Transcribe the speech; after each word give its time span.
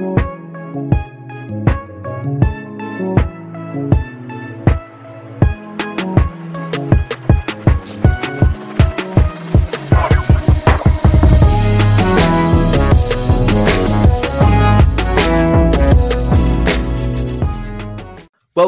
thank 0.00 0.94
you. 0.94 1.09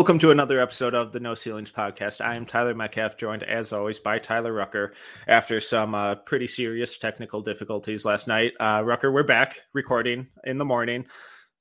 Welcome 0.02 0.18
to 0.18 0.32
another 0.32 0.60
episode 0.60 0.96
of 0.96 1.12
the 1.12 1.20
No 1.20 1.36
Ceilings 1.36 1.70
podcast. 1.70 2.20
I 2.20 2.34
am 2.34 2.44
Tyler 2.44 2.74
Metcalf, 2.74 3.16
joined 3.16 3.44
as 3.44 3.72
always 3.72 4.00
by 4.00 4.18
Tyler 4.18 4.52
Rucker. 4.52 4.94
After 5.28 5.60
some 5.60 5.94
uh, 5.94 6.16
pretty 6.16 6.48
serious 6.48 6.98
technical 6.98 7.40
difficulties 7.40 8.04
last 8.04 8.26
night, 8.26 8.50
uh, 8.58 8.82
Rucker, 8.84 9.12
we're 9.12 9.22
back 9.22 9.60
recording 9.74 10.26
in 10.42 10.58
the 10.58 10.64
morning. 10.64 11.06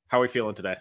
How 0.08 0.18
are 0.18 0.22
we 0.22 0.28
feeling 0.28 0.56
today? 0.56 0.78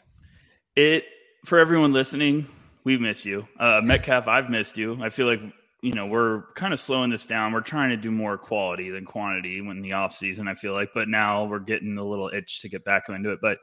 It 0.74 1.04
for 1.44 1.58
everyone 1.58 1.92
listening, 1.92 2.46
we 2.84 2.96
miss 2.96 3.26
you, 3.26 3.46
uh, 3.58 3.82
Metcalf. 3.84 4.26
I've 4.26 4.48
missed 4.48 4.78
you. 4.78 4.96
I 5.02 5.10
feel 5.10 5.26
like 5.26 5.42
you 5.82 5.92
know 5.92 6.06
we're 6.06 6.44
kind 6.54 6.72
of 6.72 6.80
slowing 6.80 7.10
this 7.10 7.26
down. 7.26 7.52
We're 7.52 7.60
trying 7.60 7.90
to 7.90 7.98
do 7.98 8.10
more 8.10 8.38
quality 8.38 8.88
than 8.88 9.04
quantity 9.04 9.60
when 9.60 9.82
the 9.82 9.92
off 9.92 10.16
season. 10.16 10.48
I 10.48 10.54
feel 10.54 10.72
like, 10.72 10.92
but 10.94 11.08
now 11.08 11.44
we're 11.44 11.58
getting 11.58 11.98
a 11.98 12.04
little 12.04 12.30
itch 12.32 12.62
to 12.62 12.70
get 12.70 12.86
back 12.86 13.10
into 13.10 13.32
it. 13.32 13.40
But 13.42 13.58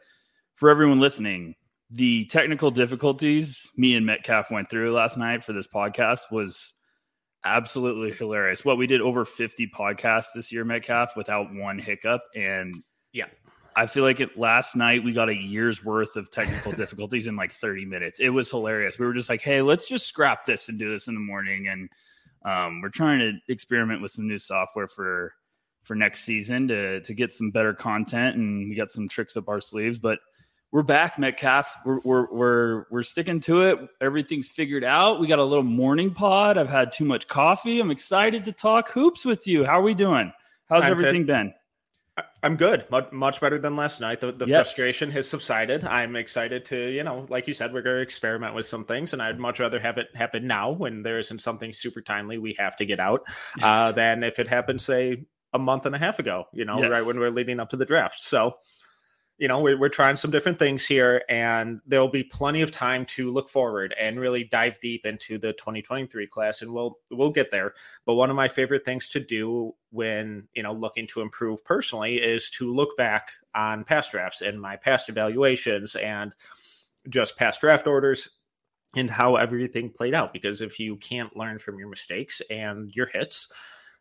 for 0.54 0.70
everyone 0.70 1.00
listening 1.00 1.56
the 1.90 2.26
technical 2.26 2.72
difficulties 2.72 3.70
me 3.78 3.96
and 3.96 4.06
Metcalf 4.06 4.52
went 4.52 4.70
through 4.70 4.92
last 4.92 5.18
night 5.18 5.44
for 5.44 5.54
this 5.54 5.68
podcast 5.68 6.32
was 6.32 6.74
absolutely 7.44 8.12
hilarious. 8.12 8.66
What 8.66 8.78
we 8.78 8.88
did 8.88 9.02
over 9.02 9.24
50 9.24 9.68
podcasts 9.68 10.34
this 10.36 10.52
year, 10.52 10.66
Metcalf, 10.66 11.16
without 11.16 11.54
one 11.54 11.80
hiccup. 11.80 12.22
And 12.36 12.76
yeah, 13.14 13.28
I 13.76 13.86
feel 13.86 14.04
like 14.04 14.20
it 14.20 14.38
last 14.38 14.76
night 14.76 15.04
we 15.04 15.14
got 15.14 15.30
a 15.30 15.36
year's 15.36 15.84
worth 15.84 16.16
of 16.16 16.30
technical 16.30 16.72
difficulties 16.74 17.28
in 17.28 17.36
like 17.36 17.54
30 17.54 17.86
minutes. 17.86 18.20
It 18.20 18.30
was 18.30 18.50
hilarious. 18.50 19.00
We 19.00 19.06
were 19.06 19.14
just 19.14 19.30
like, 19.30 19.42
hey, 19.42 19.62
let's 19.62 19.88
just 19.88 20.08
scrap 20.08 20.46
this 20.46 20.68
and 20.68 20.78
do 20.78 20.92
this 20.92 21.08
in 21.08 21.14
the 21.14 21.22
morning. 21.22 21.68
And 21.68 21.90
um, 22.44 22.82
we're 22.82 22.90
trying 22.90 23.20
to 23.20 23.34
experiment 23.52 24.02
with 24.02 24.12
some 24.12 24.28
new 24.28 24.38
software 24.38 24.88
for 24.88 25.34
for 25.84 25.96
next 25.96 26.26
season 26.26 26.68
to 26.68 27.00
to 27.02 27.14
get 27.14 27.32
some 27.32 27.50
better 27.50 27.74
content 27.74 28.36
and 28.36 28.70
we 28.70 28.76
got 28.76 28.92
some 28.92 29.08
tricks 29.08 29.38
up 29.38 29.48
our 29.48 29.62
sleeves. 29.62 30.00
But 30.00 30.20
we're 30.72 30.84
back, 30.84 31.18
Metcalf. 31.18 31.78
We're, 31.86 32.00
we're 32.04 32.28
we're 32.32 32.86
we're 32.90 33.04
sticking 33.04 33.40
to 33.42 33.62
it. 33.62 33.80
Everything's 34.02 34.50
figured 34.50 34.84
out. 34.84 35.20
We 35.20 35.28
got 35.28 35.40
a 35.40 35.44
little 35.44 35.64
morning 35.64 36.14
pod. 36.14 36.58
I've 36.58 36.70
had 36.70 36.92
too 36.92 37.06
much 37.06 37.28
coffee. 37.28 37.80
I'm 37.80 37.92
excited 37.92 38.46
to 38.46 38.52
talk 38.52 38.90
hoops 38.90 39.26
with 39.26 39.48
you. 39.48 39.64
How 39.64 39.80
are 39.80 39.84
we 39.84 39.94
doing? 39.94 40.32
How's 40.70 40.84
I'm 40.84 40.92
everything 40.92 41.22
fit. 41.22 41.28
been? 41.28 41.54
I'm 42.42 42.56
good. 42.56 42.90
Much, 42.90 43.12
much 43.12 43.40
better 43.40 43.60
than 43.60 43.76
last 43.76 44.02
night. 44.02 44.22
The, 44.22 44.32
the 44.32 44.48
yes. 44.48 44.68
frustration 44.68 45.12
has 45.12 45.30
subsided. 45.30 45.84
I'm 45.84 46.16
excited 46.16 46.66
to, 46.66 46.90
you 46.90 47.04
know, 47.04 47.28
like 47.30 47.48
you 47.48 47.54
said, 47.54 47.74
we're 47.74 47.84
going 47.84 47.98
to 47.98 48.02
experiment 48.02 48.56
with 48.56 48.66
some 48.66 48.86
things, 48.86 49.14
and 49.14 49.22
I'd 49.22 49.40
much 49.40 49.60
rather 49.60 49.80
have 49.80 49.98
it 49.98 50.08
happen 50.16 50.48
now 50.48 50.72
when 50.72 51.04
there 51.04 51.20
isn't 51.20 51.42
something 51.42 51.74
super 51.74 52.02
timely 52.02 52.40
we 52.40 52.56
have 52.58 52.76
to 52.78 52.86
get 52.86 53.00
out 53.00 53.22
uh, 53.62 53.92
than 53.92 54.24
if 54.24 54.40
it 54.40 54.48
happened, 54.48 54.82
say, 54.82 55.26
a 55.54 55.60
month 55.60 55.86
and 55.86 55.94
a 55.94 56.00
half 56.00 56.18
ago. 56.18 56.46
You 56.54 56.66
know, 56.66 56.82
yes. 56.82 56.90
right 56.90 57.06
when 57.06 57.20
we're 57.20 57.30
leading 57.30 57.60
up 57.60 57.70
to 57.72 57.78
the 57.78 57.86
draft. 57.86 58.22
So 58.22 58.56
you 59.38 59.48
know 59.48 59.60
we're, 59.60 59.78
we're 59.78 59.90
trying 59.90 60.16
some 60.16 60.32
different 60.32 60.58
things 60.58 60.86
here 60.86 61.24
and 61.30 61.80
there'll 61.86 62.08
be 62.08 62.24
plenty 62.24 62.62
of 62.62 62.72
time 62.72 63.06
to 63.06 63.32
look 63.32 63.50
forward 63.50 63.94
and 64.00 64.20
really 64.20 64.44
dive 64.44 64.80
deep 64.82 65.06
into 65.06 65.38
the 65.38 65.54
2023 65.54 66.28
class 66.28 66.62
and 66.62 66.74
we'll 66.74 66.98
we'll 67.12 67.32
get 67.32 67.52
there. 67.52 67.74
But 68.06 68.16
one 68.16 68.30
of 68.30 68.36
my 68.36 68.48
favorite 68.48 68.86
things 68.86 69.10
to 69.10 69.20
do 69.20 69.74
when 69.92 70.48
you 70.54 70.64
know 70.64 70.74
looking 70.74 71.08
to 71.08 71.22
improve 71.22 71.64
personally 71.64 72.16
is 72.16 72.50
to 72.52 72.74
look 72.74 72.98
back 72.98 73.30
on 73.54 73.84
past 73.84 74.12
drafts 74.12 74.42
and 74.42 74.60
my 74.60 74.76
past 74.76 75.10
evaluations 75.10 75.96
and 75.96 76.34
just 77.10 77.38
past 77.38 77.62
draft 77.62 77.88
orders 77.88 78.38
and 78.96 79.10
how 79.10 79.36
everything 79.36 79.92
played 79.92 80.16
out. 80.16 80.34
Because 80.34 80.62
if 80.62 80.80
you 80.80 80.96
can't 80.96 81.36
learn 81.38 81.60
from 81.60 81.78
your 81.78 81.90
mistakes 81.90 82.42
and 82.50 82.92
your 82.96 83.08
hits 83.08 83.52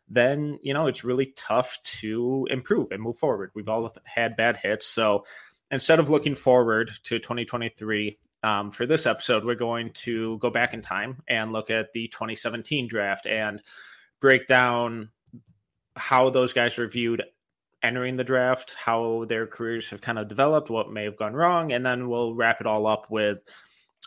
then 0.09 0.59
you 0.61 0.73
know 0.73 0.87
it's 0.87 1.03
really 1.03 1.33
tough 1.35 1.77
to 2.01 2.47
improve 2.49 2.91
and 2.91 3.01
move 3.01 3.17
forward. 3.17 3.51
We've 3.53 3.69
all 3.69 3.93
had 4.03 4.37
bad 4.37 4.57
hits, 4.57 4.87
so 4.87 5.25
instead 5.71 5.99
of 5.99 6.09
looking 6.09 6.35
forward 6.35 6.91
to 7.05 7.19
2023 7.19 8.17
um, 8.43 8.71
for 8.71 8.85
this 8.85 9.05
episode, 9.05 9.43
we're 9.43 9.55
going 9.55 9.91
to 9.93 10.37
go 10.37 10.49
back 10.49 10.73
in 10.73 10.81
time 10.81 11.23
and 11.27 11.51
look 11.51 11.69
at 11.69 11.91
the 11.93 12.07
2017 12.07 12.87
draft 12.87 13.25
and 13.25 13.61
break 14.21 14.47
down 14.47 15.09
how 15.95 16.29
those 16.29 16.53
guys 16.53 16.77
were 16.77 16.87
viewed 16.87 17.23
entering 17.83 18.17
the 18.17 18.23
draft, 18.23 18.75
how 18.75 19.25
their 19.27 19.47
careers 19.47 19.89
have 19.89 20.01
kind 20.01 20.19
of 20.19 20.27
developed, 20.27 20.69
what 20.69 20.91
may 20.91 21.03
have 21.03 21.17
gone 21.17 21.33
wrong, 21.33 21.71
and 21.71 21.85
then 21.85 22.09
we'll 22.09 22.33
wrap 22.33 22.61
it 22.61 22.67
all 22.67 22.87
up 22.87 23.09
with 23.09 23.39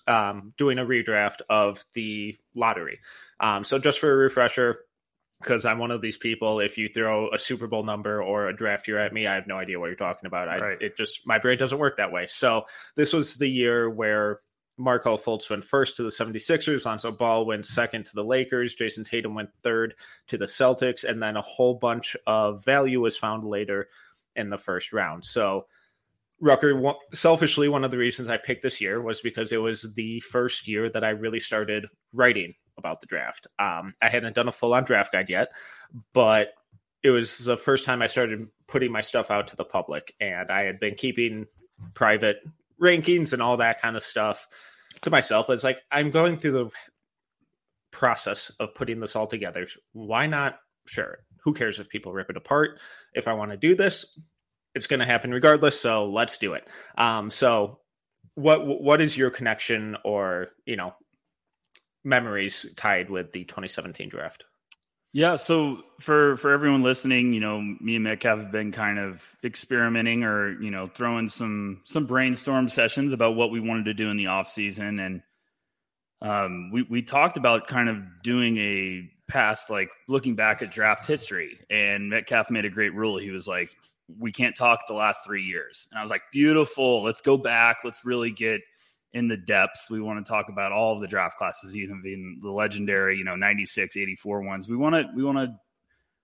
um, 0.07 0.53
doing 0.57 0.79
a 0.79 0.85
redraft 0.85 1.41
of 1.49 1.85
the 1.95 2.37
lottery. 2.55 3.01
Um, 3.39 3.65
so, 3.65 3.79
just 3.79 3.99
for 3.99 4.11
a 4.11 4.17
refresher, 4.17 4.81
because 5.41 5.65
I'm 5.65 5.79
one 5.79 5.91
of 5.91 6.03
these 6.03 6.17
people. 6.17 6.61
If 6.61 6.77
you 6.77 6.89
throw 6.89 7.31
a 7.33 7.39
Super 7.39 7.67
Bowl 7.67 7.83
number 7.83 8.23
or 8.23 8.49
a 8.49 8.57
draft 8.57 8.87
year 8.87 8.99
at 8.99 9.13
me, 9.13 9.27
I 9.27 9.35
have 9.35 9.47
no 9.47 9.57
idea 9.57 9.81
what 9.81 9.87
you're 9.87 9.97
talking 9.97 10.27
about. 10.27 10.49
I, 10.49 10.59
right. 10.59 10.83
It 10.83 10.97
just 10.97 11.27
my 11.27 11.39
brain 11.39 11.59
doesn't 11.59 11.79
work 11.79 11.97
that 11.97 12.13
way. 12.13 12.27
So 12.29 12.65
this 12.97 13.13
was 13.13 13.37
the 13.37 13.49
year 13.49 13.91
where 13.91 14.41
Markelle 14.77 15.19
Fultz 15.19 15.51
went 15.51 15.65
first 15.65 15.97
to 15.97 16.03
the 16.03 16.09
76ers, 16.09 16.87
Lonzo 16.87 17.13
Ball 17.13 17.45
went 17.45 17.67
second 17.67 18.07
to 18.07 18.15
the 18.15 18.25
Lakers, 18.25 18.75
Jayson 18.75 19.05
Tatum 19.05 19.35
went 19.35 19.51
third 19.63 19.95
to 20.29 20.39
the 20.39 20.47
Celtics, 20.47 21.05
and 21.05 21.23
then 21.23 21.37
a 21.37 21.43
whole 21.43 21.75
bunch 21.75 22.17
of 22.27 22.65
value 22.65 23.01
was 23.01 23.17
found 23.17 23.45
later 23.45 23.89
in 24.37 24.49
the 24.49 24.59
first 24.59 24.93
round. 24.93 25.25
So 25.25 25.67
Rucker, 26.41 26.95
selfishly, 27.13 27.69
one 27.69 27.85
of 27.85 27.91
the 27.91 27.99
reasons 27.99 28.31
I 28.31 28.39
picked 28.39 28.63
this 28.63 28.81
year 28.81 29.03
was 29.03 29.21
because 29.21 29.53
it 29.53 29.59
was 29.59 29.85
the 29.95 30.21
first 30.21 30.67
year 30.67 30.89
that 30.89 31.05
I 31.05 31.11
really 31.11 31.41
started 31.41 31.87
writing 32.15 32.55
about 32.81 33.01
the 33.01 33.07
draft. 33.07 33.47
Um, 33.59 33.95
I 34.03 34.09
hadn't 34.09 34.35
done 34.35 34.49
a 34.49 34.53
full 34.53 34.75
on 34.75 34.85
draft 34.85 35.13
guide 35.13 35.31
yet, 35.31 35.53
but 36.13 36.55
it 37.03 37.11
was 37.11 37.39
the 37.39 37.57
first 37.57 37.85
time 37.85 38.03
I 38.03 38.09
started 38.09 38.49
putting 38.67 38.91
my 38.91 39.01
stuff 39.01 39.31
out 39.31 39.49
to 39.49 39.57
the 39.57 39.65
public, 39.65 40.15
and 40.21 40.51
I 40.51 40.63
had 40.63 40.81
been 40.81 40.95
keeping 40.95 41.47
private 41.95 42.39
rankings 42.81 43.33
and 43.33 43.43
all 43.43 43.57
that 43.59 43.81
kind 43.81 43.97
of 43.97 44.03
stuff 44.03 44.49
to 45.03 45.11
myself. 45.11 45.49
It's 45.51 45.65
like 45.65 45.83
I'm 45.91 46.11
going 46.11 46.39
through 46.39 46.53
the 46.53 46.71
process 47.93 48.51
of 48.61 48.75
putting 48.75 49.01
this 49.01 49.17
all 49.17 49.27
together. 49.27 49.67
Why 49.93 50.27
not? 50.27 50.61
Sure. 50.87 51.19
Who 51.43 51.55
cares 51.55 51.81
if 51.81 51.89
people 51.89 52.13
rip 52.13 52.31
it 52.31 52.37
apart? 52.37 52.79
If 53.15 53.29
I 53.29 53.33
want 53.33 53.51
to 53.51 53.57
do 53.57 53.75
this, 53.75 54.05
it's 54.75 54.87
going 54.87 55.01
to 55.01 55.07
happen 55.07 55.31
regardless. 55.31 55.81
So 55.81 56.07
let's 56.07 56.39
do 56.39 56.55
it. 56.55 56.69
Um, 56.97 57.31
so 57.31 57.79
what 58.35 58.67
what 58.67 59.01
is 59.01 59.17
your 59.17 59.31
connection 59.31 59.97
or 60.05 60.49
you 60.65 60.77
know 60.77 60.95
memories 62.05 62.67
tied 62.77 63.11
with 63.11 63.33
the 63.33 63.45
2017 63.45 64.09
draft? 64.09 64.45
Yeah, 65.13 65.37
so 65.37 65.83
for 65.99 66.37
for 66.37 66.53
everyone 66.53 66.83
listening, 66.83 67.33
you 67.33 67.41
know, 67.41 67.61
me 67.61 67.97
and 67.97 68.05
Metcalf 68.05 68.39
have 68.39 68.53
been 68.53 68.71
kind 68.71 68.99
of 68.99 69.25
experimenting 69.43 70.23
or 70.23 70.61
you 70.63 70.71
know 70.71 70.87
throwing 70.87 71.29
some 71.29 71.83
some 71.85 72.07
brainstorm 72.07 72.69
sessions 72.69 73.13
about 73.13 73.35
what 73.35 73.51
we 73.51 73.59
wanted 73.59 73.87
to 73.87 73.95
do 73.95 74.09
in 74.09 74.17
the 74.17 74.29
off 74.29 74.49
season, 74.49 75.01
and 75.01 75.23
um, 76.23 76.71
we 76.73 76.83
we 76.83 77.03
talked 77.03 77.37
about 77.37 77.67
kind 77.67 77.89
of 77.89 77.97
doing 78.23 78.57
a 78.59 79.11
past 79.29 79.69
like 79.71 79.91
looking 80.09 80.35
back 80.37 80.63
at 80.63 80.71
draft 80.71 81.07
history. 81.07 81.59
And 81.71 82.11
Metcalf 82.11 82.51
made 82.51 82.65
a 82.65 82.71
great 82.71 82.95
rule. 82.95 83.19
He 83.19 83.31
was 83.31 83.49
like, 83.49 83.71
"We 84.19 84.31
can't 84.31 84.57
talk 84.57 84.87
the 84.87 84.95
last 84.95 85.25
three 85.25 85.43
years," 85.43 85.89
and 85.91 85.99
I 85.99 86.03
was 86.03 86.11
like, 86.11 86.23
"Beautiful. 86.33 87.03
Let's 87.03 87.21
go 87.21 87.37
back. 87.37 87.79
Let's 87.85 88.05
really 88.05 88.31
get." 88.31 88.61
In 89.13 89.29
the 89.29 89.37
depths. 89.37 89.91
We 89.91 90.01
want 90.01 90.25
to 90.25 90.29
talk 90.29 90.49
about 90.49 90.73
all 90.73 90.95
of 90.95 91.01
the 91.01 91.09
draft 91.09 91.37
classes, 91.37 91.77
even 91.77 92.39
the 92.43 92.51
legendary, 92.51 93.17
you 93.17 93.25
know, 93.25 93.37
96, 93.37 93.97
84 93.97 94.43
ones. 94.43 94.69
We 94.69 94.77
want 94.77 94.95
to 94.95 95.09
we 95.15 95.25
want 95.25 95.39
to 95.39 95.55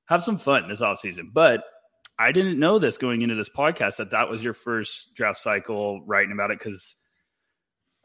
have 0.06 0.22
some 0.22 0.38
fun 0.38 0.68
this 0.68 0.80
offseason. 0.80 1.32
But 1.32 1.64
I 2.18 2.32
didn't 2.32 2.58
know 2.58 2.78
this 2.78 2.96
going 2.96 3.22
into 3.22 3.34
this 3.34 3.48
podcast 3.48 3.96
that 3.96 4.10
that 4.12 4.28
was 4.28 4.42
your 4.42 4.54
first 4.54 5.14
draft 5.14 5.40
cycle 5.40 6.02
writing 6.06 6.32
about 6.32 6.50
it 6.50 6.58
because 6.58 6.96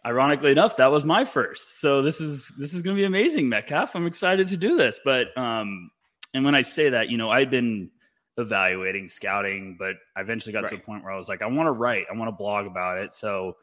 ironically 0.05 0.51
enough 0.51 0.77
that 0.77 0.91
was 0.91 1.05
my 1.05 1.25
first. 1.25 1.79
So 1.79 2.01
this 2.01 2.19
is 2.19 2.51
this 2.57 2.73
is 2.73 2.81
going 2.81 2.95
to 2.95 2.99
be 2.99 3.05
amazing, 3.05 3.47
Metcalf. 3.49 3.95
I'm 3.95 4.07
excited 4.07 4.49
to 4.49 4.57
do 4.57 4.75
this. 4.75 4.99
But 5.03 5.35
um 5.37 5.91
and 6.33 6.43
when 6.43 6.55
I 6.55 6.61
say 6.61 6.89
that, 6.89 7.09
you 7.09 7.17
know, 7.17 7.29
I'd 7.29 7.51
been 7.51 7.91
evaluating, 8.37 9.07
scouting, 9.09 9.75
but 9.77 9.97
I 10.15 10.21
eventually 10.21 10.53
got 10.53 10.63
right. 10.63 10.69
to 10.71 10.77
a 10.77 10.79
point 10.79 11.03
where 11.03 11.13
I 11.13 11.17
was 11.17 11.29
like 11.29 11.41
I 11.41 11.47
want 11.47 11.67
to 11.67 11.71
write, 11.71 12.05
I 12.11 12.17
want 12.17 12.29
to 12.29 12.35
blog 12.35 12.65
about 12.65 12.97
it. 12.97 13.13
So 13.13 13.55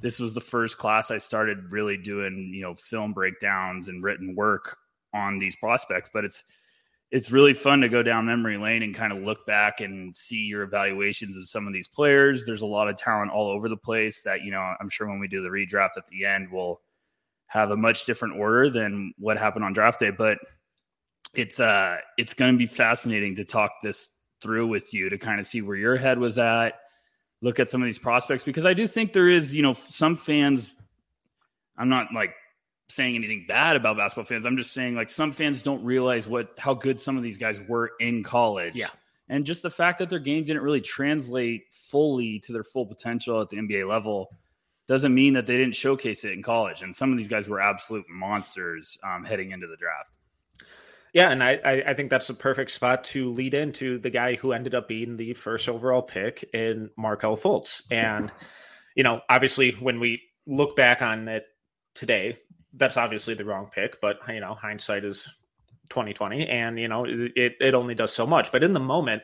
this 0.00 0.18
was 0.18 0.34
the 0.34 0.40
first 0.40 0.78
class 0.78 1.10
I 1.10 1.18
started 1.18 1.70
really 1.70 1.96
doing, 1.96 2.50
you 2.54 2.62
know, 2.62 2.74
film 2.74 3.12
breakdowns 3.12 3.88
and 3.88 4.02
written 4.02 4.34
work 4.34 4.76
on 5.14 5.38
these 5.38 5.56
prospects. 5.56 6.10
But 6.12 6.24
it's 6.24 6.44
it's 7.10 7.30
really 7.30 7.54
fun 7.54 7.80
to 7.80 7.88
go 7.88 8.02
down 8.02 8.26
memory 8.26 8.56
lane 8.56 8.82
and 8.82 8.94
kind 8.94 9.12
of 9.12 9.22
look 9.22 9.46
back 9.46 9.80
and 9.80 10.14
see 10.16 10.46
your 10.46 10.62
evaluations 10.62 11.36
of 11.36 11.48
some 11.48 11.66
of 11.68 11.72
these 11.72 11.86
players. 11.86 12.44
There's 12.44 12.62
a 12.62 12.66
lot 12.66 12.88
of 12.88 12.96
talent 12.96 13.30
all 13.30 13.48
over 13.48 13.68
the 13.68 13.76
place 13.76 14.22
that, 14.22 14.42
you 14.42 14.50
know, 14.50 14.74
I'm 14.80 14.88
sure 14.88 15.06
when 15.06 15.20
we 15.20 15.28
do 15.28 15.40
the 15.40 15.48
redraft 15.48 15.96
at 15.96 16.08
the 16.08 16.24
end, 16.24 16.48
we'll 16.50 16.80
have 17.46 17.70
a 17.70 17.76
much 17.76 18.04
different 18.04 18.36
order 18.36 18.68
than 18.68 19.14
what 19.16 19.38
happened 19.38 19.64
on 19.64 19.72
draft 19.72 20.00
day. 20.00 20.10
But 20.10 20.38
it's 21.34 21.60
uh 21.60 21.98
it's 22.18 22.34
gonna 22.34 22.56
be 22.56 22.66
fascinating 22.66 23.36
to 23.36 23.44
talk 23.44 23.70
this 23.82 24.08
through 24.42 24.66
with 24.66 24.92
you 24.92 25.08
to 25.08 25.18
kind 25.18 25.38
of 25.38 25.46
see 25.46 25.62
where 25.62 25.76
your 25.76 25.96
head 25.96 26.18
was 26.18 26.38
at 26.38 26.74
look 27.44 27.60
at 27.60 27.68
some 27.68 27.82
of 27.82 27.86
these 27.86 27.98
prospects 27.98 28.42
because 28.42 28.64
I 28.64 28.72
do 28.72 28.86
think 28.86 29.12
there 29.12 29.28
is, 29.28 29.54
you 29.54 29.60
know, 29.60 29.74
some 29.74 30.16
fans. 30.16 30.74
I'm 31.76 31.90
not 31.90 32.08
like 32.14 32.34
saying 32.88 33.14
anything 33.14 33.44
bad 33.46 33.76
about 33.76 33.98
basketball 33.98 34.24
fans. 34.24 34.46
I'm 34.46 34.56
just 34.56 34.72
saying 34.72 34.94
like 34.94 35.10
some 35.10 35.30
fans 35.30 35.62
don't 35.62 35.84
realize 35.84 36.26
what 36.26 36.54
how 36.58 36.72
good 36.72 36.98
some 36.98 37.18
of 37.18 37.22
these 37.22 37.36
guys 37.36 37.60
were 37.68 37.92
in 38.00 38.22
college. 38.22 38.74
Yeah. 38.74 38.88
And 39.28 39.44
just 39.44 39.62
the 39.62 39.70
fact 39.70 39.98
that 39.98 40.08
their 40.10 40.18
game 40.18 40.44
didn't 40.44 40.62
really 40.62 40.80
translate 40.80 41.64
fully 41.70 42.40
to 42.40 42.52
their 42.52 42.64
full 42.64 42.86
potential 42.86 43.40
at 43.40 43.50
the 43.50 43.58
NBA 43.58 43.86
level 43.86 44.30
doesn't 44.86 45.14
mean 45.14 45.34
that 45.34 45.46
they 45.46 45.56
didn't 45.56 45.76
showcase 45.76 46.24
it 46.24 46.32
in 46.32 46.42
college. 46.42 46.82
And 46.82 46.96
some 46.96 47.12
of 47.12 47.18
these 47.18 47.28
guys 47.28 47.48
were 47.48 47.60
absolute 47.60 48.04
monsters 48.08 48.98
um, 49.02 49.24
heading 49.24 49.50
into 49.52 49.66
the 49.66 49.76
draft. 49.76 50.10
Yeah, 51.14 51.30
and 51.30 51.44
I, 51.44 51.84
I 51.86 51.94
think 51.94 52.10
that's 52.10 52.26
the 52.26 52.34
perfect 52.34 52.72
spot 52.72 53.04
to 53.04 53.30
lead 53.30 53.54
into 53.54 54.00
the 54.00 54.10
guy 54.10 54.34
who 54.34 54.52
ended 54.52 54.74
up 54.74 54.88
being 54.88 55.16
the 55.16 55.32
first 55.34 55.68
overall 55.68 56.02
pick 56.02 56.42
in 56.52 56.90
Markelle 56.96 57.36
Fultz. 57.36 57.82
And, 57.92 58.32
you 58.96 59.04
know, 59.04 59.20
obviously 59.30 59.76
when 59.78 60.00
we 60.00 60.20
look 60.44 60.74
back 60.74 61.02
on 61.02 61.28
it 61.28 61.46
today, 61.94 62.36
that's 62.72 62.96
obviously 62.96 63.34
the 63.34 63.44
wrong 63.44 63.70
pick, 63.72 64.00
but 64.00 64.16
you 64.28 64.40
know, 64.40 64.54
hindsight 64.54 65.04
is 65.04 65.28
2020 65.90 66.48
and 66.48 66.80
you 66.80 66.88
know, 66.88 67.04
it 67.06 67.52
it 67.60 67.74
only 67.74 67.94
does 67.94 68.12
so 68.12 68.26
much. 68.26 68.50
But 68.50 68.64
in 68.64 68.72
the 68.72 68.80
moment, 68.80 69.22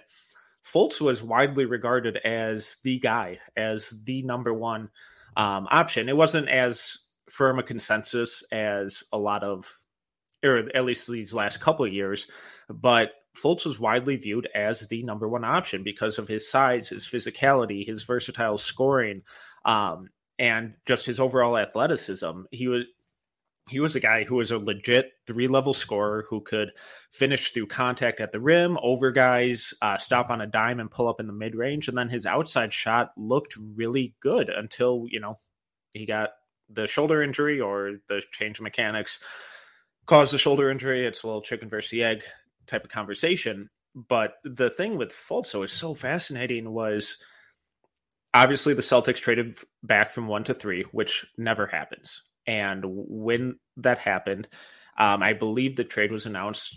Fultz 0.64 1.00
was 1.00 1.24
widely 1.24 1.64
regarded 1.64 2.18
as 2.18 2.76
the 2.84 3.00
guy, 3.00 3.40
as 3.56 3.92
the 4.04 4.22
number 4.22 4.54
one 4.54 4.90
um, 5.36 5.66
option. 5.72 6.08
It 6.08 6.16
wasn't 6.16 6.48
as 6.48 6.96
firm 7.28 7.58
a 7.58 7.64
consensus 7.64 8.44
as 8.52 9.02
a 9.12 9.18
lot 9.18 9.42
of 9.42 9.66
or 10.44 10.68
at 10.74 10.84
least 10.84 11.08
these 11.08 11.34
last 11.34 11.60
couple 11.60 11.84
of 11.84 11.92
years. 11.92 12.26
But 12.68 13.12
Fultz 13.36 13.64
was 13.64 13.78
widely 13.78 14.16
viewed 14.16 14.48
as 14.54 14.86
the 14.88 15.02
number 15.02 15.28
one 15.28 15.44
option 15.44 15.82
because 15.82 16.18
of 16.18 16.28
his 16.28 16.50
size, 16.50 16.88
his 16.88 17.06
physicality, 17.06 17.86
his 17.86 18.02
versatile 18.02 18.58
scoring, 18.58 19.22
um, 19.64 20.08
and 20.38 20.74
just 20.86 21.06
his 21.06 21.20
overall 21.20 21.58
athleticism. 21.58 22.42
He 22.50 22.68
was 22.68 22.84
he 23.68 23.78
was 23.78 23.94
a 23.94 24.00
guy 24.00 24.24
who 24.24 24.36
was 24.36 24.50
a 24.50 24.58
legit 24.58 25.12
three 25.26 25.46
level 25.46 25.72
scorer 25.72 26.24
who 26.28 26.40
could 26.40 26.72
finish 27.12 27.52
through 27.52 27.68
contact 27.68 28.20
at 28.20 28.32
the 28.32 28.40
rim, 28.40 28.76
over 28.82 29.12
guys, 29.12 29.72
uh, 29.80 29.96
stop 29.96 30.30
on 30.30 30.40
a 30.40 30.46
dime 30.46 30.80
and 30.80 30.90
pull 30.90 31.08
up 31.08 31.20
in 31.20 31.28
the 31.28 31.32
mid 31.32 31.54
range. 31.54 31.86
And 31.86 31.96
then 31.96 32.08
his 32.08 32.26
outside 32.26 32.72
shot 32.72 33.12
looked 33.16 33.56
really 33.56 34.16
good 34.20 34.48
until, 34.48 35.06
you 35.08 35.20
know, 35.20 35.38
he 35.92 36.04
got 36.04 36.30
the 36.68 36.88
shoulder 36.88 37.22
injury 37.22 37.60
or 37.60 37.98
the 38.08 38.22
change 38.32 38.58
of 38.58 38.64
mechanics 38.64 39.20
caused 40.10 40.32
the 40.32 40.38
shoulder 40.38 40.72
injury. 40.72 41.06
It's 41.06 41.22
a 41.22 41.26
little 41.28 41.40
chicken 41.40 41.68
versus 41.68 41.92
the 41.92 42.02
egg 42.02 42.24
type 42.66 42.82
of 42.82 42.90
conversation. 42.90 43.70
But 43.94 44.34
the 44.42 44.70
thing 44.70 44.98
with 44.98 45.12
Fultz 45.12 45.56
was 45.56 45.70
so 45.70 45.94
fascinating 45.94 46.72
was 46.72 47.16
obviously 48.34 48.74
the 48.74 48.82
Celtics 48.82 49.18
traded 49.18 49.56
back 49.84 50.10
from 50.10 50.26
one 50.26 50.42
to 50.44 50.54
three, 50.54 50.84
which 50.90 51.24
never 51.38 51.64
happens. 51.64 52.22
And 52.44 52.82
when 52.84 53.60
that 53.76 53.98
happened, 53.98 54.48
um, 54.98 55.22
I 55.22 55.32
believe 55.32 55.76
the 55.76 55.84
trade 55.84 56.10
was 56.10 56.26
announced 56.26 56.76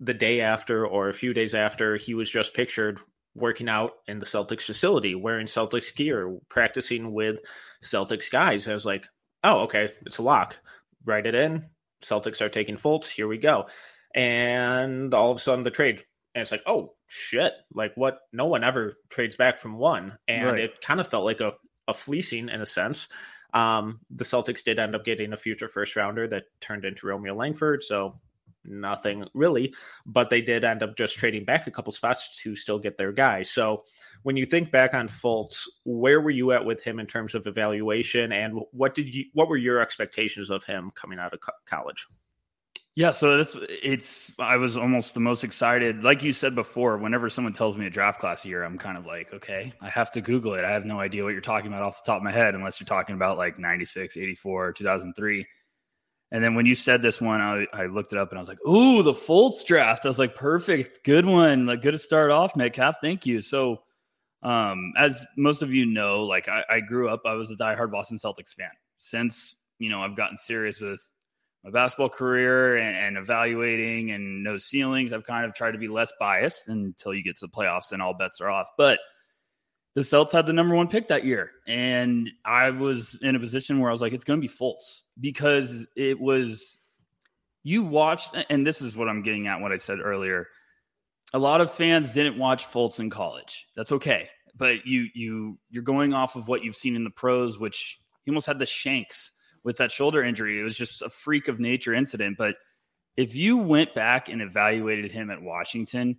the 0.00 0.14
day 0.14 0.40
after 0.40 0.86
or 0.86 1.10
a 1.10 1.14
few 1.14 1.34
days 1.34 1.54
after 1.54 1.98
he 1.98 2.14
was 2.14 2.30
just 2.30 2.54
pictured 2.54 3.00
working 3.34 3.68
out 3.68 3.92
in 4.08 4.18
the 4.18 4.24
Celtics 4.24 4.62
facility, 4.62 5.14
wearing 5.14 5.46
Celtics 5.46 5.94
gear, 5.94 6.38
practicing 6.48 7.12
with 7.12 7.36
Celtics 7.84 8.30
guys. 8.30 8.66
I 8.66 8.72
was 8.72 8.86
like, 8.86 9.04
oh, 9.44 9.60
okay, 9.64 9.92
it's 10.06 10.18
a 10.18 10.22
lock. 10.22 10.56
Write 11.04 11.26
it 11.26 11.34
in. 11.34 11.66
Celtics 12.02 12.40
are 12.40 12.48
taking 12.48 12.76
Fultz. 12.76 13.08
Here 13.08 13.28
we 13.28 13.38
go. 13.38 13.66
And 14.14 15.12
all 15.14 15.30
of 15.30 15.38
a 15.38 15.40
sudden, 15.40 15.64
the 15.64 15.70
trade. 15.70 16.04
And 16.34 16.42
it's 16.42 16.50
like, 16.50 16.62
oh, 16.66 16.94
shit. 17.06 17.52
Like, 17.72 17.92
what? 17.96 18.18
No 18.32 18.46
one 18.46 18.64
ever 18.64 18.94
trades 19.08 19.36
back 19.36 19.60
from 19.60 19.78
one. 19.78 20.16
And 20.28 20.46
right. 20.46 20.60
it 20.60 20.80
kind 20.80 21.00
of 21.00 21.08
felt 21.08 21.24
like 21.24 21.40
a, 21.40 21.52
a 21.88 21.94
fleecing 21.94 22.48
in 22.48 22.60
a 22.60 22.66
sense. 22.66 23.08
Um, 23.54 24.00
the 24.10 24.24
Celtics 24.24 24.62
did 24.64 24.78
end 24.78 24.94
up 24.94 25.04
getting 25.04 25.32
a 25.32 25.36
future 25.36 25.68
first 25.68 25.96
rounder 25.96 26.28
that 26.28 26.44
turned 26.60 26.84
into 26.84 27.06
Romeo 27.06 27.34
Langford. 27.34 27.82
So 27.82 28.20
nothing 28.68 29.24
really, 29.34 29.74
but 30.04 30.30
they 30.30 30.40
did 30.40 30.64
end 30.64 30.82
up 30.82 30.96
just 30.96 31.16
trading 31.16 31.44
back 31.44 31.66
a 31.66 31.70
couple 31.70 31.92
spots 31.92 32.36
to 32.42 32.56
still 32.56 32.78
get 32.78 32.96
their 32.98 33.12
guy. 33.12 33.42
So 33.42 33.84
when 34.22 34.36
you 34.36 34.46
think 34.46 34.70
back 34.70 34.94
on 34.94 35.08
Fultz, 35.08 35.66
where 35.84 36.20
were 36.20 36.30
you 36.30 36.52
at 36.52 36.64
with 36.64 36.82
him 36.82 36.98
in 36.98 37.06
terms 37.06 37.34
of 37.34 37.46
evaluation, 37.46 38.32
and 38.32 38.60
what 38.72 38.94
did 38.94 39.12
you 39.12 39.24
what 39.34 39.48
were 39.48 39.56
your 39.56 39.80
expectations 39.80 40.50
of 40.50 40.64
him 40.64 40.90
coming 40.94 41.18
out 41.18 41.32
of 41.32 41.40
co- 41.40 41.52
college? 41.66 42.06
Yeah, 42.96 43.10
so 43.10 43.38
it's 43.38 43.54
it's 43.60 44.32
I 44.38 44.56
was 44.56 44.78
almost 44.78 45.12
the 45.12 45.20
most 45.20 45.44
excited. 45.44 46.02
Like 46.02 46.22
you 46.22 46.32
said 46.32 46.54
before, 46.54 46.96
whenever 46.96 47.28
someone 47.28 47.52
tells 47.52 47.76
me 47.76 47.86
a 47.86 47.90
draft 47.90 48.20
class 48.20 48.46
year, 48.46 48.64
I'm 48.64 48.78
kind 48.78 48.96
of 48.96 49.04
like, 49.04 49.34
okay, 49.34 49.74
I 49.82 49.90
have 49.90 50.10
to 50.12 50.22
Google 50.22 50.54
it. 50.54 50.64
I 50.64 50.70
have 50.70 50.86
no 50.86 50.98
idea 50.98 51.22
what 51.22 51.34
you're 51.34 51.42
talking 51.42 51.68
about 51.68 51.82
off 51.82 52.02
the 52.02 52.10
top 52.10 52.16
of 52.16 52.22
my 52.22 52.32
head, 52.32 52.54
unless 52.54 52.80
you're 52.80 52.86
talking 52.86 53.14
about 53.14 53.36
like 53.36 53.58
96, 53.58 54.16
84, 54.16 54.72
2003. 54.72 55.46
And 56.36 56.44
then 56.44 56.54
when 56.54 56.66
you 56.66 56.74
said 56.74 57.00
this 57.00 57.18
one, 57.18 57.40
I, 57.40 57.66
I 57.72 57.86
looked 57.86 58.12
it 58.12 58.18
up 58.18 58.28
and 58.28 58.38
I 58.38 58.42
was 58.42 58.48
like, 58.50 58.60
ooh, 58.68 59.02
the 59.02 59.14
Fultz 59.14 59.64
draft. 59.64 60.04
I 60.04 60.08
was 60.08 60.18
like, 60.18 60.34
perfect, 60.34 61.02
good 61.02 61.24
one. 61.24 61.64
Like, 61.64 61.80
good 61.80 61.92
to 61.92 61.98
start 61.98 62.30
off, 62.30 62.54
Metcalf. 62.54 62.96
Thank 63.00 63.24
you. 63.24 63.40
So, 63.40 63.78
um, 64.42 64.92
as 64.98 65.24
most 65.38 65.62
of 65.62 65.72
you 65.72 65.86
know, 65.86 66.24
like 66.24 66.46
I, 66.46 66.62
I 66.68 66.80
grew 66.80 67.08
up, 67.08 67.22
I 67.24 67.32
was 67.32 67.50
a 67.50 67.54
diehard 67.54 67.90
Boston 67.90 68.18
Celtics 68.18 68.52
fan. 68.54 68.68
Since 68.98 69.56
you 69.78 69.88
know, 69.88 70.02
I've 70.02 70.14
gotten 70.14 70.36
serious 70.36 70.78
with 70.78 71.10
my 71.64 71.70
basketball 71.70 72.10
career 72.10 72.76
and, 72.76 72.94
and, 72.98 73.16
evaluating 73.16 74.10
and 74.10 74.44
no 74.44 74.58
ceilings. 74.58 75.14
I've 75.14 75.24
kind 75.24 75.46
of 75.46 75.54
tried 75.54 75.70
to 75.70 75.78
be 75.78 75.88
less 75.88 76.12
biased 76.20 76.68
until 76.68 77.14
you 77.14 77.22
get 77.22 77.38
to 77.38 77.46
the 77.46 77.50
playoffs, 77.50 77.88
then 77.90 78.02
all 78.02 78.12
bets 78.12 78.42
are 78.42 78.50
off. 78.50 78.68
But 78.76 78.98
the 79.96 80.04
Celts 80.04 80.30
had 80.30 80.44
the 80.44 80.52
number 80.52 80.74
one 80.74 80.88
pick 80.88 81.08
that 81.08 81.24
year. 81.24 81.52
And 81.66 82.30
I 82.44 82.68
was 82.68 83.18
in 83.22 83.34
a 83.34 83.40
position 83.40 83.80
where 83.80 83.90
I 83.90 83.92
was 83.92 84.02
like, 84.02 84.12
it's 84.12 84.24
going 84.24 84.38
to 84.38 84.46
be 84.46 84.52
Fultz 84.52 85.00
because 85.18 85.86
it 85.96 86.20
was, 86.20 86.76
you 87.64 87.82
watched, 87.82 88.36
and 88.50 88.64
this 88.64 88.82
is 88.82 88.94
what 88.94 89.08
I'm 89.08 89.22
getting 89.22 89.46
at, 89.46 89.62
what 89.62 89.72
I 89.72 89.78
said 89.78 89.98
earlier. 90.04 90.48
A 91.32 91.38
lot 91.38 91.62
of 91.62 91.72
fans 91.72 92.12
didn't 92.12 92.36
watch 92.36 92.66
Fultz 92.66 93.00
in 93.00 93.08
college. 93.08 93.66
That's 93.74 93.90
okay. 93.90 94.28
But 94.54 94.86
you, 94.86 95.06
you, 95.14 95.58
you're 95.70 95.82
going 95.82 96.12
off 96.12 96.36
of 96.36 96.46
what 96.46 96.62
you've 96.62 96.76
seen 96.76 96.94
in 96.94 97.02
the 97.02 97.10
pros, 97.10 97.58
which 97.58 97.98
he 98.24 98.30
almost 98.30 98.46
had 98.46 98.58
the 98.58 98.66
shanks 98.66 99.32
with 99.64 99.78
that 99.78 99.90
shoulder 99.90 100.22
injury. 100.22 100.60
It 100.60 100.62
was 100.62 100.76
just 100.76 101.00
a 101.00 101.08
freak 101.08 101.48
of 101.48 101.58
nature 101.58 101.94
incident. 101.94 102.36
But 102.36 102.56
if 103.16 103.34
you 103.34 103.56
went 103.56 103.94
back 103.94 104.28
and 104.28 104.42
evaluated 104.42 105.10
him 105.10 105.30
at 105.30 105.40
Washington, 105.40 106.18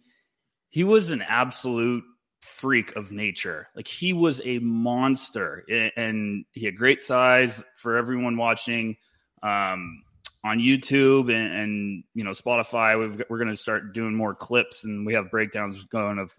he 0.70 0.84
was 0.84 1.12
an 1.12 1.22
absolute 1.22 2.04
freak 2.42 2.96
of 2.96 3.12
nature. 3.12 3.68
Like 3.76 3.88
he 3.88 4.14
was 4.14 4.42
a 4.44 4.60
monster 4.60 5.64
and 5.96 6.46
he 6.52 6.66
had 6.66 6.76
great 6.76 7.02
size 7.02 7.62
for 7.76 7.98
everyone 7.98 8.38
watching 8.38 8.98
um, 9.44 10.04
on 10.44 10.60
YouTube 10.60 11.34
and, 11.34 11.54
and, 11.54 12.04
you 12.14 12.24
know, 12.24 12.32
Spotify. 12.32 12.98
we 12.98 13.24
are 13.24 13.38
going 13.38 13.50
to 13.50 13.56
start 13.56 13.94
doing 13.94 14.16
more 14.16 14.34
clips 14.34 14.84
and 14.84 15.06
we 15.06 15.14
have 15.14 15.32
breakdowns 15.32 15.84
going 15.86 16.18
of, 16.18 16.34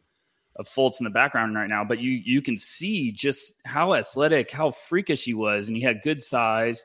of 0.57 0.69
Fultz 0.69 0.99
in 1.01 1.05
the 1.05 1.11
background 1.11 1.55
right 1.55 1.69
now, 1.69 1.85
but 1.85 2.01
you, 2.01 2.11
you 2.11 2.43
can 2.43 2.57
see 2.57 3.13
just 3.13 3.53
how 3.65 3.95
athletic, 3.95 4.51
how 4.51 4.73
freakish 4.73 5.25
he 5.25 5.35
was. 5.35 5.69
And 5.69 5.77
he 5.77 5.83
had 5.83 6.03
good 6.03 6.21
size. 6.21 6.85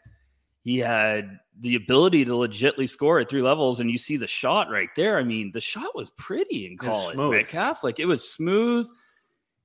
He 0.61 0.77
had 0.77 1.39
the 1.59 1.75
ability 1.75 2.25
to 2.25 2.31
legitly 2.31 2.87
score 2.87 3.19
at 3.19 3.29
three 3.29 3.41
levels, 3.41 3.79
and 3.79 3.91
you 3.91 3.97
see 3.97 4.15
the 4.15 4.27
shot 4.27 4.69
right 4.69 4.89
there. 4.95 5.17
I 5.17 5.23
mean, 5.23 5.51
the 5.51 5.59
shot 5.59 5.93
was 5.93 6.09
pretty 6.11 6.65
in 6.67 6.77
college, 6.77 7.17
Metcalf. 7.17 7.83
Like 7.83 7.99
it 7.99 8.05
was 8.05 8.27
smooth 8.27 8.87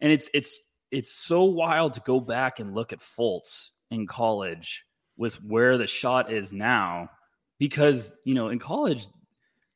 and 0.01 0.13
it's 0.13 0.29
it's 0.33 0.59
it's 0.91 1.13
so 1.13 1.45
wild 1.45 1.95
to 1.95 2.01
go 2.01 2.21
back 2.21 2.61
and 2.61 2.75
look 2.75 2.93
at 2.93 3.01
Fultz 3.01 3.71
in 3.91 4.07
college 4.07 4.85
with 5.17 5.35
where 5.43 5.77
the 5.77 5.87
shot 5.87 6.33
is 6.33 6.53
now 6.53 7.11
because 7.59 8.13
you 8.25 8.35
know 8.35 8.49
in 8.49 8.59
college 8.59 9.07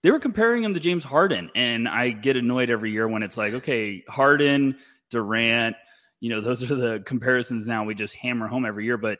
they 0.02 0.10
were 0.10 0.18
comparing 0.18 0.64
him 0.64 0.74
to 0.74 0.80
James 0.80 1.04
Harden. 1.04 1.50
And 1.54 1.88
I 1.88 2.10
get 2.10 2.36
annoyed 2.36 2.70
every 2.70 2.90
year 2.90 3.06
when 3.06 3.22
it's 3.22 3.36
like 3.36 3.54
okay 3.54 4.04
Harden 4.08 4.76
Durant 5.10 5.76
you 6.20 6.30
know 6.30 6.40
those 6.40 6.62
are 6.62 6.74
the 6.74 7.02
comparisons 7.04 7.66
now 7.66 7.84
we 7.84 7.94
just 7.94 8.14
hammer 8.14 8.46
home 8.46 8.64
every 8.64 8.84
year. 8.84 8.96
But 8.96 9.18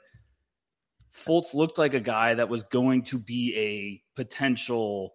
Fultz 1.12 1.52
looked 1.52 1.78
like 1.78 1.94
a 1.94 2.00
guy 2.00 2.35
that 2.35 2.49
was 2.49 2.62
going 2.62 3.02
to 3.04 3.18
be 3.18 3.54
a 3.56 4.02
potential 4.16 5.14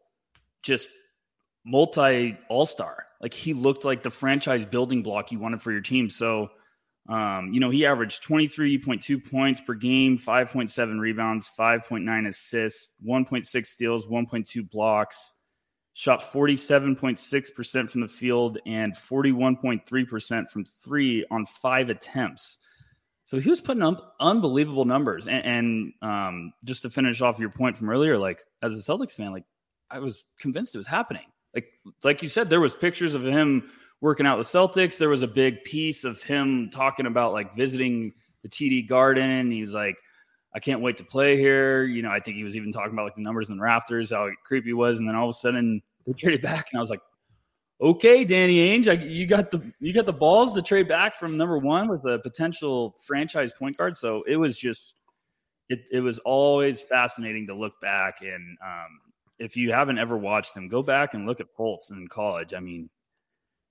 just 0.62 0.90
multi 1.66 2.38
all-star 2.50 3.07
like 3.22 3.34
he 3.34 3.54
looked 3.54 3.86
like 3.86 4.04
the 4.04 4.12
franchise 4.12 4.66
building 4.66 5.04
block 5.04 5.32
you 5.32 5.40
wanted 5.40 5.62
for 5.62 5.72
your 5.72 5.82
team. 5.82 6.10
So, 6.10 6.50
um, 7.10 7.52
you 7.54 7.60
know, 7.60 7.70
he 7.70 7.86
averaged 7.86 8.24
23.2 8.24 9.30
points 9.30 9.62
per 9.62 9.74
game, 9.74 10.18
5.7 10.18 11.00
rebounds, 11.00 11.50
5.9 11.58 12.28
assists, 12.28 12.94
1.6 13.06 13.66
steals, 13.66 14.06
1.2 14.06 14.70
blocks, 14.70 15.34
shot 15.94 16.22
47.6% 16.22 17.90
from 17.90 18.02
the 18.02 18.08
field 18.08 18.60
and 18.66 18.96
41.3% 18.96 20.50
from 20.50 20.66
three 20.66 21.26
on 21.32 21.46
five 21.46 21.90
attempts. 21.90 22.60
So 23.24 23.40
he 23.40 23.50
was 23.50 23.60
putting 23.60 23.84
up 23.84 24.16
unbelievable 24.20 24.86
numbers. 24.86 25.28
And, 25.28 25.46
and 25.46 25.94
um, 26.02 26.54
just 26.64 26.84
to 26.84 26.90
finish 26.90 27.22
off 27.22 27.40
your 27.40 27.50
point 27.50 27.78
from 27.78 27.90
earlier, 27.90 28.18
like 28.18 28.44
as 28.62 28.74
a 28.74 28.82
Celtics 28.82 29.14
fan, 29.14 29.32
like 29.32 29.44
I 29.90 30.00
was 30.00 30.24
convinced 30.40 30.76
it 30.76 30.78
was 30.78 30.88
happening 30.88 31.26
like 31.58 31.74
like 32.04 32.22
you 32.22 32.30
said, 32.30 32.50
there 32.50 32.62
was 32.62 32.76
pictures 32.76 33.16
of 33.16 33.24
him 33.24 33.70
working 34.00 34.28
out 34.28 34.38
the 34.38 34.44
Celtics, 34.44 34.98
there 34.98 35.10
was 35.10 35.24
a 35.24 35.28
big 35.28 35.64
piece 35.64 36.04
of 36.04 36.22
him 36.22 36.70
talking 36.70 37.08
about 37.08 37.34
like 37.34 37.56
visiting 37.56 38.14
the 38.44 38.50
TD 38.50 38.88
Garden. 38.88 39.50
He 39.50 39.62
was 39.62 39.74
like, 39.74 39.98
I 40.56 40.60
can't 40.60 40.82
wait 40.82 40.98
to 40.98 41.04
play 41.04 41.36
here. 41.36 41.84
You 41.84 42.04
know, 42.04 42.12
I 42.12 42.20
think 42.20 42.38
he 42.38 42.44
was 42.44 42.56
even 42.56 42.72
talking 42.72 42.94
about 42.94 43.06
like 43.06 43.16
the 43.16 43.24
numbers 43.24 43.50
in 43.50 43.58
the 43.58 43.64
rafters, 43.64 44.12
how 44.12 44.30
creepy 44.46 44.74
was. 44.74 45.00
And 45.00 45.08
then 45.08 45.16
all 45.16 45.30
of 45.30 45.36
a 45.36 45.38
sudden 45.38 45.82
they 46.06 46.14
traded 46.14 46.42
back, 46.44 46.68
and 46.72 46.78
I 46.78 46.82
was 46.82 46.92
like, 46.92 47.02
okay, 47.82 48.24
Danny 48.24 48.60
Ainge, 48.70 48.88
I, 48.88 49.04
you 49.04 49.26
got 49.26 49.50
the 49.50 49.72
you 49.80 49.94
got 49.94 50.06
the 50.06 50.14
balls 50.14 50.54
to 50.54 50.62
trade 50.62 50.88
back 50.88 51.16
from 51.16 51.38
number 51.38 51.58
one 51.58 51.88
with 51.88 52.06
a 52.06 52.20
potential 52.20 52.96
franchise 53.02 53.52
point 53.58 53.78
guard. 53.78 53.98
So 53.98 54.24
it 54.28 54.36
was 54.36 54.58
just 54.58 54.94
it 55.70 55.80
it 55.92 56.02
was 56.02 56.20
always 56.20 56.82
fascinating 56.82 57.48
to 57.48 57.56
look 57.56 57.74
back 57.82 58.22
and 58.22 58.58
um, 58.64 59.00
if 59.40 59.56
you 59.56 59.72
haven't 59.72 60.00
ever 60.00 60.18
watched 60.18 60.56
him, 60.56 60.68
go 60.68 60.82
back 60.82 61.14
and 61.14 61.26
look 61.26 61.40
at 61.40 61.56
Fultz 61.58 61.92
in 61.92 62.08
college. 62.08 62.54
I 62.54 62.60
mean, 62.60 62.90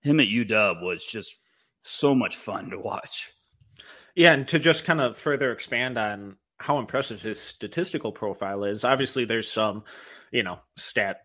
him 0.03 0.21
at 0.21 0.29
UW 0.29 0.83
was 0.83 1.05
just 1.05 1.39
so 1.83 2.15
much 2.15 2.37
fun 2.37 2.71
to 2.71 2.79
watch. 2.79 3.33
Yeah, 4.15 4.33
and 4.33 4.49
to 4.49 4.59
just 4.59 4.85
kind 4.85 5.01
of 5.01 5.19
further 5.19 5.53
expand 5.53 5.99
on 5.99 6.37
how 6.59 6.79
impressive 6.79 7.21
his 7.21 7.41
statistical 7.41 8.13
profile 8.13 8.65
is, 8.65 8.85
obviously 8.85 9.25
there's 9.25 9.51
some, 9.51 9.85
you 10.31 10.43
know, 10.43 10.59
stat 10.77 11.19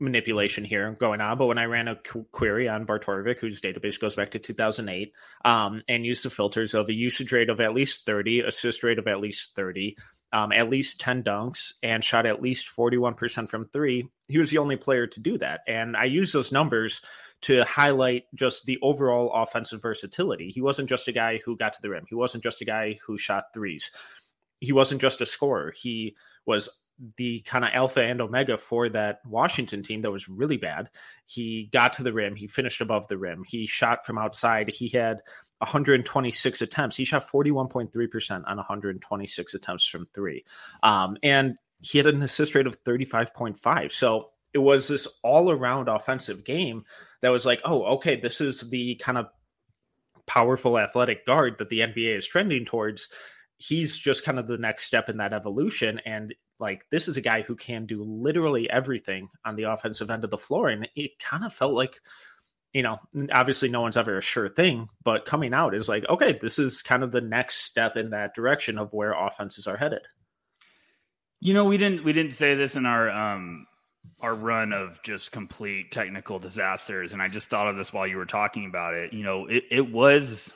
manipulation 0.00 0.64
here 0.64 0.96
going 1.00 1.20
on. 1.20 1.38
But 1.38 1.46
when 1.46 1.58
I 1.58 1.64
ran 1.64 1.88
a 1.88 1.96
qu- 1.96 2.26
query 2.30 2.68
on 2.68 2.86
Barttorvik, 2.86 3.40
whose 3.40 3.60
database 3.60 3.98
goes 3.98 4.14
back 4.14 4.32
to 4.32 4.38
2008, 4.38 5.12
um, 5.44 5.82
and 5.88 6.06
used 6.06 6.24
the 6.24 6.30
filters 6.30 6.74
of 6.74 6.88
a 6.88 6.92
usage 6.92 7.32
rate 7.32 7.50
of 7.50 7.60
at 7.60 7.74
least 7.74 8.06
30, 8.06 8.40
assist 8.40 8.82
rate 8.82 8.98
of 8.98 9.08
at 9.08 9.20
least 9.20 9.54
30, 9.56 9.96
um, 10.32 10.52
at 10.52 10.70
least 10.70 11.00
10 11.00 11.22
dunks, 11.22 11.72
and 11.82 12.04
shot 12.04 12.26
at 12.26 12.42
least 12.42 12.68
41% 12.76 13.48
from 13.48 13.66
three, 13.66 14.08
he 14.28 14.38
was 14.38 14.50
the 14.50 14.58
only 14.58 14.76
player 14.76 15.06
to 15.06 15.20
do 15.20 15.38
that. 15.38 15.60
And 15.66 15.96
I 15.96 16.04
use 16.04 16.32
those 16.32 16.52
numbers 16.52 17.00
to 17.42 17.64
highlight 17.64 18.24
just 18.34 18.66
the 18.66 18.78
overall 18.82 19.32
offensive 19.32 19.80
versatility. 19.80 20.50
He 20.50 20.60
wasn't 20.60 20.88
just 20.88 21.08
a 21.08 21.12
guy 21.12 21.40
who 21.44 21.56
got 21.56 21.72
to 21.74 21.82
the 21.82 21.90
rim, 21.90 22.04
he 22.08 22.14
wasn't 22.14 22.42
just 22.42 22.60
a 22.60 22.64
guy 22.64 22.98
who 23.04 23.16
shot 23.16 23.44
threes. 23.54 23.90
He 24.60 24.72
wasn't 24.72 25.00
just 25.00 25.20
a 25.20 25.26
scorer. 25.26 25.72
He 25.76 26.16
was 26.44 26.68
the 27.16 27.40
kind 27.40 27.64
of 27.64 27.70
alpha 27.72 28.02
and 28.02 28.20
omega 28.20 28.58
for 28.58 28.88
that 28.88 29.20
Washington 29.24 29.84
team 29.84 30.02
that 30.02 30.10
was 30.10 30.28
really 30.28 30.56
bad. 30.56 30.90
He 31.26 31.70
got 31.72 31.92
to 31.94 32.02
the 32.02 32.12
rim, 32.12 32.34
he 32.34 32.48
finished 32.48 32.80
above 32.80 33.06
the 33.08 33.18
rim, 33.18 33.44
he 33.46 33.66
shot 33.66 34.04
from 34.04 34.18
outside, 34.18 34.68
he 34.68 34.88
had 34.88 35.20
126 35.58 36.62
attempts. 36.62 36.96
He 36.96 37.04
shot 37.04 37.28
41.3% 37.30 38.42
on 38.46 38.56
126 38.56 39.54
attempts 39.54 39.86
from 39.86 40.06
three. 40.14 40.44
Um, 40.82 41.16
and 41.22 41.56
he 41.80 41.98
had 41.98 42.06
an 42.06 42.22
assist 42.22 42.54
rate 42.54 42.66
of 42.66 42.82
35.5. 42.84 43.92
So 43.92 44.30
it 44.52 44.58
was 44.58 44.88
this 44.88 45.06
all 45.22 45.50
around 45.50 45.88
offensive 45.88 46.44
game 46.44 46.84
that 47.22 47.30
was 47.30 47.44
like, 47.44 47.60
oh, 47.64 47.82
okay, 47.96 48.20
this 48.20 48.40
is 48.40 48.68
the 48.70 48.96
kind 48.96 49.18
of 49.18 49.26
powerful 50.26 50.78
athletic 50.78 51.26
guard 51.26 51.56
that 51.58 51.68
the 51.68 51.80
NBA 51.80 52.18
is 52.18 52.26
trending 52.26 52.64
towards. 52.64 53.08
He's 53.56 53.96
just 53.96 54.24
kind 54.24 54.38
of 54.38 54.46
the 54.46 54.58
next 54.58 54.84
step 54.84 55.08
in 55.08 55.16
that 55.18 55.32
evolution. 55.32 56.00
And 56.06 56.34
like 56.60 56.86
this 56.90 57.08
is 57.08 57.16
a 57.16 57.22
guy 57.22 57.42
who 57.42 57.56
can 57.56 57.86
do 57.86 58.02
literally 58.02 58.68
everything 58.70 59.28
on 59.44 59.56
the 59.56 59.64
offensive 59.64 60.10
end 60.10 60.24
of 60.24 60.30
the 60.30 60.38
floor 60.38 60.68
and 60.68 60.88
it 60.96 61.18
kind 61.18 61.44
of 61.44 61.52
felt 61.52 61.72
like 61.72 62.00
you 62.72 62.82
know 62.82 62.98
obviously 63.32 63.68
no 63.68 63.80
one's 63.80 63.96
ever 63.96 64.18
a 64.18 64.22
sure 64.22 64.48
thing 64.48 64.88
but 65.02 65.24
coming 65.24 65.54
out 65.54 65.74
is 65.74 65.88
like 65.88 66.04
okay 66.08 66.38
this 66.40 66.58
is 66.58 66.82
kind 66.82 67.02
of 67.02 67.12
the 67.12 67.20
next 67.20 67.62
step 67.62 67.96
in 67.96 68.10
that 68.10 68.34
direction 68.34 68.78
of 68.78 68.92
where 68.92 69.12
offenses 69.12 69.66
are 69.66 69.76
headed 69.76 70.02
you 71.40 71.54
know 71.54 71.64
we 71.64 71.78
didn't 71.78 72.04
we 72.04 72.12
didn't 72.12 72.34
say 72.34 72.54
this 72.54 72.76
in 72.76 72.86
our 72.86 73.10
um 73.10 73.66
our 74.20 74.34
run 74.34 74.72
of 74.72 75.02
just 75.02 75.32
complete 75.32 75.90
technical 75.90 76.38
disasters 76.38 77.12
and 77.12 77.22
i 77.22 77.28
just 77.28 77.48
thought 77.48 77.68
of 77.68 77.76
this 77.76 77.92
while 77.92 78.06
you 78.06 78.16
were 78.16 78.26
talking 78.26 78.66
about 78.66 78.94
it 78.94 79.12
you 79.12 79.22
know 79.22 79.46
it, 79.46 79.64
it 79.70 79.92
was 79.92 80.52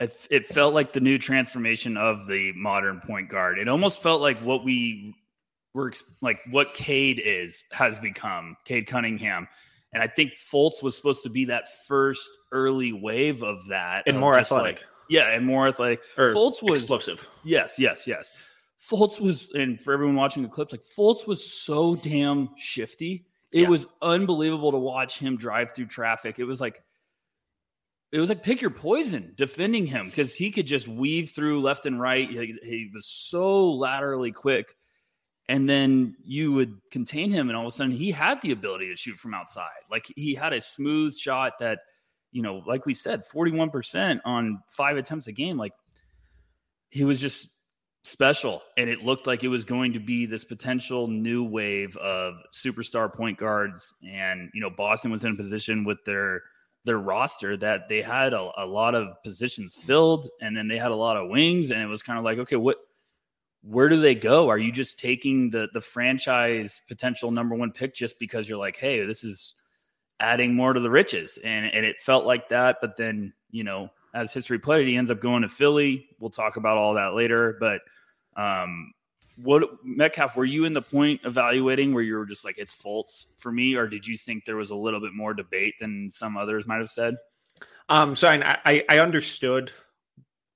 it, 0.00 0.26
it 0.30 0.46
felt 0.46 0.74
like 0.74 0.92
the 0.92 1.00
new 1.00 1.18
transformation 1.18 1.96
of 1.96 2.26
the 2.26 2.52
modern 2.52 3.00
point 3.00 3.28
guard. 3.28 3.58
It 3.58 3.68
almost 3.68 4.02
felt 4.02 4.20
like 4.20 4.38
what 4.40 4.64
we 4.64 5.14
were 5.72 5.92
like 6.20 6.40
what 6.50 6.74
Cade 6.74 7.20
is 7.24 7.64
has 7.72 7.98
become 7.98 8.56
Cade 8.64 8.86
Cunningham. 8.86 9.48
And 9.94 10.02
I 10.02 10.08
think 10.08 10.34
Fultz 10.34 10.82
was 10.82 10.96
supposed 10.96 11.22
to 11.22 11.30
be 11.30 11.44
that 11.46 11.86
first 11.86 12.30
early 12.52 12.92
wave 12.92 13.42
of 13.42 13.66
that. 13.68 14.04
And 14.06 14.16
of 14.16 14.20
more 14.20 14.36
athletic. 14.36 14.76
Like, 14.76 14.84
yeah, 15.08 15.30
and 15.30 15.46
more 15.46 15.68
athletic. 15.68 16.00
Or 16.18 16.34
Fultz 16.34 16.62
was 16.62 16.80
explosive. 16.80 17.28
Yes, 17.44 17.76
yes, 17.78 18.06
yes. 18.06 18.32
Fultz 18.80 19.20
was, 19.20 19.50
and 19.54 19.80
for 19.80 19.92
everyone 19.92 20.16
watching 20.16 20.42
the 20.42 20.48
clips, 20.48 20.72
like 20.72 20.82
Fultz 20.82 21.26
was 21.26 21.44
so 21.48 21.94
damn 21.96 22.50
shifty. 22.56 23.24
It 23.52 23.62
yeah. 23.62 23.68
was 23.68 23.86
unbelievable 24.02 24.72
to 24.72 24.78
watch 24.78 25.18
him 25.18 25.36
drive 25.36 25.72
through 25.72 25.86
traffic. 25.86 26.38
It 26.38 26.44
was 26.44 26.60
like 26.60 26.82
it 28.14 28.20
was 28.20 28.28
like 28.28 28.44
pick 28.44 28.60
your 28.60 28.70
poison 28.70 29.32
defending 29.36 29.86
him 29.86 30.06
because 30.06 30.34
he 30.34 30.52
could 30.52 30.66
just 30.66 30.86
weave 30.86 31.32
through 31.32 31.60
left 31.60 31.84
and 31.84 32.00
right. 32.00 32.30
He, 32.30 32.56
he, 32.62 32.90
was 32.94 33.06
so 33.06 33.72
laterally 33.72 34.30
quick. 34.30 34.76
And 35.48 35.68
then 35.68 36.16
you 36.24 36.52
would 36.52 36.80
contain 36.90 37.30
him, 37.30 37.48
and 37.48 37.56
all 37.56 37.66
of 37.66 37.68
a 37.68 37.76
sudden 37.76 37.92
he 37.92 38.10
had 38.10 38.40
the 38.40 38.52
ability 38.52 38.88
to 38.88 38.96
shoot 38.96 39.18
from 39.18 39.34
outside. 39.34 39.68
Like 39.90 40.06
he 40.16 40.34
had 40.34 40.52
a 40.52 40.60
smooth 40.60 41.14
shot 41.14 41.58
that, 41.60 41.80
you 42.32 42.42
know, 42.42 42.62
like 42.66 42.86
we 42.86 42.94
said, 42.94 43.24
41% 43.26 44.20
on 44.24 44.62
five 44.68 44.96
attempts 44.96 45.26
a 45.26 45.32
game. 45.32 45.58
Like 45.58 45.72
he 46.88 47.04
was 47.04 47.20
just 47.20 47.48
special. 48.04 48.62
And 48.78 48.88
it 48.88 49.02
looked 49.02 49.26
like 49.26 49.44
it 49.44 49.48
was 49.48 49.64
going 49.64 49.92
to 49.94 50.00
be 50.00 50.24
this 50.24 50.44
potential 50.44 51.08
new 51.08 51.44
wave 51.44 51.96
of 51.98 52.34
superstar 52.54 53.12
point 53.12 53.38
guards. 53.38 53.92
And, 54.08 54.50
you 54.54 54.60
know, 54.60 54.70
Boston 54.70 55.10
was 55.10 55.24
in 55.24 55.32
a 55.32 55.36
position 55.36 55.84
with 55.84 56.04
their 56.04 56.42
their 56.84 56.98
roster 56.98 57.56
that 57.56 57.88
they 57.88 58.02
had 58.02 58.34
a, 58.34 58.50
a, 58.58 58.66
lot 58.66 58.94
of 58.94 59.08
positions 59.22 59.74
filled 59.74 60.28
and 60.42 60.54
then 60.54 60.68
they 60.68 60.76
had 60.76 60.90
a 60.90 60.94
lot 60.94 61.16
of 61.16 61.30
wings 61.30 61.70
and 61.70 61.80
it 61.80 61.86
was 61.86 62.02
kind 62.02 62.18
of 62.18 62.24
like 62.26 62.38
okay 62.38 62.56
what 62.56 62.76
where 63.66 63.88
do 63.88 64.00
they 64.00 64.14
go? 64.14 64.48
Are 64.48 64.58
you 64.58 64.70
just 64.70 64.98
taking 64.98 65.50
the 65.50 65.68
the 65.72 65.80
franchise 65.80 66.82
potential 66.86 67.30
number 67.30 67.54
one 67.54 67.72
pick 67.72 67.94
just 67.94 68.18
because 68.18 68.48
you're 68.48 68.58
like 68.58 68.76
hey 68.76 69.04
this 69.04 69.24
is 69.24 69.54
adding 70.20 70.54
more 70.54 70.72
to 70.72 70.80
the 70.80 70.90
riches? 70.90 71.38
And 71.42 71.66
and 71.66 71.86
it 71.86 72.00
felt 72.00 72.26
like 72.26 72.48
that 72.50 72.76
but 72.80 72.96
then 72.96 73.32
you 73.50 73.64
know 73.64 73.90
as 74.14 74.32
history 74.32 74.58
played 74.58 74.86
it 74.86 74.90
he 74.90 74.96
ends 74.96 75.10
up 75.10 75.20
going 75.20 75.42
to 75.42 75.48
philly. 75.48 76.08
We'll 76.20 76.30
talk 76.30 76.56
about 76.56 76.76
all 76.76 76.94
that 76.94 77.14
later 77.14 77.56
but 77.58 77.80
um 78.36 78.92
what 79.36 79.62
Metcalf, 79.82 80.36
were 80.36 80.44
you 80.44 80.64
in 80.64 80.72
the 80.72 80.82
point 80.82 81.20
evaluating 81.24 81.92
where 81.92 82.02
you 82.02 82.14
were 82.16 82.26
just 82.26 82.44
like 82.44 82.56
it's 82.58 82.76
Fultz 82.76 83.26
for 83.36 83.50
me, 83.50 83.74
or 83.74 83.88
did 83.88 84.06
you 84.06 84.16
think 84.16 84.44
there 84.44 84.56
was 84.56 84.70
a 84.70 84.76
little 84.76 85.00
bit 85.00 85.12
more 85.12 85.34
debate 85.34 85.74
than 85.80 86.08
some 86.10 86.36
others 86.36 86.66
might 86.66 86.78
have 86.78 86.90
said? 86.90 87.16
Um, 87.88 88.16
so 88.16 88.28
I, 88.28 88.84
I 88.88 88.98
understood 89.00 89.72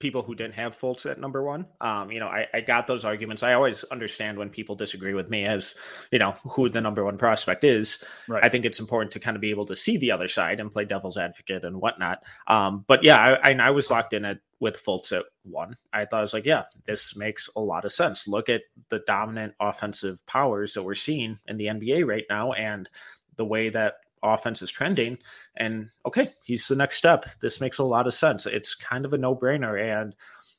people 0.01 0.23
who 0.23 0.35
didn't 0.35 0.55
have 0.55 0.79
Fultz 0.79 1.11
at 1.11 1.19
number 1.19 1.43
one. 1.43 1.67
Um, 1.81 2.11
you 2.11 2.21
know, 2.21 2.29
I, 2.29 2.47
I 2.55 2.61
got 2.61 2.87
those 2.87 3.05
arguments. 3.05 3.43
I 3.43 3.55
always 3.55 3.85
understand 3.85 4.39
when 4.39 4.49
people 4.49 4.77
disagree 4.77 5.15
with 5.15 5.29
me 5.29 5.45
as, 5.45 5.75
you 6.13 6.19
know, 6.19 6.37
who 6.45 6.69
the 6.69 6.81
number 6.81 7.05
one 7.05 7.19
prospect 7.19 7.65
is. 7.65 8.05
Right. 8.29 8.45
I 8.45 8.49
think 8.49 8.65
it's 8.65 8.79
important 8.79 9.13
to 9.13 9.21
kind 9.21 9.37
of 9.37 9.41
be 9.41 9.51
able 9.51 9.67
to 9.67 9.77
see 9.77 9.97
the 9.97 10.13
other 10.13 10.29
side 10.29 10.61
and 10.61 10.73
play 10.73 10.85
devil's 10.85 11.19
advocate 11.19 11.65
and 11.65 11.81
whatnot. 11.81 12.23
Um, 12.47 12.85
but 12.87 13.03
yeah, 13.03 13.17
I, 13.17 13.51
I, 13.51 13.55
I 13.55 13.71
was 13.71 13.91
locked 13.91 14.13
in 14.13 14.25
at 14.25 14.39
with 14.61 14.83
Fultz 14.85 15.13
at 15.13 15.25
one. 15.45 15.77
I 15.93 16.05
thought 16.05 16.19
I 16.19 16.23
was 16.23 16.33
like, 16.33 16.45
yeah, 16.45 16.65
this 16.87 17.17
makes 17.17 17.49
a 17.57 17.61
lot 17.61 17.85
of 17.85 17.93
sense. 17.93 18.27
Look 18.27 18.49
at 18.49 18.63
the 18.91 19.01
dominant 19.07 19.55
offensive 19.61 20.25
powers 20.27 20.75
that 20.75 20.83
we're 20.83 20.95
seeing 20.95 21.39
in 21.47 21.57
the 21.57 21.67
NBA 21.67 22.07
right 22.07 22.25
now 22.29 22.53
and 22.53 22.89
the 23.37 23.45
way 23.45 23.71
that 23.71 23.95
offense 24.23 24.63
is 24.63 24.71
trending. 24.71 25.19
And 25.57 25.91
okay, 26.07 26.35
he's 26.45 26.69
the 26.69 26.77
next 26.77 26.97
step. 26.97 27.27
This 27.41 27.61
makes 27.61 27.79
a 27.79 27.85
lot 27.85 28.07
of 28.07 28.15
sense. 28.15 28.47
It's 28.47 28.75
kind 28.75 29.05
of 29.05 29.13
a 29.13 29.19
no 29.19 29.35
brainer. 29.35 29.81
And, 29.81 30.15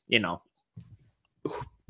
you 0.08 0.18
know, 0.18 0.42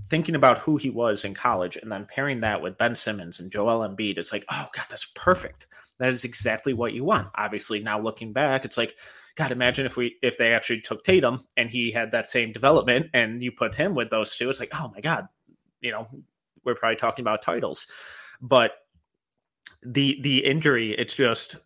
thinking 0.09 0.35
about 0.35 0.59
who 0.59 0.77
he 0.77 0.91
was 0.91 1.25
in 1.25 1.35
college 1.35 1.77
and 1.77 1.91
then 1.91 2.07
pairing 2.07 2.41
that 2.41 2.61
with 2.61 2.79
Ben 2.79 2.97
Simmons 2.97 3.41
and 3.41 3.51
Joel 3.51 3.89
Embiid, 3.89 4.19
it's 4.19 4.33
like, 4.33 4.45
oh, 4.51 4.69
God, 4.75 4.87
that's 4.91 5.07
perfect. 5.15 5.67
That 5.99 6.13
is 6.13 6.25
exactly 6.25 6.73
what 6.73 6.95
you 6.95 7.05
want. 7.05 7.29
Obviously, 7.37 7.81
now 7.81 8.01
looking 8.01 8.33
back, 8.33 8.65
it's 8.65 8.79
like, 8.79 8.97
God, 9.37 9.53
imagine 9.53 9.87
if 9.87 9.97
we 9.97 10.17
if 10.23 10.37
they 10.39 10.53
actually 10.53 10.81
took 10.81 11.05
Tatum 11.05 11.45
and 11.57 11.71
he 11.71 11.91
had 11.91 12.13
that 12.13 12.29
same 12.29 12.53
development 12.53 13.07
and 13.15 13.43
you 13.43 13.53
put 13.53 13.75
him 13.75 13.95
with 13.95 14.11
those 14.11 14.37
two, 14.37 14.51
it's 14.51 14.61
like, 14.61 14.73
oh 14.75 14.91
my 14.95 15.01
God, 15.01 15.29
you 15.81 15.91
know, 15.91 16.09
we're 16.65 16.75
probably 16.75 16.97
talking 16.97 17.23
about 17.23 17.43
titles. 17.43 17.87
But 18.41 18.73
the 19.83 20.19
the 20.23 20.45
injury, 20.45 20.95
it's 20.97 21.15
just 21.15 21.57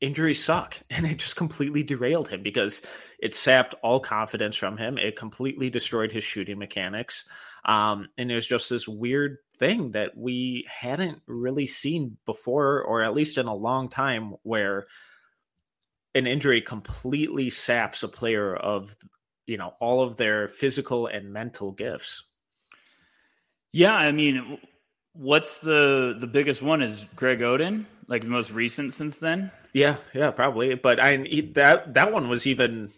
injuries 0.00 0.42
suck. 0.42 0.76
And 0.90 1.06
it 1.06 1.18
just 1.18 1.36
completely 1.36 1.82
derailed 1.82 2.28
him 2.28 2.42
because 2.42 2.82
it 3.18 3.34
sapped 3.34 3.74
all 3.82 4.00
confidence 4.00 4.56
from 4.56 4.76
him. 4.76 4.98
It 4.98 5.16
completely 5.16 5.70
destroyed 5.70 6.12
his 6.12 6.24
shooting 6.24 6.58
mechanics. 6.58 7.28
Um, 7.64 8.08
and 8.16 8.30
it 8.30 8.34
was 8.34 8.46
just 8.46 8.70
this 8.70 8.88
weird 8.88 9.38
thing 9.58 9.92
that 9.92 10.16
we 10.16 10.66
hadn't 10.68 11.20
really 11.26 11.66
seen 11.66 12.16
before 12.26 12.82
or 12.82 13.02
at 13.02 13.14
least 13.14 13.38
in 13.38 13.46
a 13.46 13.54
long 13.54 13.88
time 13.88 14.34
where 14.42 14.86
an 16.14 16.26
injury 16.26 16.62
completely 16.62 17.50
saps 17.50 18.02
a 18.02 18.08
player 18.08 18.54
of 18.54 18.94
you 19.46 19.56
know 19.56 19.74
all 19.80 20.02
of 20.02 20.16
their 20.16 20.48
physical 20.48 21.06
and 21.06 21.32
mental 21.32 21.72
gifts. 21.72 22.22
Yeah 23.72 23.94
i 23.94 24.12
mean 24.12 24.58
what's 25.18 25.58
the 25.58 26.16
the 26.18 26.26
biggest 26.26 26.62
one 26.62 26.80
is 26.80 27.04
greg 27.16 27.40
oden 27.40 27.84
like 28.08 28.22
the 28.22 28.28
most 28.28 28.50
recent 28.50 28.94
since 28.94 29.18
then. 29.18 29.52
Yeah, 29.72 29.98
yeah, 30.14 30.30
probably. 30.30 30.74
But 30.74 30.98
I 31.00 31.16
that 31.54 31.94
that 31.94 32.12
one 32.12 32.28
was 32.28 32.46
even 32.46 32.90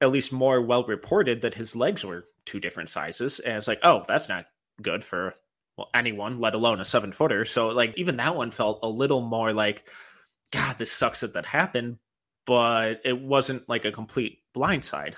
at 0.00 0.12
least 0.12 0.32
more 0.32 0.60
well 0.60 0.84
reported 0.84 1.42
that 1.42 1.54
his 1.54 1.74
legs 1.74 2.04
were 2.04 2.26
two 2.44 2.60
different 2.60 2.90
sizes, 2.90 3.40
and 3.40 3.56
it's 3.56 3.66
like, 3.66 3.80
oh, 3.82 4.04
that's 4.06 4.28
not 4.28 4.46
good 4.80 5.02
for 5.02 5.34
well 5.76 5.88
anyone, 5.94 6.38
let 6.38 6.54
alone 6.54 6.80
a 6.80 6.84
seven 6.84 7.12
footer. 7.12 7.44
So 7.44 7.68
like 7.68 7.94
even 7.96 8.18
that 8.18 8.36
one 8.36 8.50
felt 8.50 8.80
a 8.82 8.88
little 8.88 9.22
more 9.22 9.52
like, 9.52 9.84
God, 10.52 10.76
this 10.78 10.92
sucks 10.92 11.20
that 11.20 11.32
that 11.32 11.46
happened, 11.46 11.98
but 12.46 13.00
it 13.04 13.18
wasn't 13.18 13.68
like 13.68 13.86
a 13.86 13.92
complete 13.92 14.40
blindside. 14.54 15.14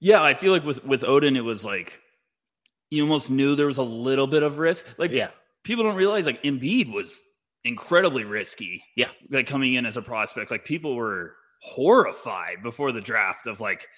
Yeah, 0.00 0.22
I 0.22 0.34
feel 0.34 0.52
like 0.52 0.64
with 0.64 0.82
with 0.84 1.04
Odin, 1.04 1.36
it 1.36 1.44
was 1.44 1.64
like 1.64 2.00
you 2.90 3.02
almost 3.02 3.30
knew 3.30 3.54
there 3.54 3.66
was 3.66 3.78
a 3.78 3.82
little 3.82 4.26
bit 4.26 4.42
of 4.42 4.58
risk. 4.58 4.84
Like, 4.98 5.10
yeah, 5.10 5.30
people 5.62 5.84
don't 5.84 5.96
realize 5.96 6.26
like 6.26 6.42
Embiid 6.42 6.92
was 6.92 7.12
incredibly 7.64 8.24
risky. 8.24 8.82
Yeah, 8.96 9.10
like 9.30 9.46
coming 9.46 9.74
in 9.74 9.86
as 9.86 9.96
a 9.96 10.02
prospect, 10.02 10.50
like 10.50 10.64
people 10.64 10.94
were 10.96 11.34
horrified 11.60 12.62
before 12.62 12.92
the 12.92 13.00
draft 13.00 13.46
of 13.46 13.60
like, 13.60 13.88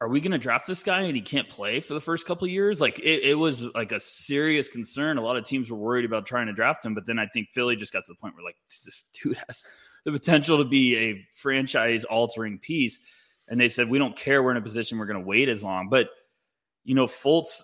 are 0.00 0.08
we 0.08 0.20
going 0.20 0.32
to 0.32 0.38
draft 0.38 0.66
this 0.66 0.82
guy 0.82 1.02
and 1.02 1.14
he 1.14 1.20
can't 1.20 1.48
play 1.48 1.78
for 1.80 1.94
the 1.94 2.00
first 2.00 2.26
couple 2.26 2.48
years? 2.48 2.80
Like 2.80 2.98
it, 3.00 3.22
it, 3.22 3.34
was 3.34 3.64
like 3.74 3.92
a 3.92 4.00
serious 4.00 4.68
concern. 4.68 5.18
A 5.18 5.20
lot 5.20 5.36
of 5.36 5.44
teams 5.44 5.70
were 5.70 5.76
worried 5.76 6.06
about 6.06 6.26
trying 6.26 6.46
to 6.46 6.54
draft 6.54 6.84
him, 6.84 6.94
but 6.94 7.06
then 7.06 7.18
I 7.18 7.26
think 7.26 7.50
Philly 7.52 7.76
just 7.76 7.92
got 7.92 8.04
to 8.06 8.12
the 8.12 8.16
point 8.16 8.34
where 8.34 8.44
like 8.44 8.56
this 8.68 9.04
dude 9.12 9.36
has 9.46 9.66
the 10.04 10.12
potential 10.12 10.58
to 10.58 10.64
be 10.64 10.96
a 10.96 11.26
franchise 11.34 12.04
altering 12.04 12.58
piece. 12.58 13.00
And 13.48 13.60
they 13.60 13.68
said, 13.68 13.90
we 13.90 13.98
don't 13.98 14.16
care. 14.16 14.42
We're 14.42 14.52
in 14.52 14.56
a 14.56 14.62
position 14.62 14.98
we're 14.98 15.06
going 15.06 15.20
to 15.20 15.26
wait 15.26 15.48
as 15.48 15.62
long. 15.62 15.88
But, 15.88 16.08
you 16.84 16.94
know, 16.94 17.06
Fultz, 17.06 17.60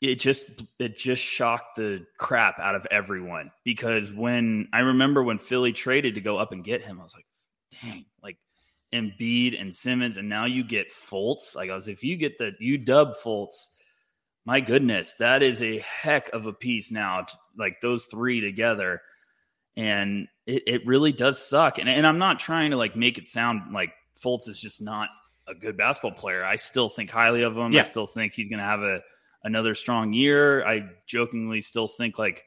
it 0.00 0.16
just 0.16 0.44
it 0.78 0.98
just 0.98 1.22
shocked 1.22 1.76
the 1.76 2.04
crap 2.18 2.58
out 2.58 2.74
of 2.74 2.86
everyone 2.90 3.50
because 3.64 4.12
when 4.12 4.68
I 4.72 4.80
remember 4.80 5.22
when 5.22 5.38
Philly 5.38 5.72
traded 5.72 6.14
to 6.16 6.20
go 6.20 6.36
up 6.36 6.52
and 6.52 6.62
get 6.62 6.82
him, 6.82 7.00
I 7.00 7.02
was 7.02 7.14
like, 7.14 7.26
dang, 7.82 8.04
like 8.22 8.36
Embiid 8.92 9.58
and 9.60 9.74
Simmons, 9.74 10.16
and 10.18 10.28
now 10.28 10.44
you 10.44 10.64
get 10.64 10.92
Fultz. 10.92 11.56
Like 11.56 11.70
I 11.70 11.74
was, 11.74 11.88
if 11.88 12.04
you 12.04 12.16
get 12.16 12.36
the 12.38 12.52
you 12.60 12.76
dub 12.76 13.14
Fultz, 13.16 13.68
my 14.44 14.60
goodness, 14.60 15.14
that 15.14 15.42
is 15.42 15.62
a 15.62 15.78
heck 15.78 16.28
of 16.30 16.46
a 16.46 16.52
piece 16.52 16.90
now. 16.90 17.22
To, 17.22 17.36
like 17.58 17.80
those 17.80 18.04
three 18.04 18.42
together, 18.42 19.00
and 19.78 20.28
it, 20.46 20.62
it 20.66 20.86
really 20.86 21.12
does 21.12 21.42
suck. 21.42 21.78
And 21.78 21.88
and 21.88 22.06
I'm 22.06 22.18
not 22.18 22.38
trying 22.38 22.72
to 22.72 22.76
like 22.76 22.96
make 22.96 23.16
it 23.16 23.26
sound 23.26 23.72
like 23.72 23.94
Fultz 24.22 24.46
is 24.46 24.60
just 24.60 24.82
not 24.82 25.08
a 25.48 25.54
good 25.54 25.78
basketball 25.78 26.12
player. 26.12 26.44
I 26.44 26.56
still 26.56 26.90
think 26.90 27.08
highly 27.10 27.42
of 27.42 27.56
him. 27.56 27.72
Yeah. 27.72 27.80
I 27.80 27.84
still 27.84 28.06
think 28.06 28.34
he's 28.34 28.48
going 28.48 28.58
to 28.58 28.64
have 28.64 28.82
a 28.82 29.00
another 29.42 29.74
strong 29.74 30.12
year. 30.12 30.66
I 30.66 30.88
jokingly 31.06 31.60
still 31.60 31.86
think 31.86 32.18
like 32.18 32.44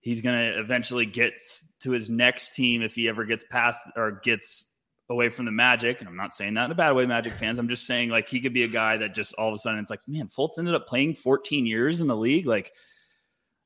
he's 0.00 0.20
going 0.20 0.38
to 0.38 0.58
eventually 0.58 1.06
get 1.06 1.40
to 1.80 1.90
his 1.90 2.10
next 2.10 2.54
team 2.54 2.82
if 2.82 2.94
he 2.94 3.08
ever 3.08 3.24
gets 3.24 3.44
past 3.50 3.80
or 3.96 4.20
gets 4.22 4.64
away 5.08 5.28
from 5.28 5.46
the 5.46 5.52
Magic. 5.52 6.00
And 6.00 6.08
I'm 6.08 6.16
not 6.16 6.34
saying 6.34 6.54
that 6.54 6.66
in 6.66 6.70
a 6.70 6.74
bad 6.74 6.92
way, 6.92 7.06
Magic 7.06 7.34
fans. 7.34 7.58
I'm 7.58 7.68
just 7.68 7.86
saying 7.86 8.10
like 8.10 8.28
he 8.28 8.40
could 8.40 8.54
be 8.54 8.64
a 8.64 8.68
guy 8.68 8.98
that 8.98 9.14
just 9.14 9.34
all 9.34 9.48
of 9.48 9.54
a 9.54 9.58
sudden 9.58 9.80
it's 9.80 9.90
like, 9.90 10.00
man, 10.06 10.28
Fultz 10.28 10.58
ended 10.58 10.74
up 10.74 10.86
playing 10.86 11.14
14 11.14 11.66
years 11.66 12.00
in 12.00 12.06
the 12.06 12.16
league. 12.16 12.46
Like, 12.46 12.72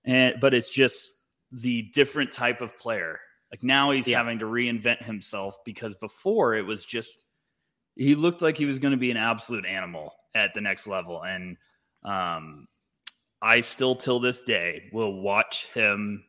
and 0.04 0.36
but 0.40 0.54
it's 0.54 0.70
just 0.70 1.10
the 1.52 1.90
different 1.94 2.32
type 2.32 2.60
of 2.60 2.78
player. 2.78 3.18
Like 3.50 3.62
now 3.62 3.90
he's 3.90 4.06
yeah. 4.06 4.18
having 4.18 4.40
to 4.40 4.44
reinvent 4.44 5.04
himself 5.04 5.58
because 5.64 5.94
before 5.96 6.54
it 6.54 6.66
was 6.66 6.84
just 6.84 7.24
he 7.96 8.14
looked 8.14 8.42
like 8.42 8.56
he 8.56 8.66
was 8.66 8.78
going 8.78 8.92
to 8.92 8.98
be 8.98 9.10
an 9.10 9.16
absolute 9.16 9.66
animal 9.66 10.14
at 10.34 10.54
the 10.54 10.60
next 10.60 10.86
level. 10.86 11.22
And 11.22 11.56
um, 12.08 12.66
I 13.40 13.60
still 13.60 13.94
till 13.94 14.18
this 14.18 14.40
day 14.40 14.88
will 14.92 15.20
watch 15.20 15.66
him 15.74 16.24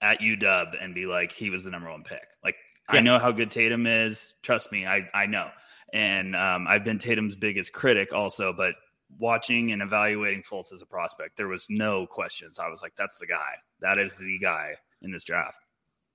at 0.00 0.20
UW 0.20 0.74
and 0.80 0.94
be 0.94 1.06
like, 1.06 1.32
he 1.32 1.50
was 1.50 1.64
the 1.64 1.70
number 1.70 1.90
one 1.90 2.04
pick. 2.04 2.26
Like 2.44 2.56
yeah. 2.92 2.98
I 2.98 3.02
know 3.02 3.18
how 3.18 3.32
good 3.32 3.50
Tatum 3.50 3.86
is. 3.86 4.34
Trust 4.42 4.70
me, 4.70 4.86
I 4.86 5.08
I 5.14 5.26
know. 5.26 5.48
And 5.92 6.36
um, 6.36 6.66
I've 6.68 6.84
been 6.84 6.98
Tatum's 6.98 7.34
biggest 7.34 7.72
critic 7.72 8.12
also, 8.12 8.52
but 8.52 8.74
watching 9.18 9.72
and 9.72 9.80
evaluating 9.80 10.42
Fultz 10.42 10.72
as 10.72 10.82
a 10.82 10.86
prospect, 10.86 11.38
there 11.38 11.48
was 11.48 11.66
no 11.70 12.06
questions. 12.06 12.58
I 12.58 12.68
was 12.68 12.82
like, 12.82 12.92
that's 12.96 13.16
the 13.16 13.26
guy. 13.26 13.54
That 13.80 13.98
is 13.98 14.16
the 14.16 14.38
guy 14.38 14.74
in 15.00 15.10
this 15.10 15.24
draft. 15.24 15.58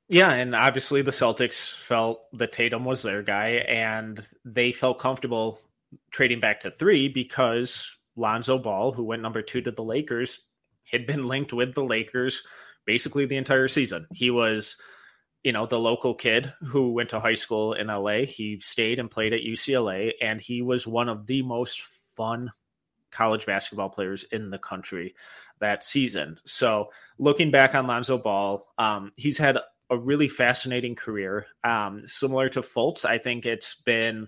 Yeah, 0.10 0.32
and 0.32 0.53
obviously 0.53 1.01
the 1.01 1.12
Celtics 1.12 1.73
felt 1.73 2.21
that 2.34 2.51
Tatum 2.51 2.86
was 2.86 3.01
their 3.01 3.23
guy, 3.23 3.63
and 3.67 4.23
they 4.45 4.71
felt 4.71 4.99
comfortable 4.99 5.60
trading 6.12 6.39
back 6.39 6.60
to 6.62 6.71
three 6.71 7.08
because 7.08 7.88
Lonzo 8.15 8.58
Ball, 8.58 8.91
who 8.91 9.04
went 9.04 9.21
number 9.21 9.41
two 9.41 9.62
to 9.62 9.71
the 9.71 9.84
Lakers, 9.84 10.39
had 10.91 11.08
been 11.08 11.28
linked 11.28 11.54
with 11.54 11.73
the 11.73 11.84
Lakers 11.84 12.43
basically 12.86 13.26
the 13.26 13.38
entire 13.38 13.67
season. 13.67 14.08
He 14.13 14.30
was, 14.30 14.76
you 15.43 15.52
know, 15.52 15.65
the 15.65 15.80
local 15.80 16.13
kid 16.13 16.54
who 16.62 16.91
went 16.91 17.10
to 17.10 17.19
high 17.19 17.34
school 17.36 17.73
in 17.73 17.88
LA. 17.88 18.26
He 18.26 18.60
stayed 18.62 18.99
and 18.99 19.10
played 19.10 19.34
at 19.34 19.41
UCLA, 19.41 20.12
and 20.21 20.39
he 20.39 20.62
was 20.62 20.86
one 20.86 21.10
of 21.10 21.26
the 21.26 21.41
most 21.41 21.82
fun 22.15 22.52
college 23.12 23.45
basketball 23.45 23.89
players 23.89 24.26
in 24.32 24.49
the 24.49 24.58
country 24.58 25.15
that 25.60 25.84
season. 25.84 26.39
So, 26.45 26.89
looking 27.17 27.52
back 27.52 27.76
on 27.76 27.88
Lonzo 27.88 28.17
Ball, 28.17 28.65
um, 28.78 29.12
he's 29.15 29.38
had 29.38 29.58
a 29.89 29.97
really 29.97 30.28
fascinating 30.28 30.95
career. 30.95 31.45
Um, 31.63 32.06
similar 32.06 32.49
to 32.49 32.62
Fultz, 32.62 33.06
I 33.06 33.17
think 33.17 33.45
it's 33.45 33.76
been 33.76 34.28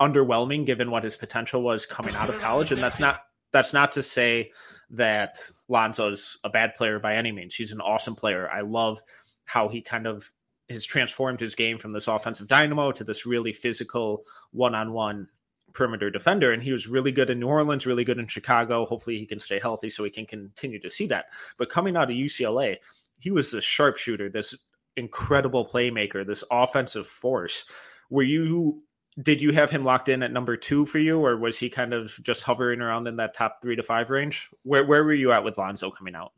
underwhelming 0.00 0.64
given 0.64 0.90
what 0.90 1.04
his 1.04 1.16
potential 1.16 1.62
was 1.62 1.86
coming 1.86 2.14
out 2.14 2.28
of 2.28 2.38
college. 2.40 2.72
And 2.72 2.80
that's 2.80 3.00
not 3.00 3.20
that's 3.52 3.72
not 3.72 3.92
to 3.92 4.02
say 4.02 4.50
that 4.90 5.38
Lonzo's 5.68 6.38
a 6.44 6.50
bad 6.50 6.74
player 6.74 6.98
by 6.98 7.14
any 7.16 7.32
means. 7.32 7.54
He's 7.54 7.72
an 7.72 7.80
awesome 7.80 8.14
player. 8.14 8.48
I 8.50 8.60
love 8.60 9.00
how 9.44 9.68
he 9.68 9.80
kind 9.80 10.06
of 10.06 10.30
has 10.70 10.84
transformed 10.84 11.40
his 11.40 11.54
game 11.54 11.78
from 11.78 11.92
this 11.92 12.08
offensive 12.08 12.46
dynamo 12.46 12.92
to 12.92 13.04
this 13.04 13.24
really 13.24 13.52
physical 13.52 14.24
one-on-one 14.52 15.26
perimeter 15.72 16.10
defender. 16.10 16.52
And 16.52 16.62
he 16.62 16.72
was 16.72 16.86
really 16.86 17.12
good 17.12 17.30
in 17.30 17.40
New 17.40 17.48
Orleans, 17.48 17.86
really 17.86 18.04
good 18.04 18.18
in 18.18 18.26
Chicago. 18.26 18.84
Hopefully 18.84 19.18
he 19.18 19.26
can 19.26 19.40
stay 19.40 19.58
healthy 19.58 19.88
so 19.88 20.02
we 20.02 20.10
can 20.10 20.26
continue 20.26 20.80
to 20.80 20.90
see 20.90 21.06
that. 21.06 21.26
But 21.56 21.70
coming 21.70 21.96
out 21.96 22.10
of 22.10 22.16
UCLA, 22.16 22.76
he 23.18 23.30
was 23.30 23.54
a 23.54 23.60
sharpshooter, 23.60 24.28
this 24.28 24.54
incredible 24.96 25.66
playmaker, 25.66 26.26
this 26.26 26.44
offensive 26.50 27.06
force. 27.06 27.64
Were 28.10 28.22
you 28.22 28.82
did 29.22 29.40
you 29.40 29.52
have 29.52 29.70
him 29.70 29.84
locked 29.84 30.08
in 30.08 30.22
at 30.22 30.32
number 30.32 30.56
two 30.56 30.86
for 30.86 30.98
you, 30.98 31.18
or 31.18 31.36
was 31.36 31.58
he 31.58 31.68
kind 31.68 31.92
of 31.92 32.12
just 32.22 32.42
hovering 32.42 32.80
around 32.80 33.06
in 33.08 33.16
that 33.16 33.34
top 33.34 33.60
three 33.60 33.76
to 33.76 33.82
five 33.82 34.10
range? 34.10 34.48
Where 34.62 34.84
where 34.84 35.04
were 35.04 35.14
you 35.14 35.32
at 35.32 35.44
with 35.44 35.58
Lonzo 35.58 35.90
coming 35.90 36.14
out? 36.14 36.32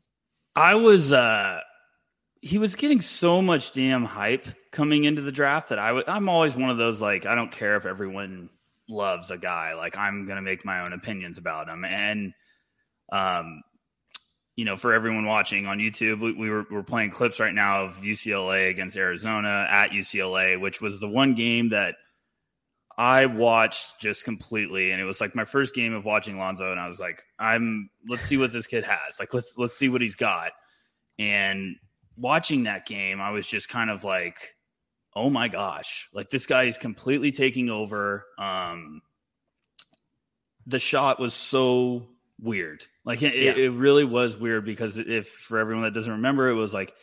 I 0.55 0.75
was 0.75 1.11
uh 1.11 1.59
he 2.41 2.57
was 2.57 2.75
getting 2.75 3.01
so 3.01 3.41
much 3.41 3.71
damn 3.71 4.03
hype 4.03 4.47
coming 4.71 5.03
into 5.03 5.21
the 5.21 5.31
draft 5.31 5.69
that 5.69 5.79
I 5.79 5.91
would 5.91 6.09
I'm 6.09 6.27
always 6.27 6.55
one 6.55 6.69
of 6.69 6.77
those 6.77 6.99
like 6.99 7.25
I 7.25 7.35
don't 7.35 7.51
care 7.51 7.77
if 7.77 7.85
everyone 7.85 8.49
loves 8.89 9.29
a 9.29 9.37
guy, 9.37 9.75
like 9.75 9.97
I'm 9.97 10.25
gonna 10.25 10.41
make 10.41 10.65
my 10.65 10.81
own 10.83 10.93
opinions 10.93 11.37
about 11.37 11.69
him. 11.69 11.85
And 11.85 12.33
um 13.11 13.61
you 14.57 14.65
know, 14.65 14.75
for 14.75 14.93
everyone 14.93 15.25
watching 15.25 15.65
on 15.65 15.77
YouTube, 15.77 16.19
we, 16.19 16.33
we 16.33 16.49
were 16.49 16.65
we're 16.71 16.83
playing 16.83 17.11
clips 17.11 17.39
right 17.39 17.53
now 17.53 17.83
of 17.83 17.97
UCLA 17.97 18.69
against 18.69 18.97
Arizona 18.97 19.67
at 19.69 19.91
UCLA, 19.91 20.59
which 20.59 20.81
was 20.81 20.99
the 20.99 21.07
one 21.07 21.35
game 21.35 21.69
that 21.69 21.95
I 22.97 23.25
watched 23.25 23.99
just 23.99 24.23
completely, 24.25 24.91
and 24.91 25.01
it 25.01 25.05
was 25.05 25.21
like 25.21 25.35
my 25.35 25.45
first 25.45 25.73
game 25.73 25.93
of 25.93 26.05
watching 26.05 26.37
Lonzo, 26.37 26.71
and 26.71 26.79
I 26.79 26.87
was 26.87 26.99
like, 26.99 27.23
"I'm 27.39 27.89
let's 28.07 28.25
see 28.25 28.37
what 28.37 28.51
this 28.51 28.67
kid 28.67 28.83
has. 28.83 29.19
Like, 29.19 29.33
let's 29.33 29.55
let's 29.57 29.75
see 29.75 29.89
what 29.89 30.01
he's 30.01 30.15
got." 30.15 30.51
And 31.17 31.75
watching 32.17 32.63
that 32.63 32.85
game, 32.85 33.21
I 33.21 33.31
was 33.31 33.47
just 33.47 33.69
kind 33.69 33.89
of 33.89 34.03
like, 34.03 34.55
"Oh 35.15 35.29
my 35.29 35.47
gosh! 35.47 36.09
Like 36.13 36.29
this 36.29 36.45
guy 36.45 36.63
is 36.63 36.77
completely 36.77 37.31
taking 37.31 37.69
over." 37.69 38.25
Um, 38.37 39.01
the 40.67 40.79
shot 40.79 41.19
was 41.19 41.33
so 41.33 42.07
weird. 42.39 42.85
Like 43.05 43.21
it, 43.21 43.35
yeah. 43.35 43.51
it 43.51 43.69
really 43.69 44.05
was 44.05 44.37
weird 44.37 44.65
because 44.65 44.97
if 44.97 45.29
for 45.29 45.59
everyone 45.59 45.83
that 45.83 45.93
doesn't 45.93 46.11
remember, 46.11 46.49
it 46.49 46.55
was 46.55 46.73
like 46.73 46.93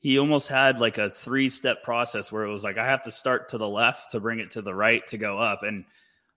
he 0.00 0.18
almost 0.18 0.48
had 0.48 0.78
like 0.78 0.98
a 0.98 1.10
three 1.10 1.48
step 1.48 1.82
process 1.82 2.30
where 2.30 2.44
it 2.44 2.50
was 2.50 2.62
like 2.62 2.78
I 2.78 2.86
have 2.86 3.02
to 3.04 3.10
start 3.10 3.50
to 3.50 3.58
the 3.58 3.68
left 3.68 4.12
to 4.12 4.20
bring 4.20 4.38
it 4.38 4.52
to 4.52 4.62
the 4.62 4.74
right 4.74 5.06
to 5.08 5.18
go 5.18 5.38
up. 5.38 5.62
And 5.62 5.84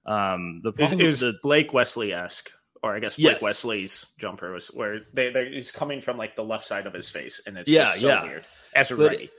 um, 0.05 0.61
the 0.63 0.71
problem 0.71 1.01
is 1.01 1.19
the 1.19 1.33
Blake 1.43 1.73
Wesley 1.73 2.11
esque, 2.11 2.49
or 2.81 2.95
I 2.95 2.99
guess 2.99 3.17
Blake 3.17 3.33
yes. 3.33 3.41
Wesley's 3.41 4.05
jumper 4.17 4.51
was 4.51 4.67
where 4.67 5.01
they 5.13 5.29
they 5.29 5.49
he's 5.51 5.71
coming 5.71 6.01
from 6.01 6.17
like 6.17 6.35
the 6.35 6.43
left 6.43 6.65
side 6.65 6.87
of 6.87 6.93
his 6.93 7.09
face, 7.09 7.41
and 7.45 7.57
it's 7.57 7.69
yeah, 7.69 7.93
so 7.93 8.07
yeah. 8.07 8.23
weird 8.23 8.45
as 8.75 8.89
a 8.89 8.95
ready. 8.95 9.29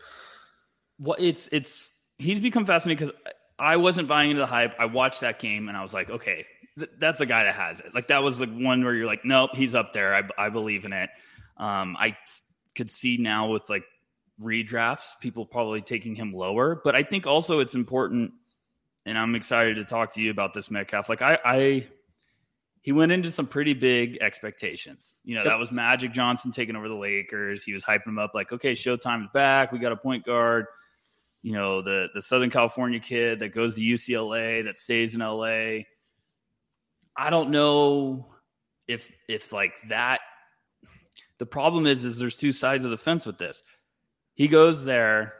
What 0.98 1.20
it's 1.20 1.48
it's 1.50 1.88
he's 2.18 2.40
become 2.40 2.64
fascinating 2.64 3.04
because 3.04 3.20
I 3.58 3.76
wasn't 3.76 4.06
buying 4.06 4.30
into 4.30 4.40
the 4.40 4.46
hype. 4.46 4.74
I 4.78 4.86
watched 4.86 5.22
that 5.22 5.40
game 5.40 5.68
and 5.68 5.76
I 5.76 5.82
was 5.82 5.92
like, 5.92 6.10
okay, 6.10 6.46
th- 6.78 6.90
that's 6.98 7.20
a 7.20 7.26
guy 7.26 7.44
that 7.44 7.56
has 7.56 7.80
it. 7.80 7.92
Like 7.92 8.06
that 8.08 8.22
was 8.22 8.38
the 8.38 8.46
one 8.46 8.84
where 8.84 8.94
you're 8.94 9.06
like, 9.06 9.24
nope, 9.24 9.50
he's 9.54 9.74
up 9.74 9.92
there. 9.92 10.14
I 10.14 10.22
I 10.38 10.48
believe 10.48 10.84
in 10.84 10.92
it. 10.92 11.10
Um, 11.56 11.96
I 11.98 12.16
could 12.76 12.90
see 12.90 13.16
now 13.16 13.48
with 13.48 13.68
like 13.68 13.82
redrafts, 14.40 15.18
people 15.20 15.46
probably 15.46 15.80
taking 15.80 16.14
him 16.14 16.32
lower. 16.32 16.80
But 16.82 16.94
I 16.94 17.02
think 17.02 17.26
also 17.26 17.60
it's 17.60 17.74
important, 17.74 18.32
and 19.06 19.18
I'm 19.18 19.34
excited 19.34 19.76
to 19.76 19.84
talk 19.84 20.14
to 20.14 20.22
you 20.22 20.30
about 20.30 20.54
this 20.54 20.70
Metcalf. 20.70 21.08
Like 21.08 21.22
I, 21.22 21.38
I 21.44 21.86
he 22.82 22.90
went 22.90 23.12
into 23.12 23.30
some 23.30 23.46
pretty 23.46 23.74
big 23.74 24.18
expectations. 24.20 25.16
You 25.24 25.36
know, 25.36 25.44
that 25.44 25.58
was 25.58 25.70
Magic 25.70 26.12
Johnson 26.12 26.50
taking 26.50 26.74
over 26.74 26.88
the 26.88 26.96
Lakers. 26.96 27.62
He 27.62 27.72
was 27.72 27.84
hyping 27.84 28.08
him 28.08 28.18
up 28.18 28.32
like, 28.34 28.52
okay, 28.52 28.72
Showtime's 28.72 29.28
back. 29.32 29.70
We 29.70 29.78
got 29.78 29.92
a 29.92 29.96
point 29.96 30.24
guard. 30.24 30.66
You 31.42 31.52
know, 31.52 31.82
the 31.82 32.08
the 32.14 32.22
Southern 32.22 32.50
California 32.50 33.00
kid 33.00 33.40
that 33.40 33.50
goes 33.50 33.76
to 33.76 33.80
UCLA, 33.80 34.64
that 34.64 34.76
stays 34.76 35.14
in 35.14 35.20
LA. 35.20 35.84
I 37.16 37.30
don't 37.30 37.50
know 37.50 38.34
if 38.88 39.12
if 39.28 39.52
like 39.52 39.74
that. 39.88 40.20
The 41.38 41.46
problem 41.46 41.86
is, 41.86 42.04
is 42.04 42.18
there's 42.18 42.36
two 42.36 42.52
sides 42.52 42.84
of 42.84 42.90
the 42.90 42.96
fence 42.96 43.26
with 43.26 43.38
this. 43.38 43.62
He 44.34 44.48
goes 44.48 44.84
there. 44.84 45.34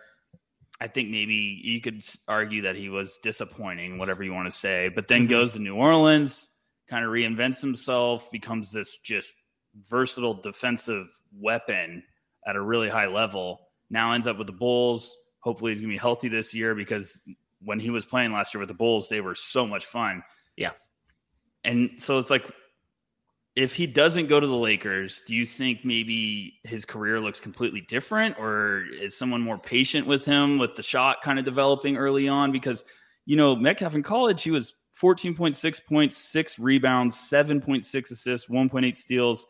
I 0.80 0.88
think 0.88 1.10
maybe 1.10 1.60
you 1.62 1.80
could 1.80 2.04
argue 2.26 2.62
that 2.62 2.76
he 2.76 2.88
was 2.88 3.18
disappointing, 3.22 3.98
whatever 3.98 4.24
you 4.24 4.32
want 4.32 4.46
to 4.46 4.56
say, 4.56 4.88
but 4.88 5.06
then 5.06 5.22
mm-hmm. 5.22 5.30
goes 5.30 5.52
to 5.52 5.60
New 5.60 5.76
Orleans 5.76 6.48
kind 6.92 7.06
of 7.06 7.10
reinvents 7.10 7.60
himself, 7.62 8.30
becomes 8.30 8.70
this 8.70 8.98
just 8.98 9.32
versatile 9.88 10.34
defensive 10.34 11.06
weapon 11.34 12.02
at 12.46 12.54
a 12.54 12.60
really 12.60 12.88
high 12.88 13.06
level. 13.06 13.68
Now 13.88 14.12
ends 14.12 14.26
up 14.26 14.36
with 14.36 14.46
the 14.46 14.52
Bulls. 14.52 15.16
Hopefully, 15.40 15.70
he's 15.70 15.80
going 15.80 15.90
to 15.90 15.94
be 15.94 15.98
healthy 15.98 16.28
this 16.28 16.52
year 16.52 16.74
because 16.74 17.18
when 17.64 17.80
he 17.80 17.88
was 17.88 18.04
playing 18.04 18.32
last 18.32 18.52
year 18.52 18.58
with 18.58 18.68
the 18.68 18.74
Bulls, 18.74 19.08
they 19.08 19.22
were 19.22 19.34
so 19.34 19.66
much 19.66 19.86
fun. 19.86 20.22
Yeah. 20.56 20.72
And 21.64 21.92
so 21.96 22.18
it's 22.18 22.28
like, 22.28 22.50
if 23.54 23.74
he 23.74 23.86
doesn't 23.86 24.28
go 24.28 24.40
to 24.40 24.46
the 24.46 24.56
Lakers, 24.56 25.22
do 25.26 25.36
you 25.36 25.44
think 25.44 25.84
maybe 25.84 26.58
his 26.64 26.84
career 26.84 27.20
looks 27.20 27.38
completely 27.38 27.82
different, 27.82 28.38
or 28.38 28.84
is 28.98 29.16
someone 29.16 29.42
more 29.42 29.58
patient 29.58 30.06
with 30.06 30.24
him 30.24 30.58
with 30.58 30.74
the 30.74 30.82
shot 30.82 31.20
kind 31.20 31.38
of 31.38 31.44
developing 31.44 31.96
early 31.96 32.28
on? 32.28 32.50
Because, 32.50 32.84
you 33.26 33.36
know, 33.36 33.54
Metcalf 33.54 33.94
in 33.94 34.02
college, 34.02 34.42
he 34.42 34.50
was 34.50 34.72
14.6 35.00 35.84
points, 35.84 36.16
six 36.16 36.58
rebounds, 36.58 37.16
7.6 37.16 38.10
assists, 38.10 38.48
1.8 38.48 38.96
steals, 38.96 39.46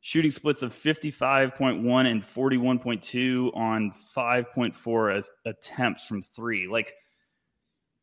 shooting 0.00 0.32
splits 0.32 0.62
of 0.62 0.72
55.1 0.72 2.10
and 2.10 2.22
41.2 2.22 3.56
on 3.56 3.92
5.4 4.16 5.24
attempts 5.46 6.04
from 6.04 6.20
three. 6.20 6.66
Like, 6.66 6.94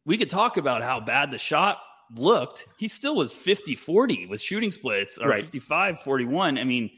we 0.05 0.17
could 0.17 0.29
talk 0.29 0.55
about 0.55 0.83
how 0.83 1.01
bad 1.01 1.31
the 1.31 1.37
shot 1.37 1.79
looked. 2.15 2.67
He 2.77 2.87
still 2.87 3.15
was 3.15 3.33
50 3.33 3.75
40 3.75 4.27
with 4.27 4.41
shooting 4.41 4.71
splits 4.71 5.17
or 5.17 5.29
right. 5.29 5.41
55 5.41 5.99
41. 6.01 6.57
I 6.57 6.63
mean, 6.63 6.91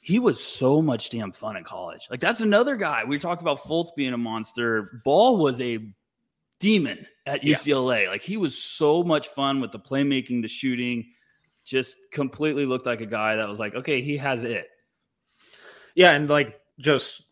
he 0.00 0.18
was 0.18 0.42
so 0.42 0.80
much 0.80 1.10
damn 1.10 1.32
fun 1.32 1.56
in 1.56 1.64
college. 1.64 2.06
Like, 2.10 2.20
that's 2.20 2.40
another 2.40 2.76
guy. 2.76 3.04
We 3.04 3.18
talked 3.18 3.42
about 3.42 3.58
Fultz 3.58 3.88
being 3.96 4.12
a 4.12 4.18
monster. 4.18 5.00
Ball 5.04 5.36
was 5.36 5.60
a 5.60 5.78
demon 6.58 7.06
at 7.26 7.42
UCLA. 7.42 8.04
Yeah. 8.04 8.10
Like 8.10 8.22
he 8.22 8.36
was 8.36 8.56
so 8.56 9.02
much 9.02 9.28
fun 9.28 9.60
with 9.60 9.72
the 9.72 9.78
playmaking, 9.78 10.42
the 10.42 10.48
shooting, 10.48 11.12
just 11.64 11.96
completely 12.12 12.66
looked 12.66 12.86
like 12.86 13.00
a 13.00 13.06
guy 13.06 13.36
that 13.36 13.48
was 13.48 13.58
like, 13.58 13.74
okay, 13.74 14.00
he 14.00 14.16
has 14.16 14.44
it. 14.44 14.68
Yeah, 15.94 16.12
and 16.12 16.28
like 16.28 16.60
just 16.78 17.22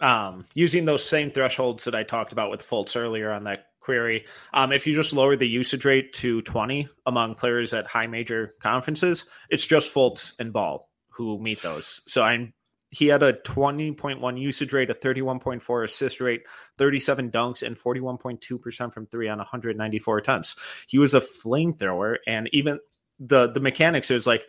um, 0.00 0.46
using 0.54 0.84
those 0.84 1.06
same 1.06 1.30
thresholds 1.30 1.84
that 1.84 1.94
I 1.94 2.02
talked 2.02 2.32
about 2.32 2.50
with 2.50 2.66
Fultz 2.66 2.96
earlier 2.96 3.30
on 3.30 3.44
that 3.44 3.66
query. 3.84 4.24
Um, 4.52 4.72
if 4.72 4.86
you 4.86 4.94
just 4.94 5.12
lower 5.12 5.36
the 5.36 5.46
usage 5.46 5.84
rate 5.84 6.12
to 6.14 6.42
20 6.42 6.88
among 7.06 7.34
players 7.34 7.74
at 7.74 7.86
high 7.86 8.06
major 8.06 8.54
conferences, 8.60 9.26
it's 9.50 9.64
just 9.64 9.92
Fultz 9.92 10.34
and 10.38 10.52
Ball 10.52 10.88
who 11.10 11.38
meet 11.38 11.62
those. 11.62 12.00
So 12.08 12.22
I'm 12.22 12.52
he 12.90 13.06
had 13.08 13.24
a 13.24 13.32
20.1 13.32 14.40
usage 14.40 14.72
rate, 14.72 14.88
a 14.88 14.94
31.4 14.94 15.84
assist 15.84 16.20
rate, 16.20 16.42
37 16.78 17.32
dunks, 17.32 17.64
and 17.64 17.76
41.2% 17.76 18.94
from 18.94 19.06
three 19.06 19.28
on 19.28 19.38
194 19.38 20.18
attempts. 20.18 20.54
He 20.86 20.98
was 20.98 21.12
a 21.12 21.20
flamethrower, 21.20 22.18
and 22.26 22.48
even 22.52 22.78
the 23.18 23.50
the 23.50 23.60
mechanics 23.60 24.10
is 24.10 24.26
like, 24.26 24.44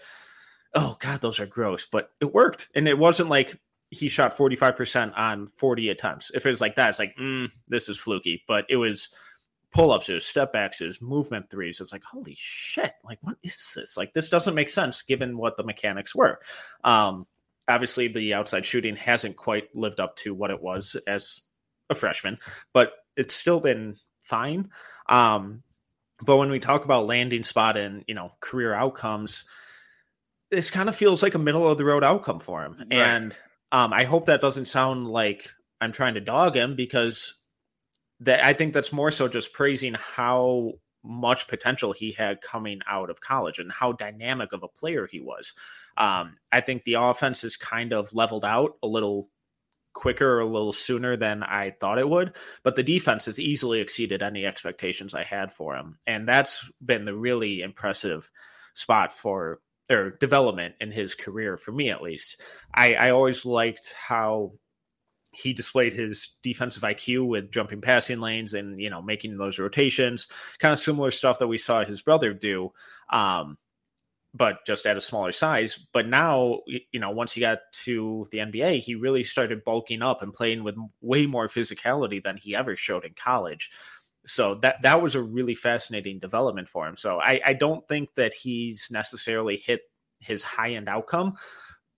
oh 0.73 0.97
god, 0.99 1.21
those 1.21 1.39
are 1.39 1.45
gross, 1.45 1.85
but 1.91 2.09
it 2.21 2.33
worked, 2.33 2.69
and 2.75 2.87
it 2.87 2.97
wasn't 2.97 3.29
like 3.29 3.59
he 3.97 4.09
shot 4.09 4.37
45% 4.37 5.17
on 5.17 5.49
40 5.57 5.89
attempts. 5.89 6.31
If 6.33 6.45
it 6.45 6.49
was 6.49 6.61
like 6.61 6.75
that, 6.75 6.89
it's 6.89 6.99
like, 6.99 7.15
mm, 7.19 7.49
this 7.67 7.89
is 7.89 7.97
fluky, 7.97 8.43
but 8.47 8.65
it 8.69 8.77
was 8.77 9.09
pull 9.73 9.91
ups, 9.91 10.07
it 10.07 10.13
was 10.13 10.25
step 10.25 10.53
backs, 10.53 10.79
it 10.81 10.87
was 10.87 11.01
movement 11.01 11.49
threes. 11.49 11.81
It's 11.81 11.91
like, 11.91 12.03
holy 12.03 12.37
shit, 12.39 12.93
like, 13.03 13.19
what 13.21 13.35
is 13.43 13.73
this? 13.75 13.97
Like, 13.97 14.13
this 14.13 14.29
doesn't 14.29 14.55
make 14.55 14.69
sense 14.69 15.01
given 15.01 15.37
what 15.37 15.57
the 15.57 15.63
mechanics 15.63 16.15
were. 16.15 16.39
Um, 16.83 17.27
obviously 17.67 18.07
the 18.07 18.33
outside 18.33 18.65
shooting 18.65 18.95
hasn't 18.95 19.37
quite 19.37 19.75
lived 19.75 19.99
up 19.99 20.15
to 20.17 20.33
what 20.33 20.51
it 20.51 20.61
was 20.61 20.95
as 21.07 21.41
a 21.89 21.95
freshman, 21.95 22.37
but 22.73 22.93
it's 23.15 23.35
still 23.35 23.59
been 23.59 23.97
fine. 24.23 24.69
Um, 25.07 25.63
but 26.21 26.37
when 26.37 26.49
we 26.49 26.59
talk 26.59 26.85
about 26.85 27.07
landing 27.07 27.43
spot 27.43 27.77
and 27.77 28.03
you 28.07 28.15
know 28.15 28.31
career 28.39 28.73
outcomes, 28.73 29.45
this 30.51 30.69
kind 30.69 30.89
of 30.89 30.95
feels 30.95 31.21
like 31.21 31.35
a 31.35 31.39
middle 31.39 31.67
of 31.67 31.77
the 31.77 31.85
road 31.85 32.03
outcome 32.03 32.39
for 32.39 32.63
him. 32.63 32.77
Right. 32.79 32.99
And 32.99 33.35
um, 33.75 33.91
I 33.91 34.05
hope 34.05 34.27
that 34.27 34.39
doesn't 34.39 34.69
sound 34.69 35.05
like 35.05 35.49
I'm 35.81 35.91
trying 35.91 36.13
to 36.13 36.21
dog 36.21 36.55
him 36.55 36.77
because 36.77 37.33
that 38.21 38.41
I 38.41 38.53
think 38.53 38.73
that's 38.73 38.93
more 38.93 39.11
so 39.11 39.27
just 39.27 39.51
praising 39.51 39.95
how 39.95 40.75
much 41.03 41.49
potential 41.49 41.91
he 41.91 42.13
had 42.13 42.41
coming 42.41 42.79
out 42.89 43.09
of 43.09 43.19
college 43.19 43.59
and 43.59 43.69
how 43.69 43.91
dynamic 43.91 44.53
of 44.53 44.63
a 44.63 44.69
player 44.69 45.09
he 45.11 45.19
was. 45.19 45.53
Um, 45.97 46.37
I 46.53 46.61
think 46.61 46.85
the 46.85 46.93
offense 46.93 47.43
is 47.43 47.57
kind 47.57 47.91
of 47.91 48.13
leveled 48.13 48.45
out 48.45 48.77
a 48.81 48.87
little 48.87 49.27
quicker, 49.93 50.39
a 50.39 50.45
little 50.45 50.71
sooner 50.71 51.17
than 51.17 51.43
I 51.43 51.71
thought 51.71 51.99
it 51.99 52.07
would, 52.07 52.37
but 52.63 52.77
the 52.77 52.83
defense 52.83 53.25
has 53.25 53.41
easily 53.41 53.81
exceeded 53.81 54.23
any 54.23 54.45
expectations 54.45 55.13
I 55.13 55.25
had 55.25 55.51
for 55.51 55.75
him. 55.75 55.99
And 56.07 56.25
that's 56.25 56.65
been 56.83 57.03
the 57.03 57.13
really 57.13 57.59
impressive 57.59 58.31
spot 58.73 59.11
for 59.11 59.59
or 59.89 60.11
development 60.11 60.75
in 60.79 60.91
his 60.91 61.15
career 61.15 61.57
for 61.57 61.71
me 61.71 61.89
at 61.89 62.01
least. 62.01 62.41
I, 62.73 62.95
I 62.95 63.09
always 63.11 63.45
liked 63.45 63.93
how 63.95 64.53
he 65.31 65.53
displayed 65.53 65.93
his 65.93 66.29
defensive 66.43 66.83
IQ 66.83 67.27
with 67.27 67.51
jumping 67.51 67.81
passing 67.81 68.19
lanes 68.19 68.53
and 68.53 68.79
you 68.79 68.89
know 68.89 69.01
making 69.01 69.37
those 69.37 69.59
rotations, 69.59 70.27
kind 70.59 70.71
of 70.71 70.79
similar 70.79 71.11
stuff 71.11 71.39
that 71.39 71.47
we 71.47 71.57
saw 71.57 71.83
his 71.83 72.01
brother 72.01 72.33
do, 72.33 72.71
um, 73.09 73.57
but 74.33 74.65
just 74.65 74.85
at 74.85 74.97
a 74.97 75.01
smaller 75.01 75.31
size. 75.31 75.79
But 75.93 76.07
now, 76.07 76.59
you 76.67 76.99
know, 76.99 77.11
once 77.11 77.33
he 77.33 77.41
got 77.41 77.59
to 77.83 78.27
the 78.31 78.39
NBA, 78.39 78.79
he 78.79 78.95
really 78.95 79.23
started 79.23 79.63
bulking 79.63 80.01
up 80.01 80.21
and 80.21 80.33
playing 80.33 80.63
with 80.63 80.75
way 81.01 81.25
more 81.25 81.49
physicality 81.49 82.23
than 82.23 82.37
he 82.37 82.55
ever 82.55 82.75
showed 82.75 83.05
in 83.05 83.13
college. 83.13 83.71
So 84.27 84.55
that 84.61 84.81
that 84.83 85.01
was 85.01 85.15
a 85.15 85.21
really 85.21 85.55
fascinating 85.55 86.19
development 86.19 86.67
for 86.67 86.87
him. 86.87 86.97
So 86.97 87.19
I, 87.19 87.39
I 87.45 87.53
don't 87.53 87.87
think 87.87 88.09
that 88.15 88.33
he's 88.33 88.87
necessarily 88.89 89.57
hit 89.57 89.81
his 90.19 90.43
high 90.43 90.71
end 90.71 90.89
outcome, 90.89 91.35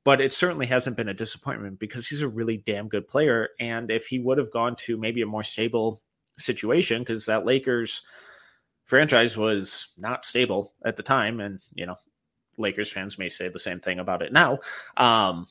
but 0.04 0.22
it 0.22 0.34
certainly 0.34 0.66
hasn't 0.66 0.98
been 0.98 1.10
a 1.10 1.14
disappointment 1.14 1.80
because 1.80 2.08
he's 2.08 2.22
a 2.22 2.28
really 2.28 2.58
damn 2.58 2.88
good 2.88 3.08
player. 3.08 3.50
And 3.60 3.90
if 3.92 4.08
he 4.08 4.20
would 4.20 4.38
have 4.38 4.52
gone 4.52 4.76
to 4.78 4.98
maybe 4.98 5.22
a 5.22 5.28
more 5.28 5.44
stable 5.44 6.02
situation, 6.38 7.02
because 7.02 7.26
that 7.26 7.46
Lakers 7.46 8.02
franchise 8.86 9.38
was 9.38 9.90
not 9.98 10.26
stable 10.26 10.74
at 10.86 10.98
the 10.98 11.04
time, 11.04 11.40
and 11.40 11.60
you 11.74 11.86
know, 11.86 11.96
Lakers 12.58 12.92
fans 12.92 13.18
may 13.18 13.30
say 13.30 13.50
the 13.50 13.60
same 13.60 13.80
thing 13.80 14.00
about 14.00 14.22
it 14.22 14.34
now. 14.34 14.60
Um, 14.98 15.48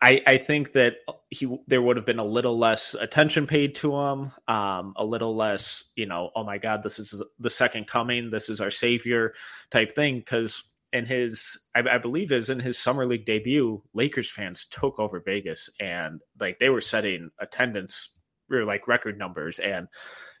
I, 0.00 0.22
I 0.26 0.38
think 0.38 0.74
that 0.74 0.98
he 1.28 1.58
there 1.66 1.82
would 1.82 1.96
have 1.96 2.06
been 2.06 2.20
a 2.20 2.24
little 2.24 2.56
less 2.56 2.94
attention 2.94 3.48
paid 3.48 3.74
to 3.76 3.96
him, 3.96 4.32
um, 4.46 4.94
a 4.96 5.04
little 5.04 5.34
less, 5.34 5.90
you 5.96 6.06
know, 6.06 6.30
oh 6.36 6.44
my 6.44 6.58
God, 6.58 6.84
this 6.84 7.00
is 7.00 7.20
the 7.40 7.50
second 7.50 7.88
coming, 7.88 8.30
this 8.30 8.48
is 8.48 8.60
our 8.60 8.70
savior 8.70 9.34
type 9.72 9.96
thing. 9.96 10.18
Because 10.18 10.62
in 10.92 11.04
his 11.04 11.58
I, 11.74 11.80
I, 11.80 11.98
believe 11.98 12.30
is 12.30 12.48
in 12.48 12.60
his 12.60 12.78
summer 12.78 13.06
league 13.06 13.26
debut, 13.26 13.82
Lakers 13.92 14.30
fans 14.30 14.66
took 14.70 15.00
over 15.00 15.18
Vegas 15.18 15.68
and 15.80 16.20
like 16.38 16.58
they 16.60 16.68
were 16.68 16.80
setting 16.80 17.30
attendance 17.40 18.10
or 18.50 18.64
like 18.64 18.86
record 18.86 19.18
numbers 19.18 19.58
and 19.58 19.88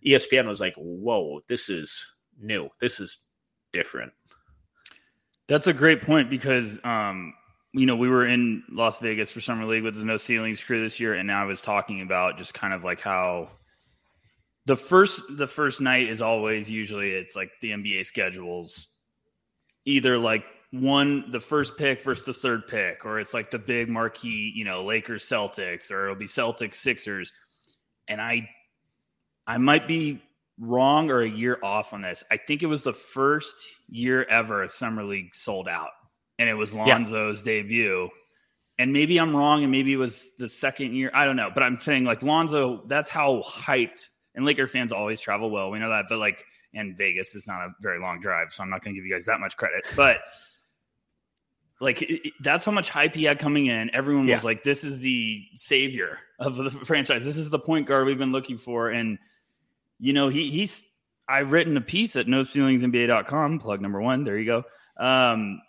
ESPN 0.06 0.46
was 0.46 0.60
like, 0.60 0.74
Whoa, 0.76 1.40
this 1.48 1.68
is 1.68 2.06
new. 2.40 2.68
This 2.80 3.00
is 3.00 3.18
different. 3.72 4.12
That's 5.48 5.66
a 5.66 5.72
great 5.72 6.02
point 6.02 6.30
because 6.30 6.78
um, 6.84 7.34
you 7.78 7.86
know, 7.86 7.96
we 7.96 8.08
were 8.08 8.26
in 8.26 8.64
Las 8.70 8.98
Vegas 9.00 9.30
for 9.30 9.40
summer 9.40 9.64
league 9.64 9.84
with 9.84 9.94
the 9.94 10.04
no 10.04 10.16
ceilings 10.16 10.62
crew 10.62 10.82
this 10.82 10.98
year, 10.98 11.14
and 11.14 11.26
now 11.26 11.42
I 11.42 11.46
was 11.46 11.60
talking 11.60 12.02
about 12.02 12.38
just 12.38 12.54
kind 12.54 12.74
of 12.74 12.82
like 12.84 13.00
how 13.00 13.50
the 14.66 14.76
first 14.76 15.20
the 15.30 15.46
first 15.46 15.80
night 15.80 16.08
is 16.08 16.20
always 16.20 16.70
usually 16.70 17.12
it's 17.12 17.36
like 17.36 17.50
the 17.60 17.70
NBA 17.70 18.04
schedules 18.04 18.88
either 19.86 20.18
like 20.18 20.44
one 20.70 21.30
the 21.30 21.40
first 21.40 21.78
pick 21.78 22.02
versus 22.02 22.24
the 22.24 22.32
third 22.34 22.66
pick, 22.66 23.06
or 23.06 23.18
it's 23.18 23.32
like 23.32 23.50
the 23.50 23.58
big 23.58 23.88
marquee, 23.88 24.52
you 24.54 24.64
know, 24.64 24.84
Lakers 24.84 25.24
Celtics, 25.24 25.90
or 25.90 26.04
it'll 26.04 26.16
be 26.16 26.26
Celtics 26.26 26.74
Sixers. 26.74 27.32
And 28.08 28.20
I 28.20 28.48
I 29.46 29.56
might 29.58 29.88
be 29.88 30.20
wrong 30.60 31.10
or 31.10 31.22
a 31.22 31.28
year 31.28 31.58
off 31.62 31.92
on 31.92 32.02
this. 32.02 32.24
I 32.30 32.36
think 32.36 32.62
it 32.62 32.66
was 32.66 32.82
the 32.82 32.92
first 32.92 33.54
year 33.88 34.24
ever 34.24 34.68
Summer 34.68 35.04
League 35.04 35.34
sold 35.34 35.68
out, 35.68 35.90
and 36.38 36.48
it 36.48 36.54
was 36.54 36.74
Lonzo's 36.74 37.38
yeah. 37.38 37.52
debut. 37.52 38.08
And 38.78 38.92
maybe 38.92 39.18
I'm 39.18 39.34
wrong, 39.34 39.64
and 39.64 39.72
maybe 39.72 39.92
it 39.92 39.96
was 39.96 40.30
the 40.38 40.48
second 40.48 40.94
year. 40.94 41.10
I 41.12 41.24
don't 41.24 41.36
know, 41.36 41.50
but 41.52 41.62
I'm 41.62 41.80
saying 41.80 42.04
like 42.04 42.22
Lonzo. 42.22 42.84
That's 42.86 43.08
how 43.08 43.42
hyped. 43.42 44.06
And 44.34 44.44
Laker 44.44 44.68
fans 44.68 44.92
always 44.92 45.18
travel 45.18 45.50
well. 45.50 45.70
We 45.70 45.80
know 45.80 45.90
that, 45.90 46.04
but 46.08 46.18
like 46.18 46.44
and 46.74 46.96
Vegas 46.96 47.34
is 47.34 47.46
not 47.46 47.60
a 47.60 47.70
very 47.80 48.00
long 48.00 48.20
drive, 48.20 48.52
so 48.52 48.62
I'm 48.62 48.70
not 48.70 48.82
going 48.82 48.94
to 48.94 49.00
give 49.00 49.06
you 49.06 49.14
guys 49.14 49.24
that 49.26 49.40
much 49.40 49.56
credit. 49.56 49.84
But 49.96 50.18
like 51.80 52.02
it, 52.02 52.28
it, 52.28 52.32
that's 52.40 52.64
how 52.64 52.72
much 52.72 52.90
hype 52.90 53.14
he 53.14 53.24
had 53.24 53.38
coming 53.38 53.66
in. 53.66 53.94
Everyone 53.94 54.26
yeah. 54.26 54.34
was 54.34 54.44
like, 54.44 54.62
"This 54.62 54.84
is 54.84 54.98
the 54.98 55.44
savior 55.56 56.18
of 56.38 56.56
the 56.56 56.70
franchise. 56.70 57.24
This 57.24 57.36
is 57.36 57.50
the 57.50 57.58
point 57.58 57.86
guard 57.86 58.06
we've 58.06 58.18
been 58.18 58.32
looking 58.32 58.58
for." 58.58 58.90
And 58.90 59.18
you 59.98 60.12
know, 60.12 60.28
he 60.28 60.50
he's 60.50 60.84
I've 61.28 61.52
written 61.52 61.76
a 61.76 61.80
piece 61.80 62.16
at 62.16 62.26
NoCeilingsNBA.com. 62.26 63.60
Plug 63.60 63.80
number 63.80 64.00
one. 64.00 64.24
There 64.24 64.38
you 64.38 64.46
go. 64.46 64.64
Um, 64.98 65.60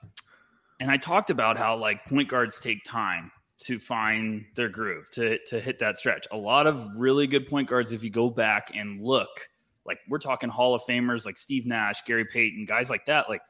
and 0.80 0.90
I 0.90 0.98
talked 0.98 1.30
about 1.30 1.58
how 1.58 1.76
like 1.78 2.06
point 2.06 2.30
guards 2.30 2.60
take 2.60 2.84
time 2.84 3.32
to 3.60 3.80
find 3.80 4.46
their 4.56 4.70
groove 4.70 5.10
to 5.12 5.38
to 5.48 5.60
hit 5.60 5.80
that 5.80 5.98
stretch. 5.98 6.28
A 6.32 6.38
lot 6.38 6.68
of 6.68 6.96
really 6.96 7.28
good 7.28 7.48
point 7.48 7.68
guards, 7.68 7.92
if 7.92 8.04
you 8.04 8.10
go 8.10 8.30
back 8.30 8.72
and 8.74 9.04
look, 9.04 9.50
like 9.86 10.00
we're 10.08 10.20
talking 10.20 10.50
Hall 10.50 10.76
of 10.76 10.82
Famers 10.84 11.26
like 11.26 11.38
Steve 11.38 11.66
Nash, 11.66 12.04
Gary 12.06 12.26
Payton, 12.26 12.66
guys 12.66 12.90
like 12.90 13.06
that, 13.08 13.30
like 13.30 13.42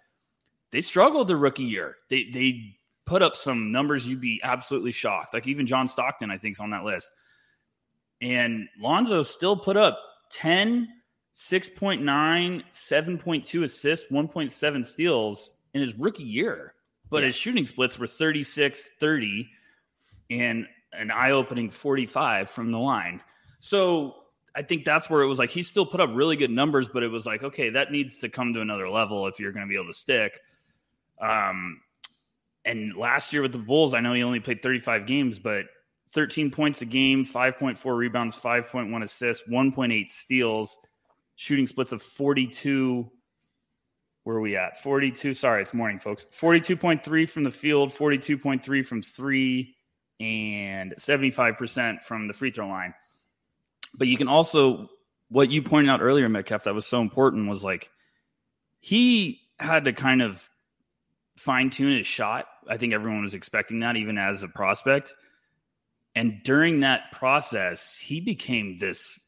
they 0.72 0.82
struggled 0.82 1.28
the 1.28 1.36
rookie 1.36 1.63
year. 1.63 1.96
They 2.10 2.30
they 2.32 2.76
put 3.06 3.22
up 3.22 3.36
some 3.36 3.72
numbers 3.72 4.08
you'd 4.08 4.22
be 4.22 4.39
absolutely 4.44 4.92
shocked. 4.92 5.34
Like 5.34 5.48
even 5.48 5.68
John 5.68 5.88
Stockton, 5.88 6.32
I 6.32 6.38
think, 6.38 6.56
is 6.56 6.60
on 6.60 6.72
that 6.72 6.84
list. 6.84 7.10
And 8.22 8.68
Lonzo 8.80 9.24
still 9.24 9.56
put 9.56 9.78
up 9.78 10.00
10, 10.32 10.88
6.9, 11.34 12.04
7.2 12.72 13.63
assists, 13.63 14.12
1.7 14.12 14.86
steals 14.86 15.54
in 15.74 15.82
his 15.82 15.96
rookie 15.96 16.24
year. 16.24 16.74
But 17.10 17.19
yeah. 17.19 17.28
his 17.28 17.36
shooting 17.36 17.65
splits 17.65 17.98
were 17.98 18.08
36, 18.08 18.82
30, 19.00 19.50
and 20.30 20.67
an 20.93 21.12
eye 21.12 21.32
opening 21.32 21.69
45 21.69 22.50
from 22.50 22.72
the 22.72 22.80
line. 22.80 23.22
So 23.60 24.15
I 24.56 24.62
think 24.62 24.86
that's 24.86 25.10
where 25.10 25.22
it 25.22 25.28
was 25.28 25.39
like 25.39 25.50
he 25.50 25.63
still 25.63 25.86
put 25.86 26.02
up 26.02 26.10
really 26.13 26.36
good 26.36 26.52
numbers, 26.52 26.88
but 26.88 27.04
it 27.04 27.08
was 27.08 27.26
like, 27.26 27.43
okay, 27.43 27.69
that 27.72 27.91
needs 27.91 28.17
to 28.19 28.30
come 28.30 28.54
to 28.54 28.62
another 28.62 28.89
level 28.89 29.28
if 29.28 29.39
you're 29.39 29.52
going 29.52 29.65
to 29.65 29.69
be 29.69 29.76
able 29.76 29.88
to 29.88 29.93
stick. 29.93 30.39
Um, 31.22 31.82
and 32.65 32.95
last 32.95 33.34
year 33.34 33.41
with 33.41 33.52
the 33.52 33.58
Bulls, 33.58 33.93
I 33.93 34.00
know 34.00 34.13
he 34.13 34.24
only 34.24 34.39
played 34.39 34.62
35 34.62 35.06
games, 35.06 35.39
but 35.39 35.65
13 36.10 36.52
points 36.52 36.82
a 36.82 36.86
game, 36.86 37.26
5.4 37.26 37.98
rebounds, 37.98 38.36
5.1 38.36 39.04
assists, 39.04 39.48
1.8 39.48 40.10
steals, 40.10 40.78
shooting 41.36 41.67
splits 41.67 41.91
of 41.91 42.02
42. 42.02 43.10
Where 44.30 44.38
are 44.38 44.42
we 44.42 44.58
at? 44.58 44.80
42. 44.80 45.34
Sorry, 45.34 45.63
it's 45.63 45.74
morning, 45.74 45.98
folks. 45.98 46.28
42.3 46.39 47.28
from 47.28 47.44
the 47.44 47.50
field, 47.50 47.89
42.3 47.89 48.86
from 48.86 49.02
three, 49.02 49.76
and 50.20 50.94
75% 51.00 52.04
from 52.04 52.28
the 52.28 52.36
free 52.36 52.52
throw 52.52 52.68
line. 52.68 52.94
But 53.96 54.08
you 54.08 54.18
can 54.18 54.28
also, 54.28 54.88
what 55.30 55.50
you 55.50 55.63
pointed 55.63 55.89
out 55.89 56.04
earlier, 56.04 56.30
Metcalf, 56.30 56.65
that 56.65 56.76
was 56.76 56.86
so 56.86 57.02
important 57.02 57.50
was 57.50 57.63
like 57.63 57.89
he 58.82 59.42
had 59.58 59.86
to 59.86 59.94
kind 59.94 60.22
of 60.22 60.48
fine 61.36 61.72
tune 61.72 61.98
his 61.98 62.06
shot. 62.06 62.46
I 62.68 62.78
think 62.78 62.94
everyone 62.94 63.24
was 63.24 63.34
expecting 63.34 63.80
that, 63.80 63.96
even 63.96 64.20
as 64.20 64.44
a 64.44 64.48
prospect. 64.48 65.15
And 66.13 66.44
during 66.44 66.82
that 66.82 67.12
process, 67.13 67.98
he 67.98 68.22
became 68.22 68.78
this 68.78 69.20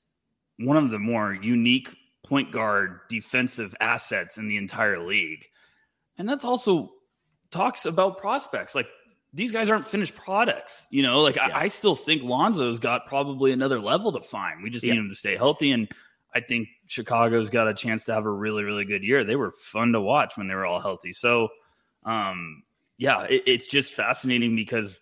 one 0.60 0.78
of 0.78 0.92
the 0.92 1.00
more 1.00 1.34
unique 1.34 1.90
point 2.24 2.52
guard 2.52 3.00
defensive 3.10 3.76
assets 3.80 4.38
in 4.38 4.48
the 4.48 4.58
entire 4.58 5.00
league. 5.00 5.46
And 6.18 6.28
that's 6.28 6.46
also 6.46 6.92
talks 7.52 7.86
about 7.86 8.20
prospects. 8.20 8.76
Like 8.76 8.88
these 9.34 9.52
guys 9.52 9.70
aren't 9.70 9.86
finished 9.86 10.16
products, 10.16 10.86
you 10.90 11.04
know. 11.04 11.22
Like 11.22 11.36
yeah. 11.36 11.48
I, 11.48 11.64
I, 11.64 11.68
still 11.68 11.96
think 11.96 12.24
Lonzo's 12.24 12.80
got 12.80 13.06
probably 13.06 13.52
another 13.52 13.80
level 13.80 14.12
to 14.12 14.22
find. 14.22 14.62
We 14.62 14.70
just 14.70 14.86
yeah. 14.86 14.94
need 14.94 15.00
him 15.00 15.10
to 15.10 15.16
stay 15.16 15.38
healthy. 15.38 15.72
And 15.72 15.90
I 16.34 16.42
think 16.42 16.68
Chicago's 16.88 17.50
got 17.50 17.68
a 17.68 17.74
chance 17.74 18.06
to 18.06 18.14
have 18.14 18.26
a 18.26 18.32
really, 18.32 18.64
really 18.64 18.86
good 18.86 19.04
year. 19.04 19.24
They 19.24 19.36
were 19.36 19.52
fun 19.52 19.94
to 19.94 20.02
watch 20.02 20.38
when 20.38 20.48
they 20.48 20.56
were 20.56 20.66
all 20.66 20.80
healthy. 20.80 21.14
So 21.14 21.50
um, 22.04 22.64
yeah, 22.98 23.24
it, 23.24 23.44
it's 23.48 23.68
just 23.68 23.94
fascinating 23.94 24.56
because 24.56 25.00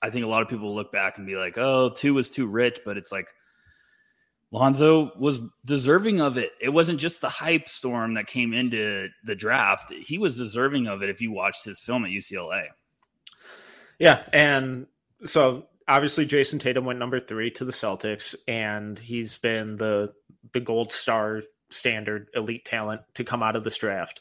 I 0.00 0.10
think 0.10 0.24
a 0.24 0.28
lot 0.28 0.42
of 0.42 0.48
people 0.48 0.74
look 0.74 0.92
back 0.92 1.18
and 1.18 1.26
be 1.26 1.36
like, 1.36 1.58
"Oh, 1.58 1.90
two 1.90 2.14
was 2.14 2.30
too 2.30 2.46
rich," 2.46 2.80
but 2.84 2.96
it's 2.96 3.12
like 3.12 3.28
Lonzo 4.50 5.12
was 5.18 5.40
deserving 5.64 6.20
of 6.20 6.38
it. 6.38 6.52
It 6.60 6.70
wasn't 6.70 7.00
just 7.00 7.20
the 7.20 7.28
hype 7.28 7.68
storm 7.68 8.14
that 8.14 8.26
came 8.26 8.54
into 8.54 9.08
the 9.24 9.34
draft; 9.34 9.92
he 9.92 10.18
was 10.18 10.36
deserving 10.36 10.86
of 10.86 11.02
it. 11.02 11.10
If 11.10 11.20
you 11.20 11.32
watched 11.32 11.64
his 11.64 11.78
film 11.78 12.04
at 12.04 12.10
UCLA, 12.10 12.68
yeah, 13.98 14.22
and 14.32 14.86
so 15.26 15.66
obviously 15.86 16.26
Jayson 16.26 16.60
Tatum 16.60 16.84
went 16.84 16.98
number 16.98 17.20
three 17.20 17.50
to 17.52 17.64
the 17.64 17.72
Celtics, 17.72 18.34
and 18.46 18.98
he's 18.98 19.36
been 19.36 19.76
the 19.76 20.12
the 20.52 20.60
gold 20.60 20.92
star 20.92 21.42
standard 21.70 22.28
elite 22.34 22.64
talent 22.64 23.02
to 23.14 23.24
come 23.24 23.42
out 23.42 23.56
of 23.56 23.64
this 23.64 23.76
draft. 23.76 24.20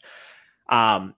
Um, 0.70 1.16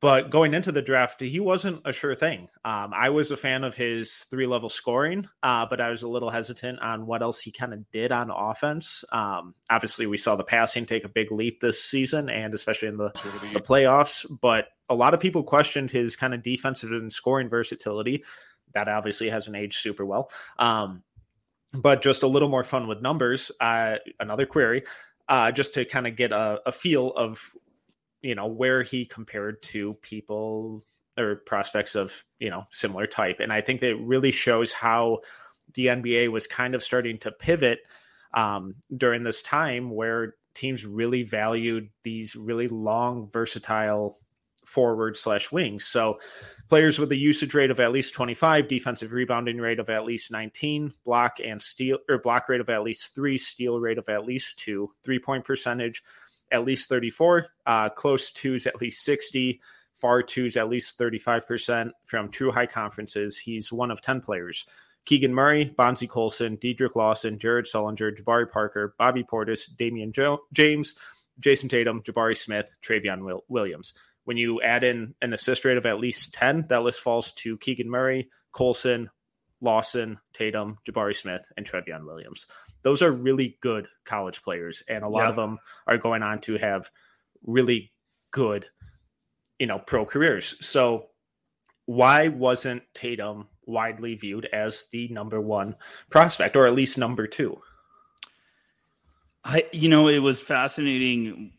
but 0.00 0.30
going 0.30 0.54
into 0.54 0.72
the 0.72 0.80
draft, 0.80 1.20
he 1.20 1.40
wasn't 1.40 1.82
a 1.84 1.92
sure 1.92 2.14
thing. 2.14 2.48
Um, 2.64 2.92
I 2.94 3.10
was 3.10 3.30
a 3.30 3.36
fan 3.36 3.64
of 3.64 3.76
his 3.76 4.10
three 4.30 4.46
level 4.46 4.70
scoring, 4.70 5.28
uh, 5.42 5.66
but 5.68 5.78
I 5.78 5.90
was 5.90 6.02
a 6.02 6.08
little 6.08 6.30
hesitant 6.30 6.80
on 6.80 7.06
what 7.06 7.20
else 7.20 7.38
he 7.38 7.52
kind 7.52 7.74
of 7.74 7.90
did 7.90 8.10
on 8.10 8.30
offense. 8.30 9.04
Um, 9.12 9.54
obviously, 9.68 10.06
we 10.06 10.16
saw 10.16 10.36
the 10.36 10.44
passing 10.44 10.86
take 10.86 11.04
a 11.04 11.08
big 11.08 11.30
leap 11.30 11.60
this 11.60 11.84
season, 11.84 12.30
and 12.30 12.54
especially 12.54 12.88
in 12.88 12.96
the, 12.96 13.10
the 13.52 13.60
playoffs. 13.60 14.24
But 14.40 14.68
a 14.88 14.94
lot 14.94 15.12
of 15.12 15.20
people 15.20 15.42
questioned 15.42 15.90
his 15.90 16.16
kind 16.16 16.32
of 16.32 16.42
defensive 16.42 16.92
and 16.92 17.12
scoring 17.12 17.50
versatility. 17.50 18.24
That 18.72 18.88
obviously 18.88 19.28
hasn't 19.28 19.56
aged 19.56 19.82
super 19.82 20.06
well. 20.06 20.30
Um, 20.58 21.02
but 21.74 22.00
just 22.00 22.22
a 22.22 22.26
little 22.26 22.48
more 22.48 22.64
fun 22.64 22.88
with 22.88 23.02
numbers. 23.02 23.52
Uh, 23.60 23.96
another 24.18 24.46
query, 24.46 24.84
uh, 25.28 25.52
just 25.52 25.74
to 25.74 25.84
kind 25.84 26.06
of 26.06 26.16
get 26.16 26.32
a, 26.32 26.60
a 26.64 26.72
feel 26.72 27.12
of 27.14 27.38
you 28.22 28.34
know 28.34 28.46
where 28.46 28.82
he 28.82 29.04
compared 29.04 29.62
to 29.62 29.94
people 29.94 30.84
or 31.18 31.36
prospects 31.46 31.94
of 31.94 32.12
you 32.38 32.50
know 32.50 32.66
similar 32.70 33.06
type. 33.06 33.40
And 33.40 33.52
i 33.52 33.60
think 33.60 33.80
that 33.80 33.96
really 33.96 34.30
shows 34.30 34.72
how 34.72 35.20
the 35.74 35.86
nba 35.86 36.30
was 36.30 36.46
kind 36.46 36.74
of 36.74 36.82
starting 36.82 37.18
to 37.18 37.30
pivot 37.30 37.80
um, 38.34 38.76
during 38.96 39.24
this 39.24 39.42
time 39.42 39.90
where 39.90 40.34
teams 40.54 40.84
really 40.84 41.22
valued 41.22 41.88
these 42.02 42.36
really 42.36 42.68
long 42.68 43.28
versatile 43.32 44.18
forward 44.70 45.16
slash 45.16 45.50
wings. 45.50 45.84
So 45.84 46.20
players 46.68 46.98
with 46.98 47.10
a 47.10 47.16
usage 47.16 47.54
rate 47.54 47.72
of 47.72 47.80
at 47.80 47.90
least 47.90 48.14
25 48.14 48.68
defensive 48.68 49.12
rebounding 49.12 49.58
rate 49.58 49.80
of 49.80 49.90
at 49.90 50.04
least 50.04 50.30
19 50.30 50.92
block 51.04 51.38
and 51.44 51.60
steal 51.60 51.98
or 52.08 52.18
block 52.18 52.48
rate 52.48 52.60
of 52.60 52.68
at 52.68 52.84
least 52.84 53.14
three 53.14 53.36
steal 53.36 53.80
rate 53.80 53.98
of 53.98 54.08
at 54.08 54.24
least 54.24 54.58
two 54.58 54.90
three 55.04 55.18
point 55.18 55.44
percentage 55.44 56.02
at 56.50 56.64
least 56.64 56.88
34, 56.88 57.46
uh, 57.66 57.88
close 57.90 58.30
twos 58.32 58.66
at 58.66 58.80
least 58.80 59.04
60, 59.04 59.60
far 59.96 60.22
twos 60.22 60.56
at 60.56 60.68
least 60.68 60.98
35% 60.98 61.90
from 62.06 62.30
true 62.30 62.50
high 62.50 62.66
conferences. 62.66 63.36
He's 63.36 63.72
one 63.72 63.90
of 63.90 64.00
10 64.00 64.20
players. 64.20 64.64
Keegan 65.06 65.34
Murray, 65.34 65.74
Bonzi 65.78 66.08
Colson, 66.08 66.56
Dedric 66.58 66.94
Lawson, 66.94 67.38
Jared 67.38 67.66
Sullinger, 67.66 68.16
Jabari 68.16 68.50
Parker, 68.50 68.94
Bobby 68.98 69.24
Portis, 69.24 69.68
Damion 69.76 70.12
jo- 70.12 70.42
James, 70.52 70.94
Jayson 71.40 71.70
Tatum, 71.70 72.02
Jabari 72.02 72.36
Smith, 72.36 72.70
Trevion 72.82 73.24
Will- 73.24 73.44
Williams. 73.48 73.94
When 74.24 74.36
you 74.36 74.60
add 74.62 74.84
in 74.84 75.14
an 75.22 75.32
assist 75.32 75.64
rate 75.64 75.78
of 75.78 75.86
at 75.86 75.98
least 76.00 76.34
10, 76.34 76.66
that 76.68 76.82
list 76.82 77.00
falls 77.00 77.32
to 77.32 77.56
Keegan 77.58 77.88
Murray, 77.88 78.28
Colson, 78.52 79.08
Lawson, 79.60 80.18
Tatum, 80.32 80.78
Jabari 80.88 81.14
Smith, 81.14 81.42
and 81.56 81.66
Trevion 81.66 82.04
Williams 82.04 82.46
those 82.82 83.02
are 83.02 83.12
really 83.12 83.58
good 83.60 83.88
college 84.04 84.42
players, 84.42 84.82
and 84.88 85.04
a 85.04 85.08
lot 85.08 85.24
yeah. 85.24 85.30
of 85.30 85.36
them 85.36 85.58
are 85.86 85.98
going 85.98 86.22
on 86.22 86.40
to 86.42 86.56
have 86.56 86.90
really 87.44 87.92
good, 88.30 88.66
you 89.58 89.66
know, 89.66 89.78
pro 89.78 90.04
careers. 90.04 90.56
So 90.60 91.06
why 91.86 92.28
wasn't 92.28 92.82
Tatum 92.94 93.48
widely 93.66 94.14
viewed 94.14 94.46
as 94.46 94.86
the 94.92 95.08
number 95.08 95.40
one 95.40 95.76
prospect, 96.10 96.56
or 96.56 96.66
at 96.66 96.74
least 96.74 96.98
number 96.98 97.26
two? 97.26 97.60
I, 99.44 99.66
you 99.72 99.88
know, 99.88 100.08
it 100.08 100.18
was 100.18 100.40
fascinating. 100.40 101.52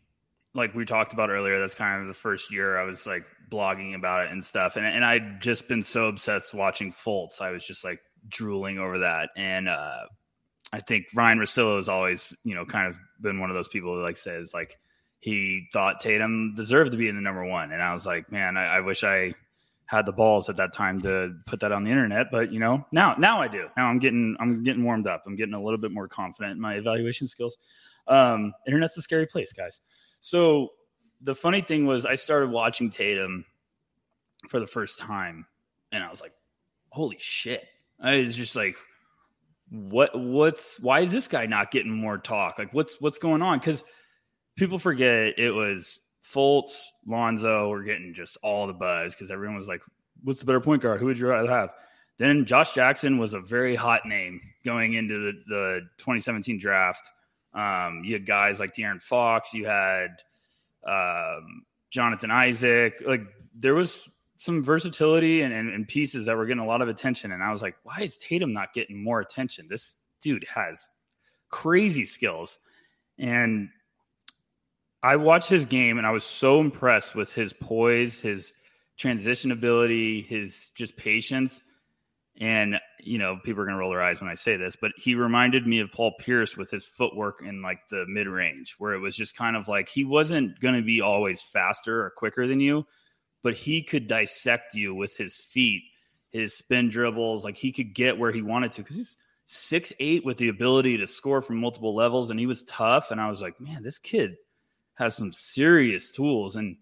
Like 0.54 0.74
we 0.74 0.84
talked 0.84 1.12
about 1.12 1.30
earlier, 1.30 1.58
that's 1.58 1.74
kind 1.74 2.02
of 2.02 2.08
the 2.08 2.14
first 2.14 2.52
year 2.52 2.78
I 2.78 2.84
was 2.84 3.06
like 3.06 3.26
blogging 3.50 3.94
about 3.94 4.26
it 4.26 4.32
and 4.32 4.44
stuff. 4.44 4.76
And, 4.76 4.84
and 4.84 5.04
I'd 5.04 5.40
just 5.40 5.66
been 5.68 5.82
so 5.82 6.06
obsessed 6.06 6.52
watching 6.52 6.92
Fultz. 6.92 7.40
I 7.40 7.50
was 7.50 7.64
just 7.64 7.84
like 7.84 8.00
drooling 8.28 8.78
over 8.78 8.98
that. 8.98 9.30
And, 9.36 9.68
uh, 9.68 10.04
I 10.72 10.80
think 10.80 11.08
Ryan 11.14 11.38
Russillo 11.38 11.76
has 11.76 11.88
always, 11.88 12.34
you 12.44 12.54
know, 12.54 12.64
kind 12.64 12.88
of 12.88 12.98
been 13.20 13.38
one 13.40 13.50
of 13.50 13.54
those 13.54 13.68
people 13.68 13.94
who 13.94 14.02
like 14.02 14.16
says 14.16 14.54
like 14.54 14.78
he 15.20 15.68
thought 15.72 16.00
Tatum 16.00 16.54
deserved 16.56 16.92
to 16.92 16.98
be 16.98 17.08
in 17.08 17.14
the 17.14 17.22
number 17.22 17.44
one, 17.44 17.72
and 17.72 17.82
I 17.82 17.92
was 17.92 18.06
like, 18.06 18.32
man, 18.32 18.56
I, 18.56 18.76
I 18.76 18.80
wish 18.80 19.04
I 19.04 19.34
had 19.86 20.06
the 20.06 20.12
balls 20.12 20.48
at 20.48 20.56
that 20.56 20.72
time 20.72 21.02
to 21.02 21.34
put 21.46 21.60
that 21.60 21.70
on 21.70 21.84
the 21.84 21.90
internet, 21.90 22.28
but 22.32 22.50
you 22.52 22.58
know, 22.58 22.86
now 22.90 23.14
now 23.18 23.42
I 23.42 23.48
do. 23.48 23.68
Now 23.76 23.88
I'm 23.88 23.98
getting 23.98 24.36
I'm 24.40 24.62
getting 24.62 24.82
warmed 24.82 25.06
up. 25.06 25.24
I'm 25.26 25.36
getting 25.36 25.54
a 25.54 25.62
little 25.62 25.78
bit 25.78 25.92
more 25.92 26.08
confident 26.08 26.52
in 26.56 26.60
my 26.60 26.74
evaluation 26.74 27.26
skills. 27.26 27.58
Um, 28.08 28.52
internet's 28.66 28.96
a 28.96 29.02
scary 29.02 29.26
place, 29.26 29.52
guys. 29.52 29.80
So 30.22 30.70
the 31.20 31.34
funny 31.34 31.60
thing 31.60 31.84
was, 31.84 32.06
I 32.06 32.14
started 32.14 32.50
watching 32.50 32.90
Tatum 32.90 33.44
for 34.48 34.60
the 34.60 34.68
first 34.68 35.00
time, 35.00 35.46
and 35.90 36.02
I 36.02 36.08
was 36.08 36.20
like, 36.20 36.32
holy 36.90 37.16
shit! 37.18 37.66
I 38.00 38.18
was 38.18 38.36
just 38.36 38.54
like 38.54 38.76
what 39.72 40.16
what's 40.18 40.78
why 40.80 41.00
is 41.00 41.10
this 41.10 41.28
guy 41.28 41.46
not 41.46 41.70
getting 41.70 41.90
more 41.90 42.18
talk? 42.18 42.58
Like 42.58 42.72
what's 42.72 43.00
what's 43.00 43.18
going 43.18 43.42
on? 43.42 43.58
Because 43.58 43.82
people 44.54 44.78
forget 44.78 45.38
it 45.38 45.50
was 45.50 45.98
Fultz, 46.22 46.78
Lonzo 47.06 47.68
were 47.70 47.82
getting 47.82 48.14
just 48.14 48.36
all 48.42 48.66
the 48.68 48.74
buzz 48.74 49.14
because 49.14 49.30
everyone 49.30 49.56
was 49.56 49.66
like, 49.68 49.82
"What's 50.22 50.38
the 50.38 50.46
better 50.46 50.60
point 50.60 50.82
guard? 50.82 51.00
Who 51.00 51.06
would 51.06 51.18
you 51.18 51.26
rather 51.26 51.50
have?" 51.50 51.70
Then 52.18 52.44
Josh 52.44 52.74
Jackson 52.74 53.18
was 53.18 53.34
a 53.34 53.40
very 53.40 53.74
hot 53.74 54.06
name 54.06 54.40
going 54.64 54.92
into 54.92 55.18
the, 55.18 55.32
the 55.48 55.80
2017 55.98 56.58
draft. 56.58 57.10
Um, 57.54 58.02
you 58.04 58.14
had 58.14 58.26
guys 58.26 58.58
like 58.58 58.74
De'Aaron 58.74 59.02
Fox, 59.02 59.52
you 59.52 59.66
had 59.66 60.22
um, 60.86 61.64
Jonathan 61.90 62.30
Isaac. 62.30 63.02
Like 63.04 63.22
there 63.54 63.74
was 63.74 64.08
some 64.38 64.64
versatility 64.64 65.42
and, 65.42 65.52
and, 65.52 65.72
and, 65.72 65.86
pieces 65.86 66.26
that 66.26 66.36
were 66.36 66.46
getting 66.46 66.62
a 66.62 66.66
lot 66.66 66.82
of 66.82 66.88
attention. 66.88 67.30
And 67.30 67.44
I 67.44 67.52
was 67.52 67.62
like, 67.62 67.76
why 67.84 68.00
is 68.00 68.16
Tatum 68.16 68.52
not 68.52 68.72
getting 68.72 69.02
more 69.02 69.20
attention? 69.20 69.68
This 69.68 69.94
dude 70.20 70.44
has 70.52 70.88
crazy 71.48 72.04
skills. 72.04 72.58
And 73.18 73.68
I 75.00 75.14
watched 75.14 75.48
his 75.48 75.64
game 75.64 75.98
and 75.98 76.06
I 76.06 76.10
was 76.10 76.24
so 76.24 76.58
impressed 76.58 77.14
with 77.14 77.32
his 77.32 77.52
poise, 77.52 78.18
his 78.18 78.52
transition 78.96 79.52
ability, 79.52 80.22
his 80.22 80.72
just 80.74 80.96
patience. 80.96 81.60
And, 82.40 82.80
you 83.04 83.18
know, 83.18 83.38
people 83.42 83.62
are 83.62 83.64
going 83.64 83.74
to 83.74 83.80
roll 83.80 83.90
their 83.90 84.02
eyes 84.02 84.20
when 84.20 84.30
I 84.30 84.34
say 84.34 84.56
this, 84.56 84.76
but 84.76 84.92
he 84.96 85.14
reminded 85.14 85.66
me 85.66 85.80
of 85.80 85.90
Paul 85.90 86.12
Pierce 86.18 86.56
with 86.56 86.70
his 86.70 86.84
footwork 86.84 87.42
in 87.42 87.62
like 87.62 87.88
the 87.88 88.04
mid 88.08 88.26
range, 88.26 88.76
where 88.78 88.94
it 88.94 89.00
was 89.00 89.16
just 89.16 89.36
kind 89.36 89.56
of 89.56 89.68
like 89.68 89.88
he 89.88 90.04
wasn't 90.04 90.58
going 90.60 90.74
to 90.74 90.82
be 90.82 91.00
always 91.00 91.40
faster 91.40 92.04
or 92.04 92.10
quicker 92.10 92.46
than 92.46 92.60
you, 92.60 92.86
but 93.42 93.54
he 93.54 93.82
could 93.82 94.06
dissect 94.06 94.74
you 94.74 94.94
with 94.94 95.16
his 95.16 95.36
feet, 95.36 95.82
his 96.30 96.54
spin 96.54 96.88
dribbles. 96.88 97.44
Like 97.44 97.56
he 97.56 97.72
could 97.72 97.94
get 97.94 98.18
where 98.18 98.32
he 98.32 98.42
wanted 98.42 98.72
to 98.72 98.82
because 98.82 98.96
he's 98.96 99.16
six 99.44 99.92
eight 99.98 100.24
with 100.24 100.36
the 100.36 100.48
ability 100.48 100.96
to 100.98 101.06
score 101.06 101.42
from 101.42 101.56
multiple 101.58 101.94
levels. 101.94 102.30
And 102.30 102.38
he 102.38 102.46
was 102.46 102.62
tough. 102.64 103.10
And 103.10 103.20
I 103.20 103.28
was 103.28 103.42
like, 103.42 103.60
man, 103.60 103.82
this 103.82 103.98
kid 103.98 104.36
has 104.94 105.16
some 105.16 105.32
serious 105.32 106.10
tools. 106.10 106.56
And 106.56 106.76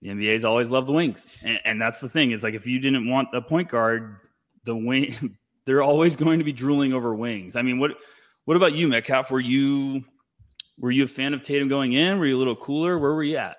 the 0.00 0.08
NBA's 0.08 0.44
always 0.44 0.68
loved 0.68 0.88
the 0.88 0.92
wings. 0.92 1.28
And, 1.42 1.60
and 1.64 1.80
that's 1.80 2.00
the 2.00 2.08
thing 2.08 2.30
is 2.30 2.42
like, 2.42 2.54
if 2.54 2.66
you 2.66 2.78
didn't 2.78 3.08
want 3.08 3.28
a 3.34 3.42
point 3.42 3.68
guard, 3.68 4.18
the 4.64 4.76
wing, 4.76 5.36
they're 5.64 5.82
always 5.82 6.16
going 6.16 6.38
to 6.38 6.44
be 6.44 6.52
drooling 6.52 6.92
over 6.92 7.14
wings. 7.14 7.56
I 7.56 7.62
mean, 7.62 7.78
what, 7.78 7.92
what 8.44 8.56
about 8.56 8.72
you, 8.72 8.88
Metcalf? 8.88 9.30
Were 9.30 9.40
you, 9.40 10.04
were 10.78 10.90
you 10.90 11.04
a 11.04 11.08
fan 11.08 11.34
of 11.34 11.42
Tatum 11.42 11.68
going 11.68 11.92
in? 11.92 12.18
Were 12.18 12.26
you 12.26 12.36
a 12.36 12.38
little 12.38 12.56
cooler? 12.56 12.98
Where 12.98 13.14
were 13.14 13.22
you 13.22 13.36
at? 13.36 13.56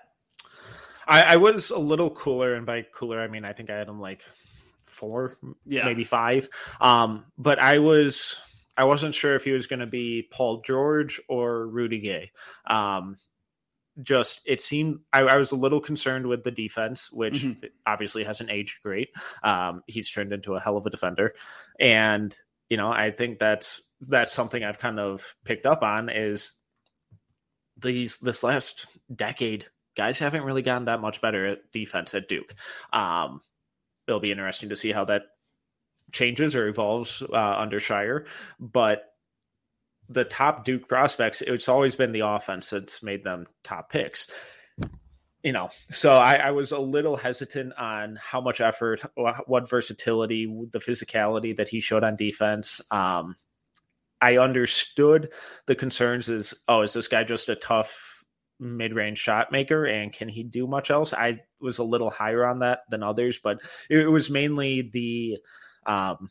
I, 1.08 1.22
I 1.22 1.36
was 1.38 1.70
a 1.70 1.78
little 1.78 2.10
cooler, 2.10 2.56
and 2.56 2.66
by 2.66 2.86
cooler, 2.94 3.20
I 3.20 3.28
mean 3.28 3.46
I 3.46 3.54
think 3.54 3.70
I 3.70 3.78
had 3.78 3.88
him 3.88 4.00
like 4.00 4.22
four, 4.86 5.38
yeah. 5.66 5.86
maybe 5.86 6.04
five. 6.04 6.48
Um, 6.80 7.26
but 7.38 7.60
I 7.60 7.80
was 7.80 8.36
I 8.78 8.86
wasn't 8.86 9.16
sure 9.16 9.36
if 9.36 9.44
he 9.44 9.52
was 9.52 9.68
going 9.68 9.80
to 9.80 9.86
be 9.86 10.28
Paul 10.32 10.62
George 10.62 11.22
or 11.28 11.68
Rudy 11.68 12.00
Gay. 12.00 12.32
Um, 12.66 13.18
just 14.02 14.42
it 14.46 14.62
seemed 14.62 15.00
I, 15.12 15.22
I, 15.22 15.38
was 15.38 15.52
a 15.52 15.56
little 15.56 15.80
concerned 15.80 16.26
with 16.26 16.44
the 16.44 16.52
defense, 16.52 17.12
which 17.12 17.44
mm-hmm. 17.44 17.66
obviously 17.86 18.24
hasn't 18.24 18.50
aged 18.50 18.82
great. 18.82 19.10
Um, 19.44 19.84
he's 19.88 20.10
turned 20.10 20.34
into 20.34 20.56
a 20.56 20.60
hell 20.60 20.78
of 20.78 20.86
a 20.86 20.90
defender, 20.90 21.34
and 21.80 22.36
you 22.70 22.78
know 22.78 22.92
I 22.92 23.12
think 23.12 23.40
that's 23.40 23.82
that's 24.02 24.34
something 24.34 24.64
I've 24.64 24.80
kind 24.80 25.00
of 25.00 25.24
picked 25.46 25.66
up 25.66 25.84
on 25.84 26.10
is 26.10 26.54
these 27.78 28.18
this 28.18 28.44
last 28.44 28.88
decade 29.14 29.66
guys 29.96 30.18
haven't 30.18 30.44
really 30.44 30.64
gotten 30.64 30.86
that 30.86 31.02
much 31.02 31.22
better 31.22 31.46
at 31.46 31.72
defense 31.72 32.14
at 32.14 32.28
Duke. 32.28 32.54
Um, 32.92 33.42
it'll 34.08 34.20
be 34.20 34.32
interesting 34.32 34.70
to 34.70 34.76
see 34.76 34.92
how 34.92 35.06
that 35.06 35.24
changes 36.12 36.56
or 36.56 36.68
evolves 36.68 37.22
uh, 37.22 37.56
under 37.58 37.80
Scheyer, 37.80 38.26
but 38.60 39.13
the 40.10 40.24
top 40.24 40.66
Duke 40.66 40.88
prospects, 40.88 41.42
it's 41.42 41.70
always 41.70 41.96
been 41.96 42.12
the 42.12 42.28
offense 42.28 42.70
that's 42.70 43.02
made 43.02 43.24
them 43.24 43.48
top 43.64 43.90
picks. 43.90 44.28
You 45.44 45.52
know, 45.52 45.70
so 45.92 46.12
I, 46.12 46.36
I 46.36 46.52
was 46.52 46.72
a 46.72 46.80
little 46.80 47.18
hesitant 47.18 47.74
on 47.78 48.18
how 48.22 48.40
much 48.40 48.62
effort, 48.62 49.02
what 49.16 49.70
versatility, 49.70 50.46
the 50.72 50.80
physicality 50.80 51.58
that 51.58 51.68
he 51.68 51.82
showed 51.82 52.04
on 52.06 52.16
defense. 52.16 52.80
Um, 52.92 53.36
I 54.22 54.38
understood 54.38 55.32
the 55.66 55.76
concerns 55.76 56.30
is, 56.30 56.54
oh, 56.70 56.84
is 56.84 56.94
this 56.94 57.10
guy 57.10 57.26
just 57.26 57.50
a 57.50 57.56
tough 57.56 57.94
mid-range 58.60 59.18
shot 59.18 59.52
maker 59.52 59.86
and 59.86 60.14
can 60.14 60.30
he 60.30 60.44
do 60.44 60.68
much 60.68 60.90
else 60.90 61.12
i 61.12 61.40
was 61.60 61.80
a 61.80 61.84
little 61.84 62.10
higher 62.10 62.46
on 62.46 62.60
that 62.60 62.82
than 62.90 63.04
others 63.04 63.40
but 63.44 63.58
it 63.90 64.10
was 64.10 64.30
mainly 64.30 64.90
the 64.94 65.38
um 65.86 66.30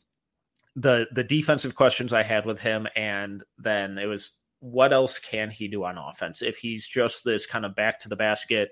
the 0.77 1.07
the 1.13 1.25
defensive 1.25 1.75
questions 1.75 2.13
i 2.13 2.23
had 2.23 2.47
with 2.47 2.59
him 2.59 2.87
and 2.97 3.43
then 3.59 3.99
it 3.99 4.07
was 4.07 4.33
what 4.63 4.93
else 4.93 5.19
can 5.19 5.51
he 5.51 5.67
do 5.67 5.83
on 5.85 5.99
offense? 5.99 6.41
If 6.41 6.57
he's 6.57 6.87
just 6.87 7.25
this 7.25 7.47
kind 7.47 7.67
of 7.67 7.75
back 7.75 8.01
to 8.01 8.09
the 8.09 8.17
basket 8.17 8.71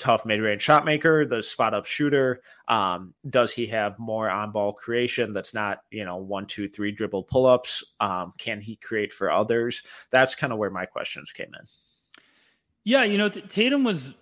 tough 0.00 0.26
mid-range 0.26 0.60
shot 0.60 0.84
maker 0.84 1.24
the 1.24 1.40
spot 1.40 1.72
up 1.72 1.86
shooter 1.86 2.42
um, 2.66 3.14
does 3.30 3.52
he 3.52 3.64
have 3.64 3.96
more 3.96 4.28
on 4.28 4.50
ball 4.50 4.72
creation 4.72 5.32
that's 5.32 5.54
not 5.54 5.82
you 5.92 6.04
know 6.04 6.16
one 6.16 6.44
two 6.46 6.68
three 6.68 6.90
dribble 6.90 7.22
pull-ups 7.22 7.94
um, 8.00 8.32
can 8.36 8.60
he 8.60 8.76
create 8.76 9.12
for 9.12 9.30
others? 9.30 9.82
That's 10.10 10.34
kind 10.34 10.52
of 10.52 10.58
where 10.58 10.70
my 10.70 10.84
questions 10.84 11.30
came 11.30 11.52
in. 11.58 11.66
Yeah, 12.82 13.04
you 13.04 13.16
know, 13.16 13.30
Tatum 13.30 13.82
was 13.82 14.14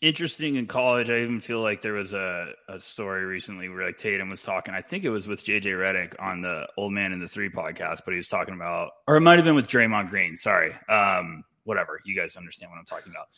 interesting 0.00 0.56
in 0.56 0.66
college. 0.66 1.10
I 1.10 1.20
even 1.20 1.40
feel 1.40 1.60
like 1.60 1.82
there 1.82 1.92
was 1.92 2.12
a, 2.12 2.52
a 2.68 2.80
story 2.80 3.24
recently 3.24 3.68
where 3.68 3.86
like 3.86 3.98
Tatum 3.98 4.30
was 4.30 4.42
talking. 4.42 4.74
I 4.74 4.82
think 4.82 5.04
it 5.04 5.10
was 5.10 5.28
with 5.28 5.44
JJ 5.44 5.64
Redick 5.64 6.14
on 6.20 6.42
the 6.42 6.68
Old 6.76 6.92
Man 6.92 7.12
and 7.12 7.20
the 7.20 7.28
Three 7.28 7.50
podcast, 7.50 8.00
but 8.04 8.12
he 8.12 8.16
was 8.16 8.28
talking 8.28 8.54
about, 8.54 8.92
or 9.06 9.16
it 9.16 9.20
might 9.20 9.36
have 9.36 9.44
been 9.44 9.54
with 9.54 9.68
Draymond 9.68 10.10
Green. 10.10 10.36
Sorry, 10.36 10.74
um, 10.88 11.44
whatever. 11.64 12.00
You 12.04 12.16
guys 12.16 12.36
understand 12.36 12.70
what 12.70 12.78
I'm 12.78 12.86
talking 12.86 13.12
about. 13.12 13.28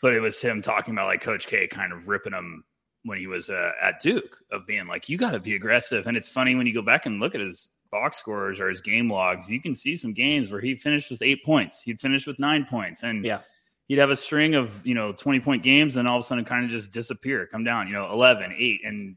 But 0.00 0.14
it 0.14 0.20
was 0.20 0.40
him 0.40 0.62
talking 0.62 0.94
about 0.94 1.06
like 1.06 1.20
Coach 1.20 1.46
K 1.48 1.66
kind 1.66 1.92
of 1.92 2.06
ripping 2.06 2.32
him 2.32 2.64
when 3.04 3.18
he 3.18 3.26
was 3.26 3.50
uh, 3.50 3.72
at 3.82 4.00
Duke 4.00 4.36
of 4.52 4.66
being 4.66 4.86
like, 4.86 5.08
you 5.08 5.16
got 5.16 5.32
to 5.32 5.40
be 5.40 5.54
aggressive. 5.54 6.06
And 6.06 6.16
it's 6.16 6.28
funny 6.28 6.54
when 6.54 6.66
you 6.66 6.74
go 6.74 6.82
back 6.82 7.06
and 7.06 7.20
look 7.20 7.34
at 7.34 7.40
his 7.40 7.68
box 7.90 8.18
scores 8.18 8.60
or 8.60 8.68
his 8.68 8.80
game 8.80 9.10
logs, 9.10 9.50
you 9.50 9.60
can 9.60 9.74
see 9.74 9.96
some 9.96 10.12
games 10.12 10.50
where 10.50 10.60
he 10.60 10.76
finished 10.76 11.10
with 11.10 11.22
eight 11.22 11.44
points, 11.44 11.80
he'd 11.82 12.00
finish 12.00 12.26
with 12.26 12.38
nine 12.38 12.64
points, 12.64 13.02
and 13.02 13.24
yeah 13.24 13.40
he'd 13.88 13.98
have 13.98 14.10
a 14.10 14.16
string 14.16 14.54
of 14.54 14.86
you 14.86 14.94
know 14.94 15.12
20 15.12 15.40
point 15.40 15.62
games 15.62 15.96
and 15.96 16.06
all 16.06 16.18
of 16.18 16.24
a 16.24 16.26
sudden 16.26 16.44
kind 16.44 16.64
of 16.64 16.70
just 16.70 16.92
disappear 16.92 17.46
come 17.46 17.64
down 17.64 17.88
you 17.88 17.94
know 17.94 18.10
11 18.12 18.54
8 18.56 18.80
and 18.84 19.16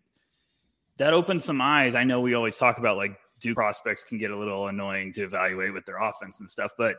that 0.97 1.13
opens 1.13 1.43
some 1.43 1.62
eyes. 1.62 1.95
I 1.95 2.03
know 2.03 2.21
we 2.21 2.34
always 2.34 2.57
talk 2.57 2.77
about 2.77 2.97
like 2.97 3.17
duke 3.39 3.55
prospects 3.55 4.03
can 4.03 4.17
get 4.17 4.31
a 4.31 4.38
little 4.38 4.67
annoying 4.67 5.13
to 5.13 5.23
evaluate 5.23 5.73
with 5.73 5.86
their 5.86 5.97
offense 6.01 6.39
and 6.39 6.49
stuff 6.49 6.71
but 6.77 6.97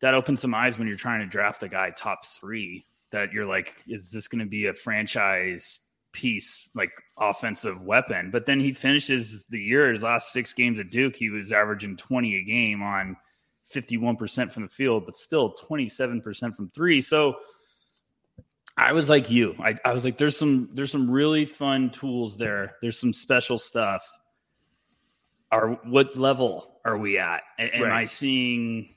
that 0.00 0.14
opens 0.14 0.40
some 0.40 0.54
eyes 0.54 0.78
when 0.78 0.86
you're 0.86 0.96
trying 0.96 1.20
to 1.20 1.26
draft 1.26 1.62
a 1.62 1.68
guy 1.68 1.90
top 1.90 2.24
three 2.24 2.86
that 3.10 3.32
you're 3.32 3.46
like 3.46 3.82
is 3.86 4.10
this 4.10 4.28
going 4.28 4.40
to 4.40 4.46
be 4.46 4.66
a 4.66 4.74
franchise 4.74 5.80
piece 6.12 6.68
like 6.74 6.90
offensive 7.18 7.80
weapon? 7.82 8.30
But 8.30 8.46
then 8.46 8.60
he 8.60 8.72
finishes 8.72 9.44
the 9.50 9.60
year 9.60 9.90
his 9.90 10.02
last 10.02 10.32
six 10.32 10.52
games 10.52 10.80
at 10.80 10.90
duke 10.90 11.16
he 11.16 11.30
was 11.30 11.52
averaging 11.52 11.96
20 11.96 12.36
a 12.36 12.42
game 12.42 12.82
on 12.82 13.16
51% 13.74 14.50
from 14.52 14.64
the 14.64 14.68
field, 14.68 15.04
but 15.06 15.16
still 15.16 15.54
27% 15.54 16.54
from 16.54 16.70
three. 16.70 17.00
So 17.00 17.36
I 18.76 18.92
was 18.92 19.10
like 19.10 19.30
you. 19.30 19.56
I, 19.58 19.76
I 19.84 19.92
was 19.92 20.04
like, 20.04 20.18
there's 20.18 20.36
some 20.36 20.70
there's 20.72 20.92
some 20.92 21.10
really 21.10 21.44
fun 21.44 21.90
tools 21.90 22.36
there. 22.36 22.76
There's 22.80 22.98
some 22.98 23.12
special 23.12 23.58
stuff. 23.58 24.06
Are 25.50 25.80
what 25.84 26.16
level 26.16 26.80
are 26.84 26.96
we 26.96 27.18
at? 27.18 27.42
A- 27.58 27.76
am 27.76 27.90
I 27.90 28.04
seeing 28.04 28.94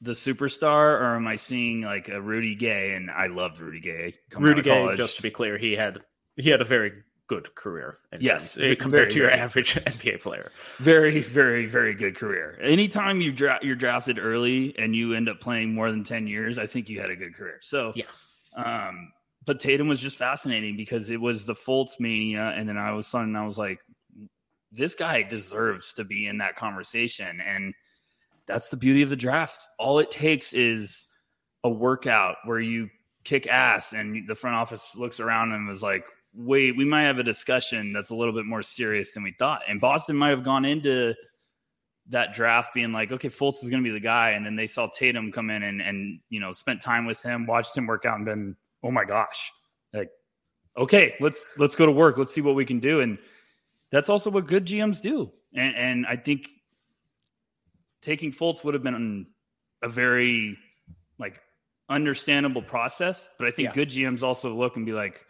the 0.00 0.12
superstar 0.12 1.00
or 1.00 1.16
am 1.16 1.26
I 1.26 1.36
seeing 1.36 1.80
like 1.80 2.08
a 2.08 2.20
Rudy 2.20 2.54
Gay? 2.54 2.94
And 2.94 3.10
I 3.10 3.26
loved 3.26 3.58
Rudy 3.58 3.80
Gay. 3.80 4.14
Rudy 4.36 4.62
Gay, 4.62 4.94
just 4.96 5.16
to 5.16 5.22
be 5.22 5.30
clear, 5.30 5.58
he 5.58 5.72
had 5.72 5.98
he 6.36 6.50
had 6.50 6.60
a 6.60 6.64
very 6.64 6.92
good 7.26 7.54
career. 7.54 7.98
Yes, 8.18 8.54
terms, 8.54 8.76
compared 8.80 9.10
to 9.10 9.16
your 9.16 9.30
average 9.30 9.74
NBA 9.86 10.20
player. 10.20 10.52
Very, 10.78 11.20
very, 11.20 11.66
very 11.66 11.94
good 11.94 12.16
career. 12.16 12.58
Anytime 12.62 13.20
you 13.20 13.32
dra- 13.32 13.60
you're 13.62 13.76
drafted 13.76 14.18
early 14.18 14.74
and 14.78 14.94
you 14.94 15.14
end 15.14 15.28
up 15.28 15.40
playing 15.40 15.74
more 15.74 15.90
than 15.90 16.04
ten 16.04 16.26
years, 16.26 16.58
I 16.58 16.66
think 16.66 16.88
you 16.88 17.00
had 17.00 17.10
a 17.10 17.16
good 17.16 17.34
career. 17.34 17.58
So 17.62 17.92
yeah. 17.94 18.04
Um, 18.56 19.12
but 19.46 19.60
Tatum 19.60 19.88
was 19.88 20.00
just 20.00 20.16
fascinating 20.16 20.76
because 20.76 21.10
it 21.10 21.20
was 21.20 21.44
the 21.44 21.54
Fultz 21.54 22.00
mania, 22.00 22.52
and 22.56 22.68
then 22.68 22.78
I 22.78 22.92
was 22.92 23.06
sudden 23.06 23.36
I 23.36 23.44
was 23.44 23.58
like, 23.58 23.80
this 24.72 24.94
guy 24.94 25.22
deserves 25.22 25.92
to 25.94 26.04
be 26.04 26.26
in 26.26 26.38
that 26.38 26.56
conversation, 26.56 27.40
and 27.40 27.74
that's 28.46 28.70
the 28.70 28.76
beauty 28.76 29.02
of 29.02 29.10
the 29.10 29.16
draft. 29.16 29.66
All 29.78 29.98
it 29.98 30.10
takes 30.10 30.52
is 30.52 31.04
a 31.62 31.70
workout 31.70 32.36
where 32.44 32.60
you 32.60 32.88
kick 33.24 33.46
ass, 33.46 33.92
and 33.92 34.26
the 34.28 34.34
front 34.34 34.56
office 34.56 34.96
looks 34.96 35.20
around 35.20 35.52
and 35.52 35.66
was 35.66 35.82
like, 35.82 36.06
wait, 36.34 36.76
we 36.76 36.84
might 36.84 37.02
have 37.02 37.18
a 37.18 37.22
discussion 37.22 37.92
that's 37.92 38.10
a 38.10 38.14
little 38.14 38.34
bit 38.34 38.46
more 38.46 38.62
serious 38.62 39.12
than 39.12 39.22
we 39.22 39.32
thought. 39.38 39.62
And 39.68 39.80
Boston 39.80 40.16
might 40.16 40.30
have 40.30 40.42
gone 40.42 40.64
into 40.64 41.14
that 42.08 42.34
draft 42.34 42.74
being 42.74 42.92
like, 42.92 43.12
okay, 43.12 43.28
Fultz 43.28 43.62
is 43.62 43.70
going 43.70 43.82
to 43.82 43.88
be 43.88 43.92
the 43.92 44.00
guy. 44.00 44.30
And 44.30 44.44
then 44.44 44.56
they 44.56 44.66
saw 44.66 44.88
Tatum 44.88 45.32
come 45.32 45.50
in 45.50 45.62
and, 45.62 45.80
and, 45.80 46.20
you 46.28 46.40
know, 46.40 46.52
spent 46.52 46.82
time 46.82 47.06
with 47.06 47.22
him, 47.22 47.46
watched 47.46 47.76
him 47.76 47.86
work 47.86 48.04
out 48.04 48.16
and 48.16 48.24
been, 48.24 48.56
oh 48.82 48.90
my 48.90 49.04
gosh, 49.04 49.52
like, 49.92 50.10
okay, 50.76 51.14
let's, 51.20 51.46
let's 51.56 51.76
go 51.76 51.86
to 51.86 51.92
work. 51.92 52.18
Let's 52.18 52.34
see 52.34 52.40
what 52.40 52.56
we 52.56 52.64
can 52.64 52.80
do. 52.80 53.00
And 53.00 53.18
that's 53.90 54.08
also 54.08 54.30
what 54.30 54.46
good 54.46 54.66
GMs 54.66 55.00
do. 55.00 55.30
And, 55.54 55.74
and 55.76 56.06
I 56.06 56.16
think 56.16 56.48
taking 58.02 58.32
Fultz 58.32 58.64
would 58.64 58.74
have 58.74 58.82
been 58.82 59.26
a 59.82 59.88
very 59.88 60.58
like 61.18 61.40
understandable 61.88 62.62
process. 62.62 63.28
But 63.38 63.48
I 63.48 63.50
think 63.52 63.68
yeah. 63.68 63.72
good 63.72 63.88
GMs 63.88 64.22
also 64.22 64.52
look 64.52 64.76
and 64.76 64.84
be 64.84 64.92
like, 64.92 65.24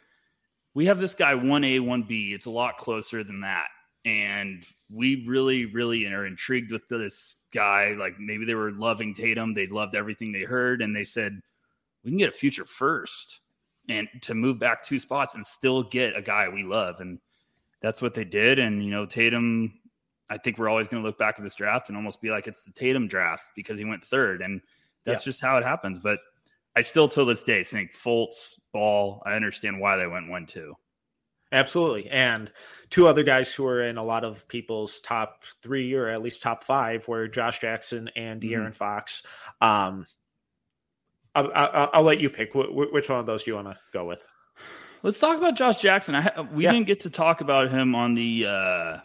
we 0.74 0.86
have 0.86 0.98
this 0.98 1.14
guy 1.14 1.34
1A, 1.34 1.80
1B. 1.80 2.34
It's 2.34 2.46
a 2.46 2.50
lot 2.50 2.76
closer 2.76 3.22
than 3.22 3.40
that. 3.40 3.68
And 4.04 4.66
we 4.90 5.24
really, 5.26 5.66
really 5.66 6.06
are 6.06 6.26
intrigued 6.26 6.72
with 6.72 6.86
this 6.88 7.36
guy. 7.52 7.94
Like 7.98 8.18
maybe 8.18 8.44
they 8.44 8.54
were 8.54 8.72
loving 8.72 9.14
Tatum. 9.14 9.54
They 9.54 9.66
loved 9.68 9.94
everything 9.94 10.32
they 10.32 10.42
heard. 10.42 10.82
And 10.82 10.94
they 10.94 11.04
said, 11.04 11.40
we 12.04 12.10
can 12.10 12.18
get 12.18 12.28
a 12.28 12.32
future 12.32 12.66
first 12.66 13.40
and 13.88 14.08
to 14.22 14.34
move 14.34 14.58
back 14.58 14.82
two 14.82 14.98
spots 14.98 15.34
and 15.34 15.46
still 15.46 15.82
get 15.82 16.16
a 16.16 16.22
guy 16.22 16.48
we 16.48 16.64
love. 16.64 17.00
And 17.00 17.18
that's 17.80 18.02
what 18.02 18.14
they 18.14 18.24
did. 18.24 18.58
And, 18.58 18.84
you 18.84 18.90
know, 18.90 19.06
Tatum, 19.06 19.72
I 20.28 20.38
think 20.38 20.58
we're 20.58 20.68
always 20.68 20.88
going 20.88 21.02
to 21.02 21.06
look 21.06 21.18
back 21.18 21.36
at 21.38 21.44
this 21.44 21.54
draft 21.54 21.88
and 21.88 21.96
almost 21.96 22.20
be 22.20 22.30
like, 22.30 22.46
it's 22.46 22.64
the 22.64 22.72
Tatum 22.72 23.08
draft 23.08 23.50
because 23.56 23.78
he 23.78 23.84
went 23.84 24.04
third. 24.04 24.42
And 24.42 24.60
that's 25.06 25.24
yeah. 25.24 25.30
just 25.30 25.40
how 25.40 25.56
it 25.56 25.64
happens. 25.64 25.98
But 25.98 26.18
I 26.76 26.80
still, 26.80 27.08
till 27.08 27.26
this 27.26 27.42
day, 27.42 27.64
think 27.64 27.92
Fultz, 27.94 28.58
Ball, 28.72 29.22
I 29.24 29.34
understand 29.34 29.80
why 29.80 29.96
they 29.96 30.06
went 30.06 30.28
one, 30.28 30.46
two. 30.46 30.74
Absolutely. 31.52 32.10
And 32.10 32.50
two 32.90 33.06
other 33.06 33.22
guys 33.22 33.52
who 33.52 33.64
are 33.66 33.84
in 33.84 33.96
a 33.96 34.04
lot 34.04 34.24
of 34.24 34.48
people's 34.48 34.98
top 35.00 35.44
three 35.62 35.94
or 35.94 36.08
at 36.08 36.20
least 36.20 36.42
top 36.42 36.64
five 36.64 37.06
were 37.06 37.28
Josh 37.28 37.60
Jackson 37.60 38.10
and 38.16 38.40
mm-hmm. 38.40 38.52
De'Aaron 38.52 38.74
Fox. 38.74 39.22
Um, 39.60 40.06
I'll, 41.34 41.50
I'll, 41.54 41.90
I'll, 41.94 42.02
let 42.02 42.20
you 42.20 42.30
pick. 42.30 42.50
which 42.54 43.08
one 43.08 43.20
of 43.20 43.26
those 43.26 43.44
do 43.44 43.52
you 43.52 43.54
want 43.56 43.68
to 43.68 43.78
go 43.92 44.04
with? 44.04 44.20
Let's 45.02 45.18
talk 45.18 45.36
about 45.36 45.56
Josh 45.56 45.80
Jackson. 45.80 46.14
I, 46.14 46.40
we 46.52 46.64
yeah. 46.64 46.70
didn't 46.70 46.86
get 46.86 47.00
to 47.00 47.10
talk 47.10 47.40
about 47.40 47.70
him 47.70 47.94
on 47.94 48.14
the 48.14 48.46
uh, 48.46 48.96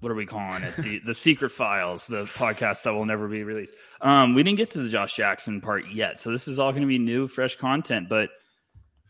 what 0.00 0.12
are 0.12 0.14
we 0.14 0.26
calling 0.26 0.62
it? 0.62 0.76
The 0.76 1.00
the 1.00 1.14
secret 1.14 1.50
files, 1.50 2.06
the 2.06 2.24
podcast 2.24 2.82
that 2.84 2.94
will 2.94 3.06
never 3.06 3.28
be 3.28 3.42
released. 3.42 3.74
Um, 4.00 4.34
we 4.34 4.42
didn't 4.42 4.58
get 4.58 4.70
to 4.72 4.82
the 4.82 4.88
Josh 4.88 5.16
Jackson 5.16 5.60
part 5.60 5.88
yet, 5.90 6.20
so 6.20 6.30
this 6.30 6.48
is 6.48 6.58
all 6.58 6.72
going 6.72 6.82
to 6.82 6.88
be 6.88 6.98
new, 6.98 7.26
fresh 7.26 7.56
content. 7.56 8.08
But 8.08 8.30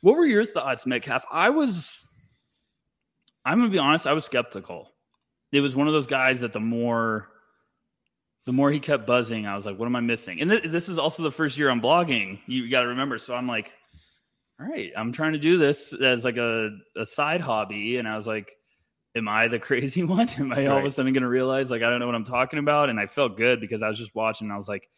what 0.01 0.16
were 0.16 0.26
your 0.26 0.45
thoughts, 0.45 0.86
Metcalf? 0.86 1.24
I 1.30 1.51
was, 1.51 2.05
I'm 3.45 3.59
going 3.59 3.70
to 3.70 3.72
be 3.72 3.78
honest, 3.78 4.07
I 4.07 4.12
was 4.12 4.24
skeptical. 4.24 4.91
It 5.53 5.61
was 5.61 5.74
one 5.74 5.86
of 5.86 5.93
those 5.93 6.07
guys 6.07 6.41
that 6.41 6.53
the 6.53 6.61
more 6.61 7.28
the 8.49 8.53
more 8.53 8.70
he 8.70 8.80
kept 8.80 9.07
buzzing, 9.07 9.47
I 9.47 9.55
was 9.55 9.66
like, 9.66 9.78
what 9.78 9.84
am 9.84 9.95
I 9.95 10.01
missing? 10.01 10.41
And 10.41 10.51
th- 10.51 10.64
this 10.72 10.89
is 10.89 10.99
also 10.99 11.22
the 11.22 11.30
first 11.30 11.59
year 11.59 11.68
I'm 11.68 11.82
blogging. 11.82 12.39
You 12.47 12.70
got 12.70 12.80
to 12.80 12.89
remember. 12.89 13.18
So 13.18 13.34
I'm 13.34 13.47
like, 13.47 13.74
all 14.59 14.66
right, 14.66 14.91
I'm 14.97 15.12
trying 15.12 15.34
to 15.34 15.39
do 15.39 15.59
this 15.59 15.93
as 15.93 16.24
like 16.24 16.39
a, 16.39 16.70
a 16.97 17.05
side 17.05 17.43
hobby. 17.43 17.99
And 17.99 18.09
I 18.09 18.16
was 18.16 18.26
like, 18.26 18.57
am 19.19 19.29
I 19.29 19.49
the 19.49 19.59
crazy 19.59 20.03
one? 20.03 20.29
Am 20.31 20.53
I 20.53 20.66
all 20.66 20.79
of 20.79 20.85
a 20.85 20.91
sudden 20.91 21.12
going 21.12 21.23
to 21.23 21.29
realize 21.29 21.71
like 21.71 21.83
I 21.83 21.91
don't 21.91 22.01
know 22.01 22.07
what 22.07 22.14
I'm 22.14 22.25
talking 22.25 22.59
about? 22.59 22.89
And 22.89 22.99
I 22.99 23.07
felt 23.07 23.37
good 23.37 23.61
because 23.61 23.83
I 23.83 23.89
was 23.89 23.99
just 23.99 24.14
watching. 24.14 24.51
I 24.51 24.57
was 24.57 24.69
like, 24.69 24.89